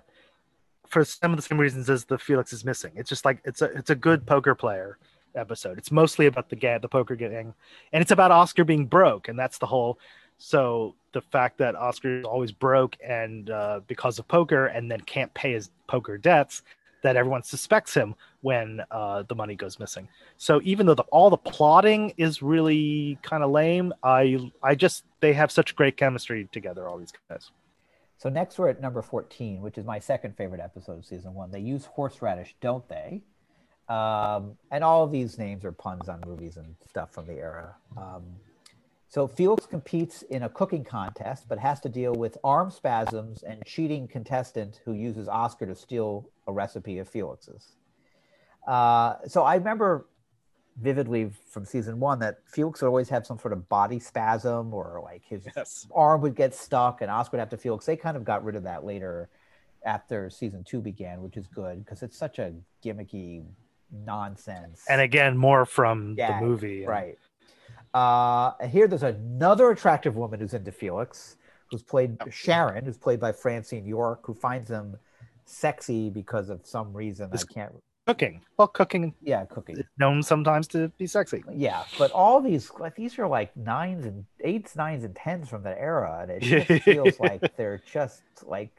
for 0.89 1.05
some 1.05 1.31
of 1.33 1.37
the 1.37 1.43
same 1.43 1.59
reasons 1.59 1.89
as 1.89 2.05
the 2.05 2.19
felix 2.19 2.53
is 2.53 2.65
missing 2.67 2.93
it's 2.97 3.09
just 3.09 3.25
like 3.25 3.39
it's 3.47 3.63
a 3.63 3.65
it's 3.77 3.89
a 3.89 3.95
good 3.95 4.27
poker 4.27 4.55
player 4.55 4.99
episode 5.35 5.79
it's 5.79 5.91
mostly 5.91 6.27
about 6.27 6.51
the 6.51 6.57
gang 6.57 6.79
the 6.83 6.89
poker 6.89 7.17
gang 7.17 7.55
and 7.95 8.03
it's 8.03 8.11
about 8.11 8.31
oscar 8.31 8.63
being 8.63 8.85
broke 8.85 9.29
and 9.29 9.39
that's 9.39 9.57
the 9.57 9.65
whole 9.67 9.99
so 10.43 10.95
the 11.13 11.21
fact 11.21 11.59
that 11.59 11.77
oscar 11.77 12.19
is 12.19 12.25
always 12.25 12.51
broke 12.51 12.97
and 13.07 13.51
uh, 13.51 13.81
because 13.87 14.19
of 14.19 14.27
poker 14.27 14.67
and 14.67 14.91
then 14.91 15.01
can't 15.03 15.33
pay 15.35 15.53
his 15.53 15.71
poker 15.87 16.19
debts 16.19 16.63
that 17.03 17.17
everyone 17.17 17.43
suspects 17.43 17.95
him 17.95 18.15
when 18.43 18.81
uh, 18.91 19.23
the 19.29 19.35
money 19.35 19.55
goes 19.55 19.79
missing 19.79 20.09
so 20.37 20.61
even 20.65 20.85
though 20.87 20.95
the, 20.95 21.05
all 21.05 21.31
the 21.31 21.37
plotting 21.37 22.13
is 22.17 22.43
really 22.43 23.19
kind 23.23 23.45
of 23.45 23.51
lame 23.51 23.93
i 24.03 24.39
i 24.63 24.75
just 24.75 25.05
they 25.21 25.33
have 25.33 25.51
such 25.51 25.77
great 25.77 25.97
chemistry 25.97 26.49
together 26.51 26.89
all 26.89 26.99
these 26.99 27.13
guys 27.29 27.51
so 28.19 28.29
next 28.29 28.57
we're 28.57 28.69
at 28.69 28.81
number 28.81 29.03
14, 29.03 29.61
which 29.61 29.79
is 29.79 29.85
my 29.85 29.99
second 29.99 30.37
favorite 30.37 30.61
episode 30.61 30.99
of 30.99 31.05
season 31.05 31.35
one. 31.35 31.51
They 31.51 31.59
use 31.59 31.87
horseradish, 31.87 32.55
don't 32.61 32.89
they? 32.89 33.21
Um, 33.89 34.57
and 34.71 34.85
all 34.85 35.03
of 35.03 35.11
these 35.11 35.39
names 35.39 35.65
are 35.65 35.73
puns 35.73 36.09
on 36.09 36.23
movies 36.25 36.57
and 36.57 36.77
stuff 36.89 37.11
from 37.11 37.27
the 37.27 37.33
era. 37.33 37.75
Um, 37.97 38.23
so 39.13 39.29
Felix 39.29 39.67
competes 39.67 40.23
in 40.23 40.45
a 40.45 40.49
cooking 40.49 40.83
contest, 40.83 41.45
but 41.47 41.59
has 41.59 41.81
to 41.81 41.91
deal 41.91 42.15
with 42.15 42.39
arm 42.43 42.71
spasms 42.71 43.43
and 43.43 43.63
cheating 43.67 44.09
contestant 44.09 44.81
who 44.87 44.95
uses 44.95 45.29
Oscar 45.29 45.67
to 45.67 45.75
steal 45.75 46.31
a 46.47 46.53
recipe 46.53 46.97
of 46.97 47.07
Felix's. 47.07 47.77
Uh, 48.67 49.17
so 49.27 49.43
I 49.43 49.57
remember 49.57 50.07
vividly 50.81 51.31
from 51.51 51.67
season 51.67 52.01
one 52.01 52.21
that 52.21 52.39
Felix 52.47 52.81
would 52.81 52.89
always 52.89 53.11
have 53.11 53.27
some 53.27 53.39
sort 53.39 53.53
of 53.53 53.69
body 53.69 53.99
spasm 54.01 54.73
or 54.73 55.03
like 55.05 55.23
his 55.27 55.47
yes 55.55 55.87
arm 55.95 56.23
would 56.23 56.35
get 56.35 56.55
stuck 56.55 57.03
and 57.03 57.11
Oscar 57.11 57.37
would 57.37 57.41
have 57.41 57.51
to 57.51 57.59
Felix. 57.59 57.85
They 57.85 57.97
kind 57.97 58.17
of 58.17 58.25
got 58.25 58.43
rid 58.43 58.57
of 58.57 58.63
that 58.63 58.83
later 58.83 59.29
after 59.85 60.31
season 60.31 60.65
two 60.65 60.81
began, 60.81 61.21
which 61.21 61.37
is 61.37 61.47
good 61.49 61.85
because 61.85 62.03
it's 62.03 62.17
such 62.17 62.39
a 62.39 62.55
gimmicky 62.83 63.45
nonsense. 64.07 64.87
and 64.89 65.03
again 65.03 65.37
more 65.37 65.67
from 65.67 66.15
gag, 66.15 66.41
the 66.41 66.47
movie 66.47 66.87
right? 66.87 67.19
Uh, 67.95 68.53
here 68.69 68.89
there's 68.89 69.03
another 69.03 69.71
attractive 69.71 70.17
woman 70.17 70.41
who's 70.41 70.55
into 70.55 70.73
Felix, 70.73 71.37
who's 71.71 71.83
played 71.83 72.17
Sharon, 72.31 72.85
who's 72.85 72.97
played 72.99 73.21
by 73.21 73.33
Francine 73.33 73.85
York, 73.87 74.21
who 74.25 74.35
finds 74.35 74.69
him 74.71 74.97
sexy 75.45 76.09
because 76.11 76.49
of 76.49 76.61
some 76.65 76.93
reason 76.93 77.31
This- 77.31 77.45
I 77.49 77.53
can't. 77.53 77.73
cooking. 78.07 78.41
Well, 78.57 78.69
cooking 78.69 79.15
Yeah, 79.23 79.45
cooking. 79.45 79.77
is 79.79 79.85
known 79.99 80.23
sometimes 80.23 80.67
to 80.69 80.89
be 80.99 81.07
sexy. 81.07 81.43
Yeah, 81.53 81.85
but 81.99 82.11
all 82.13 82.41
these 82.41 82.71
like 82.79 82.95
these 82.97 83.19
are 83.19 83.29
like 83.29 83.57
nines 83.57 84.07
and 84.07 84.25
eights, 84.41 84.75
nines 84.75 85.05
and 85.05 85.15
tens 85.15 85.49
from 85.49 85.63
that 85.65 85.79
era, 85.79 86.21
and 86.23 86.31
it 86.31 86.43
just 86.43 86.85
feels 86.85 87.21
like 87.21 87.57
they're 87.57 87.83
just 87.91 88.23
like 88.45 88.71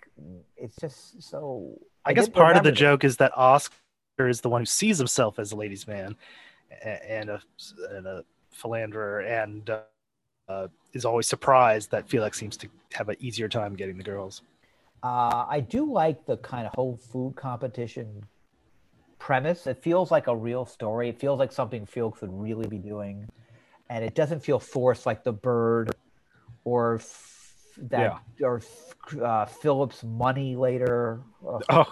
it's 0.57 0.75
just 0.77 1.21
so. 1.21 1.79
I, 2.05 2.13
guess 2.13 2.27
part 2.27 2.57
of 2.57 2.63
the 2.63 2.71
joke 2.71 3.03
is 3.05 3.17
that 3.17 3.31
Oscar 3.37 3.73
is 4.27 4.41
the 4.41 4.49
one 4.49 4.61
who 4.61 4.65
sees 4.65 4.97
himself 4.97 5.39
as 5.39 5.51
a 5.53 5.55
ladies' 5.55 5.87
man 5.87 6.15
and 6.83 7.29
a, 7.29 7.41
and 7.91 8.05
a 8.05 8.25
philanderer 8.53 9.21
and 9.21 9.69
uh, 9.69 9.81
uh, 10.47 10.67
is 10.93 11.05
always 11.05 11.27
surprised 11.27 11.91
that 11.91 12.07
Felix 12.09 12.37
seems 12.37 12.57
to 12.57 12.67
have 12.93 13.09
an 13.09 13.15
easier 13.19 13.49
time 13.49 13.75
getting 13.75 13.97
the 13.97 14.03
girls. 14.03 14.41
Uh, 15.01 15.45
I 15.49 15.59
do 15.59 15.91
like 15.91 16.25
the 16.25 16.37
kind 16.37 16.65
of 16.67 16.73
whole 16.73 16.97
food 16.97 17.35
competition 17.35 18.23
premise. 19.19 19.67
It 19.67 19.81
feels 19.81 20.11
like 20.11 20.27
a 20.27 20.35
real 20.35 20.65
story. 20.65 21.09
It 21.09 21.19
feels 21.19 21.39
like 21.39 21.51
something 21.51 21.85
Felix 21.85 22.21
would 22.21 22.33
really 22.33 22.67
be 22.67 22.77
doing, 22.77 23.27
and 23.89 24.03
it 24.03 24.15
doesn't 24.15 24.41
feel 24.41 24.59
forced 24.59 25.05
like 25.05 25.23
the 25.23 25.33
bird 25.33 25.95
or 26.63 26.95
f- 26.95 27.79
that 27.89 28.17
or 28.41 28.61
uh, 29.21 29.45
Philip's 29.45 30.03
money 30.03 30.55
later. 30.55 31.21
Oh, 31.45 31.85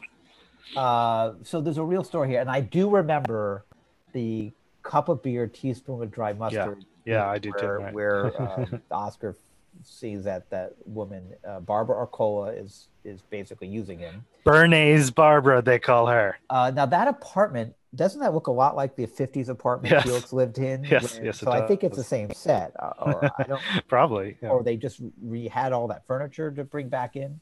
Uh, 0.76 1.34
so 1.44 1.60
there's 1.62 1.78
a 1.78 1.84
real 1.84 2.04
story 2.04 2.30
here, 2.30 2.40
and 2.40 2.50
I 2.50 2.62
do 2.62 2.90
remember 2.90 3.66
the 4.14 4.52
cup 4.84 5.10
of 5.10 5.22
beer, 5.22 5.48
teaspoon 5.48 6.02
of 6.04 6.12
dry 6.12 6.34
mustard. 6.34 6.86
yeah, 7.06 7.14
yeah 7.16 7.30
I 7.30 7.38
do 7.40 7.52
too, 7.52 7.66
where, 7.66 7.78
right. 7.80 7.94
Where 7.94 8.42
uh, 8.42 8.66
Oscar 8.92 9.36
sees 9.84 10.24
that 10.26 10.50
that 10.50 10.74
woman, 10.86 11.24
uh, 11.48 11.60
Barbara 11.62 11.98
Arcola, 11.98 12.52
is 12.52 12.88
is 13.04 13.22
basically 13.24 13.68
using 13.68 13.98
him. 14.00 14.24
Béarnaise 14.46 15.14
Barbara, 15.14 15.62
they 15.62 15.80
call 15.80 16.08
her. 16.08 16.38
Uh, 16.50 16.72
now 16.76 16.86
that 16.86 17.08
apartment 17.08 17.74
doesn't 17.96 18.20
that 18.22 18.34
look 18.34 18.48
a 18.48 18.52
lot 18.52 18.76
like 18.76 18.96
the 18.96 19.06
'50s 19.08 19.50
apartment 19.50 19.92
Yes. 19.92 20.04
Felix 20.04 20.34
lived 20.34 20.58
in? 20.60 20.84
Yes, 20.90 21.16
where- 21.16 21.26
yes, 21.26 21.40
So 21.40 21.52
I 21.52 21.66
think 21.68 21.84
it's 21.84 21.98
the 21.98 22.04
same 22.04 22.32
set, 22.34 22.74
uh, 22.80 22.94
or 23.00 23.32
I 23.38 23.44
don't 23.44 23.62
Probably. 23.88 24.38
yeah. 24.42 24.50
or 24.50 24.64
they 24.64 24.78
just 24.78 25.00
re 25.22 25.48
had 25.48 25.74
all 25.74 25.88
that 25.88 26.06
furniture 26.08 26.52
to 26.52 26.64
bring 26.64 26.90
back 26.90 27.16
in. 27.16 27.40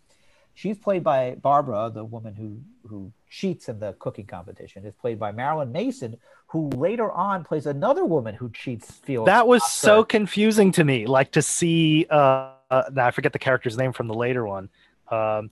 She's 0.53 0.77
played 0.77 1.03
by 1.03 1.35
Barbara, 1.35 1.91
the 1.93 2.03
woman 2.03 2.35
who 2.35 2.59
who 2.87 3.11
cheats 3.29 3.69
in 3.69 3.79
the 3.79 3.93
cooking 3.93 4.25
competition. 4.25 4.85
Is 4.85 4.93
played 4.95 5.19
by 5.19 5.31
Marilyn 5.31 5.71
Mason, 5.71 6.17
who 6.47 6.69
later 6.69 7.11
on 7.11 7.43
plays 7.43 7.65
another 7.65 8.05
woman 8.05 8.35
who 8.35 8.49
cheats. 8.49 8.91
Felix 8.91 9.27
that 9.27 9.47
was 9.47 9.61
Oscar. 9.61 9.87
so 9.87 10.03
confusing 10.03 10.71
to 10.73 10.83
me. 10.83 11.05
Like 11.05 11.31
to 11.31 11.41
see, 11.41 12.07
uh, 12.09 12.53
uh, 12.69 12.83
now 12.91 13.05
I 13.05 13.11
forget 13.11 13.33
the 13.33 13.39
character's 13.39 13.77
name 13.77 13.93
from 13.93 14.07
the 14.07 14.13
later 14.13 14.45
one, 14.45 14.69
um, 15.09 15.49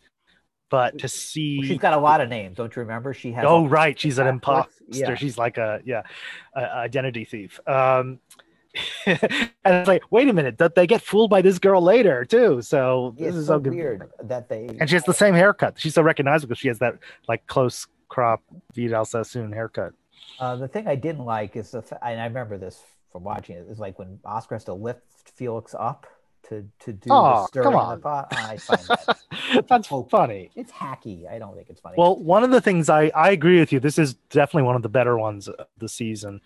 but 0.70 0.98
to 1.00 1.08
see. 1.08 1.66
She's 1.66 1.78
got 1.78 1.94
a 1.94 2.00
lot 2.00 2.20
of 2.20 2.30
names, 2.30 2.58
don't 2.58 2.76
you 2.76 2.82
remember? 2.82 3.14
She 3.14 3.32
has. 3.32 3.46
oh 3.48 3.66
right, 3.66 3.98
she's 3.98 4.18
an 4.18 4.28
imposter. 4.28 4.74
Yeah. 4.90 5.16
She's 5.16 5.38
like 5.38 5.58
a 5.58 5.82
yeah, 5.86 6.04
a, 6.54 6.62
a 6.62 6.76
identity 6.80 7.26
thief. 7.26 7.60
Um, 7.68 8.20
and 9.06 9.50
it's 9.66 9.88
like, 9.88 10.04
wait 10.12 10.28
a 10.30 10.34
minute, 10.34 10.58
that 10.58 10.76
they 10.76 10.88
get 10.88 11.02
fooled 11.02 11.30
by 11.30 11.42
this 11.42 11.60
girl 11.60 11.82
later 11.82 12.26
too. 12.26 12.62
So 12.62 13.14
this 13.18 13.28
It's 13.30 13.38
is 13.38 13.48
so 13.48 13.58
weird 13.58 14.10
that 14.24 14.50
they. 14.50 14.68
And 14.80 14.90
she 14.90 14.96
has 14.96 15.04
the 15.04 15.14
same 15.14 15.34
haircut. 15.34 15.80
She's 15.80 15.94
so 15.94 16.02
recognizable. 16.02 16.56
She 16.56 16.68
has 16.68 16.80
that 16.80 16.98
like 17.28 17.46
close 17.48 17.88
crop 18.10 18.42
Vidal 18.74 19.06
Sassoon 19.06 19.52
haircut. 19.52 19.94
Uh, 20.40 20.56
the 20.56 20.68
thing 20.68 20.88
I 20.88 20.96
didn't 20.96 21.26
like 21.26 21.56
is 21.56 21.72
the, 21.72 21.82
fa- 21.82 22.00
and 22.06 22.20
I 22.22 22.26
remember 22.26 22.58
this 22.58 22.82
from 23.12 23.24
watching 23.24 23.56
it, 23.56 23.68
is 23.70 23.80
like 23.80 23.98
when 23.98 24.20
Oscar 24.26 24.56
has 24.56 24.64
to 24.66 24.74
lift 24.74 25.02
Felix 25.36 25.74
up 25.78 26.06
to 26.50 26.66
to 26.80 26.94
do 26.94 27.10
Aw, 27.10 27.42
the 27.42 27.48
stirring 27.48 27.66
come 27.72 27.76
on. 27.76 27.98
the 27.98 28.02
pot. 28.04 28.28
I 28.32 28.58
find 28.58 28.80
that 28.88 29.18
That's 29.68 29.88
hope. 29.88 30.10
funny. 30.10 30.50
it's 30.56 30.72
hacky. 30.72 31.30
I 31.30 31.40
don't 31.40 31.56
think 31.56 31.70
it's 31.70 31.82
funny. 31.82 31.96
Well, 31.98 32.16
one 32.18 32.44
of 32.44 32.52
the 32.52 32.62
things 32.62 32.88
I, 32.90 33.12
I 33.16 33.32
agree 33.32 33.60
with 33.60 33.74
you. 33.74 33.80
This 33.80 33.98
is 34.00 34.14
definitely 34.30 34.64
one 34.64 34.76
of 34.76 34.82
the 34.84 34.90
better 34.90 35.18
ones 35.18 35.48
of 35.50 35.68
the 35.78 35.90
season 35.90 36.40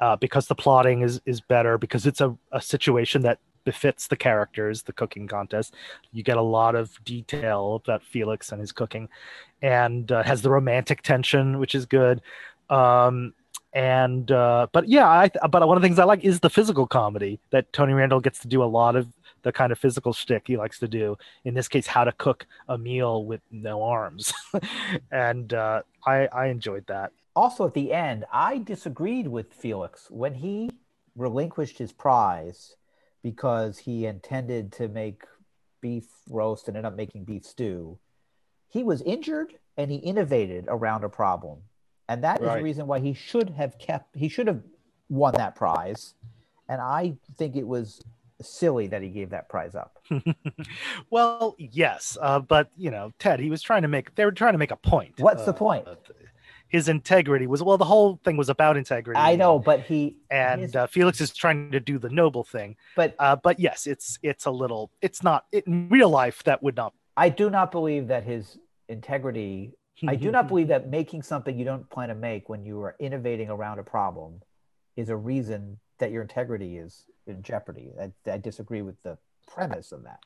uh, 0.00 0.16
because 0.16 0.46
the 0.46 0.54
plotting 0.54 1.02
is 1.02 1.20
is 1.26 1.40
better 1.40 1.78
because 1.78 2.06
it's 2.06 2.20
a, 2.20 2.36
a 2.52 2.60
situation 2.60 3.22
that 3.22 3.38
befits 3.64 4.06
the 4.06 4.16
characters. 4.16 4.82
The 4.82 4.92
cooking 4.92 5.26
contest, 5.26 5.74
you 6.12 6.22
get 6.22 6.38
a 6.38 6.42
lot 6.42 6.74
of 6.74 7.02
detail 7.04 7.82
about 7.84 8.02
Felix 8.02 8.52
and 8.52 8.60
his 8.60 8.72
cooking, 8.72 9.08
and 9.60 10.10
uh, 10.10 10.22
has 10.22 10.42
the 10.42 10.50
romantic 10.50 11.02
tension, 11.02 11.58
which 11.58 11.74
is 11.74 11.84
good. 11.84 12.22
Um, 12.70 13.34
and 13.74 14.30
uh, 14.30 14.68
but 14.72 14.88
yeah, 14.88 15.06
I 15.06 15.30
but 15.50 15.66
one 15.68 15.76
of 15.76 15.82
the 15.82 15.86
things 15.86 15.98
I 15.98 16.04
like 16.04 16.24
is 16.24 16.40
the 16.40 16.48
physical 16.48 16.86
comedy 16.86 17.38
that 17.50 17.70
Tony 17.74 17.92
Randall 17.92 18.20
gets 18.20 18.38
to 18.40 18.48
do 18.48 18.62
a 18.62 18.64
lot 18.64 18.96
of 18.96 19.06
the 19.42 19.52
kind 19.52 19.70
of 19.70 19.78
physical 19.78 20.14
shtick 20.14 20.44
he 20.46 20.56
likes 20.56 20.78
to 20.78 20.88
do. 20.88 21.18
In 21.44 21.52
this 21.52 21.68
case, 21.68 21.86
how 21.86 22.04
to 22.04 22.12
cook 22.12 22.46
a 22.68 22.78
meal 22.78 23.24
with 23.24 23.42
no 23.50 23.82
arms, 23.82 24.32
and 25.10 25.52
uh, 25.52 25.82
I 26.06 26.26
I 26.28 26.46
enjoyed 26.46 26.86
that. 26.86 27.12
Also 27.36 27.66
at 27.66 27.74
the 27.74 27.92
end, 27.92 28.24
I 28.32 28.58
disagreed 28.58 29.28
with 29.28 29.52
Felix 29.52 30.10
when 30.10 30.34
he 30.34 30.70
relinquished 31.14 31.78
his 31.78 31.92
prize 31.92 32.74
because 33.22 33.78
he 33.78 34.06
intended 34.06 34.72
to 34.72 34.88
make 34.88 35.22
beef 35.80 36.06
roast 36.28 36.66
and 36.66 36.76
ended 36.76 36.90
up 36.92 36.96
making 36.96 37.24
beef 37.24 37.44
stew. 37.44 37.98
He 38.68 38.82
was 38.82 39.02
injured 39.02 39.54
and 39.76 39.90
he 39.90 39.98
innovated 39.98 40.64
around 40.68 41.04
a 41.04 41.08
problem. 41.08 41.58
And 42.08 42.24
that 42.24 42.40
is 42.40 42.48
the 42.48 42.62
reason 42.62 42.86
why 42.86 43.00
he 43.00 43.12
should 43.14 43.50
have 43.50 43.78
kept 43.78 44.16
he 44.16 44.28
should 44.28 44.46
have 44.46 44.62
won 45.08 45.34
that 45.34 45.54
prize. 45.54 46.14
And 46.68 46.80
I 46.80 47.16
think 47.36 47.56
it 47.56 47.66
was 47.66 48.02
silly 48.40 48.86
that 48.88 49.02
he 49.02 49.08
gave 49.08 49.30
that 49.30 49.48
prize 49.48 49.74
up. 49.74 49.98
well, 51.10 51.56
yes, 51.58 52.16
uh, 52.20 52.38
but 52.38 52.70
you 52.76 52.90
know, 52.90 53.12
Ted, 53.18 53.40
he 53.40 53.50
was 53.50 53.62
trying 53.62 53.82
to 53.82 53.88
make 53.88 54.14
they 54.14 54.24
were 54.24 54.32
trying 54.32 54.52
to 54.52 54.58
make 54.58 54.70
a 54.70 54.76
point. 54.76 55.14
What's 55.18 55.44
the 55.44 55.52
Uh, 55.52 55.54
point? 55.54 55.88
His 56.68 56.88
integrity 56.88 57.46
was 57.46 57.62
well, 57.62 57.78
the 57.78 57.84
whole 57.84 58.20
thing 58.24 58.36
was 58.36 58.48
about 58.48 58.76
integrity. 58.76 59.18
I 59.18 59.36
know, 59.36 59.58
but 59.58 59.80
he 59.80 60.16
and 60.30 60.62
his- 60.62 60.74
uh, 60.74 60.86
Felix 60.86 61.20
is 61.20 61.32
trying 61.32 61.70
to 61.70 61.80
do 61.80 61.98
the 61.98 62.10
noble 62.10 62.44
thing. 62.44 62.76
but 62.96 63.14
Uh, 63.18 63.36
but 63.36 63.60
yes, 63.60 63.86
it's 63.86 64.18
it's 64.22 64.46
a 64.46 64.50
little. 64.50 64.90
It's 65.00 65.22
not 65.22 65.46
it, 65.52 65.66
in 65.66 65.88
real 65.88 66.10
life 66.10 66.42
that 66.44 66.62
would 66.62 66.76
not. 66.76 66.92
I 67.16 67.28
do 67.28 67.50
not 67.50 67.70
believe 67.70 68.08
that 68.08 68.24
his 68.24 68.58
integrity 68.88 69.72
I 70.06 70.16
do 70.16 70.30
not 70.30 70.48
believe 70.48 70.68
that 70.68 70.88
making 70.88 71.22
something 71.22 71.58
you 71.58 71.64
don't 71.64 71.88
plan 71.88 72.08
to 72.08 72.14
make 72.14 72.48
when 72.48 72.64
you 72.64 72.80
are 72.82 72.96
innovating 72.98 73.48
around 73.48 73.78
a 73.78 73.82
problem 73.82 74.42
is 74.96 75.08
a 75.08 75.16
reason 75.16 75.78
that 75.98 76.10
your 76.10 76.22
integrity 76.22 76.76
is 76.76 77.06
in 77.26 77.42
jeopardy. 77.42 77.92
I, 78.00 78.12
I 78.30 78.38
disagree 78.38 78.82
with 78.82 79.02
the 79.02 79.18
premise 79.46 79.92
of 79.92 80.04
that. 80.04 80.20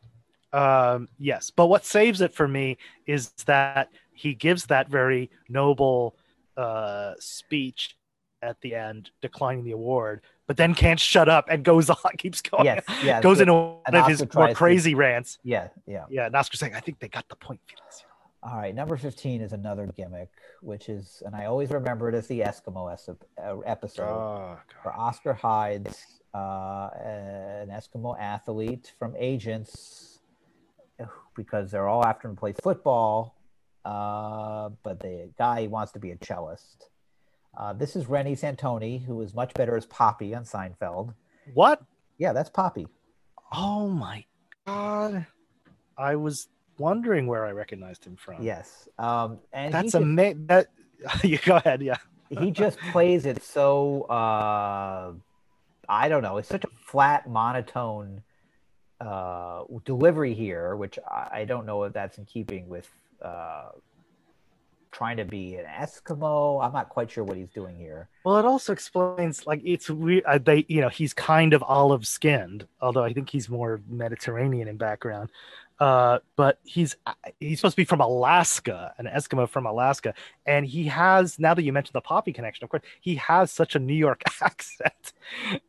Um, 0.53 1.09
yes, 1.19 1.51
but 1.51 1.67
what 1.67 1.85
saves 1.85 2.21
it 2.21 2.33
for 2.33 2.49
me 2.49 2.77
is 3.07 3.31
that 3.47 3.91
he 4.13 4.35
gives 4.35 4.67
that 4.67 4.89
very 4.89 5.31
noble 5.49 6.17
uh, 6.57 7.15
speech 7.19 7.97
at 8.43 8.61
the 8.63 8.75
end, 8.75 9.11
declining 9.21 9.65
the 9.65 9.73
award, 9.73 10.23
but 10.47 10.57
then 10.57 10.75
can't 10.75 10.99
shut 10.99 11.29
up 11.29 11.47
and 11.51 11.63
goes 11.65 11.91
on, 11.91 11.97
keeps 12.19 12.41
going. 12.41 12.65
Yes, 12.65 12.85
yes, 13.05 13.23
goes 13.23 13.41
into 13.41 13.55
one 13.55 13.95
of 13.95 14.07
his 14.07 14.21
more 14.21 14.27
tries 14.29 14.49
to- 14.51 14.55
crazy 14.55 14.95
rants. 14.95 15.39
Yeah, 15.43 15.69
yeah. 15.87 16.05
Yeah, 16.09 16.27
and 16.27 16.35
Oscar's 16.35 16.61
saying, 16.61 16.75
"I 16.75 16.81
think 16.81 16.99
they 17.01 17.09
got 17.09 17.29
the 17.29 17.37
point, 17.37 17.61
Felix." 17.67 18.05
All 18.43 18.57
right, 18.57 18.75
number 18.75 18.97
15 18.97 19.43
is 19.43 19.53
another 19.53 19.87
gimmick, 19.95 20.31
which 20.63 20.89
is, 20.89 21.23
and 21.27 21.37
I 21.37 21.45
always 21.45 21.71
remember 21.71 22.09
it 22.09 22.15
as 22.15 22.27
the 22.27 22.41
Eskimo 22.41 22.91
es- 22.91 23.07
uh, 23.11 23.59
episode. 23.67 24.05
Oh, 24.09 24.59
where 24.83 24.97
Oscar 24.97 25.35
hides 25.35 26.07
uh, 26.33 26.89
an 27.05 27.69
Eskimo 27.69 28.19
athlete 28.19 28.95
from 28.99 29.15
agents 29.19 30.21
because 31.37 31.71
they're 31.71 31.87
all 31.89 32.05
after 32.05 32.29
him 32.29 32.35
to 32.37 32.41
play 32.41 32.55
football, 32.63 33.35
uh, 33.85 34.71
but 34.83 35.01
the 35.01 35.31
guy 35.39 35.67
wants 35.67 35.93
to 35.93 35.99
be 35.99 36.11
a 36.11 36.17
cellist. 36.17 36.89
Uh, 37.57 37.73
this 37.73 37.97
is 37.97 38.07
Reni 38.07 38.37
Santoni, 38.37 39.05
who 39.05 39.21
is 39.23 39.35
much 39.35 39.55
better 39.55 39.77
as 39.77 39.87
Poppie 39.87 40.37
on 40.37 40.45
Seinfeld. 40.45 41.15
What? 41.55 41.83
Yeah, 42.19 42.33
that's 42.33 42.51
Poppie. 42.51 42.87
Oh 43.53 43.89
my 43.89 44.25
god! 44.67 45.27
I 45.99 46.17
was 46.17 46.49
wondering 46.79 47.27
where 47.27 47.45
I 47.45 47.51
recognized 47.51 48.05
him 48.05 48.17
from. 48.17 48.43
Yes, 48.43 48.89
um, 48.99 49.39
and 49.53 49.75
that's 49.75 49.95
amazing. 49.95 50.47
That 50.47 50.69
you 51.25 51.39
go 51.39 51.57
ahead. 51.57 51.83
Yeah. 51.83 51.97
he 52.29 52.51
just 52.51 52.79
plays 52.93 53.27
it 53.27 53.43
so 53.43 54.03
uh, 54.03 55.13
I 55.89 56.09
don't 56.09 56.23
know. 56.23 56.37
It's 56.37 56.49
such 56.49 56.65
a 56.65 56.69
flat, 56.87 57.29
monotone 57.29 58.23
uh, 59.01 59.65
delivery 59.85 60.35
here, 60.35 60.77
which 60.77 60.99
I, 61.11 61.29
I 61.33 61.45
don't 61.45 61.67
know 61.67 61.83
if 61.85 61.93
that's 61.93 62.19
in 62.19 62.27
keeping 62.27 62.69
with 62.69 62.89
uh, 63.23 63.71
trying 64.93 65.17
to 65.17 65.25
be 65.25 65.57
an 65.57 65.65
Eskimo. 65.67 66.65
I'm 66.65 66.73
not 66.73 66.89
quite 66.89 67.11
sure 67.11 67.25
what 67.25 67.37
he's 67.37 67.51
doing 67.51 67.77
here. 67.77 68.09
Well, 68.25 68.39
it 68.39 68.45
also 68.45 68.73
explains 68.73 69.47
like 69.47 69.63
it's 69.65 69.89
weird. 69.89 70.25
Uh, 70.25 70.39
they, 70.39 70.67
you 70.69 70.81
know, 70.81 70.89
he's 70.89 71.15
kind 71.15 71.53
of 71.55 71.63
olive 71.63 72.07
skinned, 72.07 72.67
although 72.81 73.05
I 73.05 73.13
think 73.13 73.31
he's 73.31 73.49
more 73.49 73.81
Mediterranean 73.89 74.69
in 74.69 74.77
background. 74.77 75.31
Uh, 75.79 76.19
but 76.37 76.59
he's 76.63 76.97
uh, 77.07 77.15
he's 77.39 77.59
supposed 77.59 77.73
to 77.73 77.81
be 77.81 77.87
from 77.87 78.01
Alaska, 78.01 78.93
an 78.99 79.07
Eskimo 79.07 79.49
from 79.49 79.65
Alaska, 79.65 80.13
and 80.45 80.67
he 80.67 80.85
has. 80.85 81.39
Now 81.39 81.55
that 81.55 81.63
you 81.63 81.73
mentioned 81.73 81.95
the 81.95 82.03
Poppie 82.03 82.35
connection, 82.35 82.65
of 82.65 82.71
course, 82.71 82.83
he 83.01 83.15
has 83.15 83.51
such 83.51 83.75
a 83.75 83.79
New 83.79 83.95
York 83.95 84.23
accent 84.43 85.13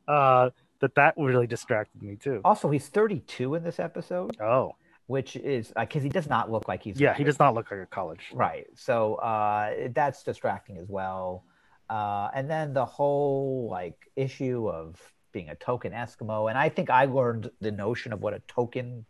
uh, 0.09 0.49
that 0.81 0.95
that 0.95 1.13
really 1.17 1.47
distracted 1.47 2.03
me 2.03 2.17
too. 2.17 2.41
Also, 2.43 2.69
he's 2.69 2.87
32 2.87 3.55
in 3.55 3.63
this 3.63 3.79
episode, 3.79 4.35
Oh, 4.41 4.75
which 5.12 5.36
is 5.36 5.74
because 5.78 6.03
he 6.03 6.07
does 6.09 6.30
not 6.30 6.49
look 6.49 6.70
like 6.70 6.82
he's 6.82 6.97
Yeah, 6.97 7.14
he 7.14 7.26
does 7.26 7.38
not 7.38 7.53
look 7.53 7.70
like 7.70 7.82
a 7.82 7.86
college. 7.86 8.32
Right. 8.34 8.66
So 8.76 9.16
uh, 9.16 9.89
that's 9.93 10.24
distracting 10.24 10.78
as 10.78 10.88
well. 10.88 11.43
Uh, 11.89 12.30
and 12.34 12.49
then 12.49 12.74
the 12.74 12.86
whole 12.86 13.68
like 13.70 14.09
issue 14.16 14.70
of 14.70 14.95
being 15.34 15.49
a 15.49 15.55
token 15.55 15.91
Eskimo, 15.91 16.49
and 16.49 16.57
I 16.57 16.70
think 16.70 16.89
I 16.89 17.05
learned 17.05 17.51
the 17.59 17.72
notion 17.72 18.14
of 18.14 18.22
what 18.22 18.34
a 18.34 18.39
token 18.47 19.05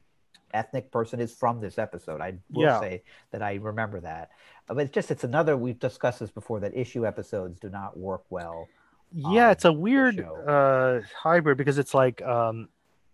ethnic 0.56 0.92
person 0.92 1.20
is 1.20 1.32
from 1.36 1.62
this 1.62 1.78
episode. 1.78 2.20
I 2.20 2.34
will 2.50 2.64
Yeah. 2.64 2.80
say 2.80 3.04
that 3.30 3.44
I 3.44 3.54
remember 3.56 4.00
that, 4.00 4.32
but 4.68 4.80
it's 4.80 4.92
just 4.92 5.12
it's 5.12 5.24
another 5.24 5.56
we've 5.56 5.80
discussed 5.80 6.20
this 6.20 6.32
before 6.32 6.60
that 6.62 6.76
issue 6.76 7.06
episodes 7.06 7.60
do 7.60 7.70
not 7.70 7.96
work 7.96 8.24
well. 8.32 8.68
Yeah, 9.14 9.52
it's 9.52 9.66
a 9.66 9.74
weird 9.74 10.20
uh, 10.48 11.02
hybrid 11.16 11.58
because 11.58 11.78
it's 11.78 11.94
like, 11.94 12.22
um, 12.24 12.70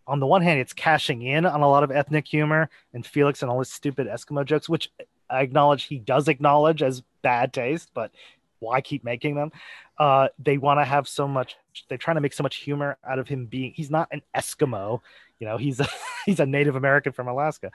on 0.08 0.20
the 0.20 0.28
one 0.28 0.41
hand, 0.41 0.60
it's 0.60 0.74
cashing 0.74 1.22
in 1.22 1.45
on 1.45 1.62
a 1.62 1.70
lot 1.70 1.84
of 1.84 1.91
ethnic 1.91 2.28
humor 2.28 2.70
and 2.93 3.05
Felix 3.05 3.41
and 3.41 3.51
all 3.51 3.60
his 3.60 3.72
stupid 3.72 4.08
Eskimo 4.08 4.45
jokes, 4.45 4.70
which 4.70 4.89
I 5.30 5.41
acknowledge 5.41 5.84
he 5.84 5.99
does 5.99 6.28
acknowledge 6.30 6.82
as 6.82 7.03
bad 7.22 7.51
taste, 7.53 7.91
but 7.93 8.12
why 8.60 8.82
keep 8.82 9.03
making 9.03 9.36
them? 9.36 9.51
Uh, 9.97 10.30
they 10.39 10.58
want 10.58 10.80
to 10.80 10.86
have 10.86 11.08
so 11.08 11.28
much. 11.28 11.55
They're 11.89 11.97
trying 11.97 12.16
to 12.16 12.22
make 12.22 12.34
so 12.34 12.43
much 12.43 12.55
humor 12.55 12.97
out 13.08 13.20
of 13.20 13.28
him 13.28 13.45
being. 13.45 13.74
He's 13.76 13.91
not 13.91 14.08
an 14.12 14.22
Eskimo, 14.36 15.01
you 15.39 15.47
know. 15.47 15.58
He's 15.58 15.80
a 15.80 15.88
he's 16.26 16.39
a 16.39 16.45
Native 16.45 16.76
American 16.76 17.12
from 17.12 17.28
Alaska. 17.28 17.72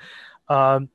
Um, 0.49 0.89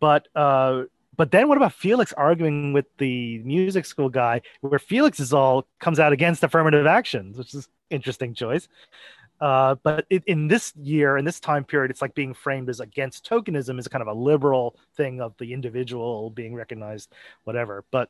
but 0.00 0.28
uh, 0.34 0.84
but 1.16 1.30
then 1.30 1.48
what 1.48 1.56
about 1.56 1.74
Felix 1.74 2.12
arguing 2.14 2.72
with 2.72 2.86
the 2.98 3.38
music 3.38 3.84
school 3.84 4.08
guy, 4.08 4.40
where 4.60 4.78
Felix 4.78 5.20
is 5.20 5.32
all 5.32 5.66
comes 5.78 6.00
out 6.00 6.12
against 6.12 6.42
affirmative 6.42 6.86
actions, 6.86 7.38
which 7.38 7.54
is 7.54 7.68
interesting 7.90 8.34
choice. 8.34 8.68
Uh, 9.42 9.74
but 9.82 10.06
it, 10.08 10.22
in 10.28 10.46
this 10.46 10.72
year, 10.76 11.16
in 11.16 11.24
this 11.24 11.40
time 11.40 11.64
period, 11.64 11.90
it's 11.90 12.00
like 12.00 12.14
being 12.14 12.32
framed 12.32 12.68
as 12.68 12.78
against 12.78 13.28
tokenism 13.28 13.76
is 13.76 13.88
kind 13.88 14.00
of 14.00 14.06
a 14.06 14.12
liberal 14.12 14.76
thing 14.96 15.20
of 15.20 15.36
the 15.38 15.52
individual 15.52 16.30
being 16.30 16.54
recognized, 16.54 17.12
whatever. 17.42 17.84
But 17.90 18.08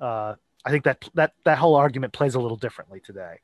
uh, 0.00 0.34
I 0.64 0.70
think 0.72 0.82
that 0.82 1.08
that 1.14 1.34
that 1.44 1.58
whole 1.58 1.76
argument 1.76 2.12
plays 2.12 2.34
a 2.34 2.40
little 2.40 2.56
differently 2.56 2.98
today. 2.98 3.36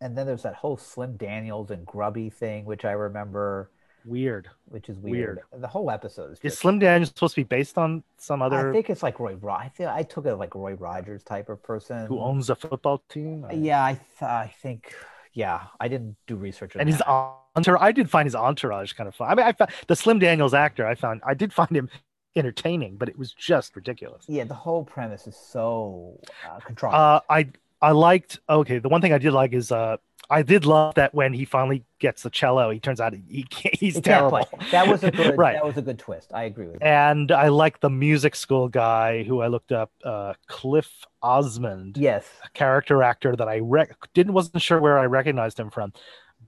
And 0.00 0.16
then 0.16 0.26
there's 0.26 0.44
that 0.44 0.54
whole 0.54 0.78
Slim 0.78 1.18
Daniels 1.18 1.70
and 1.70 1.84
Grubby 1.84 2.30
thing, 2.30 2.64
which 2.64 2.86
I 2.86 2.92
remember, 2.92 3.70
Weird. 4.06 4.48
which 4.66 4.88
is 4.88 4.96
weird. 4.98 5.40
The 5.52 5.68
whole 5.68 5.90
episode 5.90 6.32
is 6.32 6.38
Is 6.38 6.52
just 6.52 6.58
Slim 6.60 6.78
Daniels 6.78 7.08
supposed 7.08 7.34
to 7.34 7.40
be 7.40 7.44
based 7.44 7.76
on 7.76 8.04
some 8.16 8.40
other 8.40 8.70
I 8.70 8.72
think 8.72 8.88
it's 8.88 9.02
like 9.02 9.20
Roy. 9.20 9.34
Ro- 9.34 9.52
I 9.52 9.68
feel 9.68 9.90
I 9.90 10.02
took 10.02 10.24
it 10.24 10.36
like 10.36 10.54
Roy 10.54 10.72
Rogers 10.72 11.22
type 11.22 11.50
of 11.50 11.62
person 11.62 12.06
who 12.06 12.20
owns 12.20 12.48
a 12.48 12.54
football 12.54 13.02
team? 13.10 13.44
Yeah, 13.52 13.84
I 13.84 14.00
th- 14.18 14.22
I 14.22 14.54
think. 14.62 14.94
Yeah, 15.36 15.64
I 15.78 15.88
didn't 15.88 16.16
do 16.26 16.34
research 16.34 16.74
on 16.74 16.80
and 16.80 16.88
his 16.88 17.02
entourage. 17.02 17.82
I 17.82 17.92
did 17.92 18.08
find 18.08 18.24
his 18.24 18.34
entourage 18.34 18.94
kind 18.94 19.06
of 19.06 19.14
fun. 19.14 19.30
I 19.30 19.34
mean, 19.34 19.46
I 19.46 19.52
found 19.52 19.70
the 19.86 19.94
Slim 19.94 20.18
Daniels 20.18 20.54
actor. 20.54 20.86
I 20.86 20.94
found 20.94 21.20
I 21.26 21.34
did 21.34 21.52
find 21.52 21.70
him 21.70 21.90
entertaining, 22.34 22.96
but 22.96 23.10
it 23.10 23.18
was 23.18 23.32
just 23.32 23.76
ridiculous. 23.76 24.24
Yeah, 24.28 24.44
the 24.44 24.54
whole 24.54 24.82
premise 24.82 25.26
is 25.26 25.36
so 25.36 26.18
uh, 26.48 26.58
contrived. 26.60 26.94
Uh, 26.94 27.20
I 27.28 27.48
I 27.82 27.90
liked. 27.92 28.38
Okay, 28.48 28.78
the 28.78 28.88
one 28.88 29.00
thing 29.00 29.12
I 29.12 29.18
did 29.18 29.32
like 29.32 29.52
is 29.52 29.70
uh, 29.70 29.96
I 30.30 30.42
did 30.42 30.64
love 30.64 30.94
that 30.94 31.14
when 31.14 31.32
he 31.32 31.44
finally 31.44 31.84
gets 31.98 32.22
the 32.22 32.30
cello, 32.30 32.70
he 32.70 32.80
turns 32.80 33.00
out 33.00 33.14
he, 33.28 33.44
can't, 33.44 33.74
he's 33.74 33.96
He 33.96 34.00
terrible. 34.00 34.48
That 34.70 34.88
was 34.88 35.04
a 35.04 35.10
good. 35.12 35.36
right. 35.38 35.54
That 35.54 35.64
was 35.64 35.76
a 35.76 35.82
good 35.82 35.98
twist. 35.98 36.32
I 36.34 36.44
agree 36.44 36.66
with 36.66 36.80
that. 36.80 36.86
And 36.86 37.30
I 37.30 37.48
like 37.48 37.80
the 37.80 37.90
music 37.90 38.34
school 38.34 38.68
guy 38.68 39.22
who 39.22 39.40
I 39.40 39.46
looked 39.48 39.72
up, 39.72 39.92
uh, 40.04 40.34
Cliff 40.48 40.90
Osmond. 41.22 41.96
Yes. 41.98 42.26
a 42.44 42.48
character 42.50 43.02
actor 43.02 43.36
that 43.36 43.48
I 43.48 43.58
rec- 43.60 43.94
didn't 44.14 44.32
wasn't 44.32 44.62
sure 44.62 44.80
where 44.80 44.98
I 44.98 45.04
recognized 45.06 45.60
him 45.60 45.70
from, 45.70 45.92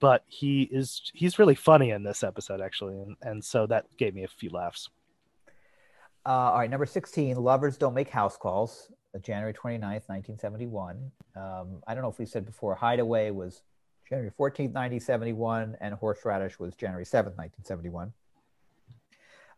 but 0.01 0.25
he 0.27 0.63
is 0.63 1.11
he's 1.15 1.39
really 1.39 1.55
funny 1.55 1.91
in 1.91 2.03
this 2.03 2.25
episode 2.25 2.61
actually, 2.61 2.99
and 2.99 3.17
and 3.23 3.45
so 3.45 3.67
that 3.67 3.85
gave 3.97 4.15
me 4.15 4.25
a 4.25 4.29
few 4.29 4.51
laughs. 4.51 4.89
Uh, 6.27 6.31
all 6.53 6.59
right, 6.59 6.69
number 6.71 6.85
16, 6.85 7.37
Lovers 7.37 7.79
Don't 7.79 7.95
Make 7.95 8.11
House 8.11 8.37
Calls, 8.37 8.93
January 9.21 9.53
29th, 9.53 10.09
1971. 10.09 11.11
Um, 11.37 11.83
I 11.87 11.95
don't 11.95 12.03
know 12.03 12.11
if 12.11 12.19
we 12.19 12.27
said 12.27 12.45
before, 12.45 12.75
Hideaway 12.75 13.31
was 13.31 13.63
January 14.09 14.31
14th, 14.31 14.73
1971, 14.75 15.77
and 15.81 15.95
Horseradish 15.95 16.59
was 16.59 16.75
January 16.75 17.05
7th, 17.05 17.37
1971. 17.37 18.13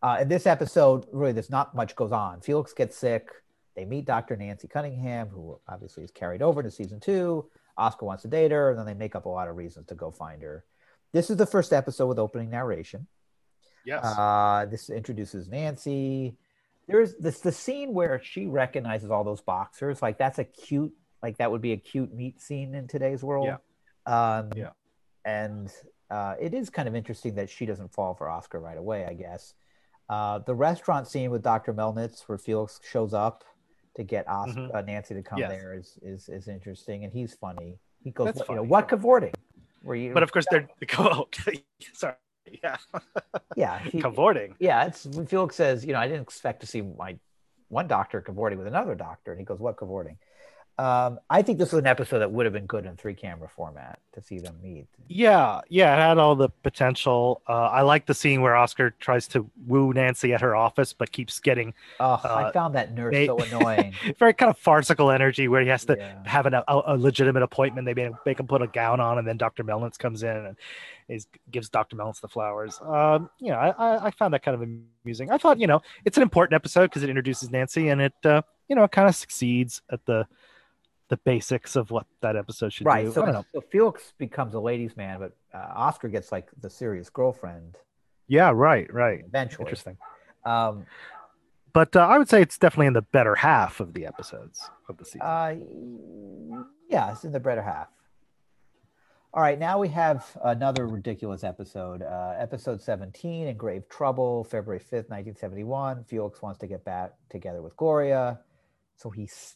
Uh, 0.03 0.17
in 0.21 0.27
this 0.27 0.47
episode, 0.47 1.05
really, 1.11 1.31
there's 1.31 1.49
not 1.49 1.75
much 1.75 1.95
goes 1.95 2.11
on. 2.11 2.41
Felix 2.41 2.73
gets 2.73 2.97
sick. 2.97 3.29
They 3.75 3.85
meet 3.85 4.05
Dr. 4.05 4.35
Nancy 4.35 4.67
Cunningham, 4.67 5.27
who 5.27 5.59
obviously 5.67 6.03
is 6.03 6.11
carried 6.11 6.41
over 6.41 6.63
to 6.63 6.71
season 6.71 6.99
two. 6.99 7.49
Oscar 7.77 8.05
wants 8.05 8.23
to 8.23 8.27
date 8.27 8.51
her, 8.51 8.71
and 8.71 8.79
then 8.79 8.85
they 8.85 8.93
make 8.93 9.15
up 9.15 9.25
a 9.25 9.29
lot 9.29 9.47
of 9.47 9.55
reasons 9.55 9.87
to 9.87 9.95
go 9.95 10.11
find 10.11 10.41
her. 10.41 10.65
This 11.13 11.29
is 11.29 11.37
the 11.37 11.45
first 11.45 11.71
episode 11.71 12.07
with 12.07 12.19
opening 12.19 12.49
narration. 12.49 13.07
Yes. 13.85 14.03
Uh, 14.03 14.65
this 14.69 14.89
introduces 14.89 15.47
Nancy. 15.47 16.35
There's 16.87 17.15
this 17.15 17.39
the 17.39 17.51
scene 17.51 17.93
where 17.93 18.21
she 18.23 18.47
recognizes 18.47 19.11
all 19.11 19.23
those 19.23 19.41
boxers. 19.41 20.01
Like 20.01 20.17
that's 20.17 20.39
a 20.39 20.43
cute, 20.43 20.93
like 21.23 21.37
that 21.37 21.51
would 21.51 21.61
be 21.61 21.71
a 21.73 21.77
cute 21.77 22.13
meet 22.13 22.41
scene 22.41 22.75
in 22.75 22.87
today's 22.87 23.23
world. 23.23 23.47
Yeah. 23.47 24.37
Um, 24.39 24.49
Yeah. 24.55 24.69
And 25.23 25.71
uh, 26.09 26.35
it 26.39 26.53
is 26.53 26.69
kind 26.69 26.87
of 26.87 26.95
interesting 26.95 27.35
that 27.35 27.49
she 27.49 27.65
doesn't 27.65 27.93
fall 27.93 28.13
for 28.15 28.29
Oscar 28.29 28.59
right 28.59 28.77
away. 28.77 29.05
I 29.05 29.13
guess. 29.13 29.53
Uh, 30.09 30.39
the 30.39 30.53
restaurant 30.55 31.07
scene 31.07 31.31
with 31.31 31.41
Dr. 31.41 31.73
Melnitz, 31.73 32.23
where 32.27 32.37
Felix 32.37 32.81
shows 32.83 33.13
up 33.13 33.45
to 33.95 34.03
get 34.03 34.27
Oscar, 34.27 34.59
Mhm. 34.61 34.75
uh, 34.75 34.81
Nancy 34.81 35.13
to 35.13 35.21
come 35.23 35.39
Yes. 35.39 35.49
there, 35.51 35.73
is, 35.73 35.97
is 36.01 36.27
is 36.27 36.47
interesting, 36.49 37.03
and 37.05 37.13
he's 37.13 37.33
funny. 37.35 37.79
He 38.03 38.11
goes, 38.11 38.25
That's 38.25 38.39
"What- 38.39 38.49
you 38.49 38.55
know, 38.55 38.63
what 38.63 38.87
cavorting? 38.89 39.33
Were 39.83 39.95
you? 39.95 40.13
but 40.13 40.21
of 40.23 40.31
course 40.31 40.45
they're 40.51 40.67
oh, 40.99 41.27
sorry, 41.93 42.15
yeah, 42.63 42.77
yeah, 43.55 43.79
he- 43.79 44.01
cavorting. 44.01 44.55
Yeah, 44.59 44.85
it's 44.85 45.05
when 45.05 45.25
Felix 45.25 45.55
says, 45.55 45.85
you 45.85 45.93
know, 45.93 45.99
I 45.99 46.07
didn't 46.07 46.23
expect 46.23 46.61
to 46.61 46.67
see 46.67 46.81
my 46.81 47.17
one 47.69 47.87
doctor 47.87 48.21
cavorting 48.21 48.57
with 48.57 48.67
another 48.67 48.95
doctor, 48.95 49.31
and 49.31 49.39
he 49.39 49.45
goes, 49.45 49.59
"What 49.59 49.77
cavorting?" 49.77 50.17
Um, 50.81 51.19
I 51.29 51.43
think 51.43 51.59
this 51.59 51.71
was 51.71 51.79
an 51.79 51.85
episode 51.85 52.19
that 52.19 52.31
would 52.31 52.45
have 52.47 52.53
been 52.53 52.65
good 52.65 52.87
in 52.87 52.95
three 52.97 53.13
camera 53.13 53.47
format 53.47 53.99
to 54.13 54.21
see 54.21 54.39
them 54.39 54.55
meet. 54.63 54.87
Yeah, 55.07 55.61
yeah, 55.69 55.93
it 55.95 55.99
had 55.99 56.17
all 56.17 56.35
the 56.35 56.49
potential. 56.63 57.43
Uh, 57.47 57.67
I 57.67 57.81
like 57.81 58.07
the 58.07 58.15
scene 58.15 58.41
where 58.41 58.55
Oscar 58.55 58.89
tries 58.89 59.27
to 59.29 59.47
woo 59.67 59.93
Nancy 59.93 60.33
at 60.33 60.41
her 60.41 60.55
office, 60.55 60.91
but 60.93 61.11
keeps 61.11 61.39
getting 61.39 61.75
Oh, 61.99 62.19
I 62.23 62.45
Uh, 62.45 62.51
found 62.51 62.73
that 62.75 62.93
nurse 62.93 63.15
so 63.27 63.37
annoying. 63.43 63.93
very 64.17 64.33
kind 64.33 64.49
of 64.49 64.57
farcical 64.57 65.11
energy 65.11 65.47
where 65.47 65.61
he 65.61 65.67
has 65.67 65.85
to 65.85 65.97
Yeah. 65.97 66.15
have 66.25 66.47
an, 66.47 66.55
a, 66.55 66.63
a 66.67 66.97
legitimate 66.97 67.43
appointment. 67.43 67.85
They 67.85 67.93
make, 67.93 68.13
make 68.25 68.39
him 68.39 68.47
put 68.47 68.63
a 68.63 68.67
gown 68.67 68.99
on, 68.99 69.19
and 69.19 69.27
then 69.27 69.37
Dr. 69.37 69.63
Melnitz 69.63 69.99
comes 69.99 70.23
in 70.23 70.35
and 70.35 70.57
is, 71.07 71.27
gives 71.51 71.69
Dr. 71.69 71.95
Melnitz 71.95 72.21
the 72.21 72.27
flowers. 72.27 72.79
Um, 72.81 73.29
you 73.39 73.49
know, 73.51 73.57
I, 73.57 73.69
I, 73.69 74.05
I 74.07 74.11
found 74.11 74.33
that 74.33 74.41
kind 74.41 74.55
of 74.55 74.67
amusing. 75.05 75.29
I 75.29 75.37
thought, 75.37 75.59
you 75.59 75.67
know, 75.67 75.81
it's 76.05 76.17
an 76.17 76.23
important 76.23 76.55
episode 76.55 76.85
because 76.87 77.03
it 77.03 77.09
introduces 77.09 77.51
Nancy, 77.51 77.89
and 77.89 78.01
it, 78.01 78.13
uh, 78.23 78.41
you 78.67 78.75
know, 78.75 78.83
it 78.85 78.91
kind 78.91 79.07
of 79.07 79.15
succeeds 79.15 79.81
at 79.91 80.03
the 80.05 80.25
the 81.11 81.17
basics 81.17 81.75
of 81.75 81.91
what 81.91 82.07
that 82.21 82.37
episode 82.37 82.71
should 82.71 82.87
right. 82.87 83.05
do. 83.05 83.11
So, 83.11 83.25
I 83.25 83.43
so 83.51 83.59
Felix 83.69 84.13
becomes 84.17 84.53
a 84.53 84.61
ladies' 84.61 84.95
man, 84.95 85.19
but 85.19 85.35
uh, 85.53 85.67
Oscar 85.75 86.07
gets 86.07 86.31
like 86.31 86.47
the 86.61 86.69
serious 86.69 87.09
girlfriend 87.09 87.75
Yeah, 88.29 88.51
right, 88.55 88.91
right. 88.93 89.21
eventually. 89.27 89.65
Interesting. 89.65 89.97
Um, 90.45 90.85
But 91.73 91.95
uh, 91.97 91.99
I 91.99 92.17
would 92.17 92.29
say 92.29 92.41
it's 92.41 92.57
definitely 92.57 92.87
in 92.87 92.93
the 92.93 93.01
better 93.01 93.35
half 93.35 93.81
of 93.81 93.93
the 93.93 94.05
episodes 94.05 94.69
of 94.87 94.97
the 94.97 95.03
season. 95.05 95.21
Uh, 95.21 95.55
yeah, 96.89 97.11
it's 97.11 97.25
in 97.25 97.33
the 97.33 97.39
better 97.41 97.61
half. 97.61 97.89
All 99.33 99.41
right, 99.41 99.59
now 99.59 99.79
we 99.79 99.89
have 99.89 100.25
another 100.43 100.87
ridiculous 100.87 101.43
episode. 101.43 102.01
Uh, 102.01 102.35
episode 102.37 102.81
17, 102.81 103.47
In 103.47 103.57
Grave 103.57 103.83
Trouble, 103.89 104.45
February 104.45 104.79
5th, 104.79 105.09
1971. 105.09 106.05
Felix 106.05 106.41
wants 106.41 106.59
to 106.59 106.67
get 106.67 106.83
back 106.85 107.11
together 107.29 107.61
with 107.61 107.75
Gloria. 107.77 108.39
So 108.97 109.09
he's, 109.09 109.55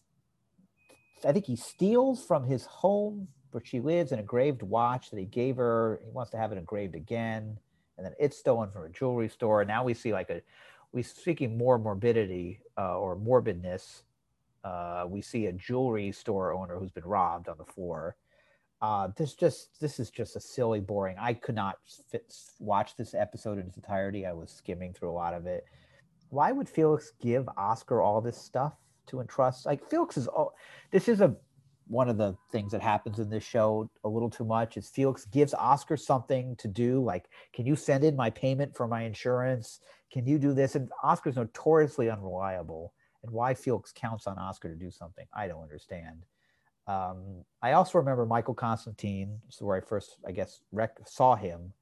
I 1.25 1.31
think 1.31 1.45
he 1.45 1.55
steals 1.55 2.23
from 2.25 2.43
his 2.43 2.65
home 2.65 3.27
where 3.51 3.63
she 3.63 3.79
lives 3.79 4.11
an 4.11 4.19
engraved 4.19 4.61
watch 4.61 5.09
that 5.11 5.19
he 5.19 5.25
gave 5.25 5.57
her. 5.57 6.01
He 6.03 6.11
wants 6.11 6.31
to 6.31 6.37
have 6.37 6.51
it 6.51 6.57
engraved 6.57 6.95
again. 6.95 7.57
And 7.97 8.05
then 8.05 8.13
it's 8.19 8.37
stolen 8.37 8.69
from 8.71 8.83
a 8.83 8.89
jewelry 8.89 9.29
store. 9.29 9.61
And 9.61 9.67
Now 9.67 9.83
we 9.83 9.93
see 9.93 10.11
like 10.13 10.29
a, 10.29 10.41
we 10.91 11.01
speaking 11.01 11.57
more 11.57 11.77
morbidity 11.77 12.59
uh, 12.77 12.97
or 12.97 13.15
morbidness 13.15 14.03
uh, 14.65 15.05
we 15.07 15.21
see 15.21 15.45
a 15.45 15.53
jewelry 15.53 16.11
store 16.11 16.51
owner 16.51 16.77
who's 16.77 16.89
been 16.89 17.05
robbed 17.05 17.47
on 17.47 17.57
the 17.57 17.65
floor. 17.65 18.15
Uh, 18.81 19.09
this 19.15 19.35
just 19.35 19.79
this 19.79 19.99
is 19.99 20.09
just 20.09 20.35
a 20.35 20.39
silly, 20.39 20.79
boring. 20.79 21.15
I 21.19 21.33
could 21.33 21.55
not 21.55 21.77
fit, 22.09 22.33
watch 22.59 22.97
this 22.97 23.13
episode 23.13 23.59
in 23.59 23.67
its 23.67 23.77
entirety. 23.77 24.25
I 24.25 24.33
was 24.33 24.51
skimming 24.51 24.93
through 24.93 25.11
a 25.11 25.13
lot 25.13 25.35
of 25.35 25.45
it. 25.45 25.65
Why 26.29 26.51
would 26.51 26.67
Felix 26.67 27.13
give 27.21 27.47
Oscar 27.57 28.01
all 28.01 28.21
this 28.21 28.37
stuff 28.37 28.73
to 29.07 29.21
entrust? 29.21 29.65
Like 29.65 29.89
Felix 29.89 30.17
is 30.17 30.27
all. 30.27 30.55
This 30.91 31.07
is 31.07 31.21
a 31.21 31.35
one 31.87 32.09
of 32.09 32.17
the 32.17 32.35
things 32.51 32.71
that 32.71 32.81
happens 32.81 33.19
in 33.19 33.29
this 33.29 33.43
show 33.43 33.89
a 34.03 34.09
little 34.09 34.29
too 34.29 34.43
much 34.43 34.75
is 34.75 34.89
Felix 34.89 35.25
gives 35.25 35.53
Oscar 35.53 35.95
something 35.95 36.55
to 36.55 36.67
do. 36.67 37.03
Like, 37.03 37.29
can 37.53 37.65
you 37.65 37.75
send 37.75 38.03
in 38.03 38.15
my 38.15 38.31
payment 38.31 38.75
for 38.75 38.87
my 38.87 39.03
insurance? 39.03 39.81
Can 40.11 40.25
you 40.25 40.39
do 40.39 40.53
this? 40.53 40.75
And 40.75 40.89
Oscar's 41.03 41.35
notoriously 41.35 42.09
unreliable 42.09 42.93
and 43.23 43.31
why 43.31 43.53
Felix 43.53 43.91
counts 43.91 44.27
on 44.27 44.37
Oscar 44.37 44.69
to 44.69 44.75
do 44.75 44.91
something, 44.91 45.25
I 45.33 45.47
don't 45.47 45.61
understand. 45.61 46.25
Um, 46.87 47.43
I 47.61 47.73
also 47.73 47.97
remember 47.97 48.25
Michael 48.25 48.53
Constantine, 48.53 49.39
is 49.49 49.61
where 49.61 49.77
I 49.77 49.81
first, 49.81 50.17
I 50.27 50.31
guess, 50.31 50.61
rec- 50.71 50.99
saw 51.07 51.35
him 51.35 51.73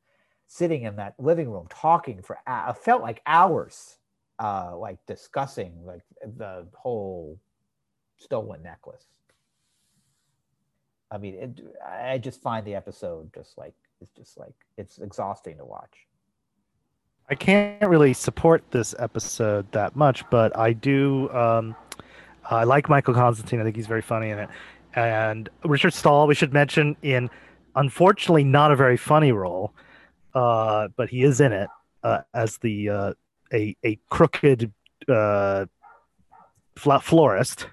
sitting 0.48 0.84
in 0.84 0.95
that 0.98 1.16
living 1.18 1.50
room 1.50 1.68
talking 1.70 2.22
for 2.22 2.38
I 2.48 2.74
felt 2.74 3.02
like 3.02 3.22
hours, 3.26 3.98
uh, 4.39 4.76
like 4.77 4.97
discussing 5.07 5.73
like 5.85 6.01
the 6.38 6.68
whole 6.73 7.39
stolen 8.18 8.64
necklace. 8.64 9.05
I 11.11 11.18
mean, 11.18 11.35
it, 11.35 11.61
I 11.85 12.18
just 12.18 12.41
find 12.41 12.65
the 12.65 12.76
episode 12.76 13.31
just 13.35 13.57
like 13.57 13.73
it's 14.01 14.11
just 14.15 14.38
like 14.38 14.53
it's 14.77 14.97
exhausting 14.99 15.57
to 15.57 15.65
watch. 15.65 16.07
I 17.30 17.35
can't 17.35 17.88
really 17.88 18.14
support 18.14 18.64
this 18.72 18.93
episode 18.99 19.72
that 19.72 19.95
much, 19.95 20.30
but 20.30 20.57
I 20.57 20.73
do. 20.73 21.30
Um, 21.31 21.76
I 22.49 22.65
like 22.65 22.89
Michael 22.89 23.14
Constantine. 23.14 23.61
I 23.61 23.64
think 23.64 23.76
he's 23.76 23.88
very 23.88 24.01
funny 24.01 24.31
in 24.31 24.39
it. 24.39 24.49
And 24.95 25.49
Richard 25.64 25.93
Stahl, 25.93 26.27
we 26.27 26.35
should 26.35 26.51
mention 26.51 26.97
in, 27.01 27.30
unfortunately, 27.76 28.43
not 28.43 28.72
a 28.72 28.76
very 28.76 28.97
funny 28.97 29.31
role, 29.31 29.73
uh, 30.35 30.89
but 30.95 31.10
he 31.10 31.23
is 31.23 31.39
in 31.39 31.53
it 31.53 31.69
uh, 32.03 32.22
as 32.34 32.57
the 32.57 32.89
uh, 32.89 33.14
a 33.54 33.76
a 33.84 34.00
crooked 34.10 34.72
uh, 35.08 35.66
florist 36.76 37.68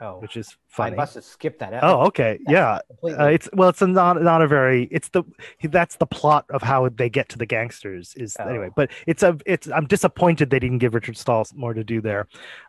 Oh, 0.00 0.18
which 0.18 0.36
is 0.36 0.56
funny. 0.66 0.94
I 0.94 0.96
must 0.96 1.14
have 1.14 1.22
skipped 1.22 1.60
that. 1.60 1.72
Oh, 1.84 2.06
okay, 2.06 2.40
yeah. 2.48 2.80
Uh, 3.04 3.26
it's 3.26 3.48
well, 3.52 3.68
it's 3.68 3.80
a 3.80 3.86
not 3.86 4.20
not 4.20 4.42
a 4.42 4.48
very. 4.48 4.88
It's 4.90 5.08
the 5.10 5.22
that's 5.62 5.96
the 5.96 6.06
plot 6.06 6.46
of 6.50 6.62
how 6.62 6.88
they 6.88 7.08
get 7.08 7.28
to 7.28 7.38
the 7.38 7.46
gangsters 7.46 8.12
is 8.16 8.36
Oh. 8.40 8.48
anyway. 8.48 8.70
But 8.74 8.90
it's 9.06 9.22
a 9.22 9.38
it's. 9.46 9.68
I'm 9.70 9.86
disappointed 9.86 10.50
they 10.50 10.58
didn't 10.58 10.78
give 10.78 10.94
Richard 10.94 11.16
Stahl 11.16 11.46
more 11.54 11.74
to 11.74 11.84
do 11.84 12.00
there. 12.00 12.26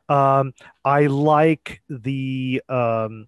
Um, 0.08 0.54
I 0.84 1.08
like 1.08 1.82
the 1.90 2.62
um, 2.70 3.28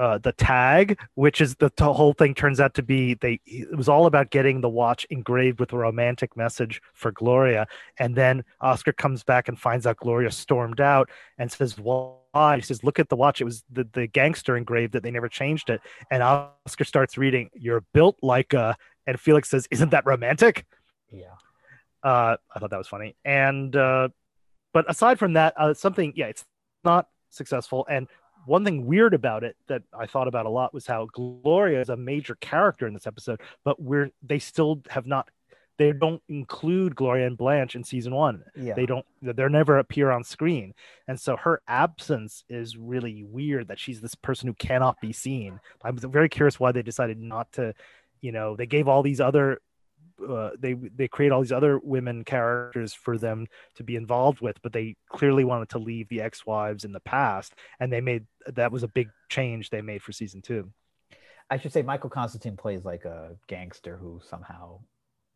uh, 0.00 0.16
the 0.16 0.32
tag, 0.32 0.98
which 1.14 1.42
is 1.42 1.56
the, 1.56 1.70
the 1.76 1.92
whole 1.92 2.14
thing 2.14 2.34
turns 2.34 2.58
out 2.58 2.72
to 2.72 2.82
be 2.82 3.12
they. 3.14 3.38
It 3.44 3.76
was 3.76 3.86
all 3.86 4.06
about 4.06 4.30
getting 4.30 4.62
the 4.62 4.68
watch 4.68 5.06
engraved 5.10 5.60
with 5.60 5.74
a 5.74 5.76
romantic 5.76 6.38
message 6.38 6.80
for 6.94 7.12
Gloria, 7.12 7.66
and 7.98 8.16
then 8.16 8.42
Oscar 8.62 8.92
comes 8.92 9.22
back 9.22 9.46
and 9.46 9.58
finds 9.58 9.86
out 9.86 9.98
Gloria 9.98 10.30
stormed 10.30 10.80
out 10.80 11.10
and 11.36 11.52
says, 11.52 11.78
"Why?" 11.78 12.56
He 12.56 12.62
says, 12.62 12.82
"Look 12.82 12.98
at 12.98 13.10
the 13.10 13.16
watch. 13.16 13.42
It 13.42 13.44
was 13.44 13.62
the 13.70 13.86
the 13.92 14.06
gangster 14.06 14.56
engraved 14.56 14.94
that 14.94 15.02
They 15.02 15.10
never 15.10 15.28
changed 15.28 15.68
it." 15.68 15.82
And 16.10 16.22
Oscar 16.22 16.84
starts 16.84 17.18
reading, 17.18 17.50
"You're 17.52 17.84
built 17.92 18.16
like 18.22 18.54
a," 18.54 18.76
and 19.06 19.20
Felix 19.20 19.50
says, 19.50 19.68
"Isn't 19.70 19.90
that 19.90 20.06
romantic?" 20.06 20.64
yeah. 21.12 21.34
Uh, 22.02 22.38
I 22.54 22.58
thought 22.58 22.70
that 22.70 22.78
was 22.78 22.88
funny. 22.88 23.16
And 23.26 23.76
uh, 23.76 24.08
but 24.72 24.88
aside 24.88 25.18
from 25.18 25.34
that, 25.34 25.52
uh, 25.58 25.74
something 25.74 26.14
yeah, 26.16 26.28
it's 26.28 26.46
not 26.84 27.06
successful. 27.28 27.86
And 27.88 28.08
one 28.46 28.64
thing 28.64 28.86
weird 28.86 29.14
about 29.14 29.44
it 29.44 29.56
that 29.68 29.82
I 29.92 30.06
thought 30.06 30.28
about 30.28 30.46
a 30.46 30.50
lot 30.50 30.74
was 30.74 30.86
how 30.86 31.06
Gloria 31.12 31.80
is 31.80 31.88
a 31.88 31.96
major 31.96 32.34
character 32.36 32.86
in 32.86 32.94
this 32.94 33.06
episode, 33.06 33.40
but 33.64 33.80
we're 33.80 34.10
they 34.22 34.38
still 34.38 34.82
have 34.88 35.06
not. 35.06 35.28
They 35.78 35.92
don't 35.92 36.22
include 36.28 36.94
Gloria 36.94 37.26
and 37.26 37.38
Blanche 37.38 37.74
in 37.74 37.84
season 37.84 38.14
one. 38.14 38.44
Yeah. 38.54 38.74
They 38.74 38.84
don't. 38.84 39.06
They're 39.22 39.48
never 39.48 39.78
appear 39.78 40.10
on 40.10 40.24
screen, 40.24 40.74
and 41.08 41.18
so 41.18 41.36
her 41.36 41.62
absence 41.66 42.44
is 42.48 42.76
really 42.76 43.24
weird. 43.24 43.68
That 43.68 43.78
she's 43.78 44.00
this 44.00 44.14
person 44.14 44.48
who 44.48 44.54
cannot 44.54 45.00
be 45.00 45.12
seen. 45.12 45.58
I'm 45.82 45.96
very 45.96 46.28
curious 46.28 46.60
why 46.60 46.72
they 46.72 46.82
decided 46.82 47.18
not 47.18 47.52
to. 47.52 47.74
You 48.20 48.32
know, 48.32 48.56
they 48.56 48.66
gave 48.66 48.86
all 48.88 49.02
these 49.02 49.20
other 49.20 49.62
uh, 50.28 50.50
they 50.58 50.74
they 50.74 51.08
create 51.08 51.32
all 51.32 51.40
these 51.40 51.52
other 51.52 51.78
women 51.78 52.24
characters 52.24 52.92
for 52.94 53.18
them 53.18 53.46
to 53.76 53.82
be 53.84 53.96
involved 53.96 54.40
with, 54.40 54.60
but 54.62 54.72
they 54.72 54.96
clearly 55.08 55.44
wanted 55.44 55.68
to 55.70 55.78
leave 55.78 56.08
the 56.08 56.20
ex-wives 56.20 56.84
in 56.84 56.92
the 56.92 57.00
past, 57.00 57.54
and 57.78 57.92
they 57.92 58.00
made 58.00 58.26
that 58.46 58.72
was 58.72 58.82
a 58.82 58.88
big 58.88 59.08
change 59.28 59.70
they 59.70 59.82
made 59.82 60.02
for 60.02 60.12
season 60.12 60.42
two. 60.42 60.70
I 61.50 61.58
should 61.58 61.72
say 61.72 61.82
Michael 61.82 62.10
Constantine 62.10 62.56
plays 62.56 62.84
like 62.84 63.04
a 63.04 63.36
gangster 63.48 63.96
who 63.96 64.20
somehow 64.28 64.80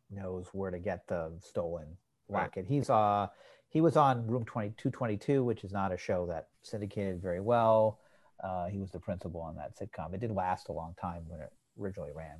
knows 0.09 0.47
where 0.53 0.71
to 0.71 0.79
get 0.79 1.07
the 1.07 1.33
stolen 1.39 1.97
Right. 2.27 2.43
racket. 2.43 2.65
He's 2.67 2.89
uh 2.89 3.27
he 3.69 3.81
was 3.81 3.97
on 3.97 4.25
Room 4.25 4.45
222, 4.45 5.43
which 5.43 5.63
is 5.63 5.71
not 5.73 5.91
a 5.91 5.97
show 5.97 6.25
that 6.27 6.47
syndicated 6.63 7.21
very 7.21 7.41
well. 7.41 7.99
Uh, 8.41 8.67
he 8.67 8.77
was 8.79 8.91
the 8.91 8.99
principal 8.99 9.41
on 9.41 9.55
that 9.55 9.77
sitcom. 9.77 10.13
It 10.13 10.21
did 10.21 10.31
last 10.31 10.69
a 10.69 10.71
long 10.71 10.93
time 10.99 11.23
when 11.27 11.41
it 11.41 11.51
originally 11.79 12.11
ran. 12.15 12.37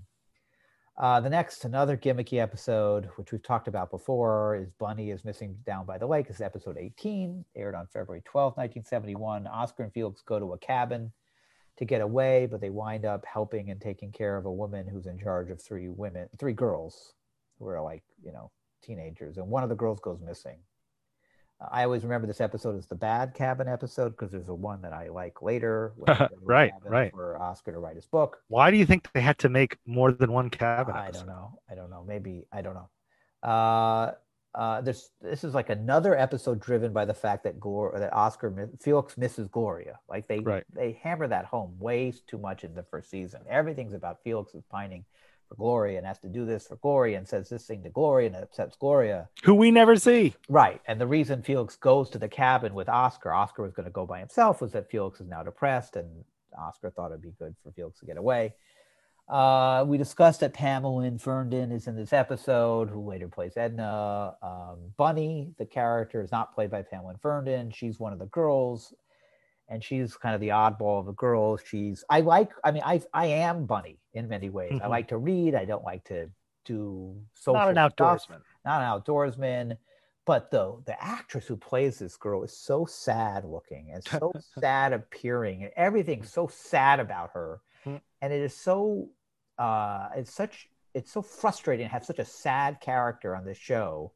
Uh, 0.97 1.19
the 1.19 1.30
next, 1.30 1.65
another 1.65 1.97
gimmicky 1.97 2.41
episode, 2.41 3.09
which 3.17 3.34
we've 3.34 3.43
talked 3.43 3.67
about 3.67 3.91
before, 3.91 4.55
is 4.55 4.69
Bunny 4.80 5.11
is 5.11 5.26
Missing 5.26 5.57
Down 5.65 5.85
by 5.85 5.97
the 5.97 6.07
Lake. 6.07 6.27
This 6.27 6.38
is 6.38 6.41
episode 6.41 6.77
18, 6.77 7.43
aired 7.53 7.76
on 7.76 7.88
February 7.88 8.22
12, 8.23 8.55
1971. 8.55 9.45
Oscar 9.45 9.84
and 9.84 9.91
Felix 9.91 10.22
go 10.22 10.39
to 10.39 10.53
a 10.53 10.57
cabin 10.57 11.11
to 11.76 11.84
get 11.84 11.99
away, 11.99 12.47
but 12.49 12.61
they 12.61 12.69
wind 12.69 13.03
up 13.03 13.26
helping 13.26 13.72
and 13.72 13.81
taking 13.81 14.13
care 14.13 14.38
of 14.38 14.45
a 14.45 14.51
woman 14.51 14.88
who's 14.88 15.05
in 15.05 15.19
charge 15.19 15.49
of 15.49 15.61
three 15.61 15.89
women, 15.89 16.30
three 16.39 16.53
girls 16.53 17.13
who 17.59 17.67
are 17.67 17.81
like, 17.81 18.03
you 18.23 18.31
know, 18.31 18.49
teenagers. 18.81 19.38
And 19.38 19.49
one 19.49 19.63
of 19.63 19.69
the 19.69 19.76
girls 19.76 19.99
goes 19.99 20.22
missing. 20.22 20.59
I 21.72 21.84
always 21.84 22.03
remember 22.03 22.27
this 22.27 22.41
episode 22.41 22.77
as 22.77 22.86
the 22.88 22.95
bad 22.95 23.34
cabin 23.34 23.68
episode 23.68 24.10
because 24.10 24.32
there's 24.32 24.49
a 24.49 24.53
one 24.53 24.82
that 24.82 24.91
I 24.94 25.07
like 25.10 25.41
later. 25.41 25.94
when 25.95 26.06
they 26.07 26.19
go 26.19 26.27
to 26.27 26.34
a 26.36 26.38
Right, 26.45 26.72
right. 26.84 27.11
For 27.11 27.41
Oscar 27.41 27.72
to 27.72 27.80
write 27.80 27.95
his 27.95 28.06
book. 28.06 28.38
Why 28.49 28.72
do 28.72 28.77
you 28.77 28.86
think 28.86 29.10
they 29.14 29.22
had 29.22 29.38
to 29.40 29.49
make 29.49 29.77
more 29.86 30.11
than 30.11 30.32
one 30.32 30.49
cabin? 30.49 30.95
I 30.95 31.07
episode? 31.07 31.19
don't 31.26 31.27
know. 31.27 31.60
I 31.72 31.76
don't 31.76 31.90
know. 31.90 32.03
Maybe 32.06 32.45
I 32.52 32.61
don't 32.61 32.76
know. 32.76 32.90
Uh, 33.49 34.11
uh, 34.53 34.82
this 34.82 35.10
this 35.22 35.44
is 35.44 35.53
like 35.53 35.69
another 35.69 36.18
episode 36.18 36.60
driven 36.61 36.94
by 36.94 37.03
the 37.06 37.14
fact 37.14 37.44
that 37.44 37.60
Glor 37.60 37.98
that 37.99 38.14
Oscar 38.14 38.69
Felix 38.82 39.18
misses 39.18 39.48
Gloria. 39.49 39.99
Like 40.10 40.27
they 40.27 40.40
Right. 40.40 40.64
they 40.73 40.98
hammer 41.03 41.27
that 41.27 41.45
home 41.45 41.76
way 41.80 42.14
too 42.27 42.38
much 42.38 42.64
in 42.64 42.73
the 42.73 42.84
first 42.84 43.10
season. 43.10 43.41
Everything's 43.49 43.94
about 43.94 44.19
Felix 44.23 44.53
is 44.56 44.64
pining 44.69 45.06
for 45.47 45.55
Gloria 45.55 45.97
and 45.97 46.07
has 46.07 46.19
to 46.19 46.30
do 46.30 46.45
this 46.45 46.67
for 46.67 46.76
glory 46.77 47.15
and 47.15 47.27
says 47.27 47.49
this 47.49 47.65
thing 47.65 47.84
to 47.84 47.89
glory 47.89 48.27
and 48.27 48.35
it 48.35 48.43
upsets 48.43 48.76
Gloria. 48.76 49.30
Who 49.43 49.55
we 49.55 49.72
never 49.72 49.95
see. 49.95 50.35
Right. 50.49 50.81
And 50.88 50.99
the 50.99 51.07
reason 51.07 51.41
Felix 51.41 51.76
goes 51.76 52.09
to 52.11 52.19
the 52.19 52.30
cabin 52.30 52.73
with 52.73 52.89
Oscar, 52.89 53.34
Oscar 53.34 53.63
was 53.63 53.73
going 53.73 53.85
to 53.85 53.91
go 53.91 54.05
by 54.05 54.19
himself, 54.19 54.61
was 54.61 54.72
that 54.73 54.89
Felix 54.89 55.22
is 55.22 55.27
now 55.27 55.43
depressed 55.43 55.95
and 55.95 56.23
Oscar 56.57 56.89
thought 56.89 57.11
it'd 57.11 57.22
be 57.22 57.34
good 57.38 57.55
for 57.63 57.72
Felix 57.72 57.99
to 57.99 58.05
get 58.05 58.17
away. 58.17 58.53
Uh, 59.27 59.84
we 59.88 59.97
discussed 59.97 60.41
that 60.41 60.53
Pamela 60.53 61.09
Ferdin 61.11 61.72
is 61.72 61.88
in 61.88 61.95
this 61.95 62.13
episode, 62.13 62.89
who 62.89 63.01
later 63.01 63.27
plays 63.27 63.57
Edna. 63.57 64.35
Um, 64.43 64.77
Bunny, 64.97 65.51
the 65.57 65.65
character, 65.65 66.22
is 66.22 66.31
not 66.31 66.53
played 66.53 66.69
by 66.69 66.84
Pamela 66.84 67.15
Ferdin. 67.23 67.73
She's 67.73 67.99
one 67.99 68.13
of 68.13 68.19
the 68.19 68.27
girls, 68.27 68.93
and 69.69 69.83
she's 69.83 70.15
kind 70.15 70.35
of 70.35 70.41
the 70.41 70.49
oddball 70.49 70.99
of 70.99 71.05
the 71.05 71.13
girls. 71.13 71.61
She's 71.65 72.03
I 72.09 72.21
like. 72.21 72.51
I 72.63 72.71
mean, 72.71 72.83
I 72.85 73.01
I 73.13 73.25
am 73.27 73.65
Bunny 73.65 73.99
in 74.13 74.27
many 74.27 74.49
ways. 74.49 74.79
I 74.81 74.85
Mhm. 74.85 74.89
like 74.89 75.07
to 75.09 75.17
read. 75.17 75.55
I 75.55 75.65
don't 75.65 75.83
like 75.83 76.03
to 76.05 76.29
do 76.65 77.15
social 77.33 77.53
Not 77.59 77.69
an 77.69 77.75
stuff 77.91 78.27
outdoorsman. 78.27 78.41
not 78.65 78.81
an 78.81 79.01
outdoorsman. 79.01 79.77
But 80.25 80.49
the 80.49 80.81
the 80.85 81.01
actress 81.03 81.45
who 81.45 81.55
plays 81.55 81.99
this 81.99 82.17
girl 82.17 82.43
is 82.43 82.57
so 82.57 82.85
sad 82.85 83.45
looking 83.45 83.91
and 83.93 84.03
so 84.03 84.31
sad 84.59 84.91
appearing, 84.93 85.63
and 85.63 85.71
everything's 85.75 86.31
so 86.33 86.47
sad 86.47 86.99
about 86.99 87.29
her, 87.33 87.61
Hmm. 87.83 87.97
and 88.21 88.33
it 88.33 88.41
is 88.41 88.55
so 88.55 89.09
uh, 89.59 90.09
it's 90.15 90.33
such 90.33 90.67
it's 90.95 91.11
so 91.11 91.21
frustrating 91.21 91.85
to 91.85 91.91
have 91.91 92.05
such 92.05 92.19
a 92.19 92.25
sad 92.25 92.79
character 92.81 93.35
on 93.35 93.45
this 93.45 93.57
show 93.57 94.13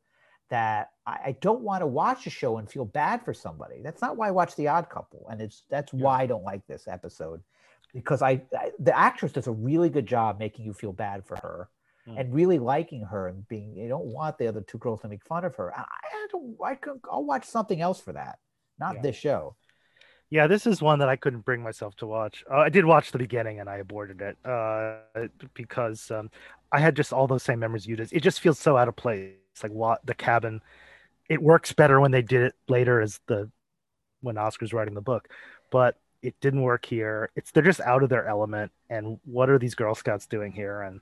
that 0.50 0.92
I, 1.06 1.20
I 1.28 1.32
don't 1.42 1.62
want 1.62 1.82
to 1.82 1.88
watch 1.88 2.28
a 2.28 2.30
show 2.30 2.58
and 2.58 2.70
feel 2.70 2.86
bad 2.86 3.24
for 3.24 3.34
somebody. 3.34 3.82
That's 3.84 4.02
not 4.02 4.18
why 4.18 4.28
I 4.30 4.32
watch 4.32 4.56
The 4.56 4.68
Odd 4.68 4.90
Couple, 4.90 5.28
and 5.30 5.42
it's 5.42 5.64
that's 5.70 5.94
Yeah. 5.96 6.04
why 6.04 6.22
I 6.24 6.28
don't 6.28 6.44
like 6.44 6.66
this 6.68 6.88
episode 6.88 7.42
because 7.94 8.22
I, 8.22 8.42
I 8.58 8.72
the 8.80 8.98
actress 8.98 9.32
does 9.34 9.48
a 9.48 9.52
really 9.52 9.90
good 9.90 10.06
job 10.06 10.40
making 10.40 10.66
you 10.66 10.74
feel 10.74 10.94
bad 10.94 11.26
for 11.26 11.38
her 11.38 11.70
Hmm. 12.06 12.16
and 12.18 12.34
really 12.34 12.60
liking 12.60 13.02
her 13.04 13.28
and 13.28 13.48
being 13.48 13.76
you 13.76 13.88
don't 13.88 14.06
want 14.06 14.38
the 14.38 14.48
other 14.48 14.62
two 14.62 14.78
girls 14.78 15.02
to 15.02 15.08
make 15.08 15.24
fun 15.26 15.46
of 15.46 15.56
her. 15.56 15.74
I, 15.76 15.82
I 15.82 16.28
don't 16.32 16.56
I 16.64 16.76
could 16.76 17.00
I'll 17.12 17.26
watch 17.26 17.46
something 17.46 17.82
else 17.82 18.00
for 18.00 18.14
that, 18.14 18.40
not 18.80 18.96
Yeah. 18.96 19.02
this 19.02 19.16
show. 19.16 19.56
Yeah, 20.32 20.46
this 20.46 20.68
is 20.68 20.82
one 20.82 21.00
that 21.00 21.10
I 21.10 21.16
couldn't 21.16 21.42
bring 21.42 21.64
myself 21.64 21.96
to 21.98 22.08
watch. 22.08 22.44
Uh, 22.52 22.58
I 22.58 22.70
did 22.70 22.86
watch 22.86 23.12
the 23.12 23.18
beginning 23.18 23.60
and 23.60 23.68
I 23.70 23.78
aborted 23.78 24.22
it 24.22 24.38
uh, 24.46 24.98
because 25.56 26.12
um, 26.12 26.30
I 26.72 26.80
had 26.80 26.96
just 26.96 27.12
all 27.12 27.26
those 27.28 27.42
same 27.44 27.60
memories 27.60 27.88
you 27.88 27.96
did. 27.96 28.14
It 28.14 28.22
just 28.22 28.40
feels 28.40 28.60
so 28.60 28.78
out 28.78 28.88
of 28.88 28.96
place. 28.96 29.34
Like 29.64 29.72
what 29.72 30.06
the 30.06 30.14
cabin. 30.16 30.62
It 31.30 31.42
works 31.42 31.74
better 31.74 32.00
when 32.00 32.12
they 32.12 32.24
did 32.24 32.42
it 32.42 32.56
later 32.68 33.02
as 33.02 33.20
the 33.28 33.50
when 34.22 34.38
Oscar's 34.38 34.74
writing 34.74 34.96
the 34.96 35.02
book, 35.02 35.30
but 35.72 35.96
it 36.22 36.36
didn't 36.42 36.62
work 36.64 36.86
here. 36.86 37.30
It's 37.36 37.52
they're 37.52 37.64
just 37.64 37.80
out 37.82 38.04
of 38.04 38.10
their 38.10 38.28
element. 38.28 38.72
And 38.90 39.20
what 39.26 39.50
are 39.50 39.60
these 39.60 39.76
Girl 39.76 39.96
Scouts 39.96 40.26
doing 40.26 40.52
here? 40.52 40.82
And 40.82 41.00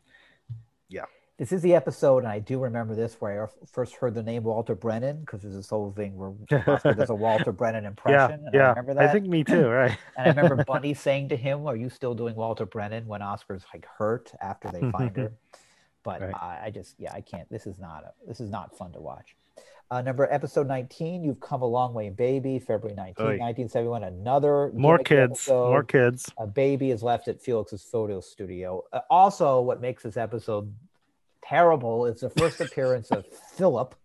yeah, 0.89 1.05
This 1.37 1.51
is 1.51 1.61
the 1.61 1.73
episode, 1.75 2.19
and 2.19 2.27
I 2.27 2.39
do 2.39 2.59
remember 2.59 2.95
this 2.95 3.15
where 3.19 3.45
I 3.45 3.47
first 3.71 3.95
heard 3.95 4.13
the 4.13 4.23
name 4.23 4.43
Walter 4.43 4.75
Brennan 4.75 5.21
because 5.21 5.41
there's 5.41 5.55
this 5.55 5.69
whole 5.69 5.91
thing 5.91 6.15
where 6.17 6.33
Oscar 6.67 6.93
does 6.93 7.09
a 7.09 7.15
Walter 7.15 7.51
Brennan 7.51 7.83
yeah, 8.09 8.29
impression. 8.29 8.45
I 8.53 8.57
yeah, 8.57 8.69
remember 8.69 8.93
that. 8.95 9.03
I 9.03 9.07
think 9.07 9.25
me 9.27 9.43
too. 9.43 9.67
Right. 9.67 9.97
and 10.17 10.25
I 10.27 10.29
remember 10.29 10.57
Bunny 10.67 10.93
saying 10.93 11.29
to 11.29 11.37
him, 11.37 11.65
"Are 11.67 11.75
you 11.75 11.89
still 11.89 12.13
doing 12.15 12.35
Walter 12.35 12.65
Brennan?" 12.65 13.07
When 13.07 13.21
Oscar's 13.21 13.65
like 13.73 13.85
hurt 13.97 14.31
after 14.41 14.69
they 14.69 14.83
find 14.91 15.15
her. 15.17 15.33
But 16.07 16.21
Right. 16.21 16.33
I, 16.33 16.59
I 16.67 16.71
just, 16.71 16.95
yeah, 16.97 17.11
I 17.13 17.19
can't. 17.21 17.49
This 17.49 17.67
is 17.67 17.77
not 17.79 18.03
a. 18.05 18.11
This 18.27 18.39
is 18.39 18.49
not 18.49 18.77
fun 18.77 18.93
to 18.93 18.99
watch. 18.99 19.35
Uh, 19.91 20.01
number 20.01 20.27
episode 20.31 20.67
19, 20.67 21.23
you've 21.23 21.39
come 21.39 21.61
a 21.61 21.65
long 21.65 21.93
way, 21.93 22.09
baby. 22.09 22.59
February 22.59 22.95
19, 22.95 23.25
Oy. 23.25 23.37
1971. 23.39 24.03
Another 24.03 24.71
More 24.73 24.97
kids. 24.99 25.31
episode. 25.39 25.69
More 25.69 25.83
kids. 25.83 26.31
A 26.37 26.47
baby 26.47 26.91
is 26.91 27.03
left 27.03 27.27
at 27.27 27.41
Felix's 27.41 27.83
photo 27.83 28.19
studio. 28.21 28.83
Uh, 28.93 28.99
also, 29.09 29.61
what 29.61 29.79
makes 29.81 30.03
this 30.03 30.17
episode 30.17 30.73
terrible. 31.43 32.05
is 32.05 32.19
the 32.21 32.29
first 32.31 32.59
appearance 32.65 33.11
of 33.11 33.25
Philip. 33.55 33.95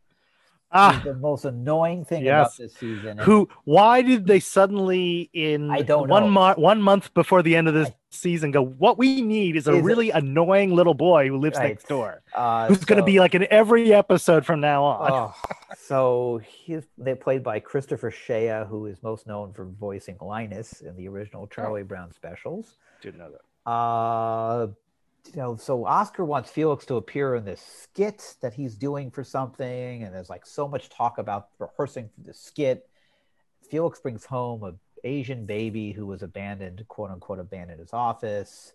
Ah, 0.75 1.03
the 1.05 1.15
most 1.15 1.45
annoying 1.45 2.05
thing 2.05 2.25
Yes. 2.25 2.57
about 2.57 2.57
this 2.59 2.75
season. 2.75 3.09
and- 3.11 3.21
who? 3.21 3.49
Why 3.65 4.01
did 4.03 4.27
they 4.27 4.41
suddenly 4.41 5.29
in 5.33 5.71
I 5.71 5.83
don't 5.83 6.09
one 6.09 6.31
month 6.31 6.59
one 6.59 6.81
month 6.81 7.13
before 7.13 7.43
the 7.43 7.55
end 7.57 7.69
of 7.69 7.75
this 7.75 7.91
season 8.15 8.51
go? 8.51 8.63
What 8.63 8.99
we 8.99 9.23
need 9.23 9.57
is 9.57 9.67
a 9.67 9.75
Is- 9.77 9.83
really 9.85 10.11
annoying 10.11 10.71
little 10.75 10.95
boy 10.95 11.29
who 11.29 11.37
lives 11.39 11.59
Right. 11.59 11.69
next 11.71 11.89
door, 11.89 12.23
uh, 12.35 12.69
who's 12.69 12.85
going 12.85 12.99
to 12.99 13.05
be 13.05 13.19
like 13.21 13.35
in 13.35 13.47
every 13.51 13.93
episode 13.93 14.45
from 14.47 14.61
now 14.61 14.85
on. 14.85 15.11
Oh, 15.13 15.35
so 15.77 16.41
he's 16.47 16.85
they 16.99 17.15
played 17.15 17.43
by 17.43 17.61
Christopher 17.61 18.11
Shea, 18.11 18.65
who 18.69 18.87
is 18.87 19.03
most 19.03 19.27
known 19.27 19.53
for 19.53 19.65
voicing 19.65 20.17
Linus 20.21 20.81
in 20.81 20.97
the 20.97 21.09
original 21.09 21.47
Charlie 21.47 21.83
Brown 21.83 22.13
specials. 22.13 22.77
Didn't 23.01 23.19
know 23.19 23.31
that. 23.33 23.71
Uh, 23.71 24.69
you 25.33 25.37
know, 25.41 25.57
so 25.57 25.85
Oscar 25.87 26.25
wants 26.25 26.51
Felix 26.51 26.85
to 26.87 26.97
appear 26.97 27.37
in 27.37 27.45
this 27.45 27.61
skit 27.61 28.35
that 28.41 28.53
he's 28.53 28.75
doing 28.77 29.11
for 29.11 29.23
something, 29.23 30.03
and 30.03 30.13
there's 30.15 30.29
like 30.31 30.45
so 30.45 30.67
much 30.67 30.89
talk 30.89 31.19
about 31.19 31.49
rehearsing 31.59 32.09
for 32.15 32.27
the 32.27 32.35
skit. 32.35 32.89
Felix 33.71 34.01
brings 34.01 34.25
home 34.25 34.65
a 34.65 34.75
Asian 35.05 35.47
baby 35.47 35.93
who 35.93 36.07
was 36.07 36.23
abandoned, 36.23 36.85
quote 36.89 37.11
unquote, 37.11 37.39
abandoned 37.41 37.81
his 37.81 37.93
office, 37.93 38.73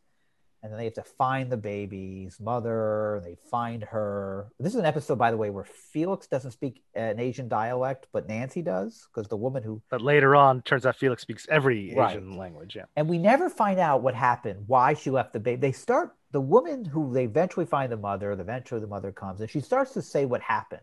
and 0.63 0.71
then 0.71 0.79
they 0.79 0.85
have 0.85 0.95
to 0.95 1.03
find 1.03 1.51
the 1.51 1.57
baby's 1.57 2.39
mother. 2.39 3.21
They 3.23 3.35
find 3.49 3.83
her. 3.83 4.47
This 4.59 4.73
is 4.73 4.79
an 4.79 4.85
episode, 4.85 5.17
by 5.17 5.29
the 5.31 5.37
way, 5.37 5.49
where 5.51 5.63
Felix 5.63 6.27
doesn't 6.27 6.51
speak 6.51 6.81
an 6.95 7.19
Asian 7.19 7.47
dialect, 7.47 8.07
but 8.11 8.27
Nancy 8.27 8.61
does, 8.63 9.07
because 9.13 9.29
the 9.29 9.37
woman 9.37 9.61
who 9.63 9.81
But 9.89 10.01
later 10.01 10.35
on, 10.35 10.63
turns 10.63 10.85
out 10.85 10.95
Felix 10.95 11.21
speaks 11.21 11.45
every 11.49 11.93
Right. 11.95 12.11
Asian 12.11 12.37
language. 12.37 12.75
Yeah. 12.75 12.85
and 12.95 13.07
we 13.07 13.19
never 13.19 13.49
find 13.49 13.79
out 13.79 14.01
what 14.01 14.15
happened, 14.15 14.63
why 14.67 14.93
she 14.95 15.11
left 15.11 15.31
the 15.33 15.39
baby. 15.39 15.61
They 15.61 15.71
start 15.71 16.15
the 16.31 16.41
woman 16.41 16.83
who 16.83 17.13
they 17.13 17.23
eventually 17.25 17.65
find 17.67 17.91
the 17.91 17.97
mother. 17.97 18.31
Eventually, 18.31 18.81
the 18.81 18.87
mother 18.87 19.11
comes 19.11 19.39
and 19.41 19.49
she 19.49 19.61
starts 19.61 19.93
to 19.93 20.01
say 20.01 20.25
what 20.25 20.41
happened 20.41 20.81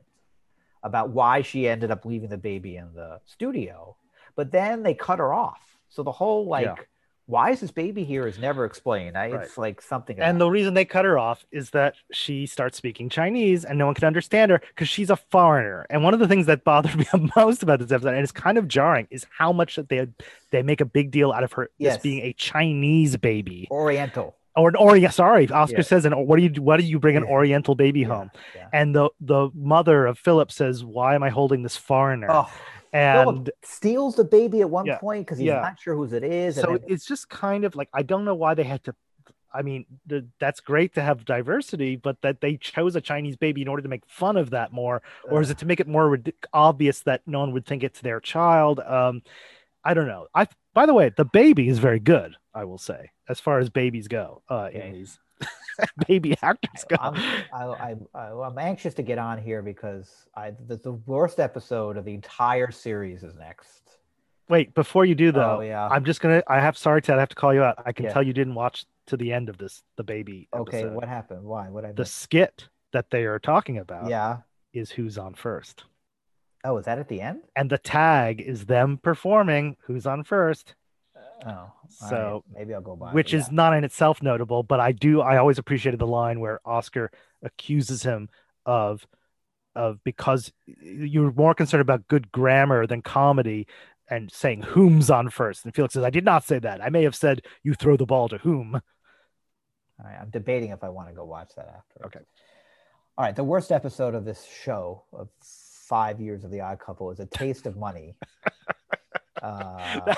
about 0.85 1.11
why 1.11 1.43
she 1.43 1.67
ended 1.69 1.91
up 1.91 2.05
leaving 2.07 2.29
the 2.31 2.39
baby 2.39 2.77
in 2.77 2.95
the 2.95 3.21
studio. 3.27 3.97
But 4.37 4.51
then 4.53 4.83
they 4.83 4.95
cut 4.95 5.19
her 5.19 5.33
off. 5.33 5.61
So 5.89 6.03
the 6.03 6.13
whole 6.13 6.47
like, 6.47 6.65
Yeah. 6.67 6.75
why 7.27 7.51
is 7.53 7.61
this 7.61 7.71
baby 7.71 8.05
here 8.05 8.27
is 8.27 8.39
never 8.39 8.65
explained. 8.65 9.17
I, 9.17 9.27
It's 9.27 9.57
like 9.57 9.81
something. 9.81 10.19
And 10.21 10.41
the 10.41 10.51
reason 10.51 10.75
they 10.75 10.85
cut 10.85 11.05
her 11.05 11.17
off 11.19 11.47
is 11.53 11.71
that 11.71 11.95
she 12.13 12.47
starts 12.47 12.77
speaking 12.77 13.09
Chinese 13.09 13.65
and 13.65 13.79
no 13.79 13.87
one 13.87 13.95
can 13.95 14.05
understand 14.07 14.51
her 14.51 14.61
because 14.69 14.89
she's 14.89 15.09
a 15.09 15.17
foreigner. 15.17 15.87
And 15.89 16.03
one 16.05 16.13
of 16.15 16.21
the 16.21 16.29
things 16.29 16.47
that 16.47 16.65
bothered 16.65 16.97
me 16.99 17.07
the 17.13 17.31
most 17.37 17.63
about 17.63 17.79
this 17.79 17.93
episode, 17.93 18.15
and 18.15 18.19
it's 18.23 18.33
kind 18.33 18.59
of 18.59 18.67
jarring, 18.69 19.07
is 19.11 19.25
how 19.39 19.53
much 19.53 19.77
that 19.77 19.89
they 19.89 20.07
they 20.51 20.63
make 20.63 20.81
a 20.81 20.85
big 20.85 21.11
deal 21.11 21.33
out 21.33 21.45
of 21.45 21.53
her 21.53 21.71
Yes. 21.79 21.95
this 21.95 22.03
being 22.03 22.21
a 22.25 22.33
Chinese 22.35 23.17
baby 23.17 23.69
Oriental. 23.71 24.35
or 24.57 24.69
an 24.69 24.77
Orient. 24.77 25.15
Sorry, 25.15 25.49
Oscar 25.49 25.79
Yeah. 25.79 25.83
says, 25.83 26.05
"And 26.05 26.27
what 26.27 26.37
do 26.37 26.43
you 26.43 26.63
what 26.63 26.79
do 26.79 26.85
you 26.87 26.99
bring 26.99 27.17
an 27.17 27.25
Yeah. 27.25 27.31
Oriental 27.31 27.75
baby 27.75 28.03
home?" 28.03 28.31
yeah. 28.55 28.69
And 28.73 28.95
the 28.95 29.11
the 29.21 29.51
mother 29.55 30.07
of 30.07 30.19
Philip 30.19 30.51
says, 30.53 30.85
"Why 30.85 31.15
am 31.15 31.23
I 31.23 31.31
holding 31.31 31.63
this 31.63 31.77
foreigner?" 31.77 32.27
Oh, 32.31 32.51
and 32.95 33.29
Philip 33.29 33.49
steals 33.63 34.15
the 34.17 34.25
baby 34.25 34.63
at 34.63 34.71
one 34.71 34.87
Yeah, 34.87 34.99
point 34.99 35.27
because 35.27 35.39
he's 35.39 35.49
yeah. 35.49 35.61
not 35.61 35.79
sure 35.79 35.95
whose 35.95 36.13
it 36.15 36.25
is. 36.25 36.55
so 36.55 36.63
then- 36.79 36.85
it's 36.87 37.05
just 37.05 37.29
kind 37.29 37.65
of 37.65 37.77
like 37.77 37.89
I 37.93 38.03
don't 38.03 38.25
know 38.25 38.35
why 38.35 38.55
they 38.55 38.63
had 38.65 38.83
to. 38.85 38.95
I 39.53 39.63
mean, 39.63 39.85
th- 40.09 40.25
that's 40.41 40.59
great 40.61 40.95
to 40.95 41.03
have 41.03 41.25
diversity, 41.25 41.95
but 41.95 42.21
that 42.23 42.41
they 42.41 42.57
chose 42.57 42.97
a 42.97 43.01
Chinese 43.01 43.37
baby 43.37 43.63
in 43.63 43.69
order 43.69 43.83
to 43.83 43.89
make 43.89 44.03
fun 44.09 44.37
of 44.37 44.51
that 44.51 44.73
more, 44.73 45.01
or 45.31 45.41
is 45.41 45.49
it 45.51 45.59
to 45.59 45.67
make 45.67 45.79
it 45.79 45.87
more 45.87 46.19
obvious 46.53 47.01
that 47.03 47.21
no 47.27 47.39
one 47.41 47.53
would 47.53 47.65
think 47.67 47.85
it's 47.85 48.01
their 48.01 48.19
child? 48.19 48.81
Um, 48.81 49.23
I 49.85 49.95
don't 49.95 50.09
know. 50.09 50.27
I 50.35 50.47
by 50.73 50.87
the 50.87 50.95
way, 50.95 51.11
the 51.17 51.25
baby 51.25 51.69
is 51.69 51.79
very 51.79 52.01
good. 52.01 52.35
I 52.53 52.65
will 52.65 52.79
say, 52.79 53.11
as 53.29 53.39
far 53.41 53.59
as 53.61 53.71
babies 53.71 54.09
go, 54.09 54.43
uh, 54.49 54.71
in 54.73 54.93
these 54.93 55.19
baby 56.09 56.37
actors 56.43 56.85
go. 56.89 56.97
I'm, 57.01 57.15
I, 57.53 57.97
I'm 58.15 58.59
anxious 58.59 58.95
to 58.95 59.03
get 59.03 59.19
on 59.19 59.39
here 59.43 59.63
because 59.63 60.11
I 60.37 60.53
the, 60.67 60.77
the 60.77 60.93
worst 60.93 61.41
episode 61.41 61.97
of 61.97 62.05
the 62.05 62.15
entire 62.15 62.71
series 62.71 63.23
is 63.23 63.35
next. 63.35 63.83
Wait, 64.49 64.75
before 64.75 65.05
you 65.05 65.15
do 65.15 65.29
oh, 65.31 65.33
though, 65.33 65.57
Oh, 65.59 65.61
yeah. 65.61 65.89
I'm 65.89 66.05
just 66.05 66.21
gonna. 66.21 66.43
I 66.49 66.61
have 66.61 66.77
sorry, 66.77 67.01
Ted. 67.03 67.17
I 67.17 67.21
have 67.21 67.31
to 67.31 67.35
call 67.35 67.55
you 67.55 67.63
out. 67.63 67.83
I 67.85 67.93
can 67.93 68.05
Yeah. 68.07 68.13
tell 68.13 68.23
you 68.23 68.33
didn't 68.33 68.55
watch 68.55 68.85
to 69.07 69.17
the 69.17 69.33
end 69.33 69.49
of 69.49 69.59
this, 69.59 69.83
the 69.97 70.05
baby. 70.05 70.49
Okay, 70.55 70.81
episode. 70.81 70.95
what 70.95 71.09
happened? 71.09 71.45
Why? 71.45 71.69
What 71.71 71.85
I 71.85 71.93
the 71.93 72.03
missed? 72.03 72.15
skit 72.17 72.69
that 72.93 73.11
they 73.11 73.25
are 73.25 73.39
talking 73.39 73.79
about 73.79 74.09
Yeah. 74.09 74.39
is 74.73 74.91
who's 74.91 75.19
on 75.19 75.35
first. 75.35 75.85
Oh, 76.67 76.79
is 76.79 76.85
that 76.87 76.99
at 76.99 77.09
the 77.09 77.21
end? 77.21 77.43
and 77.57 77.69
the 77.69 77.77
tag 77.79 78.41
is 78.41 78.67
them 78.67 78.97
performing 78.99 79.77
who's 79.87 80.07
on 80.07 80.25
first 80.25 80.75
Oh, 81.47 81.51
all 81.51 81.73
right. 82.01 82.11
So, 82.11 82.45
maybe 82.55 82.73
I'll 82.75 82.81
go 82.81 82.97
by. 82.97 83.13
which 83.13 83.35
is 83.35 83.51
not 83.51 83.75
in 83.75 83.85
itself 83.85 84.23
notable 84.23 84.63
but 84.63 84.81
i 84.81 84.93
do 84.93 85.21
i 85.21 85.37
always 85.37 85.59
appreciated 85.59 85.99
the 86.01 86.07
line 86.07 86.41
where 86.41 86.61
oscar 86.65 87.11
accuses 87.43 88.03
him 88.03 88.29
of 88.65 89.07
of 89.75 89.99
because 90.05 90.53
you're 90.67 91.33
more 91.33 91.55
concerned 91.55 91.83
about 91.83 92.09
good 92.09 92.33
grammar 92.33 92.87
than 92.87 93.03
comedy 93.03 93.67
and 94.09 94.31
saying 94.33 94.63
whom's 94.63 95.11
on 95.11 95.29
first 95.29 95.65
and 95.65 95.75
felix 95.75 95.95
says 95.95 96.05
i 96.05 96.11
did 96.11 96.25
not 96.25 96.45
say 96.45 96.59
that 96.59 96.83
i 96.83 96.89
may 96.89 97.03
have 97.03 97.15
said 97.15 97.43
you 97.63 97.75
throw 97.75 97.97
the 97.97 98.07
ball 98.07 98.29
to 98.29 98.39
whom 98.39 98.75
All 100.01 100.07
right, 100.07 100.19
I'm 100.21 100.31
debating 100.31 100.71
if 100.71 100.83
I 100.83 100.89
want 100.89 101.09
to 101.09 101.15
go 101.15 101.25
watch 101.25 101.51
that 101.57 101.69
after. 101.69 102.07
Okay. 102.07 102.21
All 103.17 103.25
right, 103.25 103.37
the 103.37 103.45
worst 103.45 103.71
episode 103.71 104.15
of 104.17 104.25
this 104.25 104.45
show 104.65 105.05
of 105.13 105.29
five 105.89 106.21
years 106.21 106.43
of 106.43 106.51
the 106.51 106.61
Odd 106.63 106.81
Couple 106.81 107.13
is 107.13 107.21
a 107.21 107.27
taste 107.27 107.65
of 107.67 107.77
money, 107.77 108.17
uh, 109.43 110.15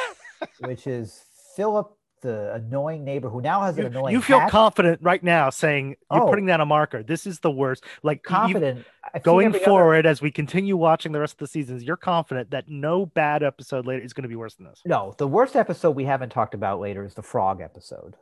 which 0.60 0.86
is 0.86 1.24
Philip, 1.56 1.92
the 2.22 2.54
annoying 2.54 3.04
neighbor 3.04 3.28
who 3.28 3.40
now 3.40 3.60
has 3.62 3.76
an 3.76 3.82
you, 3.82 3.88
annoying. 3.88 4.12
you 4.14 4.20
feel 4.22 4.40
hat. 4.40 4.50
confident 4.50 4.98
right 5.02 5.22
now 5.22 5.50
saying 5.50 5.96
you're 6.10 6.22
Oh. 6.22 6.26
putting 6.28 6.46
down 6.46 6.60
a 6.62 6.66
marker 6.66 7.02
this 7.02 7.26
is 7.26 7.40
the 7.40 7.50
worst 7.50 7.84
like 8.02 8.18
you- 8.18 8.22
you- 8.32 8.36
confident. 8.36 8.86
Going 9.22 9.46
every 9.48 9.60
other- 9.60 9.64
forward 9.66 10.06
as 10.06 10.20
we 10.22 10.30
continue 10.30 10.76
watching 10.76 11.12
the 11.12 11.20
rest 11.20 11.34
of 11.34 11.38
the 11.38 11.46
seasons 11.46 11.84
you're 11.84 11.96
confident 11.96 12.50
that 12.50 12.68
no 12.68 13.04
bad 13.06 13.42
episode 13.42 13.86
later 13.86 14.02
is 14.02 14.12
going 14.14 14.22
to 14.22 14.28
be 14.28 14.34
worse 14.36 14.54
than 14.56 14.66
this 14.66 14.80
No, 14.86 15.14
the 15.18 15.28
worst 15.28 15.56
episode 15.56 15.90
we 15.94 16.04
haven't 16.04 16.30
talked 16.30 16.54
about 16.54 16.80
later 16.80 17.04
is 17.04 17.14
the 17.14 17.22
frog 17.22 17.60
episode, 17.60 18.16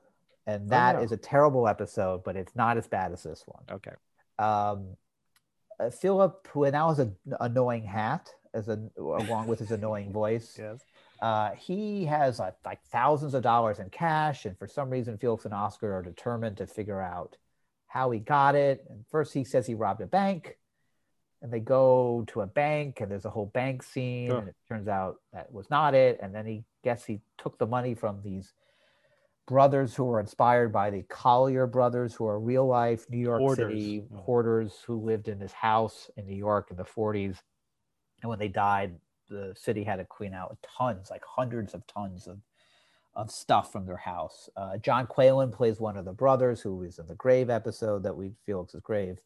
and 0.47 0.69
that 0.71 1.01
is 1.03 1.11
yeah. 1.13 1.15
a 1.15 1.19
terrible 1.19 1.67
episode, 1.69 2.25
but 2.25 2.37
it's 2.37 2.55
not 2.57 2.77
as 2.77 2.87
bad 2.89 3.13
as 3.13 3.23
this 3.23 3.45
one. 3.47 3.63
okay 3.71 3.93
um, 4.41 4.97
uh, 5.81 5.89
Philip, 5.91 6.49
who 6.53 6.69
now 6.71 6.89
has 6.89 6.99
an 6.99 7.17
annoying 7.41 7.85
hat, 7.85 8.29
as 8.53 8.69
a 8.69 8.79
along 8.99 9.47
with 9.47 9.61
his 9.61 9.71
annoying 9.71 10.13
voice. 10.13 10.57
yes 10.59 10.81
Uh, 11.25 11.55
he 11.55 12.05
has 12.05 12.39
like, 12.39 12.53
like 12.67 12.85
thousands 12.93 13.33
of 13.33 13.43
dollars 13.43 13.79
in 13.79 13.89
cash, 13.89 14.45
and 14.45 14.59
for 14.59 14.69
some 14.69 14.91
reason, 14.91 15.17
Felix 15.17 15.47
and 15.47 15.55
Oscar 15.55 15.95
are 15.95 16.03
determined 16.03 16.59
to 16.59 16.67
figure 16.67 17.01
out 17.01 17.39
how 17.87 18.11
he 18.11 18.19
got 18.19 18.55
it. 18.55 18.85
And 18.91 19.07
first, 19.11 19.33
he 19.33 19.43
says 19.43 19.67
he 19.67 19.75
robbed 19.75 20.03
a 20.03 20.07
bank, 20.07 20.59
and 21.41 21.51
they 21.51 21.61
go 21.61 22.25
to 22.27 22.43
a 22.43 22.47
bank, 22.47 23.01
and 23.01 23.11
there's 23.11 23.25
a 23.25 23.31
whole 23.31 23.47
bank 23.47 23.83
scene, 23.83 24.33
and 24.33 24.49
it 24.49 24.57
turns 24.69 24.87
out 24.87 25.17
that 25.33 25.51
was 25.51 25.71
not 25.71 25.95
it. 25.95 26.19
And 26.21 26.35
then 26.35 26.45
he 26.45 26.65
guess 26.83 27.07
he 27.07 27.23
took 27.39 27.57
the 27.57 27.67
money 27.67 27.95
from 27.95 28.21
these 28.23 28.53
brothers 29.47 29.95
who 29.95 30.05
were 30.05 30.21
inspired 30.21 30.75
by 30.75 30.91
the 30.91 31.05
Collyer 31.05 31.67
brothers, 31.67 32.13
who 32.13 32.27
are 32.27 32.39
real 32.39 32.67
life 32.67 33.07
New 33.09 33.17
York 33.17 33.41
Hoarders. 33.41 33.73
City 33.73 34.03
hoarders 34.15 34.75
who 34.87 35.01
lived 35.01 35.29
in 35.29 35.39
this 35.39 35.55
house 35.55 36.11
in 36.19 36.27
New 36.27 36.37
York 36.37 36.69
in 36.71 36.77
the 36.77 36.85
40s. 36.85 37.39
And 38.21 38.29
when 38.29 38.39
they 38.39 38.49
died, 38.49 38.97
the 39.29 39.55
city 39.57 39.85
had 39.85 39.97
to 39.97 40.05
clean 40.05 40.35
out 40.35 40.57
tons, 40.77 41.11
like 41.11 41.23
hundreds 41.25 41.75
of 41.75 41.87
tons 41.87 42.27
of, 42.27 42.39
of 43.15 43.31
stuff 43.31 43.73
from 43.73 43.87
their 43.87 43.97
house. 43.97 44.49
Uh, 44.57 44.77
John 44.79 45.07
Qualen 45.07 45.53
plays 45.53 45.81
one 45.81 45.97
of 45.97 46.05
the 46.05 46.13
brothers 46.13 46.61
who 46.61 46.83
is 46.83 46.99
in 46.99 47.07
the 47.07 47.15
grave 47.15 47.51
episode 47.51 48.03
that 48.03 48.17
we 48.17 48.33
Felix's 48.47 48.81
grave. 48.81 49.19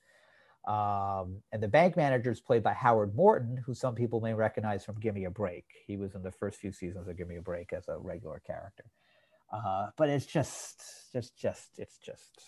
Um, 0.66 1.36
and 1.50 1.62
the 1.62 1.68
bank 1.68 1.96
manager 1.96 2.30
is 2.30 2.40
played 2.40 2.62
by 2.62 2.74
Howard 2.74 3.14
Morton, 3.14 3.62
who 3.64 3.72
some 3.74 3.94
people 3.94 4.20
may 4.20 4.34
recognize 4.34 4.84
from 4.84 5.00
Give 5.00 5.14
Me 5.14 5.24
a 5.24 5.30
Break. 5.30 5.64
He 5.86 5.96
was 5.96 6.14
in 6.14 6.22
the 6.22 6.30
first 6.32 6.58
few 6.58 6.72
seasons 6.72 7.08
of 7.08 7.16
Give 7.16 7.28
Me 7.28 7.36
a 7.36 7.42
Break 7.42 7.72
as 7.72 7.88
a 7.88 7.96
regular 7.96 8.42
character. 8.46 8.84
Uh, 9.50 9.88
but 9.96 10.10
it's 10.10 10.26
just, 10.26 11.10
just, 11.12 11.38
just, 11.38 11.78
it's 11.78 11.96
just. 11.96 12.42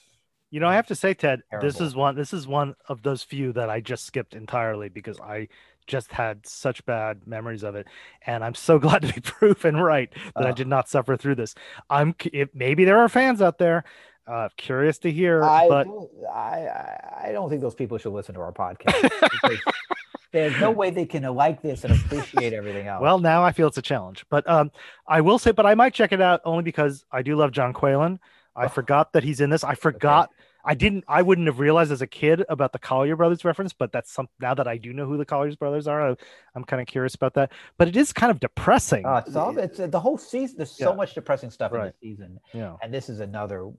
You 0.51 0.61
know, 0.61 0.69
I 0.69 0.75
have 0.75 0.89
to 0.89 0.95
say, 0.95 1.15
Ted, 1.15 1.45
this 1.61 1.81
is 1.81 1.95
one. 1.95 2.17
This 2.17 2.33
is 2.33 2.47
one 2.47 2.75
of 2.89 3.03
those 3.03 3.23
few 3.23 3.53
that 3.53 3.71
I 3.71 3.81
just 3.81 4.05
skipped 4.05 4.35
entirely 4.35 4.89
because 4.89 5.21
I 5.21 5.47
just 5.87 6.13
had 6.13 6.47
such 6.47 6.85
bad 6.87 7.27
memories 7.27 7.63
of 7.63 7.75
it, 7.75 7.87
and 8.27 8.45
I'm 8.45 8.55
so 8.55 8.79
glad 8.85 9.03
to 9.03 9.13
be 9.13 9.21
proven 9.21 9.77
right 9.77 10.11
that 10.37 10.47
I 10.47 10.51
Uh. 10.51 10.53
did 10.55 10.67
not 10.69 10.89
suffer 10.89 11.17
through 11.17 11.35
this. 11.37 11.55
I'm 11.89 12.15
if 12.33 12.49
maybe 12.55 12.85
there 12.85 12.99
are 12.99 13.09
fans 13.09 13.41
out 13.43 13.59
there, 13.59 13.85
uh, 14.27 14.49
curious 14.57 14.99
to 14.99 15.11
hear, 15.11 15.43
I, 15.43 15.67
but 15.69 15.85
don't, 15.85 16.11
I, 16.33 17.27
I, 17.27 17.33
don't 17.33 17.49
think 17.51 17.63
those 17.63 17.75
people 17.75 17.99
should 17.99 18.13
listen 18.13 18.35
to 18.37 18.41
our 18.41 18.53
podcast. 18.53 19.11
there's 20.33 20.59
no 20.61 20.71
way 20.71 20.91
they 20.91 21.07
can 21.07 21.23
like 21.35 21.61
this 21.63 21.83
and 21.85 21.93
appreciate 21.93 22.53
everything 22.53 22.87
else. 22.87 23.03
well, 23.03 23.19
now 23.19 23.43
I 23.43 23.51
feel 23.53 23.67
it's 23.67 23.79
a 23.79 23.83
challenge. 23.83 24.25
But 24.31 24.49
um, 24.49 24.71
I 25.09 25.21
will 25.23 25.39
say, 25.41 25.51
but 25.51 25.67
I 25.67 25.75
might 25.75 25.95
check 25.95 26.13
it 26.13 26.21
out 26.21 26.41
only 26.45 26.63
because 26.63 27.05
I 27.11 27.23
do 27.23 27.35
love 27.35 27.51
John 27.51 27.73
Qualen. 27.73 28.19
I 28.55 28.67
Oh. 28.67 28.69
forgot 28.69 29.13
that 29.15 29.25
he's 29.25 29.41
in 29.41 29.51
this. 29.51 29.65
I 29.65 29.75
forgot. 29.75 30.31
I 30.65 30.75
didn't. 30.75 31.05
I 31.09 31.23
wouldn't 31.23 31.47
have 31.47 31.59
realized 31.59 31.93
as 31.93 32.03
a 32.03 32.07
kid 32.07 32.45
about 32.49 32.73
the 32.73 32.79
Collyer 32.79 33.17
brothers 33.17 33.45
reference, 33.45 33.73
but 33.73 33.93
that's 33.93 34.13
some. 34.13 34.29
Now 34.41 34.55
that 34.55 34.69
I 34.69 34.77
do 34.77 34.93
know 34.93 35.07
who 35.07 35.17
the 35.17 35.27
Collyer 35.27 35.59
brothers 35.59 35.87
are, 35.87 36.11
I, 36.11 36.17
I'm 36.55 36.65
kind 36.65 36.81
of 36.81 36.87
curious 36.87 37.15
about 37.15 37.35
that. 37.35 37.53
But 37.79 37.89
it 37.89 37.97
is 37.97 38.13
kind 38.13 38.31
of 38.31 38.41
depressing. 38.41 39.07
Uh, 39.07 39.23
it's 39.27 39.37
all, 39.37 39.57
it's 39.59 39.81
uh, 39.81 39.87
the 39.87 40.01
whole 40.01 40.19
season. 40.19 40.57
There's 40.59 40.71
so 40.71 40.95
much 40.95 41.15
depressing 41.15 41.51
stuff 41.51 41.73
in 41.73 41.81
the 41.81 41.95
season, 42.01 42.41
yeah. 42.53 42.77
and 42.83 42.93
this 42.93 43.09
is 43.09 43.21
another 43.21 43.71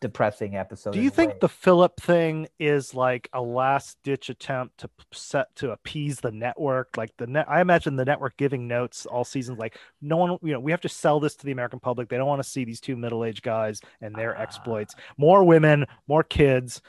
depressing 0.00 0.56
episode. 0.56 0.92
Do 0.92 1.00
you 1.00 1.10
think 1.10 1.32
way. 1.32 1.38
the 1.40 1.48
Philip 1.48 2.00
thing 2.00 2.48
is 2.58 2.94
like 2.94 3.28
a 3.32 3.40
last 3.40 3.98
ditch 4.02 4.28
attempt 4.28 4.78
to 4.78 4.90
set 5.12 5.54
to 5.56 5.70
appease 5.72 6.20
the 6.20 6.30
network? 6.30 6.96
Like 6.96 7.16
the 7.16 7.26
net, 7.26 7.46
I 7.48 7.60
imagine 7.60 7.96
the 7.96 8.04
network 8.04 8.36
giving 8.36 8.68
notes 8.68 9.06
all 9.06 9.24
seasons. 9.24 9.58
like 9.58 9.78
no 10.00 10.16
one, 10.16 10.38
you 10.42 10.52
know, 10.52 10.60
we 10.60 10.70
have 10.72 10.80
to 10.82 10.88
sell 10.88 11.20
this 11.20 11.34
to 11.36 11.46
the 11.46 11.52
American 11.52 11.80
public. 11.80 12.08
They 12.08 12.16
don't 12.16 12.26
want 12.28 12.42
to 12.42 12.48
see 12.48 12.64
these 12.64 12.80
two 12.80 12.96
middle 12.96 13.24
aged 13.24 13.42
guys 13.42 13.80
and 14.00 14.14
their 14.14 14.36
Ah. 14.36 14.42
exploits. 14.42 14.94
More 15.16 15.44
women, 15.44 15.86
more 16.06 16.22
kids, 16.22 16.80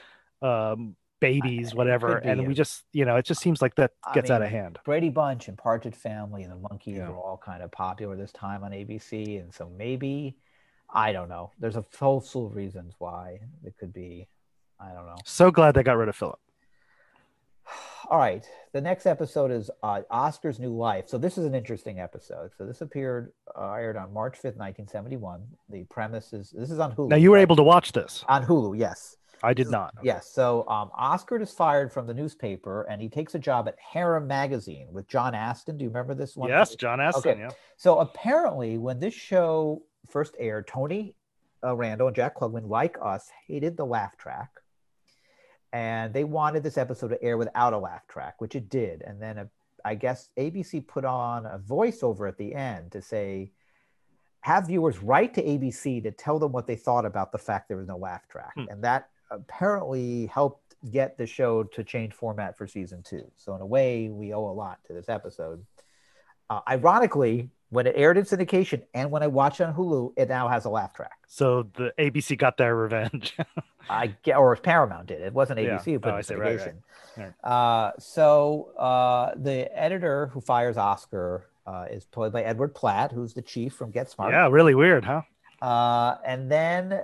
um, 0.42 0.96
babies, 1.20 1.74
whatever. 1.74 2.16
And 2.16 2.46
we 2.48 2.54
just, 2.54 2.82
you 2.94 3.04
know, 3.04 3.16
it 3.16 3.26
just 3.26 3.42
seems 3.42 3.60
like 3.60 3.74
that 3.74 3.92
I 4.04 4.14
gets 4.14 4.30
out 4.30 4.40
of 4.40 4.48
hand. 4.48 4.78
Brady 4.84 5.10
Bunch 5.10 5.48
and 5.48 5.58
Partridge 5.58 5.94
Family 5.94 6.44
and 6.44 6.52
the 6.52 6.56
Monkees 6.56 6.96
Yeah. 6.96 7.10
were 7.10 7.18
all 7.18 7.36
kind 7.36 7.62
of 7.62 7.70
popular 7.70 8.16
this 8.16 8.32
time 8.32 8.64
on 8.64 8.72
ABC, 8.72 9.38
and 9.38 9.52
so 9.52 9.68
maybe 9.68 10.36
I 10.92 11.12
don't 11.12 11.28
know. 11.28 11.52
There's 11.58 11.76
a 11.76 11.84
whole 11.98 12.20
slew 12.20 12.46
of 12.46 12.54
reasons 12.54 12.94
why 12.98 13.40
it 13.64 13.74
could 13.78 13.92
be. 13.92 14.28
I 14.80 14.92
don't 14.92 15.06
know. 15.06 15.16
So 15.24 15.50
glad 15.50 15.74
they 15.74 15.82
got 15.82 15.96
rid 15.96 16.08
of 16.08 16.16
Philip. 16.16 16.38
All 18.10 18.18
right. 18.18 18.44
The 18.72 18.80
next 18.80 19.06
episode 19.06 19.50
is 19.50 19.70
uh, 19.82 20.02
Oscar's 20.10 20.58
New 20.58 20.74
Life. 20.76 21.08
So 21.08 21.18
this 21.18 21.38
is 21.38 21.44
an 21.44 21.54
interesting 21.54 22.00
episode. 22.00 22.50
So 22.56 22.66
this 22.66 22.80
appeared 22.80 23.32
uh, 23.56 23.72
aired 23.72 23.96
on 23.96 24.12
March 24.12 24.36
5th, 24.38 24.56
1971. 24.56 25.42
The 25.68 25.84
premise 25.84 26.32
is 26.32 26.50
this 26.50 26.70
is 26.70 26.78
on 26.78 26.92
Hulu. 26.94 27.08
Now 27.08 27.16
you 27.16 27.30
were 27.30 27.36
right? 27.36 27.42
able 27.42 27.56
to 27.56 27.62
watch 27.62 27.92
this. 27.92 28.24
on 28.28 28.44
Hulu, 28.44 28.78
yes. 28.78 29.16
I 29.42 29.54
did 29.54 29.70
not. 29.70 29.94
Yes. 30.02 30.30
So 30.30 30.68
um, 30.68 30.90
Oscar 30.94 31.40
is 31.40 31.50
fired 31.50 31.90
from 31.92 32.06
the 32.06 32.12
newspaper 32.12 32.82
and 32.82 33.00
he 33.00 33.08
takes 33.08 33.34
a 33.34 33.38
job 33.38 33.68
at 33.68 33.76
Harem 33.78 34.26
Magazine 34.26 34.88
with 34.92 35.08
John 35.08 35.34
Astin. 35.34 35.78
Do 35.78 35.84
you 35.84 35.88
remember 35.88 36.14
this 36.14 36.36
one? 36.36 36.50
Yes, 36.50 36.74
John 36.74 37.00
Astin. 37.00 37.32
Okay. 37.32 37.40
Yeah. 37.40 37.50
So 37.76 38.00
apparently, 38.00 38.76
when 38.76 39.00
this 39.00 39.14
show 39.14 39.82
first 40.08 40.34
aired, 40.38 40.66
Tony 40.66 41.14
uh, 41.64 41.76
Randall 41.76 42.08
and 42.08 42.16
Jack 42.16 42.36
Klugman, 42.36 42.68
like 42.68 42.96
us, 43.02 43.30
hated 43.46 43.76
the 43.76 43.86
laugh 43.86 44.16
track. 44.16 44.50
And 45.72 46.12
they 46.12 46.24
wanted 46.24 46.62
this 46.62 46.78
episode 46.78 47.08
to 47.08 47.22
air 47.22 47.36
without 47.36 47.72
a 47.72 47.78
laugh 47.78 48.06
track, 48.08 48.40
which 48.40 48.56
it 48.56 48.68
did. 48.68 49.02
And 49.02 49.22
then 49.22 49.38
uh, 49.38 49.44
I 49.84 49.94
guess 49.94 50.30
ABC 50.36 50.86
put 50.86 51.04
on 51.04 51.46
a 51.46 51.58
voiceover 51.58 52.28
at 52.28 52.38
the 52.38 52.54
end 52.54 52.92
to 52.92 53.02
say, 53.02 53.52
have 54.40 54.66
viewers 54.66 55.02
write 55.02 55.34
to 55.34 55.42
ABC 55.42 56.02
to 56.02 56.10
tell 56.10 56.38
them 56.38 56.52
what 56.52 56.66
they 56.66 56.76
thought 56.76 57.04
about 57.04 57.30
the 57.30 57.38
fact 57.38 57.68
there 57.68 57.76
was 57.76 57.86
no 57.86 57.98
laugh 57.98 58.26
track. 58.28 58.52
Hmm. 58.54 58.64
And 58.70 58.84
that 58.84 59.10
apparently 59.30 60.26
helped 60.26 60.74
get 60.90 61.18
the 61.18 61.26
show 61.26 61.62
to 61.62 61.84
change 61.84 62.14
format 62.14 62.56
for 62.56 62.66
season 62.66 63.02
two. 63.02 63.30
So, 63.36 63.54
in 63.54 63.60
a 63.60 63.66
way, 63.66 64.08
we 64.08 64.32
owe 64.32 64.48
a 64.48 64.52
lot 64.52 64.78
to 64.86 64.94
this 64.94 65.08
episode. 65.08 65.64
Uh, 66.48 66.60
ironically, 66.68 67.50
when 67.70 67.86
it 67.86 67.94
aired 67.96 68.18
in 68.18 68.24
syndication 68.24 68.82
and 68.94 69.10
when 69.10 69.22
I 69.22 69.26
watched 69.28 69.60
it 69.60 69.64
on 69.64 69.74
Hulu, 69.74 70.12
it 70.16 70.28
now 70.28 70.48
has 70.48 70.64
a 70.64 70.70
laugh 70.70 70.92
track. 70.94 71.18
So 71.28 71.64
the 71.74 71.92
ABC 71.98 72.36
got 72.36 72.56
their 72.56 72.76
revenge. 72.76 73.36
I 73.90 74.08
get, 74.22 74.36
or 74.36 74.54
Paramount 74.56 75.06
did. 75.06 75.22
It 75.22 75.32
wasn't 75.32 75.58
ABC 75.60 75.84
who 75.86 75.98
put 76.00 76.10
Oh, 76.10 76.12
it 76.12 76.14
I 76.14 76.18
in 76.18 76.24
see. 76.24 76.34
Right, 76.34 76.58
right. 76.60 76.74
syndication. 77.16 77.34
Uh, 77.44 77.92
so 77.98 78.70
uh, 78.78 79.32
the 79.36 79.68
editor 79.76 80.26
who 80.28 80.40
fires 80.40 80.76
Oscar 80.76 81.46
uh, 81.66 81.86
is 81.90 82.04
played 82.04 82.32
by 82.32 82.42
Edward 82.42 82.74
Platt, 82.74 83.12
who's 83.12 83.34
the 83.34 83.42
chief 83.42 83.74
from 83.74 83.90
Get 83.90 84.10
Smart. 84.10 84.32
yeah, 84.32 84.48
really 84.48 84.74
weird, 84.74 85.04
huh? 85.04 85.22
Uh, 85.60 86.16
and 86.24 86.50
then 86.50 87.00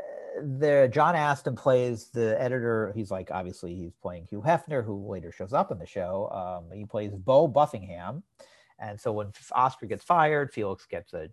the 0.61 0.89
John 0.93 1.15
Astin 1.15 1.55
plays 1.57 2.09
the 2.13 2.41
editor. 2.41 2.93
He's 2.95 3.11
like 3.11 3.31
obviously 3.31 3.75
he's 3.75 3.95
playing 4.03 4.27
Hugh 4.31 4.43
Hefner, 4.47 4.85
who 4.85 5.09
later 5.11 5.33
shows 5.33 5.53
up 5.53 5.71
in 5.73 5.79
the 5.79 5.87
show. 5.87 6.31
Um, 6.31 6.77
he 6.77 6.85
plays 6.85 7.13
Bo 7.13 7.49
Buffingham, 7.49 8.23
and 8.78 9.01
so 9.01 9.12
when 9.12 9.32
Oscar 9.53 9.86
gets 9.86 10.05
fired, 10.05 10.53
Felix 10.53 10.86
gets 10.86 11.12
a 11.15 11.28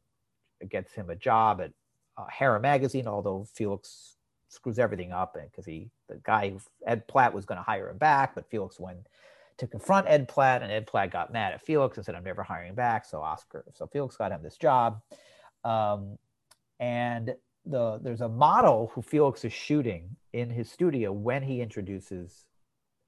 gets 0.69 0.93
him 0.93 1.09
a 1.09 1.15
job 1.15 1.61
at 1.61 1.71
uh, 2.17 2.59
Magazine. 2.59 3.07
Although 3.07 3.45
Felix 3.53 4.17
screws 4.47 4.79
everything 4.79 5.11
up 5.11 5.35
because 5.35 5.65
he 5.65 5.89
the 6.07 6.19
guy 6.23 6.53
Ed 6.85 7.07
Platt 7.07 7.33
was 7.33 7.45
going 7.45 7.57
to 7.57 7.63
hire 7.63 7.89
him 7.89 7.97
back, 7.97 8.35
but 8.35 8.49
Felix 8.49 8.79
went 8.79 9.07
to 9.57 9.67
confront 9.67 10.07
Ed 10.07 10.27
Platt, 10.27 10.63
and 10.63 10.71
Ed 10.71 10.87
Platt 10.87 11.11
got 11.11 11.31
mad 11.31 11.53
at 11.53 11.65
Felix 11.65 11.97
and 11.97 12.05
said, 12.05 12.15
"I'm 12.15 12.23
never 12.23 12.43
hiring 12.43 12.75
back." 12.75 13.05
So 13.05 13.21
Oscar, 13.21 13.65
so 13.73 13.87
Felix 13.87 14.15
got 14.15 14.31
him 14.31 14.41
this 14.41 14.57
job. 14.57 15.01
Um, 15.63 16.17
and 16.79 17.35
the 17.65 17.99
there's 18.01 18.21
a 18.21 18.29
model 18.29 18.91
who 18.93 19.01
Felix 19.01 19.43
is 19.45 19.53
shooting 19.53 20.15
in 20.33 20.49
his 20.49 20.71
studio 20.71 21.11
when 21.11 21.43
he 21.43 21.61
introduces 21.61 22.45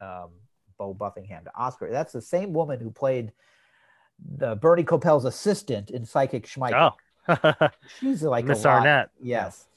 um, 0.02 0.30
Bo 0.78 0.94
Buffingham 0.94 1.44
to 1.46 1.52
Oscar. 1.56 1.90
That's 1.92 2.14
the 2.14 2.22
same 2.22 2.54
woman 2.54 2.80
who 2.80 2.92
played 2.92 3.32
the 4.38 4.56
Bernie 4.56 4.84
Kopell's 4.84 5.26
assistant 5.26 5.90
in 5.92 6.06
Psychic 6.06 6.46
Shmychic. 6.48 6.92
Oh, 7.28 7.68
She's 8.00 8.24
like 8.24 8.46
a 8.46 8.50
Miss 8.50 8.66
Arnett. 8.66 9.10
Yes. 9.22 9.68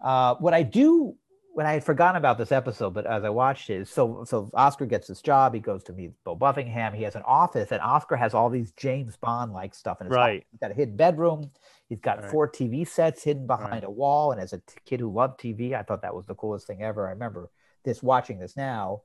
Uh, 0.00 0.34
what 0.36 0.54
I 0.54 0.62
do 0.62 1.14
when 1.54 1.64
I 1.66 1.72
had 1.72 1.84
forgotten 1.84 2.16
about 2.18 2.36
this 2.36 2.52
episode, 2.52 2.90
but 2.92 3.06
as 3.06 3.24
I 3.24 3.30
watched 3.30 3.70
it, 3.70 3.88
so 3.88 4.24
so 4.26 4.50
Oscar 4.52 4.84
gets 4.84 5.08
this 5.08 5.22
job. 5.22 5.54
He 5.54 5.60
goes 5.60 5.82
to 5.84 5.92
meet 5.94 6.12
Bo 6.24 6.34
Buffingham. 6.34 6.92
He 6.92 7.02
has 7.04 7.14
an 7.16 7.22
office, 7.24 7.72
and 7.72 7.80
Oscar 7.80 8.16
has 8.16 8.34
all 8.34 8.50
these 8.50 8.72
James 8.72 9.16
Bond 9.16 9.52
like 9.52 9.74
stuff 9.74 10.00
in 10.02 10.06
his 10.08 10.14
Right. 10.14 10.40
office. 10.40 10.48
He's 10.50 10.60
got 10.60 10.70
a 10.70 10.74
hidden 10.74 10.96
bedroom. 10.96 11.50
He's 11.88 12.00
got 12.00 12.20
Right. 12.20 12.30
four 12.30 12.48
TV 12.48 12.84
sets 12.84 13.22
hidden 13.22 13.46
behind 13.46 13.70
Right. 13.72 13.84
a 13.84 13.90
wall. 13.90 14.32
And 14.32 14.40
as 14.40 14.52
a 14.52 14.58
t- 14.58 14.74
kid 14.84 15.00
who 15.00 15.10
loved 15.10 15.40
TV, 15.40 15.74
I 15.74 15.82
thought 15.82 16.02
that 16.02 16.14
was 16.14 16.26
the 16.26 16.34
coolest 16.34 16.66
thing 16.66 16.82
ever. 16.82 17.06
I 17.06 17.10
remember 17.12 17.48
this 17.84 18.02
watching 18.02 18.38
this 18.38 18.56
now. 18.56 19.02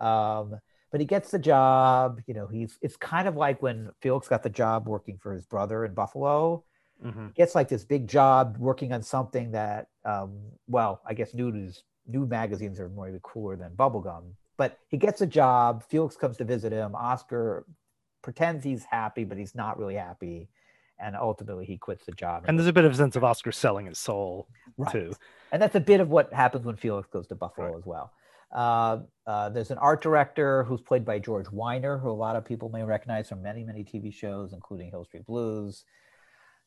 Um, 0.00 0.60
but 0.94 1.00
he 1.00 1.06
gets 1.08 1.32
the 1.32 1.40
job. 1.40 2.20
You 2.28 2.34
know, 2.34 2.46
he's 2.46 2.78
it's 2.80 2.96
kind 2.96 3.26
of 3.26 3.34
like 3.34 3.60
when 3.60 3.90
Felix 4.00 4.28
got 4.28 4.44
the 4.44 4.48
job 4.48 4.86
working 4.86 5.18
for 5.18 5.32
his 5.32 5.44
brother 5.44 5.84
in 5.84 5.92
Buffalo 5.92 6.62
Mhm. 7.04 7.34
gets 7.34 7.56
like 7.56 7.66
this 7.66 7.84
big 7.84 8.06
job 8.06 8.56
working 8.60 8.92
on 8.92 9.02
something 9.02 9.50
that 9.50 9.88
um 10.04 10.38
well 10.68 11.02
i 11.04 11.12
guess 11.12 11.34
nude 11.34 11.74
nude 12.06 12.30
magazines 12.30 12.78
are 12.78 12.88
more 12.88 13.10
cooler 13.24 13.56
than 13.56 13.72
bubblegum 13.74 14.34
but 14.56 14.78
he 14.86 14.96
gets 14.96 15.20
a 15.20 15.26
job 15.26 15.82
felix 15.82 16.16
comes 16.16 16.36
to 16.36 16.44
visit 16.44 16.70
him 16.72 16.94
oscar 16.94 17.66
pretends 18.22 18.62
he's 18.64 18.84
happy 18.84 19.24
but 19.24 19.36
he's 19.36 19.56
not 19.56 19.76
really 19.76 19.96
happy 19.96 20.48
and 21.00 21.16
ultimately 21.16 21.64
he 21.66 21.76
quits 21.76 22.06
the 22.06 22.12
job 22.12 22.44
And 22.46 22.56
there's 22.56 22.68
a 22.68 22.72
bit 22.72 22.84
of 22.84 22.92
a 22.92 22.96
sense 22.96 23.16
of 23.16 23.24
Oscar 23.24 23.50
selling 23.50 23.86
his 23.86 23.98
soul 23.98 24.46
Right. 24.78 24.92
too. 24.92 25.12
and 25.50 25.60
that's 25.60 25.74
a 25.74 25.80
bit 25.80 26.00
of 26.00 26.08
what 26.10 26.32
happens 26.32 26.64
when 26.64 26.76
Felix 26.76 27.08
goes 27.10 27.26
to 27.26 27.34
Buffalo 27.34 27.72
Right. 27.72 27.78
as 27.78 27.84
well. 27.84 28.12
Uh, 28.54 29.00
uh, 29.26 29.48
there's 29.48 29.70
an 29.70 29.78
art 29.78 30.02
director 30.02 30.64
who's 30.64 30.80
played 30.80 31.04
by 31.04 31.18
George 31.18 31.46
Wyner, 31.46 32.00
who 32.00 32.10
a 32.10 32.12
lot 32.12 32.36
of 32.36 32.44
people 32.44 32.68
may 32.68 32.82
recognize 32.84 33.28
from 33.28 33.42
many, 33.42 33.64
many 33.64 33.82
TV 33.82 34.12
shows, 34.12 34.52
including 34.52 34.90
Hill 34.90 35.04
Street 35.04 35.26
Blues. 35.26 35.84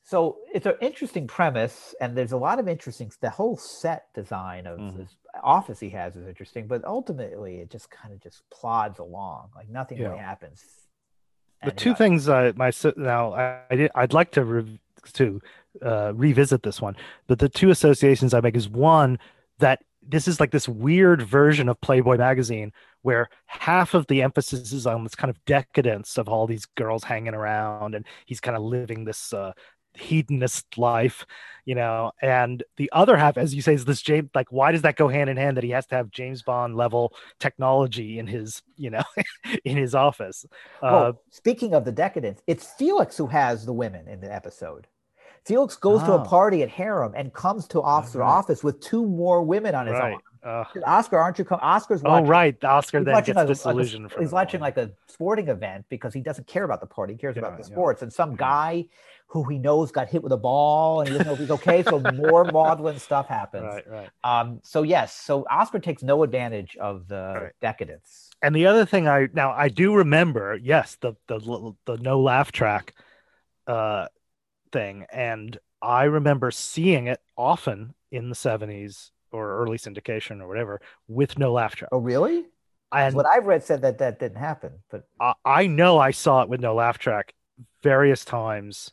So 0.03 0.37
it's 0.53 0.65
an 0.65 0.75
interesting 0.81 1.27
premise, 1.27 1.93
and 1.99 2.17
there's 2.17 2.31
a 2.31 2.37
lot 2.37 2.59
of 2.59 2.67
interesting. 2.67 3.11
The 3.21 3.29
whole 3.29 3.57
set 3.57 4.05
design 4.13 4.65
of 4.65 4.79
Mhm. 4.79 4.97
this 4.97 5.15
office 5.43 5.79
he 5.79 5.89
has 5.89 6.15
is 6.15 6.25
interesting, 6.27 6.67
but 6.67 6.83
ultimately 6.85 7.59
it 7.59 7.69
just 7.69 7.89
kind 7.91 8.13
of 8.13 8.21
just 8.21 8.49
plods 8.49 8.99
along, 8.99 9.51
like 9.55 9.69
nothing 9.69 9.99
really 9.99 10.17
happens. 10.17 10.63
The 11.61 11.71
And, 11.71 11.77
two 11.77 11.91
uh, 11.91 11.95
things 11.95 12.29
I 12.29 12.51
my 12.53 12.71
now 12.95 13.33
I, 13.33 13.61
I 13.69 13.75
did, 13.75 13.91
I'd 13.95 14.13
like 14.13 14.31
to 14.31 14.43
re, 14.45 14.79
to 15.13 15.41
uh, 15.81 16.13
revisit 16.15 16.63
this 16.63 16.81
one, 16.81 16.95
but 17.27 17.39
the 17.39 17.49
two 17.49 17.69
associations 17.69 18.33
I 18.33 18.39
make 18.41 18.55
is 18.55 18.69
one 18.69 19.19
that 19.59 19.83
this 20.07 20.27
is 20.27 20.39
like 20.39 20.51
this 20.51 20.67
weird 20.67 21.21
version 21.21 21.69
of 21.69 21.79
Playboy 21.81 22.17
magazine 22.17 22.71
where 23.01 23.29
half 23.45 23.93
of 23.93 24.07
the 24.07 24.21
emphasis 24.21 24.71
is 24.71 24.87
on 24.87 25.03
this 25.03 25.15
kind 25.15 25.29
of 25.29 25.43
decadence 25.45 26.17
of 26.17 26.27
all 26.27 26.47
these 26.47 26.65
girls 26.65 27.03
hanging 27.03 27.33
around 27.33 27.95
and 27.95 28.05
he's 28.25 28.39
kind 28.39 28.57
of 28.57 28.63
living 28.63 29.05
this 29.05 29.33
uh, 29.33 29.51
hedonist 29.97 30.77
life, 30.77 31.25
you 31.65 31.75
know, 31.75 32.11
and 32.21 32.63
the 32.77 32.89
other 32.93 33.17
half, 33.17 33.37
as 33.37 33.53
you 33.53 33.61
say, 33.61 33.73
is 33.73 33.85
this 33.85 34.01
James. 34.01 34.29
Like, 34.33 34.51
why 34.51 34.71
does 34.71 34.83
that 34.83 34.95
go 34.95 35.07
hand 35.07 35.29
in 35.29 35.37
hand 35.37 35.57
that 35.57 35.63
he 35.63 35.71
has 35.71 35.85
to 35.87 35.95
have 35.95 36.11
James 36.11 36.43
Bond 36.43 36.75
level 36.75 37.13
technology 37.39 38.19
in 38.19 38.27
his, 38.27 38.61
you 38.75 38.89
know, 38.89 39.03
in 39.65 39.77
his 39.77 39.95
office? 39.95 40.45
Uh, 40.81 41.13
Oh, 41.13 41.19
speaking 41.29 41.73
of 41.73 41.85
the 41.85 41.91
decadence, 41.91 42.41
it's 42.47 42.73
Felix 42.73 43.17
who 43.17 43.27
has 43.27 43.65
the 43.65 43.73
women 43.73 44.07
in 44.07 44.21
the 44.21 44.33
episode. 44.33 44.87
Felix 45.47 45.75
goes 45.77 46.03
to 46.03 46.11
Oh. 46.13 46.21
a 46.21 46.25
party 46.25 46.61
at 46.63 46.69
Harem 46.69 47.13
and 47.15 47.33
comes 47.33 47.67
to 47.69 47.81
Officer 47.81 48.19
right. 48.19 48.27
office 48.39 48.63
with 48.63 48.79
two 48.81 49.05
more 49.05 49.41
women 49.43 49.73
on 49.75 49.87
his 49.87 49.93
right. 49.93 50.13
arm. 50.13 50.21
Uh, 50.43 50.63
Oscar, 50.85 51.17
aren't 51.17 51.37
you 51.39 51.43
coming? 51.45 51.63
Oscar's 51.63 52.01
oh, 52.05 52.23
right. 52.23 52.61
Oscar 52.63 53.03
then 53.03 53.21
gets 53.23 53.37
a- 53.37 53.45
disillusioned. 53.45 54.03
like 54.03 54.11
a, 54.11 54.15
from 54.15 54.23
he's 54.23 54.31
watching 54.31 54.61
like 54.61 54.77
a 54.77 54.91
sporting 55.07 55.47
event 55.49 55.85
because 55.89 56.13
he 56.13 56.21
doesn't 56.21 56.47
care 56.47 56.63
about 56.63 56.79
the 56.79 56.85
party. 56.85 57.13
He 57.13 57.19
cares 57.19 57.35
Yeah, 57.35 57.41
about 57.43 57.57
the 57.57 57.63
yeah. 57.63 57.73
sports. 57.73 58.01
And 58.01 58.13
some 58.13 58.35
guy 58.35 58.85
who 59.27 59.43
he 59.49 59.57
knows 59.57 59.91
got 59.91 60.07
hit 60.07 60.23
with 60.23 60.31
a 60.31 60.37
ball 60.37 61.01
and 61.01 61.09
he 61.09 61.13
doesn't 61.17 61.27
know 61.27 61.33
if 61.33 61.39
he's 61.39 61.51
okay. 61.51 61.83
So 61.83 61.99
more 62.13 62.45
maudlin 62.59 62.97
stuff 62.99 63.27
happens. 63.27 63.63
Right, 63.65 63.89
right. 63.89 64.09
Um, 64.23 64.61
so 64.63 64.83
yes, 64.83 65.13
so 65.13 65.45
Oscar 65.49 65.79
takes 65.79 66.01
no 66.03 66.23
advantage 66.23 66.77
of 66.77 67.07
the 67.09 67.39
Right. 67.43 67.51
decadence. 67.59 68.29
And 68.41 68.55
the 68.55 68.67
other 68.67 68.85
thing 68.85 69.07
I 69.07 69.27
now 69.33 69.51
I 69.51 69.67
do 69.69 69.95
remember, 69.95 70.57
yes, 70.61 70.97
the 71.01 71.13
the 71.27 71.39
the, 71.39 71.73
the 71.85 71.97
no 71.97 72.21
laugh 72.21 72.51
track 72.53 72.93
uh 73.65 74.05
thing 74.71 75.05
and 75.11 75.59
I 75.81 76.05
remember 76.05 76.51
seeing 76.51 77.07
it 77.07 77.19
often 77.37 77.93
in 78.11 78.29
the 78.29 78.35
70s 78.35 79.11
or 79.31 79.57
early 79.61 79.77
syndication 79.77 80.41
or 80.41 80.47
whatever 80.47 80.81
with 81.07 81.37
no 81.37 81.53
laugh 81.53 81.75
track. 81.75 81.89
Oh, 81.91 81.99
really? 81.99 82.45
And 82.91 83.15
what 83.15 83.25
I've 83.25 83.45
read 83.45 83.63
said 83.63 83.81
that 83.81 83.97
that 83.97 84.19
didn't 84.19 84.37
happen, 84.37 84.71
but 84.89 85.03
I, 85.19 85.33
I 85.43 85.67
know 85.67 85.99
I 85.99 86.11
saw 86.11 86.41
it 86.41 86.49
with 86.49 86.61
no 86.61 86.73
laugh 86.73 86.97
track 86.97 87.33
various 87.83 88.23
times, 88.23 88.91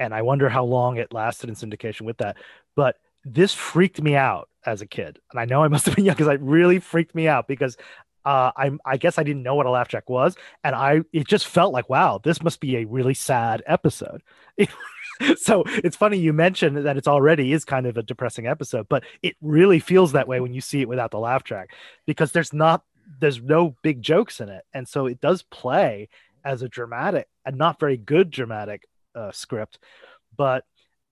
and 0.00 0.12
I 0.12 0.22
wonder 0.22 0.48
how 0.48 0.64
long 0.64 0.96
it 0.96 1.12
lasted 1.12 1.48
in 1.48 1.54
syndication 1.54 2.02
with 2.02 2.18
that. 2.18 2.36
But 2.74 2.96
this 3.24 3.54
freaked 3.54 4.02
me 4.02 4.16
out 4.16 4.48
as 4.66 4.82
a 4.82 4.86
kid, 4.86 5.20
and 5.30 5.38
I 5.38 5.44
know 5.44 5.62
I 5.62 5.68
must 5.68 5.86
have 5.86 5.94
been 5.94 6.06
young 6.06 6.16
because 6.16 6.32
it 6.32 6.40
really 6.40 6.80
freaked 6.80 7.14
me 7.14 7.28
out 7.28 7.46
because 7.46 7.76
uh, 8.24 8.52
I'm 8.56 8.80
I 8.84 8.96
guess 8.96 9.18
I 9.18 9.22
didn't 9.22 9.42
know 9.42 9.54
what 9.54 9.66
a 9.66 9.70
laugh 9.70 9.88
track 9.88 10.08
was, 10.08 10.36
and 10.64 10.74
I 10.74 11.00
it 11.12 11.26
just 11.26 11.46
felt 11.46 11.72
like 11.72 11.88
wow, 11.88 12.20
this 12.22 12.42
must 12.42 12.60
be 12.60 12.76
a 12.76 12.84
really 12.84 13.14
sad 13.14 13.62
episode. 13.66 14.22
so 15.36 15.64
it's 15.66 15.96
funny 15.96 16.18
you 16.18 16.32
mentioned 16.32 16.76
that 16.78 16.96
it's 16.96 17.08
already 17.08 17.52
is 17.52 17.64
kind 17.64 17.86
of 17.86 17.96
a 17.96 18.02
depressing 18.02 18.46
episode, 18.46 18.88
but 18.88 19.04
it 19.22 19.36
really 19.40 19.78
feels 19.78 20.12
that 20.12 20.28
way 20.28 20.40
when 20.40 20.52
you 20.52 20.60
see 20.60 20.80
it 20.80 20.88
without 20.88 21.10
the 21.10 21.18
laugh 21.18 21.42
track 21.42 21.70
because 22.06 22.32
there's 22.32 22.52
not 22.52 22.82
there's 23.20 23.40
no 23.40 23.74
big 23.82 24.02
jokes 24.02 24.40
in 24.40 24.48
it, 24.48 24.64
and 24.72 24.86
so 24.86 25.06
it 25.06 25.20
does 25.20 25.42
play 25.42 26.08
as 26.44 26.62
a 26.62 26.68
dramatic 26.68 27.28
and 27.44 27.56
not 27.56 27.80
very 27.80 27.96
good 27.96 28.30
dramatic 28.30 28.82
uh, 29.14 29.32
script, 29.32 29.78
but 30.36 30.64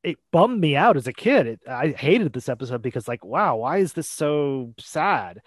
it 0.02 0.18
bummed 0.30 0.60
me 0.60 0.76
out 0.76 0.96
as 0.96 1.06
a 1.06 1.12
kid. 1.12 1.46
It, 1.46 1.60
I 1.68 1.88
hated 1.88 2.32
this 2.32 2.48
episode 2.48 2.82
because 2.82 3.08
like 3.08 3.24
wow, 3.24 3.56
why 3.56 3.78
is 3.78 3.92
this 3.92 4.08
so 4.08 4.74
sad? 4.78 5.40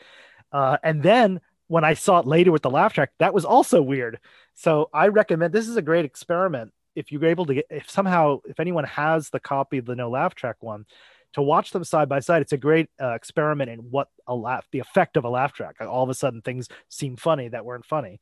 Uh, 0.52 0.78
and 0.84 1.04
then 1.04 1.42
when 1.70 1.84
I 1.84 1.94
saw 1.94 2.20
it 2.20 2.28
later 2.28 2.52
with 2.52 2.64
the 2.64 2.70
laugh 2.70 2.94
track, 2.94 3.12
that 3.20 3.34
was 3.34 3.46
also 3.46 3.82
weird. 3.82 4.20
So 4.56 4.90
I 4.94 5.08
recommend 5.08 5.54
this 5.54 5.70
is 5.70 5.78
a 5.78 5.82
great 5.82 6.04
experiment. 6.04 6.74
If 6.96 7.12
you're 7.12 7.26
able 7.26 7.46
to 7.46 7.54
get 7.54 7.66
if 7.70 7.90
somehow 7.90 8.40
if 8.46 8.60
anyone 8.60 8.84
has 8.84 9.30
the 9.30 9.40
copy 9.40 9.78
of 9.78 9.86
the 9.86 9.96
no 9.96 10.10
laugh 10.10 10.36
track 10.36 10.58
one 10.60 10.86
to 11.34 11.42
watch 11.42 11.72
them 11.72 11.84
side 11.84 12.10
by 12.10 12.20
side 12.20 12.42
it's 12.42 12.52
a 12.52 12.58
great 12.58 12.90
uh, 13.00 13.14
experiment 13.14 13.70
in 13.70 13.80
what 13.92 14.08
a 14.26 14.34
laugh 14.34 14.66
the 14.72 14.80
effect 14.80 15.16
of 15.16 15.24
a 15.24 15.30
laugh 15.30 15.54
track. 15.54 15.76
All 15.80 16.04
of 16.04 16.10
a 16.10 16.14
sudden 16.16 16.42
things 16.42 16.68
seem 16.90 17.16
funny 17.16 17.48
that 17.50 17.64
weren't 17.64 17.86
funny. 17.86 18.20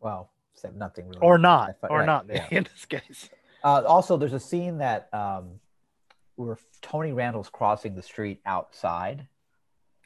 Well, 0.00 0.32
except 0.54 0.74
nothing 0.74 1.08
really. 1.08 1.20
or 1.20 1.38
not. 1.38 1.76
Or 1.82 1.98
right, 1.98 2.06
not 2.06 2.26
yeah. 2.28 2.46
in 2.50 2.64
this 2.64 2.86
case. 2.86 3.28
Uh, 3.62 3.82
also, 3.86 4.16
there's 4.16 4.32
a 4.32 4.40
scene 4.40 4.78
that 4.78 5.08
um, 5.12 5.60
where 6.36 6.58
Tony 6.80 7.12
Randall's 7.12 7.50
crossing 7.50 7.94
the 7.94 8.02
street 8.02 8.40
outside, 8.46 9.26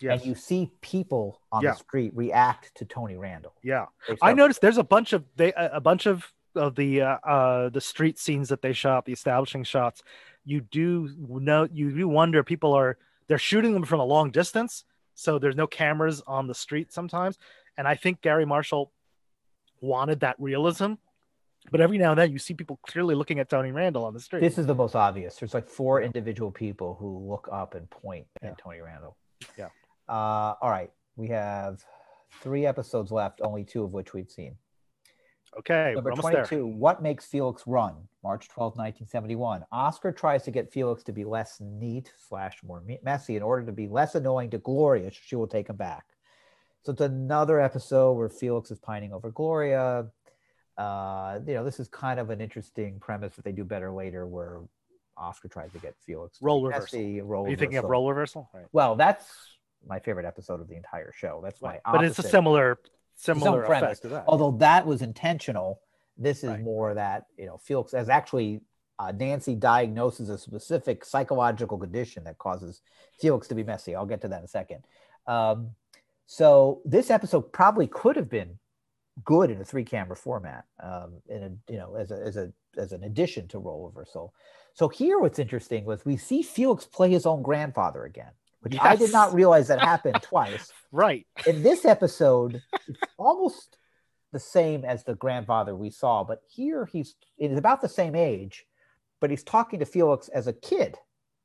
yes 0.01 0.21
and 0.21 0.29
you 0.29 0.35
see 0.35 0.71
people 0.81 1.41
on 1.53 1.63
Yeah. 1.63 1.73
the 1.73 1.77
street 1.77 2.13
react 2.15 2.75
to 2.77 2.85
Tony 2.85 3.17
Randall. 3.17 3.55
yeah 3.63 3.87
i 4.23 4.33
noticed 4.33 4.61
there's 4.61 4.79
a 4.79 4.85
bunch 4.85 5.13
of 5.13 5.25
they 5.37 5.53
a 5.53 5.71
a 5.75 5.81
bunch 5.81 6.07
of 6.07 6.33
of 6.57 6.75
the 6.75 7.03
uh, 7.03 7.19
uh 7.25 7.69
the 7.69 7.81
street 7.81 8.19
scenes 8.19 8.49
that 8.49 8.61
they 8.63 8.73
shot 8.73 9.05
the 9.05 9.13
establishing 9.13 9.63
shots 9.65 10.03
you 10.45 10.61
do 10.61 11.09
know 11.19 11.69
you 11.73 11.93
do 11.93 12.09
wonder 12.09 12.43
people 12.43 12.73
are 12.73 12.99
they're 13.29 13.39
shooting 13.39 13.73
them 13.73 13.85
from 13.85 14.01
a 14.01 14.05
long 14.05 14.31
distance 14.31 14.85
so 15.15 15.39
there's 15.39 15.55
no 15.57 15.67
cameras 15.67 16.23
on 16.27 16.47
the 16.49 16.55
street 16.55 16.93
sometimes 16.93 17.39
and 17.77 17.87
i 17.87 17.95
think 17.95 18.21
garry 18.21 18.45
marshall 18.45 18.91
wanted 19.81 20.21
that 20.21 20.35
realism 20.39 20.95
but 21.71 21.81
every 21.81 21.99
now 21.99 22.11
and 22.11 22.19
then 22.19 22.33
you 22.33 22.39
see 22.39 22.55
people 22.55 22.81
clearly 22.87 23.15
looking 23.15 23.39
at 23.39 23.49
tony 23.49 23.71
randall 23.71 24.05
on 24.05 24.13
the 24.15 24.21
street 24.21 24.41
This 24.41 24.59
is 24.59 24.67
the 24.67 24.75
most 24.75 24.97
obvious. 24.97 25.37
There's 25.37 25.55
like 25.55 25.69
four 25.69 26.03
individual 26.03 26.51
people 26.51 26.97
who 26.99 27.19
look 27.31 27.49
up 27.53 27.75
and 27.75 27.89
point 27.91 28.27
Yeah. 28.43 28.49
at 28.51 28.59
Tony 28.59 28.81
Randall. 28.81 29.17
Yeah. 29.59 29.69
Uh, 30.11 30.55
all 30.61 30.71
right. 30.71 30.91
We 31.17 31.29
have 31.29 31.85
three 32.43 32.67
episodes 32.67 33.13
left, 33.13 33.41
only 33.43 33.65
two 33.65 33.85
of 33.85 33.93
which 33.93 34.13
we've 34.13 34.31
seen. 34.31 34.57
okay 35.59 35.93
Number 35.95 36.11
we're 36.11 36.17
almost 36.17 36.33
there 36.33 36.45
22, 36.45 36.67
What 36.67 37.03
Makes 37.03 37.27
Felix 37.27 37.63
Run? 37.67 37.95
March 38.25 38.49
12, 38.49 38.73
1971. 38.73 39.65
Oscar 39.71 40.13
tries 40.13 40.43
to 40.45 40.51
get 40.51 40.73
Felix 40.73 41.03
to 41.05 41.13
be 41.13 41.25
less 41.25 41.59
neat 41.61 42.13
slash 42.29 42.59
more 42.65 42.83
messy 43.03 43.37
in 43.37 43.43
order 43.43 43.65
to 43.65 43.73
be 43.73 43.87
less 43.89 44.15
annoying 44.15 44.51
to 44.51 44.59
Gloria. 44.59 45.11
She 45.11 45.37
will 45.37 45.47
take 45.47 45.69
him 45.69 45.77
back. 45.77 46.05
So 46.83 46.93
it's 46.93 47.01
another 47.01 47.61
episode 47.61 48.13
where 48.15 48.29
Felix 48.29 48.71
is 48.71 48.79
pining 48.79 49.13
over 49.13 49.31
Gloria. 49.31 50.07
Uh, 50.77 51.39
you 51.47 51.55
know, 51.55 51.65
this 51.65 51.79
is 51.79 51.89
kind 51.89 52.19
of 52.19 52.31
an 52.31 52.41
interesting 52.41 52.99
premise 53.01 53.37
that 53.37 53.45
they 53.45 53.53
do 53.53 53.65
better 53.65 53.93
later 53.93 54.27
where 54.27 54.61
Oscar 55.17 55.49
tries 55.49 55.73
to 55.73 55.79
get 55.79 55.95
Felix 56.07 56.39
to 56.39 56.45
Role 56.45 56.65
reversal. 56.65 56.99
messy, 56.99 57.21
role 57.21 57.47
are 57.47 57.51
you 57.51 57.57
thinking 57.57 57.77
of 57.77 57.85
reversal. 57.85 57.91
role 57.91 58.09
reversal 58.09 58.51
right 58.55 58.67
Well, 58.73 58.97
that's 58.97 59.27
my 59.87 59.99
favorite 59.99 60.27
episode 60.27 60.61
of 60.61 60.69
the 60.69 60.77
entire 60.77 61.13
show. 61.13 61.41
That's 61.43 61.61
my 61.63 61.81
but 61.85 62.05
it's 62.05 62.19
a 62.19 62.23
similar 62.23 62.79
It's 63.15 63.29
its 63.29 63.29
own 63.29 63.41
similar 63.41 63.65
effect 63.65 64.03
to 64.03 64.09
that 64.09 64.25
Although 64.27 64.53
that 64.59 64.87
was 64.87 65.03
intentional, 65.03 65.81
this 66.17 66.45
is 66.45 66.51
Right. 66.51 66.61
more 66.61 66.95
that 66.95 67.27
you 67.37 67.47
know 67.47 67.59
Felix 67.59 67.95
as 67.95 68.09
actually 68.09 68.61
uh, 68.99 69.13
Nancy 69.13 69.55
diagnoses 69.55 70.29
a 70.29 70.37
specific 70.37 71.05
psychological 71.05 71.79
condition 71.79 72.23
that 72.25 72.37
causes 72.39 72.83
Felix 73.19 73.49
to 73.49 73.55
be 73.55 73.65
messy. 73.65 73.95
I'll 73.95 74.05
get 74.07 74.21
to 74.23 74.29
that 74.29 74.39
in 74.39 74.45
a 74.45 74.49
second. 74.49 74.85
Um, 75.27 75.71
so 76.27 76.83
this 76.85 77.11
episode 77.11 77.51
probably 77.53 77.87
could 77.87 78.17
have 78.17 78.29
been 78.29 78.59
good 79.25 79.51
in 79.51 79.61
a 79.61 79.65
three 79.65 79.85
camera 79.85 80.17
format, 80.17 80.65
um, 80.83 81.15
in 81.29 81.43
a 81.43 81.73
you 81.73 81.79
know 81.79 81.95
as 81.97 82.11
a 82.11 82.21
as 82.23 82.37
a 82.37 82.53
as 82.77 82.93
an 82.93 83.05
addition 83.05 83.49
to 83.49 83.59
role 83.59 83.87
reversal. 83.87 84.33
So 84.75 84.89
here, 84.89 85.19
what's 85.19 85.39
interesting 85.39 85.85
was 85.85 86.05
we 86.05 86.17
see 86.17 86.43
Felix 86.43 86.87
play 86.87 87.11
his 87.11 87.27
own 87.27 87.43
grandfather 87.43 88.05
again, 88.05 88.31
which 88.61 88.77
I 88.81 88.97
did 88.97 89.13
not 89.13 89.35
realize 89.35 89.69
that 89.69 89.81
happened 89.81 90.23
twice 90.23 90.73
right 90.93 91.27
in 91.47 91.63
this 91.63 91.85
episode, 91.85 92.63
it's 92.89 92.99
almost 93.19 93.77
the 94.33 94.39
same 94.41 94.85
as 94.85 95.05
the 95.05 95.15
grandfather 95.15 95.75
we 95.75 95.91
saw, 95.91 96.23
but 96.25 96.43
here 96.49 96.87
he's 96.87 97.15
it 97.39 97.51
is 97.51 97.59
about 97.59 97.81
the 97.81 97.89
same 97.89 98.15
age, 98.15 98.67
but 99.21 99.31
he's 99.31 99.43
talking 99.43 99.81
to 99.81 99.87
Felix 99.87 100.29
as 100.29 100.47
a 100.47 100.53
kid, 100.53 100.97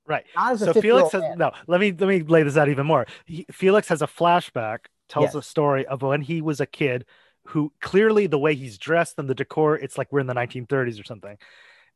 right 0.06 0.26
not 0.36 0.54
as 0.54 0.60
so 0.60 0.68
50-year-old 0.68 0.84
Felix 0.84 1.12
has 1.14 1.22
man. 1.22 1.38
no. 1.38 1.52
Let 1.68 1.82
me 1.82 1.92
let 1.92 2.08
me 2.08 2.22
lay 2.22 2.44
this 2.44 2.58
out 2.58 2.70
even 2.70 2.86
more. 2.86 3.06
He, 3.26 3.46
Felix 3.52 3.88
has 3.88 4.02
a 4.02 4.08
flashback, 4.08 4.80
tells 5.10 5.34
Yes. 5.34 5.36
a 5.36 5.42
story 5.42 5.86
of 5.88 6.02
when 6.02 6.22
he 6.22 6.42
was 6.42 6.60
a 6.60 6.66
kid, 6.66 7.06
who 7.48 7.72
clearly 7.82 8.28
the 8.28 8.40
way 8.40 8.56
he's 8.56 8.78
dressed 8.78 9.18
and 9.18 9.30
the 9.30 9.36
decor, 9.36 9.76
it's 9.78 9.98
like 9.98 10.12
we're 10.12 10.20
in 10.20 10.28
the 10.28 10.34
1930s 10.34 11.00
or 11.00 11.04
something, 11.06 11.38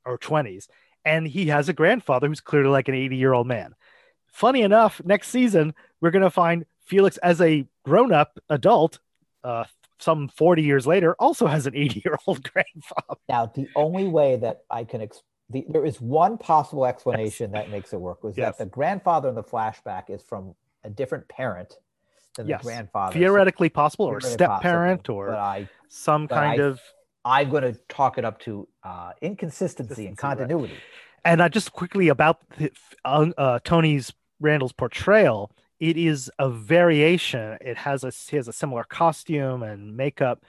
or 0.05 0.17
20s, 0.17 0.67
and 1.05 1.27
he 1.27 1.47
has 1.47 1.69
a 1.69 1.73
grandfather 1.73 2.27
who's 2.27 2.39
clearly 2.41 2.69
like 2.69 2.87
an 2.87 2.95
80 2.95 3.15
year 3.15 3.33
old 3.33 3.47
man. 3.47 3.75
Funny 4.31 4.61
enough, 4.61 5.01
next 5.03 5.29
season 5.29 5.73
we're 6.01 6.11
gonna 6.11 6.29
find 6.29 6.65
Felix 6.85 7.17
as 7.17 7.39
a 7.41 7.65
grown 7.83 8.11
up 8.11 8.39
adult, 8.49 8.99
uh, 9.43 9.65
some 9.99 10.27
40 10.29 10.63
years 10.63 10.87
later, 10.87 11.15
also 11.19 11.45
has 11.47 11.67
an 11.67 11.75
80 11.75 12.01
year 12.05 12.17
old 12.25 12.43
grandfather. 12.53 13.19
Now, 13.27 13.47
the 13.47 13.67
only 13.75 14.07
way 14.07 14.37
that 14.37 14.61
I 14.69 14.83
can 14.85 15.01
ex- 15.01 15.21
the, 15.49 15.65
there 15.67 15.83
is 15.85 15.99
one 15.99 16.37
possible 16.37 16.85
explanation 16.85 17.51
that 17.51 17.69
makes 17.69 17.91
it 17.91 17.99
work 17.99 18.23
was 18.23 18.37
Yes. 18.37 18.57
that 18.57 18.63
the 18.65 18.69
grandfather 18.69 19.29
in 19.29 19.35
the 19.35 19.43
flashback 19.43 20.09
is 20.09 20.21
from 20.21 20.55
a 20.83 20.89
different 20.89 21.27
parent 21.27 21.77
than 22.35 22.47
Yes. 22.47 22.61
the 22.61 22.65
grandfather. 22.65 23.13
So 23.13 23.19
Theoretically 23.19 23.69
possible, 23.69 24.05
or 24.05 24.21
step 24.21 24.61
parent, 24.61 25.09
or 25.09 25.35
I 25.35 25.67
some 25.89 26.27
kind 26.27 26.61
I- 26.61 26.65
of 26.65 26.79
I'm 27.25 27.49
going 27.49 27.63
to 27.63 27.73
talk 27.89 28.17
it 28.17 28.23
up 28.25 28.39
to 28.41 28.67
uh, 28.83 29.11
inconsistency 29.21 30.07
and 30.07 30.17
Consistency, 30.17 30.27
right. 30.27 30.37
continuity. 30.49 30.77
and 31.25 31.41
uh, 31.41 31.49
just 31.49 31.73
quickly 31.73 32.07
about 32.07 32.39
uh, 33.03 33.59
Tony's 33.65 34.13
Randall's 34.39 34.73
portrayal, 34.73 35.51
it 35.79 35.97
is 35.97 36.29
a 36.39 36.49
variation. 36.49 37.57
It 37.61 37.77
has 37.77 38.03
a 38.03 38.11
he 38.11 38.37
has 38.37 38.47
a 38.47 38.53
similar 38.53 38.83
costume 38.83 39.63
and 39.63 39.95
makeup, 39.95 40.43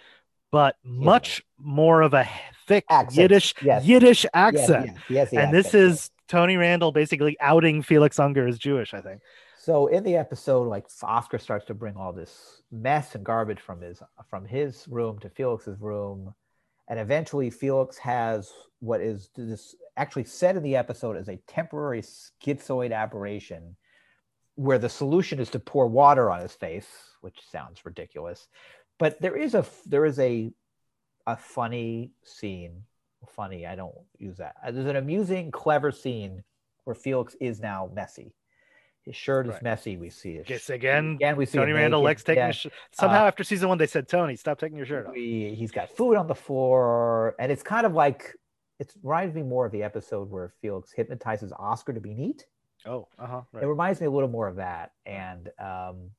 but 0.50 0.76
much 0.84 1.42
more 1.58 2.02
of 2.02 2.14
a 2.14 2.28
thick 2.66 2.84
Accent, 2.90 3.16
Yiddish 3.16 3.54
yes. 3.62 3.84
Yiddish 3.84 4.26
accent. 4.34 4.86
yes, 4.86 4.96
yes, 5.08 5.30
the 5.30 5.38
and 5.38 5.54
this 5.54 5.66
accent, 5.66 5.88
yes. 5.88 5.92
is 5.92 6.10
Tony 6.28 6.56
Randall 6.56 6.92
basically 6.92 7.36
outing 7.40 7.82
Felix 7.82 8.18
Unger 8.18 8.46
as 8.46 8.58
Jewish. 8.58 8.94
I 8.94 9.00
think. 9.00 9.20
So 9.58 9.88
in 9.88 10.02
the 10.04 10.16
episode, 10.16 10.68
like 10.68 10.86
Oscar 11.02 11.38
starts 11.38 11.66
to 11.66 11.74
bring 11.74 11.94
all 11.96 12.12
this 12.12 12.62
mess 12.72 13.14
and 13.14 13.24
garbage 13.24 13.60
from 13.60 13.80
his 13.80 14.02
from 14.28 14.46
his 14.46 14.86
room 14.88 15.18
to 15.20 15.28
Felix's 15.28 15.78
room, 15.80 16.34
and 16.88 16.98
eventually 16.98 17.50
Felix 17.50 17.98
has 17.98 18.52
what 18.80 19.00
is 19.00 19.30
this 19.36 19.76
actually 20.00 20.24
said 20.24 20.56
in 20.56 20.62
the 20.62 20.76
episode 20.76 21.16
as 21.16 21.28
a 21.28 21.36
temporary 21.46 22.02
schizoid 22.02 22.92
aberration, 22.92 23.76
where 24.54 24.78
the 24.78 24.88
solution 24.88 25.38
is 25.38 25.50
to 25.50 25.58
pour 25.58 25.86
water 25.86 26.30
on 26.30 26.40
his 26.40 26.52
face, 26.52 26.88
which 27.20 27.38
sounds 27.50 27.84
ridiculous, 27.84 28.48
but 28.98 29.20
there 29.20 29.36
is 29.36 29.54
a 29.54 29.64
there 29.86 30.04
is 30.06 30.18
a 30.18 30.52
a 31.26 31.36
funny 31.36 32.12
scene. 32.24 32.82
Funny, 33.28 33.66
I 33.66 33.76
don't 33.76 33.94
use 34.18 34.38
that. 34.38 34.54
Uh, 34.64 34.70
There's 34.70 34.86
an 34.86 34.96
amusing, 34.96 35.50
clever 35.50 35.92
scene 35.92 36.42
where 36.84 36.94
Felix 36.94 37.36
is 37.38 37.60
now 37.60 37.90
messy. 37.94 38.32
His 39.04 39.14
shirt 39.14 39.46
is 39.46 39.52
Right. 39.54 39.62
messy. 39.62 39.96
We 39.98 40.08
see 40.08 40.32
it. 40.36 40.46
Guess 40.46 40.70
again, 40.70 41.14
Again, 41.16 41.36
we 41.36 41.44
see 41.44 41.58
Tony 41.58 41.72
Randall 41.72 42.02
likes 42.02 42.24
taking 42.24 42.40
Yeah. 42.40 42.46
his 42.48 42.56
sh- 42.56 42.66
somehow 42.92 43.24
Uh, 43.24 43.28
after 43.28 43.44
season 43.44 43.68
one 43.68 43.76
they 43.76 43.86
said 43.86 44.08
Tony 44.08 44.36
stop 44.36 44.58
taking 44.58 44.76
your 44.78 44.86
shirt 44.86 45.06
off. 45.06 45.12
We, 45.12 45.54
he's 45.54 45.70
got 45.70 45.90
food 45.90 46.16
on 46.16 46.26
the 46.28 46.34
floor, 46.34 47.34
and 47.38 47.52
it's 47.52 47.62
kind 47.62 47.84
of 47.84 47.92
like 47.92 48.34
it 48.80 48.92
reminds 49.02 49.34
me 49.34 49.42
more 49.42 49.66
of 49.66 49.72
the 49.72 49.82
episode 49.82 50.30
where 50.30 50.52
Felix 50.60 50.90
hypnotizes 50.90 51.52
Oscar 51.58 51.92
to 51.92 52.00
be 52.00 52.14
neat. 52.14 52.46
Oh, 52.86 53.06
uh 53.18 53.26
huh. 53.26 53.40
It 53.60 53.66
reminds 53.66 54.00
me 54.00 54.06
a 54.06 54.10
little 54.10 54.28
more 54.28 54.48
of 54.48 54.56
that, 54.56 54.92
and 55.04 55.50
um, 55.58 56.10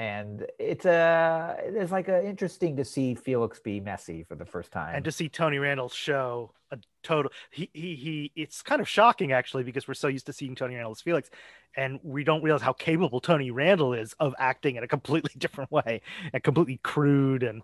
and 0.00 0.46
it's 0.58 0.86
a 0.86 1.56
it's 1.62 1.92
like 1.92 2.08
a 2.08 2.24
interesting 2.26 2.76
to 2.76 2.84
see 2.84 3.14
Felix 3.14 3.60
be 3.60 3.80
messy 3.80 4.24
for 4.24 4.34
the 4.34 4.46
first 4.46 4.72
time. 4.72 4.94
and 4.94 5.04
to 5.04 5.12
see 5.12 5.28
Tony 5.28 5.58
Randall 5.58 5.90
show 5.90 6.52
a 6.70 6.78
total 7.02 7.30
he, 7.50 7.68
he 7.74 7.94
he 7.96 8.32
it's 8.34 8.62
kind 8.62 8.80
of 8.80 8.88
shocking 8.88 9.32
actually 9.32 9.62
because 9.62 9.86
we're 9.86 9.94
so 9.94 10.08
used 10.08 10.24
to 10.26 10.32
seeing 10.32 10.54
Tony 10.54 10.74
Randall 10.74 10.92
as 10.92 11.02
Felix 11.02 11.28
and 11.76 12.00
we 12.02 12.24
don't 12.24 12.42
realize 12.42 12.62
how 12.62 12.72
capable 12.72 13.20
Tony 13.20 13.50
Randall 13.50 13.92
is 13.92 14.14
of 14.20 14.34
acting 14.38 14.76
in 14.76 14.84
a 14.84 14.88
completely 14.88 15.32
different 15.38 15.70
way 15.70 16.00
and 16.32 16.42
completely 16.42 16.78
crude 16.82 17.42
and 17.42 17.62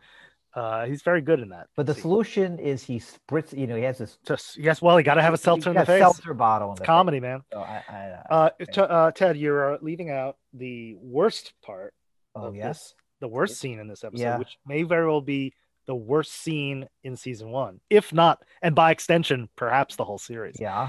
Uh, 0.57 0.87
he's 0.87 1.03
very 1.03 1.21
good 1.21 1.39
in 1.41 1.51
that. 1.51 1.67
But 1.77 1.85
the 1.87 1.95
solution 1.95 2.59
is 2.59 2.83
he 2.83 2.99
spritz. 2.99 3.57
You 3.57 3.67
know, 3.67 3.77
he 3.77 3.83
has 3.83 3.99
this 3.99 4.17
Just 4.27 4.57
yes, 4.57 4.81
well, 4.81 4.97
he 4.97 5.05
got 5.05 5.15
to 5.15 5.23
have 5.23 5.35
a 5.35 5.37
seltzer 5.37 5.69
in 5.71 5.77
the 5.77 5.85
face. 5.85 6.01
Seltzer 6.01 6.33
bottle. 6.33 6.69
In 6.69 6.73
It's 6.73 6.81
the 6.81 6.87
comedy, 6.87 7.19
face. 7.19 7.23
man. 7.23 7.43
So 7.53 7.61
I, 7.61 7.83
I, 7.89 7.95
I, 7.95 8.35
Uh, 8.35 8.51
T- 8.73 8.81
uh, 8.81 9.11
Ted, 9.11 9.37
you're 9.37 9.75
uh, 9.75 9.79
leaving 9.83 10.11
out 10.11 10.39
the 10.55 10.95
worst 10.99 11.53
part 11.63 11.93
oh 12.35 12.47
of 12.47 12.57
yes. 12.57 12.79
this, 12.79 12.95
the 13.21 13.29
worst 13.29 13.59
scene 13.61 13.79
in 13.81 13.87
this 13.87 14.03
episode, 14.03 14.23
Yeah. 14.23 14.39
which 14.39 14.57
may 14.67 14.83
very 14.83 15.07
well 15.07 15.21
be 15.21 15.53
the 15.87 15.95
worst 15.95 16.33
scene 16.33 16.89
in 17.05 17.17
season 17.17 17.51
one, 17.51 17.81
if 17.91 18.13
not, 18.13 18.43
and 18.63 18.75
by 18.75 18.91
extension, 18.93 19.49
perhaps 19.57 19.97
the 19.97 20.05
whole 20.05 20.19
series. 20.19 20.57
Yeah. 20.59 20.89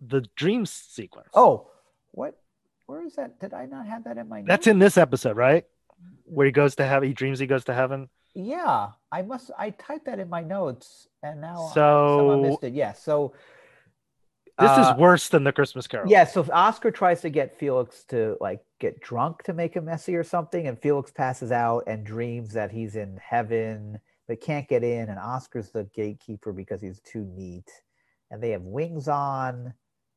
The 0.00 0.22
dream 0.36 0.64
sequence. 0.64 1.28
Oh, 1.34 1.68
what? 2.12 2.38
Where 2.86 3.02
is 3.04 3.16
that? 3.16 3.40
Did 3.40 3.52
I 3.52 3.66
not 3.66 3.86
have 3.88 4.04
that 4.04 4.16
in 4.16 4.28
my? 4.28 4.42
that's 4.46 4.68
in 4.68 4.78
this 4.78 4.96
episode, 4.96 5.36
right? 5.36 5.64
Where 6.24 6.46
he 6.46 6.52
goes 6.52 6.76
to 6.76 6.86
heaven, 6.86 7.08
he 7.08 7.14
dreams 7.14 7.40
he 7.40 7.46
goes 7.48 7.64
to 7.64 7.74
heaven. 7.74 8.08
Yeah, 8.36 8.90
I 9.10 9.22
must. 9.22 9.50
I 9.58 9.70
typed 9.70 10.04
that 10.06 10.18
in 10.18 10.28
my 10.28 10.42
notes, 10.42 11.08
and 11.22 11.40
now 11.40 11.64
I- 11.70 11.74
So- 11.74 12.18
someone 12.18 12.42
missed 12.42 12.64
it. 12.64 12.74
Yeah. 12.74 12.92
So 12.92 13.32
This 14.58 14.70
uh, 14.70 14.92
is 14.94 15.00
worse 15.00 15.28
than 15.30 15.42
the 15.44 15.52
Christmas 15.52 15.86
Carol. 15.86 16.10
Yeah, 16.10 16.24
so 16.24 16.40
if 16.40 16.50
Oscar 16.50 16.90
tries 16.90 17.20
to 17.22 17.30
get 17.30 17.58
Felix 17.58 18.04
to 18.04 18.36
like 18.40 18.64
get 18.78 19.00
drunk 19.00 19.42
to 19.44 19.52
make 19.54 19.74
him 19.74 19.86
messy 19.86 20.14
or 20.16 20.24
something, 20.24 20.66
and 20.66 20.78
Felix 20.78 21.10
passes 21.10 21.50
out 21.52 21.84
and 21.86 22.04
dreams 22.04 22.52
that 22.54 22.70
he's 22.70 22.94
in 22.96 23.18
heaven 23.22 23.98
but 24.28 24.40
can't 24.40 24.68
get 24.68 24.82
in, 24.82 25.08
and 25.08 25.18
Oscar's 25.18 25.70
the 25.70 25.84
gatekeeper 25.94 26.52
because 26.52 26.80
he's 26.82 27.00
too 27.00 27.24
neat, 27.36 27.70
and 28.30 28.42
they 28.42 28.50
have 28.50 28.62
wings 28.62 29.08
on. 29.08 29.72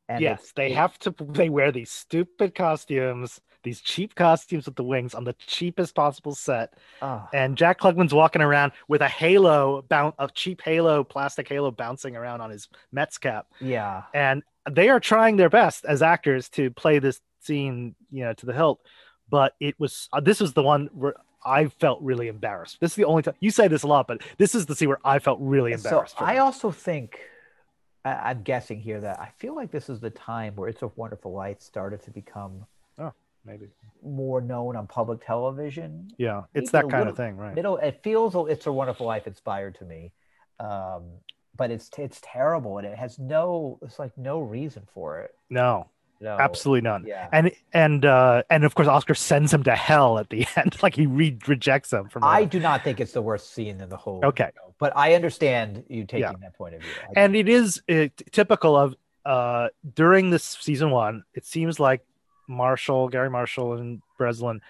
And 0.10 0.22
yes, 0.22 0.52
they 0.56 0.72
have 0.74 0.98
to. 1.00 1.14
They 1.20 1.50
wear 1.50 1.72
these 1.72 1.92
stupid 1.92 2.56
costumes, 2.56 3.40
these 3.64 3.80
cheap 3.80 4.16
costumes 4.16 4.66
with 4.66 4.76
the 4.76 4.84
wings 4.84 5.14
on 5.14 5.24
the 5.24 5.34
cheapest 5.34 5.94
possible 5.94 6.34
set. 6.34 6.74
ah, 7.02 7.30
and 7.32 7.56
Jack 7.56 7.80
Klugman's 7.80 8.14
walking 8.14 8.42
around 8.42 8.72
with 8.88 9.02
a 9.02 9.08
halo, 9.08 9.84
boun- 9.84 10.14
a 10.18 10.28
cheap 10.34 10.62
halo, 10.64 11.04
plastic 11.04 11.48
halo 11.48 11.70
bouncing 11.70 12.16
around 12.16 12.42
on 12.42 12.50
his 12.50 12.68
Mets 12.92 13.20
cap, 13.20 13.46
yeah, 13.62 14.02
and 14.16 14.42
they 14.70 14.90
are 14.90 15.00
trying 15.00 15.38
their 15.38 15.50
best 15.50 15.86
as 15.86 16.02
actors 16.02 16.50
to 16.50 16.72
play 16.72 16.98
this 16.98 17.22
scene, 17.42 17.96
you 18.12 18.24
know, 18.24 18.34
to 18.34 18.46
the 18.48 18.54
hilt. 18.54 18.82
But 19.30 19.54
it 19.60 19.80
was 19.80 20.10
uh, 20.12 20.22
this 20.22 20.40
was 20.40 20.54
the 20.54 20.64
one 20.64 20.90
where 20.94 21.14
I 21.46 21.68
felt 21.68 22.02
really 22.02 22.30
embarrassed. 22.30 22.80
This 22.82 22.94
is 22.94 22.96
the 22.96 23.06
only 23.06 23.22
time 23.22 23.36
you 23.42 23.52
say 23.52 23.68
this 23.68 23.84
a 23.84 23.88
lot, 23.88 24.08
but 24.08 24.22
this 24.40 24.56
is 24.56 24.66
the 24.66 24.76
scene 24.76 24.90
where 24.90 25.00
I 25.06 25.20
felt 25.20 25.38
really 25.40 25.72
embarrassed. 25.74 26.18
for 26.18 26.24
I 26.24 26.38
also 26.38 26.72
think. 26.72 27.20
I- 28.06 28.30
I'm 28.32 28.44
guessing 28.44 28.80
here 28.80 29.02
that 29.02 29.20
I 29.20 29.30
feel 29.38 29.56
like 29.56 29.72
this 29.72 29.90
is 29.90 30.00
the 30.00 30.10
time 30.10 30.56
where 30.56 30.70
It's 30.70 30.82
a 30.82 30.88
Wonderful 30.96 31.32
Life 31.34 31.62
started 31.62 32.02
to 32.04 32.12
become 32.12 32.66
oh, 32.98 33.14
maybe, 33.46 33.68
more 34.04 34.42
known 34.42 34.76
on 34.76 34.88
public 34.88 35.26
television. 35.26 36.10
yeah, 36.18 36.44
it's 36.54 36.72
Maybe 36.74 36.84
that 36.88 36.92
kind 36.92 37.02
little- 37.02 37.12
of 37.12 37.18
thing, 37.18 37.38
right? 37.38 37.56
Middle, 37.56 37.78
it 37.78 38.02
feels 38.04 38.36
it's 38.50 38.68
a 38.68 38.72
wonderful 38.72 39.06
life 39.06 39.28
inspired 39.28 39.76
to 39.76 39.86
me, 39.86 40.12
um, 40.60 41.04
but 41.56 41.72
it's 41.72 41.90
it's 41.98 42.20
terrible 42.24 42.78
and 42.78 42.88
it 42.88 42.98
has 42.98 43.20
no 43.20 43.80
it's 43.82 44.00
like 44.00 44.18
no 44.18 44.40
reason 44.40 44.84
for 44.94 45.20
it. 45.20 45.36
No, 45.50 45.88
No, 46.22 46.38
absolutely 46.38 46.82
none. 46.82 47.04
Yeah, 47.06 47.28
And 47.34 47.52
and 47.74 48.06
uh 48.06 48.44
and 48.50 48.64
of 48.64 48.76
course 48.76 48.88
Oscar 48.88 49.14
sends 49.16 49.54
him 49.54 49.64
to 49.64 49.76
hell 49.76 50.20
at 50.20 50.30
the 50.30 50.46
end, 50.56 50.82
like 50.82 50.96
he 50.96 51.06
re- 51.06 51.38
rejects 51.48 51.92
him 51.92 52.08
from. 52.08 52.24
I 52.24 52.46
do 52.46 52.60
not 52.62 52.84
think 52.86 53.00
it's 53.02 53.12
the 53.14 53.22
worst 53.22 53.54
scene 53.54 53.82
in 53.82 53.90
the 53.90 53.98
whole. 53.98 54.22
Okay. 54.24 54.52
But 54.80 54.96
I 54.96 55.14
understand 55.14 55.84
you 55.90 56.06
taking 56.06 56.22
Yeah. 56.22 56.34
that 56.42 56.58
point 56.58 56.76
of 56.76 56.82
view. 56.82 56.90
And 57.16 57.36
it 57.36 57.50
is 57.50 57.80
uh, 57.90 57.94
t- 57.94 58.12
typical 58.32 58.76
of 58.76 58.96
uh 59.26 59.68
during 59.96 60.30
this 60.30 60.44
season 60.62 60.92
one 60.92 61.24
it 61.34 61.46
seems 61.46 61.78
like 61.78 62.02
marshall 62.48 63.10
garry 63.10 63.30
marshall 63.30 63.74
and 63.74 64.02
breslin 64.18 64.62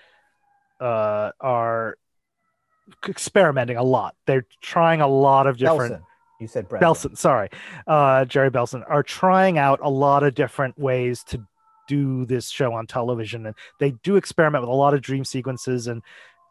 uh 0.81 1.29
are 1.39 1.95
experimenting 3.07 3.77
a 3.77 3.83
lot 3.83 4.15
they're 4.25 4.47
trying 4.59 5.01
a 5.01 5.07
lot 5.07 5.45
of 5.45 5.57
different 5.57 5.93
Belson, 5.93 6.01
you 6.39 6.47
said 6.47 6.67
Breslin. 6.67 6.89
belson 7.13 7.17
sorry 7.17 7.49
uh 7.85 8.25
jerry 8.25 8.49
belson 8.49 8.83
are 8.89 9.03
trying 9.03 9.59
out 9.59 9.79
a 9.83 9.89
lot 9.89 10.23
of 10.23 10.33
different 10.33 10.77
ways 10.79 11.23
to 11.25 11.45
do 11.87 12.25
this 12.25 12.49
show 12.49 12.73
on 12.73 12.87
television 12.87 13.45
and 13.45 13.55
they 13.79 13.91
do 14.03 14.15
experiment 14.15 14.63
with 14.63 14.69
a 14.69 14.73
lot 14.75 14.95
of 14.95 15.01
dream 15.01 15.23
sequences 15.23 15.85
and 15.85 16.01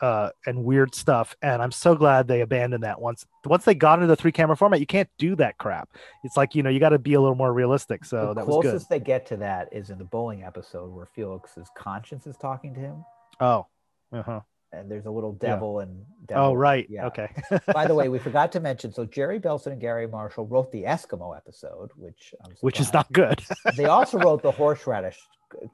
uh 0.01 0.31
and 0.47 0.65
weird 0.65 0.95
stuff 0.95 1.37
and 1.43 1.61
i'm 1.63 1.73
so 1.73 1.95
glad 1.95 2.29
they 2.29 2.41
abandoned 2.41 2.85
that. 2.85 3.01
Once 3.01 3.27
once 3.45 3.65
they 3.65 3.75
got 3.75 3.95
into 3.99 4.07
the 4.07 4.17
three 4.17 4.33
camera 4.33 4.57
format 4.57 4.81
you 4.81 4.87
can't 4.87 5.09
do 5.19 5.35
that 5.37 5.59
crap. 5.59 5.91
It's 6.25 6.37
like 6.37 6.55
you 6.55 6.63
know 6.63 6.71
you 6.71 6.81
got 6.81 6.91
to 6.91 6.99
be 6.99 7.15
a 7.15 7.21
little 7.21 7.37
more 7.37 7.53
realistic 7.53 8.05
so 8.05 8.29
the 8.29 8.35
that 8.35 8.47
was 8.47 8.57
good. 8.57 8.71
closest 8.71 8.89
they 8.89 9.01
get 9.01 9.27
to 9.27 9.37
that 9.39 9.69
is 9.73 9.91
in 9.91 9.99
the 9.99 10.05
bowling 10.05 10.45
episode 10.45 10.93
where 10.93 11.07
Felix's 11.07 11.69
conscience 11.77 12.27
is 12.27 12.37
talking 12.37 12.75
to 12.75 12.81
him, 12.81 13.05
oh 13.41 13.67
uh-huh. 14.13 14.41
and 14.73 14.91
there's 14.91 15.07
a 15.07 15.11
little 15.11 15.33
devil 15.33 15.81
and 15.81 16.05
oh 16.35 16.55
right. 16.55 16.87
Yeah. 16.89 17.07
okay. 17.07 17.29
By 17.73 17.87
the 17.87 17.95
way, 17.95 18.09
we 18.11 18.19
forgot 18.19 18.53
to 18.53 18.61
mention. 18.61 18.93
So 18.93 19.05
Jerry 19.05 19.41
Belson 19.41 19.73
and 19.73 19.81
Garry 19.81 20.07
Marshall 20.07 20.47
wrote 20.47 20.71
the 20.73 20.85
Eskimo 20.85 21.37
episode, 21.37 21.91
which 21.97 22.35
I'm 22.45 22.53
which 22.61 22.81
is 22.81 22.93
not 22.93 23.11
good. 23.13 23.43
They 23.77 23.87
also 23.87 24.19
wrote 24.19 24.43
the 24.43 24.51
horseradish 24.51 25.19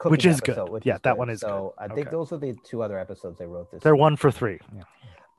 Which 0.05 0.25
is 0.27 0.41
good. 0.41 0.69
which 0.69 0.87
Yeah, 0.87 0.97
is 0.97 1.01
that 1.03 1.13
good. 1.13 1.19
one 1.19 1.31
is 1.31 1.41
so 1.41 1.75
good. 1.79 1.85
i 1.85 1.89
think 1.95 2.07
Okay. 2.09 2.17
those 2.17 2.33
are 2.33 2.39
the 2.39 2.55
two 2.65 2.83
other 2.83 2.99
episodes 2.99 3.39
they 3.39 3.47
wrote 3.47 3.71
this 3.71 3.83
they're 3.83 3.93
season. 3.95 4.01
one 4.01 4.17
for 4.17 4.31
three 4.31 4.59
yeah. 4.77 4.83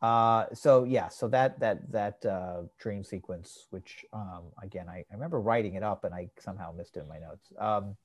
uh 0.08 0.46
so 0.54 0.84
yeah 0.84 1.08
so 1.08 1.28
that 1.30 1.60
that 1.60 1.90
that 1.92 2.26
uh 2.26 2.64
dream 2.78 3.04
sequence 3.04 3.68
which 3.70 4.06
um 4.14 4.44
again 4.62 4.88
I, 4.90 4.98
I 5.10 5.14
remember 5.14 5.40
writing 5.40 5.76
it 5.76 5.84
up 5.84 6.04
and 6.04 6.14
i 6.14 6.30
somehow 6.40 6.72
missed 6.74 6.98
it 6.98 7.02
in 7.02 7.08
my 7.08 7.20
notes 7.20 7.54
um 7.58 7.96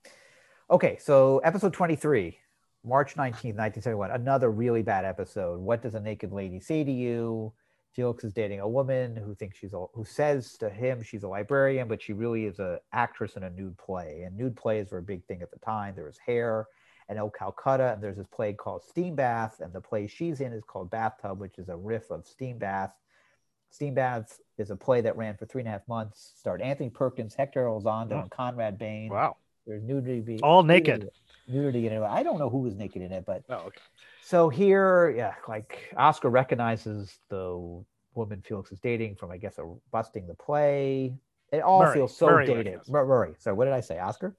okay 0.71 0.97
so 1.01 1.39
episode 1.41 1.73
23 1.73 2.39
march 2.85 3.15
19th 3.15 3.57
1971 3.59 4.11
another 4.13 4.51
really 4.51 4.83
bad 4.83 5.05
episode 5.05 5.61
what 5.61 5.83
does 5.83 5.95
a 5.95 6.01
naked 6.01 6.33
lady 6.33 6.61
say 6.61 6.85
to 6.85 6.93
you 6.93 7.53
felix 7.93 8.25
is 8.25 8.33
dating 8.33 8.61
a 8.61 8.69
woman 8.69 9.17
who 9.17 9.35
thinks 9.35 9.59
she's 9.59 9.73
a 9.73 9.85
who 9.95 10.05
says 10.05 10.57
to 10.59 10.71
him 10.71 11.03
she's 11.03 11.23
a 11.25 11.29
librarian 11.29 11.89
but 11.89 12.01
she 12.01 12.13
really 12.13 12.45
is 12.47 12.59
a 12.61 12.79
actress 12.93 13.37
in 13.37 13.43
a 13.43 13.51
nude 13.51 13.77
play 13.79 14.23
and 14.25 14.37
nude 14.37 14.57
plays 14.57 14.91
were 14.91 14.99
a 14.99 15.03
big 15.03 15.25
thing 15.27 15.43
at 15.43 15.51
the 15.51 15.59
time 15.59 15.95
there 15.95 16.05
was 16.05 16.19
hair 16.19 16.67
and 17.09 17.19
El 17.19 17.29
Calcutta, 17.29 17.93
and 17.93 18.01
there's 18.01 18.19
this 18.19 18.29
play 18.29 18.53
called 18.53 18.85
Steam 18.85 19.17
Bath, 19.17 19.59
and 19.59 19.73
the 19.73 19.81
play 19.81 20.07
she's 20.07 20.41
in 20.41 20.53
is 20.53 20.63
called 20.63 20.93
Bathtub, 20.93 21.41
which 21.41 21.59
is 21.59 21.69
a 21.69 21.75
riff 21.77 22.09
of 22.09 22.25
Steam 22.25 22.57
Bath. 22.57 22.93
Steam 23.71 23.95
Bath 23.95 24.39
is 24.59 24.71
a 24.71 24.77
play 24.77 25.01
that 25.01 25.17
ran 25.17 25.37
for 25.37 25.45
three 25.45 25.63
and 25.63 25.67
a 25.69 25.73
half 25.73 25.89
months, 25.89 26.35
starred 26.37 26.63
Anthony 26.63 26.89
Perkins, 26.89 27.35
Hector 27.35 27.65
Elizondo, 27.65 28.13
Oh. 28.13 28.21
and 28.21 28.31
Conrad 28.31 28.79
Bain. 28.79 29.09
wow 29.11 29.37
There's 29.67 29.83
nudity. 29.83 30.39
All 30.41 30.63
nudity- 30.63 30.91
naked. 30.93 31.11
Nudity 31.49 31.89
in 31.89 31.95
it. 31.95 32.03
I 32.05 32.23
don't 32.23 32.39
know 32.39 32.49
who 32.49 32.59
was 32.59 32.77
naked 32.77 33.03
in 33.03 33.11
it, 33.11 33.25
but 33.27 33.43
oh 33.49 33.55
okay 33.57 33.81
so 34.23 34.49
here, 34.49 35.15
yeah, 35.17 35.35
like 35.49 35.93
Oscar 35.97 36.31
recognizes 36.31 37.19
the 37.29 37.85
woman 38.15 38.43
Felix 38.47 38.73
is 38.73 38.81
dating 38.81 39.17
from, 39.17 39.31
I 39.31 39.37
guess, 39.37 39.59
a 39.59 39.75
busting 39.93 40.27
the 40.27 40.35
play. 40.35 41.15
It 41.53 41.63
all 41.63 41.81
Murray. 41.81 41.95
feels 41.95 42.17
so 42.17 42.27
Murray 42.27 42.47
dated. 42.47 42.81
Mur- 42.89 43.07
Murray. 43.07 43.35
So 43.39 43.55
what 43.55 43.65
did 43.65 43.75
I 43.75 43.81
say? 43.81 43.99
Oscar? 43.99 44.37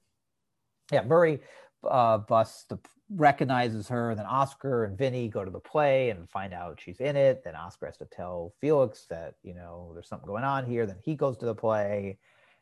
Yeah, 0.90 1.02
Murray 1.02 1.40
uh, 1.88 2.18
busts 2.18 2.64
the 2.64 2.78
recognizes 3.14 3.88
her. 3.88 4.14
Then 4.14 4.26
Oscar 4.26 4.84
and 4.84 4.96
Vinny 4.96 5.28
go 5.28 5.44
to 5.44 5.50
the 5.50 5.60
play 5.60 6.10
and 6.10 6.28
find 6.30 6.54
out 6.54 6.80
she's 6.80 7.00
in 7.00 7.16
it. 7.16 7.42
Then 7.44 7.54
Oscar 7.54 7.86
has 7.86 7.98
to 7.98 8.06
tell 8.06 8.54
Felix 8.60 9.06
that 9.10 9.34
you 9.42 9.54
know 9.54 9.90
there's 9.92 10.08
something 10.08 10.26
going 10.26 10.44
on 10.44 10.64
here. 10.64 10.86
Then 10.86 10.98
he 11.02 11.14
goes 11.14 11.36
to 11.38 11.46
the 11.46 11.54
play 11.54 12.18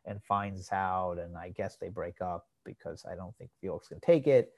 and 0.07 0.23
finds 0.23 0.73
out, 0.73 1.19
and 1.19 1.37
I 1.37 1.51
guess 1.51 1.77
they 1.77 1.89
break 1.89 2.21
up 2.21 2.47
because 2.65 3.05
I 3.11 3.15
don't 3.15 3.37
think 3.37 3.51
Felix 3.61 3.89
can 3.89 4.01
take 4.01 4.27
it 4.27 4.53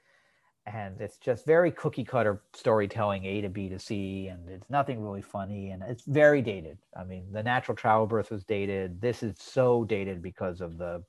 and 0.65 0.99
it's 1.01 1.17
just 1.17 1.45
very 1.45 1.71
cookie 1.71 2.05
cutter 2.05 2.41
storytelling 2.53 3.25
a 3.25 3.41
to 3.41 3.49
b 3.49 3.67
to 3.69 3.77
c 3.77 4.27
and 4.27 4.47
it's 4.49 4.69
nothing 4.69 5.01
really 5.01 5.21
funny 5.21 5.71
and 5.71 5.83
it's 5.83 6.03
very 6.05 6.41
dated. 6.41 6.77
I 6.97 7.03
mean 7.03 7.31
the 7.31 7.43
natural 7.43 7.75
childbirth 7.75 8.31
was 8.31 8.43
dated. 8.43 9.01
This 9.01 9.23
is 9.23 9.35
so 9.39 9.83
dated 9.83 10.21
because 10.21 10.61
of 10.61 10.77
the 10.77 11.03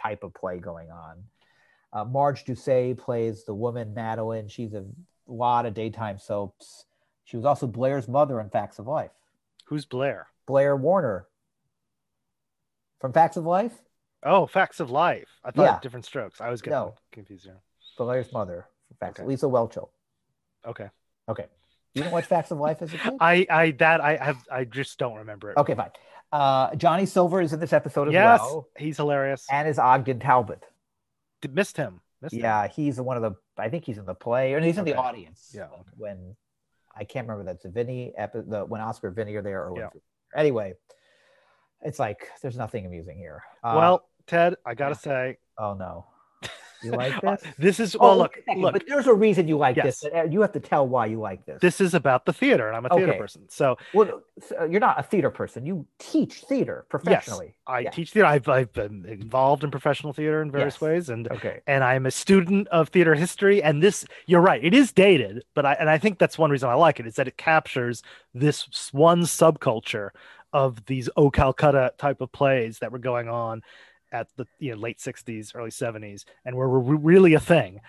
type 0.00 0.22
of 0.22 0.34
play 0.34 0.58
going 0.58 0.90
on. 0.90 1.22
Uh, 1.92 2.04
marj 2.04 2.44
dusay 2.44 2.96
plays 2.96 3.44
the 3.44 3.54
woman 3.54 3.92
madeline. 3.92 4.48
She's 4.48 4.72
a 4.74 4.84
lot 5.26 5.66
of 5.66 5.74
daytime 5.74 6.18
soaps. 6.18 6.84
She 7.24 7.36
was 7.36 7.44
also 7.46 7.66
blair's 7.66 8.08
mother 8.08 8.40
in 8.40 8.50
facts 8.50 8.78
of 8.78 8.86
life. 8.86 9.10
Who's 9.66 9.84
blair? 9.84 10.28
Blair 10.46 10.76
warner. 10.76 11.26
From 13.00 13.12
facts 13.12 13.36
of 13.36 13.44
life? 13.46 13.72
Oh 14.22 14.46
facts 14.46 14.78
of 14.78 14.90
life. 14.90 15.28
I 15.44 15.50
thought 15.50 15.62
Yeah. 15.64 15.78
diff'rent 15.80 16.04
strokes. 16.04 16.40
I 16.40 16.50
was 16.50 16.62
getting 16.62 16.78
No. 16.78 16.94
confused 17.10 17.44
here 17.46 17.60
blair's 17.98 18.32
mother 18.32 18.66
facts 19.00 19.20
Okay. 19.20 19.28
lisa 19.28 19.46
whelchel 19.46 19.88
okay 20.66 20.88
okay 21.28 21.46
you 21.94 22.02
didn't 22.02 22.12
watch 22.12 22.24
facts 22.26 22.50
of 22.50 22.58
life 22.58 22.80
as 22.82 22.92
a 22.94 22.98
kid 22.98 23.14
i 23.20 23.46
i 23.50 23.70
that 23.72 24.00
i 24.00 24.16
have 24.16 24.38
i 24.50 24.64
just 24.64 24.98
don't 24.98 25.16
remember 25.16 25.50
it 25.50 25.56
Okay, 25.58 25.74
fine. 25.74 25.90
Uh, 26.32 26.74
Johnny 26.76 27.04
Silver 27.04 27.42
is 27.42 27.52
in 27.52 27.60
this 27.60 27.74
episode 27.74 28.08
as 28.08 28.14
yes 28.14 28.40
well, 28.40 28.68
he's 28.78 28.96
hilarious 28.96 29.46
and 29.50 29.68
is 29.68 29.78
Ogden 29.78 30.18
Talbot. 30.18 30.64
Missed 31.52 31.76
him 31.76 32.00
missed 32.22 32.34
him. 32.34 32.40
Yeah, 32.40 32.68
he's 32.68 32.98
one 32.98 33.16
of 33.18 33.22
the. 33.22 33.32
I 33.58 33.68
think 33.68 33.84
he's 33.84 33.98
in 33.98 34.06
the 34.06 34.14
play, 34.14 34.54
or 34.54 34.60
he's 34.60 34.78
in 34.78 34.86
the 34.86 34.94
audience. 34.94 35.50
Yeah, 35.54 35.64
okay. 35.64 35.90
When 35.98 36.34
I 36.96 37.04
can't 37.04 37.28
remember 37.28 37.44
that's 37.44 37.64
the 37.64 37.68
Vinny 37.68 38.14
epi- 38.16 38.44
the 38.48 38.64
when 38.64 38.80
Oscar 38.80 39.10
Vinny 39.10 39.34
are 39.34 39.42
there, 39.42 39.68
or 39.68 39.76
Yeah. 39.78 39.88
anyway, 40.34 40.72
it's 41.82 41.98
like 41.98 42.28
there's 42.40 42.56
nothing 42.56 42.86
amusing 42.86 43.18
here. 43.18 43.42
Uh, 43.62 43.74
well 43.76 44.08
ted 44.26 44.54
i 44.64 44.72
gotta 44.72 44.94
yeah. 44.94 44.98
say 44.98 45.38
oh 45.58 45.74
no, 45.74 46.06
You 46.82 46.92
like 46.92 47.16
Uh, 47.24 47.36
this? 47.36 47.44
this 47.58 47.80
is 47.80 47.96
Oh, 47.96 48.08
well. 48.08 48.18
Look, 48.18 48.34
second, 48.34 48.62
look. 48.62 48.72
But 48.72 48.84
there's 48.86 49.06
a 49.06 49.14
reason 49.14 49.48
you 49.48 49.56
like 49.56 49.76
Yes. 49.76 50.00
this. 50.00 50.12
uh, 50.12 50.24
You 50.24 50.40
have 50.40 50.52
to 50.52 50.60
tell 50.60 50.86
why 50.86 51.06
you 51.06 51.20
like 51.20 51.44
this. 51.46 51.60
This 51.60 51.80
is 51.80 51.94
about 51.94 52.26
the 52.26 52.32
theater, 52.32 52.66
and 52.68 52.76
I'm 52.76 52.86
a 52.86 52.88
theater 52.88 53.10
Okay. 53.10 53.18
person. 53.18 53.48
So 53.48 53.76
Well, 53.94 54.22
so 54.40 54.64
you're 54.64 54.80
not 54.80 54.98
a 54.98 55.02
theater 55.02 55.30
person. 55.30 55.64
You 55.66 55.86
teach 55.98 56.42
theater 56.42 56.86
professionally. 56.88 57.46
Yes, 57.46 57.54
I 57.66 57.80
Yeah. 57.80 57.90
teach 57.90 58.12
theater. 58.12 58.26
I've 58.26 58.48
I've 58.48 58.72
been 58.72 59.04
involved 59.06 59.64
in 59.64 59.70
professional 59.70 60.12
theater 60.12 60.42
in 60.42 60.50
various 60.50 60.74
Yes. 60.74 60.80
ways, 60.80 61.08
and 61.08 61.30
Okay. 61.30 61.60
and 61.66 61.84
I'm 61.84 62.06
a 62.06 62.10
student 62.10 62.68
of 62.68 62.88
theater 62.88 63.14
history. 63.14 63.62
And 63.62 63.82
this, 63.82 64.04
you're 64.26 64.40
right, 64.40 64.62
it 64.64 64.74
is 64.74 64.92
dated, 64.92 65.44
but 65.54 65.64
I 65.66 65.74
and 65.74 65.88
I 65.88 65.98
think 65.98 66.18
that's 66.18 66.38
one 66.38 66.50
reason 66.50 66.68
I 66.68 66.74
like 66.74 67.00
it 67.00 67.06
is 67.06 67.14
that 67.16 67.28
it 67.28 67.36
captures 67.36 68.02
this 68.34 68.90
one 68.92 69.22
subculture 69.22 70.10
of 70.52 70.84
these 70.86 71.08
O 71.16 71.30
Calcutta 71.30 71.92
type 71.96 72.20
of 72.20 72.30
plays 72.32 72.78
that 72.80 72.92
were 72.92 72.98
going 72.98 73.28
on 73.28 73.62
at 74.12 74.28
the 74.36 74.46
you 74.58 74.72
know 74.72 74.80
late 74.80 74.98
60s, 74.98 75.54
early 75.54 75.70
70s, 75.70 76.24
and 76.44 76.56
were, 76.56 76.68
were 76.68 76.96
really 76.96 77.34
a 77.34 77.40
thing. 77.40 77.80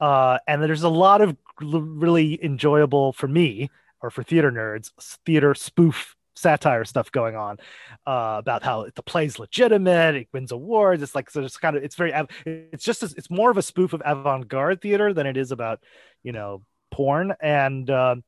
Uh, 0.00 0.38
and 0.48 0.62
there's 0.62 0.82
a 0.82 0.88
lot 0.88 1.20
of 1.20 1.36
really 1.60 2.42
enjoyable 2.44 3.12
for 3.12 3.28
me 3.28 3.70
or 4.00 4.10
for 4.10 4.22
theater 4.22 4.50
nerds, 4.50 4.90
theater 5.24 5.54
spoof 5.54 6.16
satire 6.34 6.84
stuff 6.84 7.12
going 7.12 7.36
on 7.36 7.58
uh, 8.06 8.36
about 8.38 8.62
how 8.62 8.86
the 8.94 9.02
play's 9.02 9.38
legitimate, 9.38 10.14
it 10.14 10.28
wins 10.32 10.50
awards. 10.50 11.02
It's 11.02 11.14
like 11.14 11.30
so 11.30 11.42
it's 11.42 11.56
kind 11.56 11.76
of 11.76 11.84
it's 11.84 11.94
very 11.94 12.12
it's 12.44 12.84
just 12.84 13.02
it's 13.02 13.30
more 13.30 13.50
of 13.50 13.56
a 13.56 13.62
spoof 13.62 13.92
of 13.92 14.02
avant-garde 14.04 14.80
theater 14.80 15.12
than 15.12 15.26
it 15.26 15.36
is 15.36 15.52
about 15.52 15.80
you 16.22 16.32
know 16.32 16.62
porn 16.90 17.34
and 17.40 17.88
um, 17.90 18.24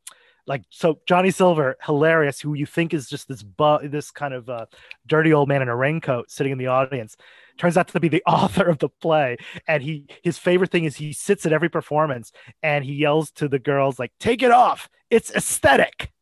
like 0.46 0.62
so 0.70 1.00
Johnny 1.06 1.30
Silver, 1.30 1.76
hilarious, 1.82 2.40
who 2.40 2.54
you 2.54 2.66
think 2.66 2.94
is 2.94 3.08
just 3.08 3.28
this 3.28 3.42
bu- 3.42 3.88
this 3.88 4.10
kind 4.10 4.34
of 4.34 4.48
uh, 4.48 4.66
dirty 5.06 5.32
old 5.32 5.48
man 5.48 5.62
in 5.62 5.68
a 5.68 5.76
raincoat 5.76 6.30
sitting 6.30 6.52
in 6.52 6.58
the 6.58 6.66
audience, 6.66 7.16
turns 7.58 7.76
out 7.76 7.88
to 7.88 8.00
be 8.00 8.08
the 8.08 8.22
author 8.26 8.68
of 8.68 8.78
the 8.78 8.88
play. 8.88 9.36
And 9.66 9.82
he 9.82 10.06
his 10.22 10.38
favorite 10.38 10.70
thing 10.70 10.84
is 10.84 10.96
he 10.96 11.12
sits 11.12 11.46
at 11.46 11.52
every 11.52 11.68
performance 11.68 12.32
and 12.62 12.84
he 12.84 12.94
yells 12.94 13.30
to 13.32 13.48
the 13.48 13.58
girls 13.58 13.98
like, 13.98 14.12
"Take 14.20 14.42
it 14.42 14.50
off! 14.50 14.88
It's 15.10 15.30
aesthetic." 15.34 16.12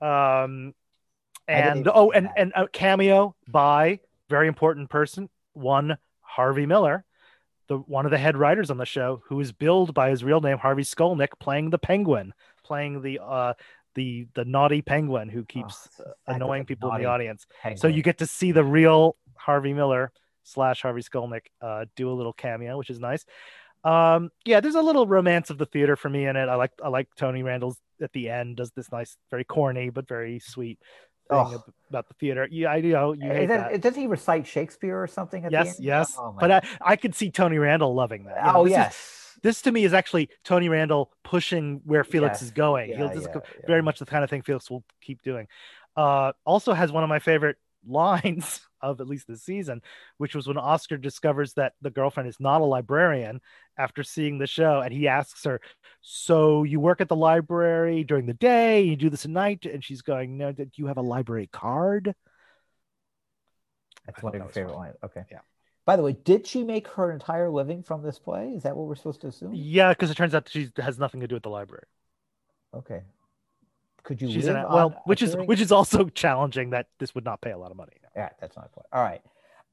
Um, 0.00 0.74
and 1.48 1.88
oh, 1.92 2.10
and 2.10 2.28
and 2.36 2.52
a 2.54 2.68
cameo 2.68 3.34
by 3.48 4.00
very 4.28 4.48
important 4.48 4.90
person, 4.90 5.28
one 5.52 5.98
Harvey 6.20 6.66
Miller, 6.66 7.04
the 7.68 7.78
one 7.78 8.04
of 8.04 8.10
the 8.10 8.18
head 8.18 8.36
writers 8.36 8.70
on 8.70 8.76
the 8.76 8.86
show, 8.86 9.22
who 9.28 9.40
is 9.40 9.52
billed 9.52 9.94
by 9.94 10.10
his 10.10 10.24
real 10.24 10.40
name 10.40 10.58
Harvey 10.58 10.82
Skolnick, 10.82 11.38
playing 11.40 11.70
the 11.70 11.78
Penguin, 11.78 12.32
playing 12.64 13.02
the 13.02 13.20
uh 13.22 13.54
the 13.94 14.26
the 14.34 14.44
naughty 14.44 14.82
penguin 14.82 15.28
who 15.28 15.44
keeps 15.44 15.88
Oh, 16.00 16.12
annoying 16.26 16.64
people 16.64 16.88
in 16.92 17.00
the 17.00 17.06
audience. 17.08 17.46
So 17.78 17.86
you 17.86 18.02
get 18.02 18.18
to 18.18 18.26
see 18.26 18.50
the 18.52 18.64
real 18.64 19.16
Harvey 19.36 19.72
Miller 19.74 20.12
slash 20.42 20.82
Harvey 20.82 21.02
Skolnick 21.02 21.46
uh, 21.60 21.84
do 21.96 22.10
a 22.10 22.14
little 22.14 22.32
cameo, 22.32 22.76
which 22.78 22.90
is 22.90 23.00
nice. 23.00 23.24
Um, 23.82 24.30
yeah, 24.46 24.60
there's 24.60 24.74
a 24.76 24.82
little 24.82 25.06
romance 25.06 25.50
of 25.50 25.58
the 25.58 25.66
theater 25.66 25.94
for 25.96 26.08
me 26.08 26.26
in 26.26 26.36
it. 26.36 26.48
I 26.48 26.54
like 26.54 26.72
I 26.82 26.88
like 26.88 27.08
Tony 27.16 27.42
Randall's 27.42 27.78
at 28.02 28.12
the 28.12 28.28
end 28.30 28.56
does 28.56 28.70
this 28.72 28.90
nice, 28.90 29.16
very 29.30 29.44
corny 29.44 29.90
but 29.90 30.08
very 30.08 30.38
sweet 30.38 30.78
thing 31.30 31.38
Oh. 31.38 31.62
about 31.90 32.08
the 32.08 32.14
theater. 32.14 32.48
Yeah, 32.50 32.70
I 32.72 32.76
you 32.76 32.92
know 32.92 33.12
you 33.12 33.28
hate 33.28 33.46
that- 33.46 33.72
that. 33.72 33.80
does 33.82 33.94
he 33.96 34.06
recite 34.06 34.46
Shakespeare 34.46 35.00
or 35.02 35.06
something? 35.06 35.44
At 35.44 35.50
the 35.52 35.58
Yes, 35.58 35.76
end? 35.76 35.84
yes. 35.84 36.14
Oh, 36.18 36.34
but 36.38 36.50
I, 36.50 36.60
I 36.80 36.96
could 36.96 37.14
see 37.14 37.30
Tony 37.30 37.58
Randall 37.58 37.94
loving 37.94 38.24
that. 38.24 38.36
You 38.44 38.52
know, 38.52 38.58
oh 38.60 38.64
this 38.64 38.72
is- 38.72 38.76
yes. 38.76 39.38
this 39.42 39.62
to 39.62 39.72
me 39.72 39.84
is 39.84 39.92
actually 39.94 40.28
Tony 40.44 40.68
Randall 40.70 41.12
pushing 41.22 41.80
where 41.84 42.04
Felix 42.04 42.36
Yes. 42.36 42.42
is 42.42 42.50
going. 42.52 42.90
Yeah, 42.90 42.96
He'll 42.96 43.08
just 43.14 43.26
yeah, 43.28 43.34
go, 43.34 43.42
yeah. 43.54 43.66
very 43.66 43.82
much 43.82 43.98
the 43.98 44.06
kind 44.06 44.24
of 44.24 44.30
thing 44.30 44.42
Felix 44.42 44.70
will 44.70 44.84
keep 45.02 45.20
doing. 45.22 45.46
Uh, 45.96 46.32
also 46.44 46.72
has 46.72 46.90
one 46.90 47.02
of 47.04 47.08
my 47.08 47.18
favorite 47.20 47.56
lines 47.86 48.60
of 48.80 49.00
at 49.00 49.08
least 49.08 49.26
this 49.26 49.42
season, 49.42 49.82
which 50.18 50.34
was 50.34 50.46
when 50.46 50.58
Oscar 50.58 50.96
discovers 50.96 51.54
that 51.54 51.72
the 51.80 51.90
girlfriend 51.90 52.28
is 52.28 52.40
not 52.40 52.60
a 52.60 52.64
librarian 52.64 53.40
after 53.78 54.02
seeing 54.02 54.38
the 54.38 54.46
show, 54.46 54.80
and 54.80 54.92
he 54.92 55.08
asks 55.08 55.44
her, 55.44 55.60
"So 56.00 56.62
you 56.64 56.80
work 56.80 57.00
at 57.00 57.08
the 57.08 57.16
library 57.16 58.04
during 58.04 58.26
the 58.26 58.34
day? 58.34 58.82
You 58.82 58.96
do 58.96 59.10
this 59.10 59.24
at 59.24 59.30
night?" 59.30 59.66
And 59.66 59.82
she's 59.84 60.02
going, 60.02 60.36
"No, 60.36 60.52
do 60.52 60.68
you 60.76 60.86
have 60.86 60.98
a 60.98 61.02
library 61.02 61.48
card?" 61.52 62.14
That's 64.06 64.22
one 64.22 64.34
of 64.34 64.38
your 64.38 64.46
was 64.46 64.54
favorite 64.54 64.76
lines. 64.76 64.96
Okay. 65.02 65.24
Yeah. 65.30 65.40
By 65.86 65.96
the 65.96 66.02
way, 66.02 66.12
did 66.12 66.46
she 66.46 66.64
make 66.64 66.88
her 66.88 67.12
entire 67.12 67.50
living 67.50 67.82
from 67.82 68.02
this 68.02 68.18
play? 68.18 68.52
Is 68.56 68.62
that 68.62 68.76
what 68.76 68.86
we're 68.86 68.94
supposed 68.94 69.20
to 69.22 69.28
assume? 69.28 69.52
Yeah, 69.54 69.90
because 69.90 70.10
it 70.10 70.16
turns 70.16 70.34
out 70.34 70.48
she 70.48 70.70
has 70.78 70.98
nothing 70.98 71.20
to 71.20 71.28
do 71.28 71.34
with 71.34 71.42
the 71.42 71.50
library. 71.50 71.84
Okay. 72.72 73.02
Could 74.04 74.20
you 74.22 74.30
She's 74.30 74.46
live 74.46 74.64
on 74.66 74.72
Well, 74.72 75.02
which 75.06 75.22
is 75.22 75.34
which 75.36 75.60
is 75.60 75.72
also 75.72 76.04
challenging 76.14 76.70
that 76.70 76.86
this 76.98 77.14
would 77.14 77.24
not 77.24 77.40
pay 77.40 77.50
a 77.52 77.58
lot 77.58 77.70
of 77.70 77.76
money. 77.76 77.92
Yeah, 78.14 78.28
that's 78.40 78.56
my 78.56 78.62
point. 78.72 78.86
All 78.92 79.02
right. 79.02 79.20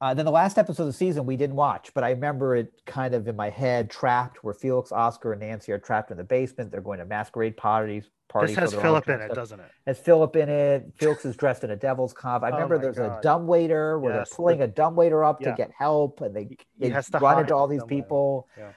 Uh, 0.00 0.12
then 0.12 0.24
the 0.24 0.32
last 0.32 0.58
episode 0.58 0.82
of 0.82 0.86
the 0.88 0.92
season 0.92 1.24
we 1.24 1.36
didn't 1.36 1.54
watch, 1.54 1.92
but 1.94 2.02
I 2.02 2.10
remember 2.10 2.56
it 2.56 2.72
kind 2.86 3.14
of 3.14 3.28
in 3.28 3.36
my 3.36 3.50
head, 3.50 3.88
trapped, 3.88 4.42
where 4.42 4.52
Felix, 4.52 4.90
Oscar, 4.90 5.32
and 5.32 5.40
Nancy 5.42 5.70
are 5.70 5.78
trapped 5.78 6.10
in 6.10 6.16
the 6.16 6.24
basement. 6.24 6.72
They're 6.72 6.80
going 6.80 6.98
to 6.98 7.04
masquerade 7.04 7.56
parties. 7.56 8.10
parties 8.28 8.56
This 8.56 8.58
has 8.58 8.70
so 8.70 8.76
they're 8.78 8.86
all 8.86 9.00
Philip 9.00 9.08
in 9.10 9.20
it, 9.20 9.30
up. 9.30 9.36
doesn't 9.36 9.60
it? 9.60 9.70
Has 9.86 10.00
Philip 10.00 10.34
in 10.34 10.48
it. 10.48 10.92
Felix 10.96 11.24
is 11.24 11.36
dressed 11.36 11.62
in 11.62 11.70
a 11.70 11.76
devil's 11.76 12.12
cop. 12.12 12.42
I 12.42 12.48
Oh 12.48 12.54
remember 12.54 12.78
my 12.78 12.82
there's 12.82 12.98
a 12.98 13.20
dumb 13.22 13.46
waiter 13.46 14.00
where 14.00 14.14
Yes, 14.16 14.30
they're 14.30 14.36
pulling 14.36 14.58
the- 14.58 14.64
a 14.64 14.68
dumbwaiter 14.68 15.22
up 15.22 15.40
yeah. 15.40 15.50
to 15.50 15.56
get 15.56 15.70
help, 15.78 16.20
and 16.20 16.34
they, 16.34 16.44
He- 16.46 16.58
he 16.80 16.88
they 16.88 17.00
to 17.00 17.18
run 17.20 17.38
into 17.38 17.54
all 17.54 17.68
these 17.68 17.84
people. 17.84 18.48
Yeah. 18.58 18.70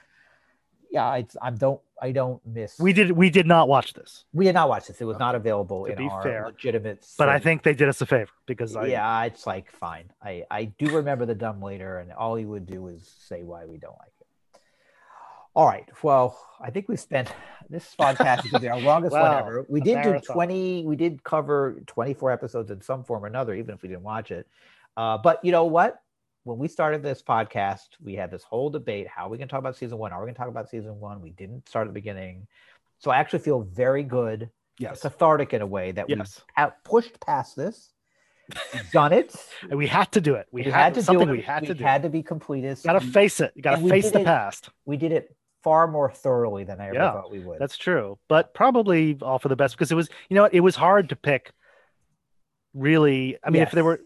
Yeah, 0.90 1.04
I, 1.04 1.26
I 1.42 1.50
don't, 1.50 1.80
I 2.00 2.12
don't 2.12 2.40
miss. 2.46 2.78
We 2.78 2.92
did 2.92 3.10
we 3.12 3.30
did 3.30 3.46
not 3.46 3.68
watch 3.68 3.94
this, 3.94 4.24
we 4.32 4.44
did 4.44 4.54
not 4.54 4.68
watch 4.68 4.86
this. 4.86 5.00
It 5.00 5.04
was 5.04 5.18
not 5.18 5.34
available 5.34 5.86
To 5.86 5.92
in 5.92 5.98
be 5.98 6.08
our 6.08 6.22
fair, 6.22 6.46
legitimate. 6.46 7.06
but 7.18 7.28
I 7.28 7.38
think 7.38 7.62
they 7.62 7.74
did 7.74 7.88
us 7.88 8.00
a 8.00 8.06
favor 8.06 8.30
because 8.46 8.76
I 8.76 8.86
yeah, 8.86 9.24
it's 9.24 9.46
like 9.46 9.70
fine. 9.70 10.10
I 10.22 10.44
I 10.50 10.64
do 10.66 10.90
remember 10.90 11.26
the 11.26 11.34
dumb 11.34 11.60
later, 11.62 11.98
and 11.98 12.12
all 12.12 12.36
he 12.36 12.44
would 12.44 12.66
do 12.66 12.88
is 12.88 13.10
say 13.28 13.42
why 13.42 13.64
we 13.64 13.78
don't 13.78 13.96
like 13.98 14.12
it. 14.20 14.26
All 15.54 15.66
right. 15.66 15.88
Well, 16.02 16.38
I 16.60 16.68
think 16.70 16.86
we 16.88 16.96
spent 16.96 17.32
this 17.70 17.94
podcast 17.98 18.44
is 18.44 18.64
our 18.64 18.78
longest 18.92 19.12
one 19.12 19.34
ever. 19.34 19.64
We 19.68 19.80
did 19.80 20.02
do 20.02 20.20
twenty. 20.20 20.84
We 20.86 20.96
did 20.96 21.24
cover 21.24 21.80
twenty 21.86 22.12
four 22.12 22.30
episodes 22.30 22.70
in 22.70 22.82
some 22.82 23.04
form 23.04 23.24
or 23.24 23.26
another, 23.26 23.54
even 23.54 23.74
if 23.74 23.82
we 23.82 23.88
didn't 23.88 24.02
watch 24.04 24.30
it. 24.30 24.46
Uh, 24.98 25.16
but 25.18 25.42
you 25.44 25.52
know 25.52 25.64
what? 25.64 26.00
When 26.46 26.58
we 26.58 26.68
started 26.68 27.02
this 27.02 27.22
podcast, 27.24 27.88
we 28.00 28.14
had 28.14 28.30
this 28.30 28.44
whole 28.44 28.70
debate: 28.70 29.08
how 29.08 29.26
are 29.26 29.28
we 29.30 29.36
can 29.36 29.48
talk 29.48 29.58
about 29.58 29.76
season 29.76 29.98
one? 29.98 30.12
Are 30.12 30.20
we 30.20 30.26
going 30.26 30.34
to 30.34 30.38
talk 30.38 30.46
about 30.48 30.70
season 30.70 31.00
one? 31.00 31.20
We 31.20 31.30
didn't 31.30 31.68
start 31.68 31.88
at 31.88 31.90
the 31.90 31.92
beginning, 32.00 32.46
so 33.00 33.10
I 33.10 33.16
actually 33.16 33.40
feel 33.40 33.62
very 33.62 34.04
good, 34.04 34.48
yes 34.78 35.02
cathartic 35.02 35.54
in 35.54 35.60
a 35.60 35.66
way 35.66 35.90
that 35.90 36.08
yes 36.08 36.40
we 36.46 36.52
have 36.62 36.72
pushed 36.84 37.18
past 37.18 37.56
this, 37.56 37.90
done 38.92 39.12
it. 39.12 39.34
And 39.68 39.76
we 39.76 39.88
had 39.88 40.12
to 40.12 40.20
do 40.20 40.36
it. 40.36 40.46
We, 40.52 40.62
We, 40.62 40.70
had, 40.70 40.84
had 40.84 40.94
to 40.94 41.02
something 41.02 41.26
do 41.26 41.32
it. 41.34 41.36
we 41.38 41.42
had 41.42 41.66
to 41.66 41.74
do. 41.74 41.82
had 41.82 42.02
to 42.04 42.10
be 42.10 42.22
completists. 42.22 42.84
Got 42.84 42.92
to 42.92 43.00
face 43.00 43.40
it. 43.40 43.50
You 43.56 43.62
got 43.62 43.80
to 43.80 43.88
face 43.88 44.12
the 44.12 44.20
it- 44.20 44.24
past. 44.24 44.70
we 44.84 44.96
did 44.96 45.10
it 45.10 45.34
far 45.64 45.88
more 45.88 46.12
thoroughly 46.12 46.62
than 46.62 46.80
I 46.80 46.86
ever 46.86 46.94
Yeah, 46.94 47.10
thought 47.10 47.32
we 47.32 47.40
would. 47.40 47.58
That's 47.58 47.76
true, 47.76 48.20
but 48.28 48.54
probably 48.54 49.18
all 49.20 49.40
for 49.40 49.48
the 49.48 49.56
best 49.56 49.74
because 49.74 49.90
it 49.90 49.96
was. 49.96 50.08
You 50.30 50.36
know, 50.36 50.42
what? 50.42 50.54
it 50.54 50.60
was 50.60 50.76
hard 50.76 51.08
to 51.08 51.16
pick. 51.16 51.50
Really, 52.72 53.36
I 53.42 53.50
mean, 53.50 53.62
if 53.62 53.72
there 53.72 53.82
Yes. 53.90 53.98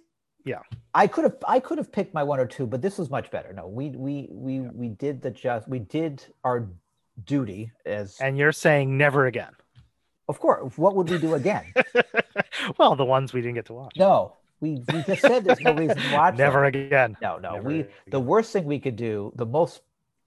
Were, 0.45 0.63
I 0.95 1.07
could 1.07 1.25
have 1.25 1.37
I 1.47 1.61
could 1.61 1.79
have 1.79 1.91
picked 1.93 2.15
my 2.15 2.23
one 2.23 2.41
or 2.41 2.47
two, 2.47 2.67
but 2.67 2.83
this 2.83 2.99
was 2.99 3.11
much 3.11 3.31
better. 3.31 3.53
No, 3.53 3.67
we 3.69 3.91
we 3.91 4.29
we 4.31 4.61
we 4.61 4.89
did 4.89 5.21
the 5.23 5.31
just 5.31 5.69
we 5.69 5.79
did 5.81 6.25
our 6.45 6.69
duty 7.25 7.71
as 7.85 8.19
and 8.21 8.39
you're 8.39 8.53
saying 8.53 8.97
never 8.97 9.27
again. 9.27 9.53
of 10.29 10.39
course. 10.41 10.77
What 10.79 10.95
would 10.97 11.11
we 11.11 11.19
do 11.19 11.35
again? 11.35 11.65
well, 12.79 12.97
the 12.97 13.05
ones 13.05 13.33
we 13.33 13.41
didn't 13.41 13.55
get 13.57 13.67
to 13.67 13.75
watch. 13.75 13.93
no, 13.97 14.37
we 14.61 14.83
we 14.93 15.03
just 15.03 15.23
said 15.23 15.45
there's 15.45 15.61
no 15.61 15.75
reason 15.75 15.97
to 15.97 16.13
watch. 16.15 16.37
them. 16.37 16.47
never 16.47 16.65
again. 16.65 17.17
No, 17.21 17.39
no. 17.39 17.53
Never 17.55 17.69
we 17.69 17.87
the 18.11 18.21
worst 18.21 18.53
thing 18.53 18.65
we 18.65 18.79
could 18.79 18.97
do, 18.97 19.33
the 19.37 19.47
most 19.47 19.83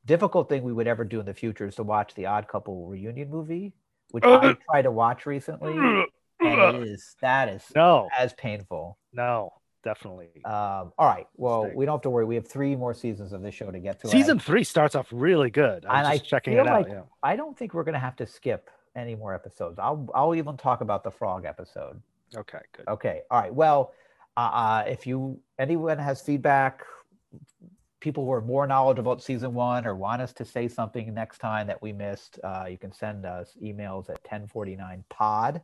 difficult 0.05 0.49
thing 0.49 0.63
we 0.63 0.73
would 0.73 0.87
ever 0.87 1.03
do 1.05 1.19
in 1.19 1.25
the 1.25 1.33
future 1.33 1.65
is 1.67 1.75
to 1.75 1.83
watch 1.83 2.13
the 2.15 2.25
Odd 2.27 2.47
Couple 2.47 2.85
reunion 2.87 3.29
movie, 3.29 3.73
which 4.11 4.23
I 4.23 4.29
uh. 4.35 4.53
tried 4.69 4.81
to 4.83 4.91
watch 4.91 5.25
recently, 5.25 5.71
and 5.73 6.05
it 6.41 6.87
is 6.87 7.15
that 7.21 7.47
is 7.49 7.63
No, 7.75 8.09
as 8.17 8.33
painful. 8.33 8.97
no, 9.13 9.53
definitely. 9.83 10.29
Um, 10.45 10.93
all 10.97 11.07
right. 11.07 11.27
Well, 11.35 11.63
Mistake. 11.63 11.77
we 11.77 11.85
don't 11.85 11.95
have 11.95 12.01
to 12.01 12.09
worry. 12.09 12.25
We 12.25 12.35
have 12.35 12.47
three 12.47 12.75
more 12.75 12.93
seasons 12.93 13.33
of 13.33 13.41
this 13.41 13.53
show 13.53 13.69
to 13.71 13.79
get 13.79 13.99
to. 14.01 14.07
Season 14.07 14.39
three 14.39 14.63
starts 14.63 14.95
off 14.95 15.07
really 15.11 15.49
good. 15.49 15.85
I 15.85 15.99
and 15.99 16.07
was 16.07 16.07
I 16.07 16.17
just 16.17 16.29
checking 16.29 16.53
it 16.53 16.59
out. 16.67 16.81
like 16.81 16.87
yeah. 16.89 17.01
I 17.21 17.35
don't 17.35 17.57
think 17.57 17.73
we're 17.73 17.83
going 17.83 17.93
to 17.93 17.99
have 17.99 18.15
to 18.17 18.25
skip 18.25 18.69
any 18.95 19.15
more 19.15 19.33
episodes. 19.33 19.79
I'll 19.79 20.09
I'll 20.13 20.35
even 20.35 20.57
talk 20.57 20.81
about 20.81 21.03
the 21.03 21.11
frog 21.11 21.45
episode. 21.45 22.01
Okay, 22.35 22.59
good. 22.75 22.87
Okay. 22.87 23.21
All 23.29 23.39
right. 23.39 23.53
Well, 23.53 23.93
uh, 24.37 24.39
uh, 24.39 24.83
if 24.87 25.05
you 25.05 25.39
anyone 25.59 25.99
has 25.99 26.21
feedback, 26.21 26.83
people 27.99 28.25
who 28.25 28.31
are 28.31 28.41
more 28.41 28.67
knowledgeable 28.67 29.11
about 29.13 29.23
season 29.23 29.53
one 29.53 29.85
or 29.85 29.95
want 29.95 30.21
us 30.21 30.33
to 30.33 30.45
say 30.45 30.67
something 30.67 31.13
next 31.13 31.39
time 31.39 31.67
that 31.67 31.81
we 31.81 31.93
missed, 31.93 32.39
uh, 32.43 32.65
you 32.69 32.77
can 32.77 32.91
send 32.91 33.25
us 33.25 33.55
emails 33.61 34.09
at 34.09 34.23
1049pod 34.23 35.61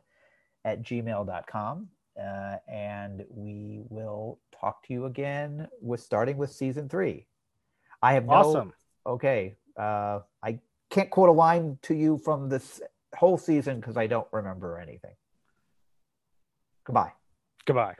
at 0.64 0.82
gmail.com. 0.82 1.88
Uh, 2.18 2.56
and 2.68 3.24
we 3.30 3.80
will 3.88 4.38
talk 4.58 4.86
to 4.86 4.92
you 4.92 5.06
again 5.06 5.68
with 5.80 6.00
starting 6.00 6.36
with 6.36 6.50
season 6.50 6.88
three. 6.88 7.26
I 8.02 8.14
have 8.14 8.26
no 8.26 8.32
Awesome. 8.32 8.72
okay. 9.06 9.56
Uh, 9.78 10.20
I 10.42 10.58
can't 10.90 11.10
quote 11.10 11.28
a 11.28 11.32
line 11.32 11.78
to 11.82 11.94
you 11.94 12.18
from 12.18 12.48
this 12.48 12.80
whole 13.16 13.38
season 13.38 13.80
because 13.80 13.96
I 13.96 14.06
don't 14.06 14.28
remember 14.32 14.78
anything. 14.78 15.14
Goodbye. 16.84 17.12
Goodbye. 17.64 17.96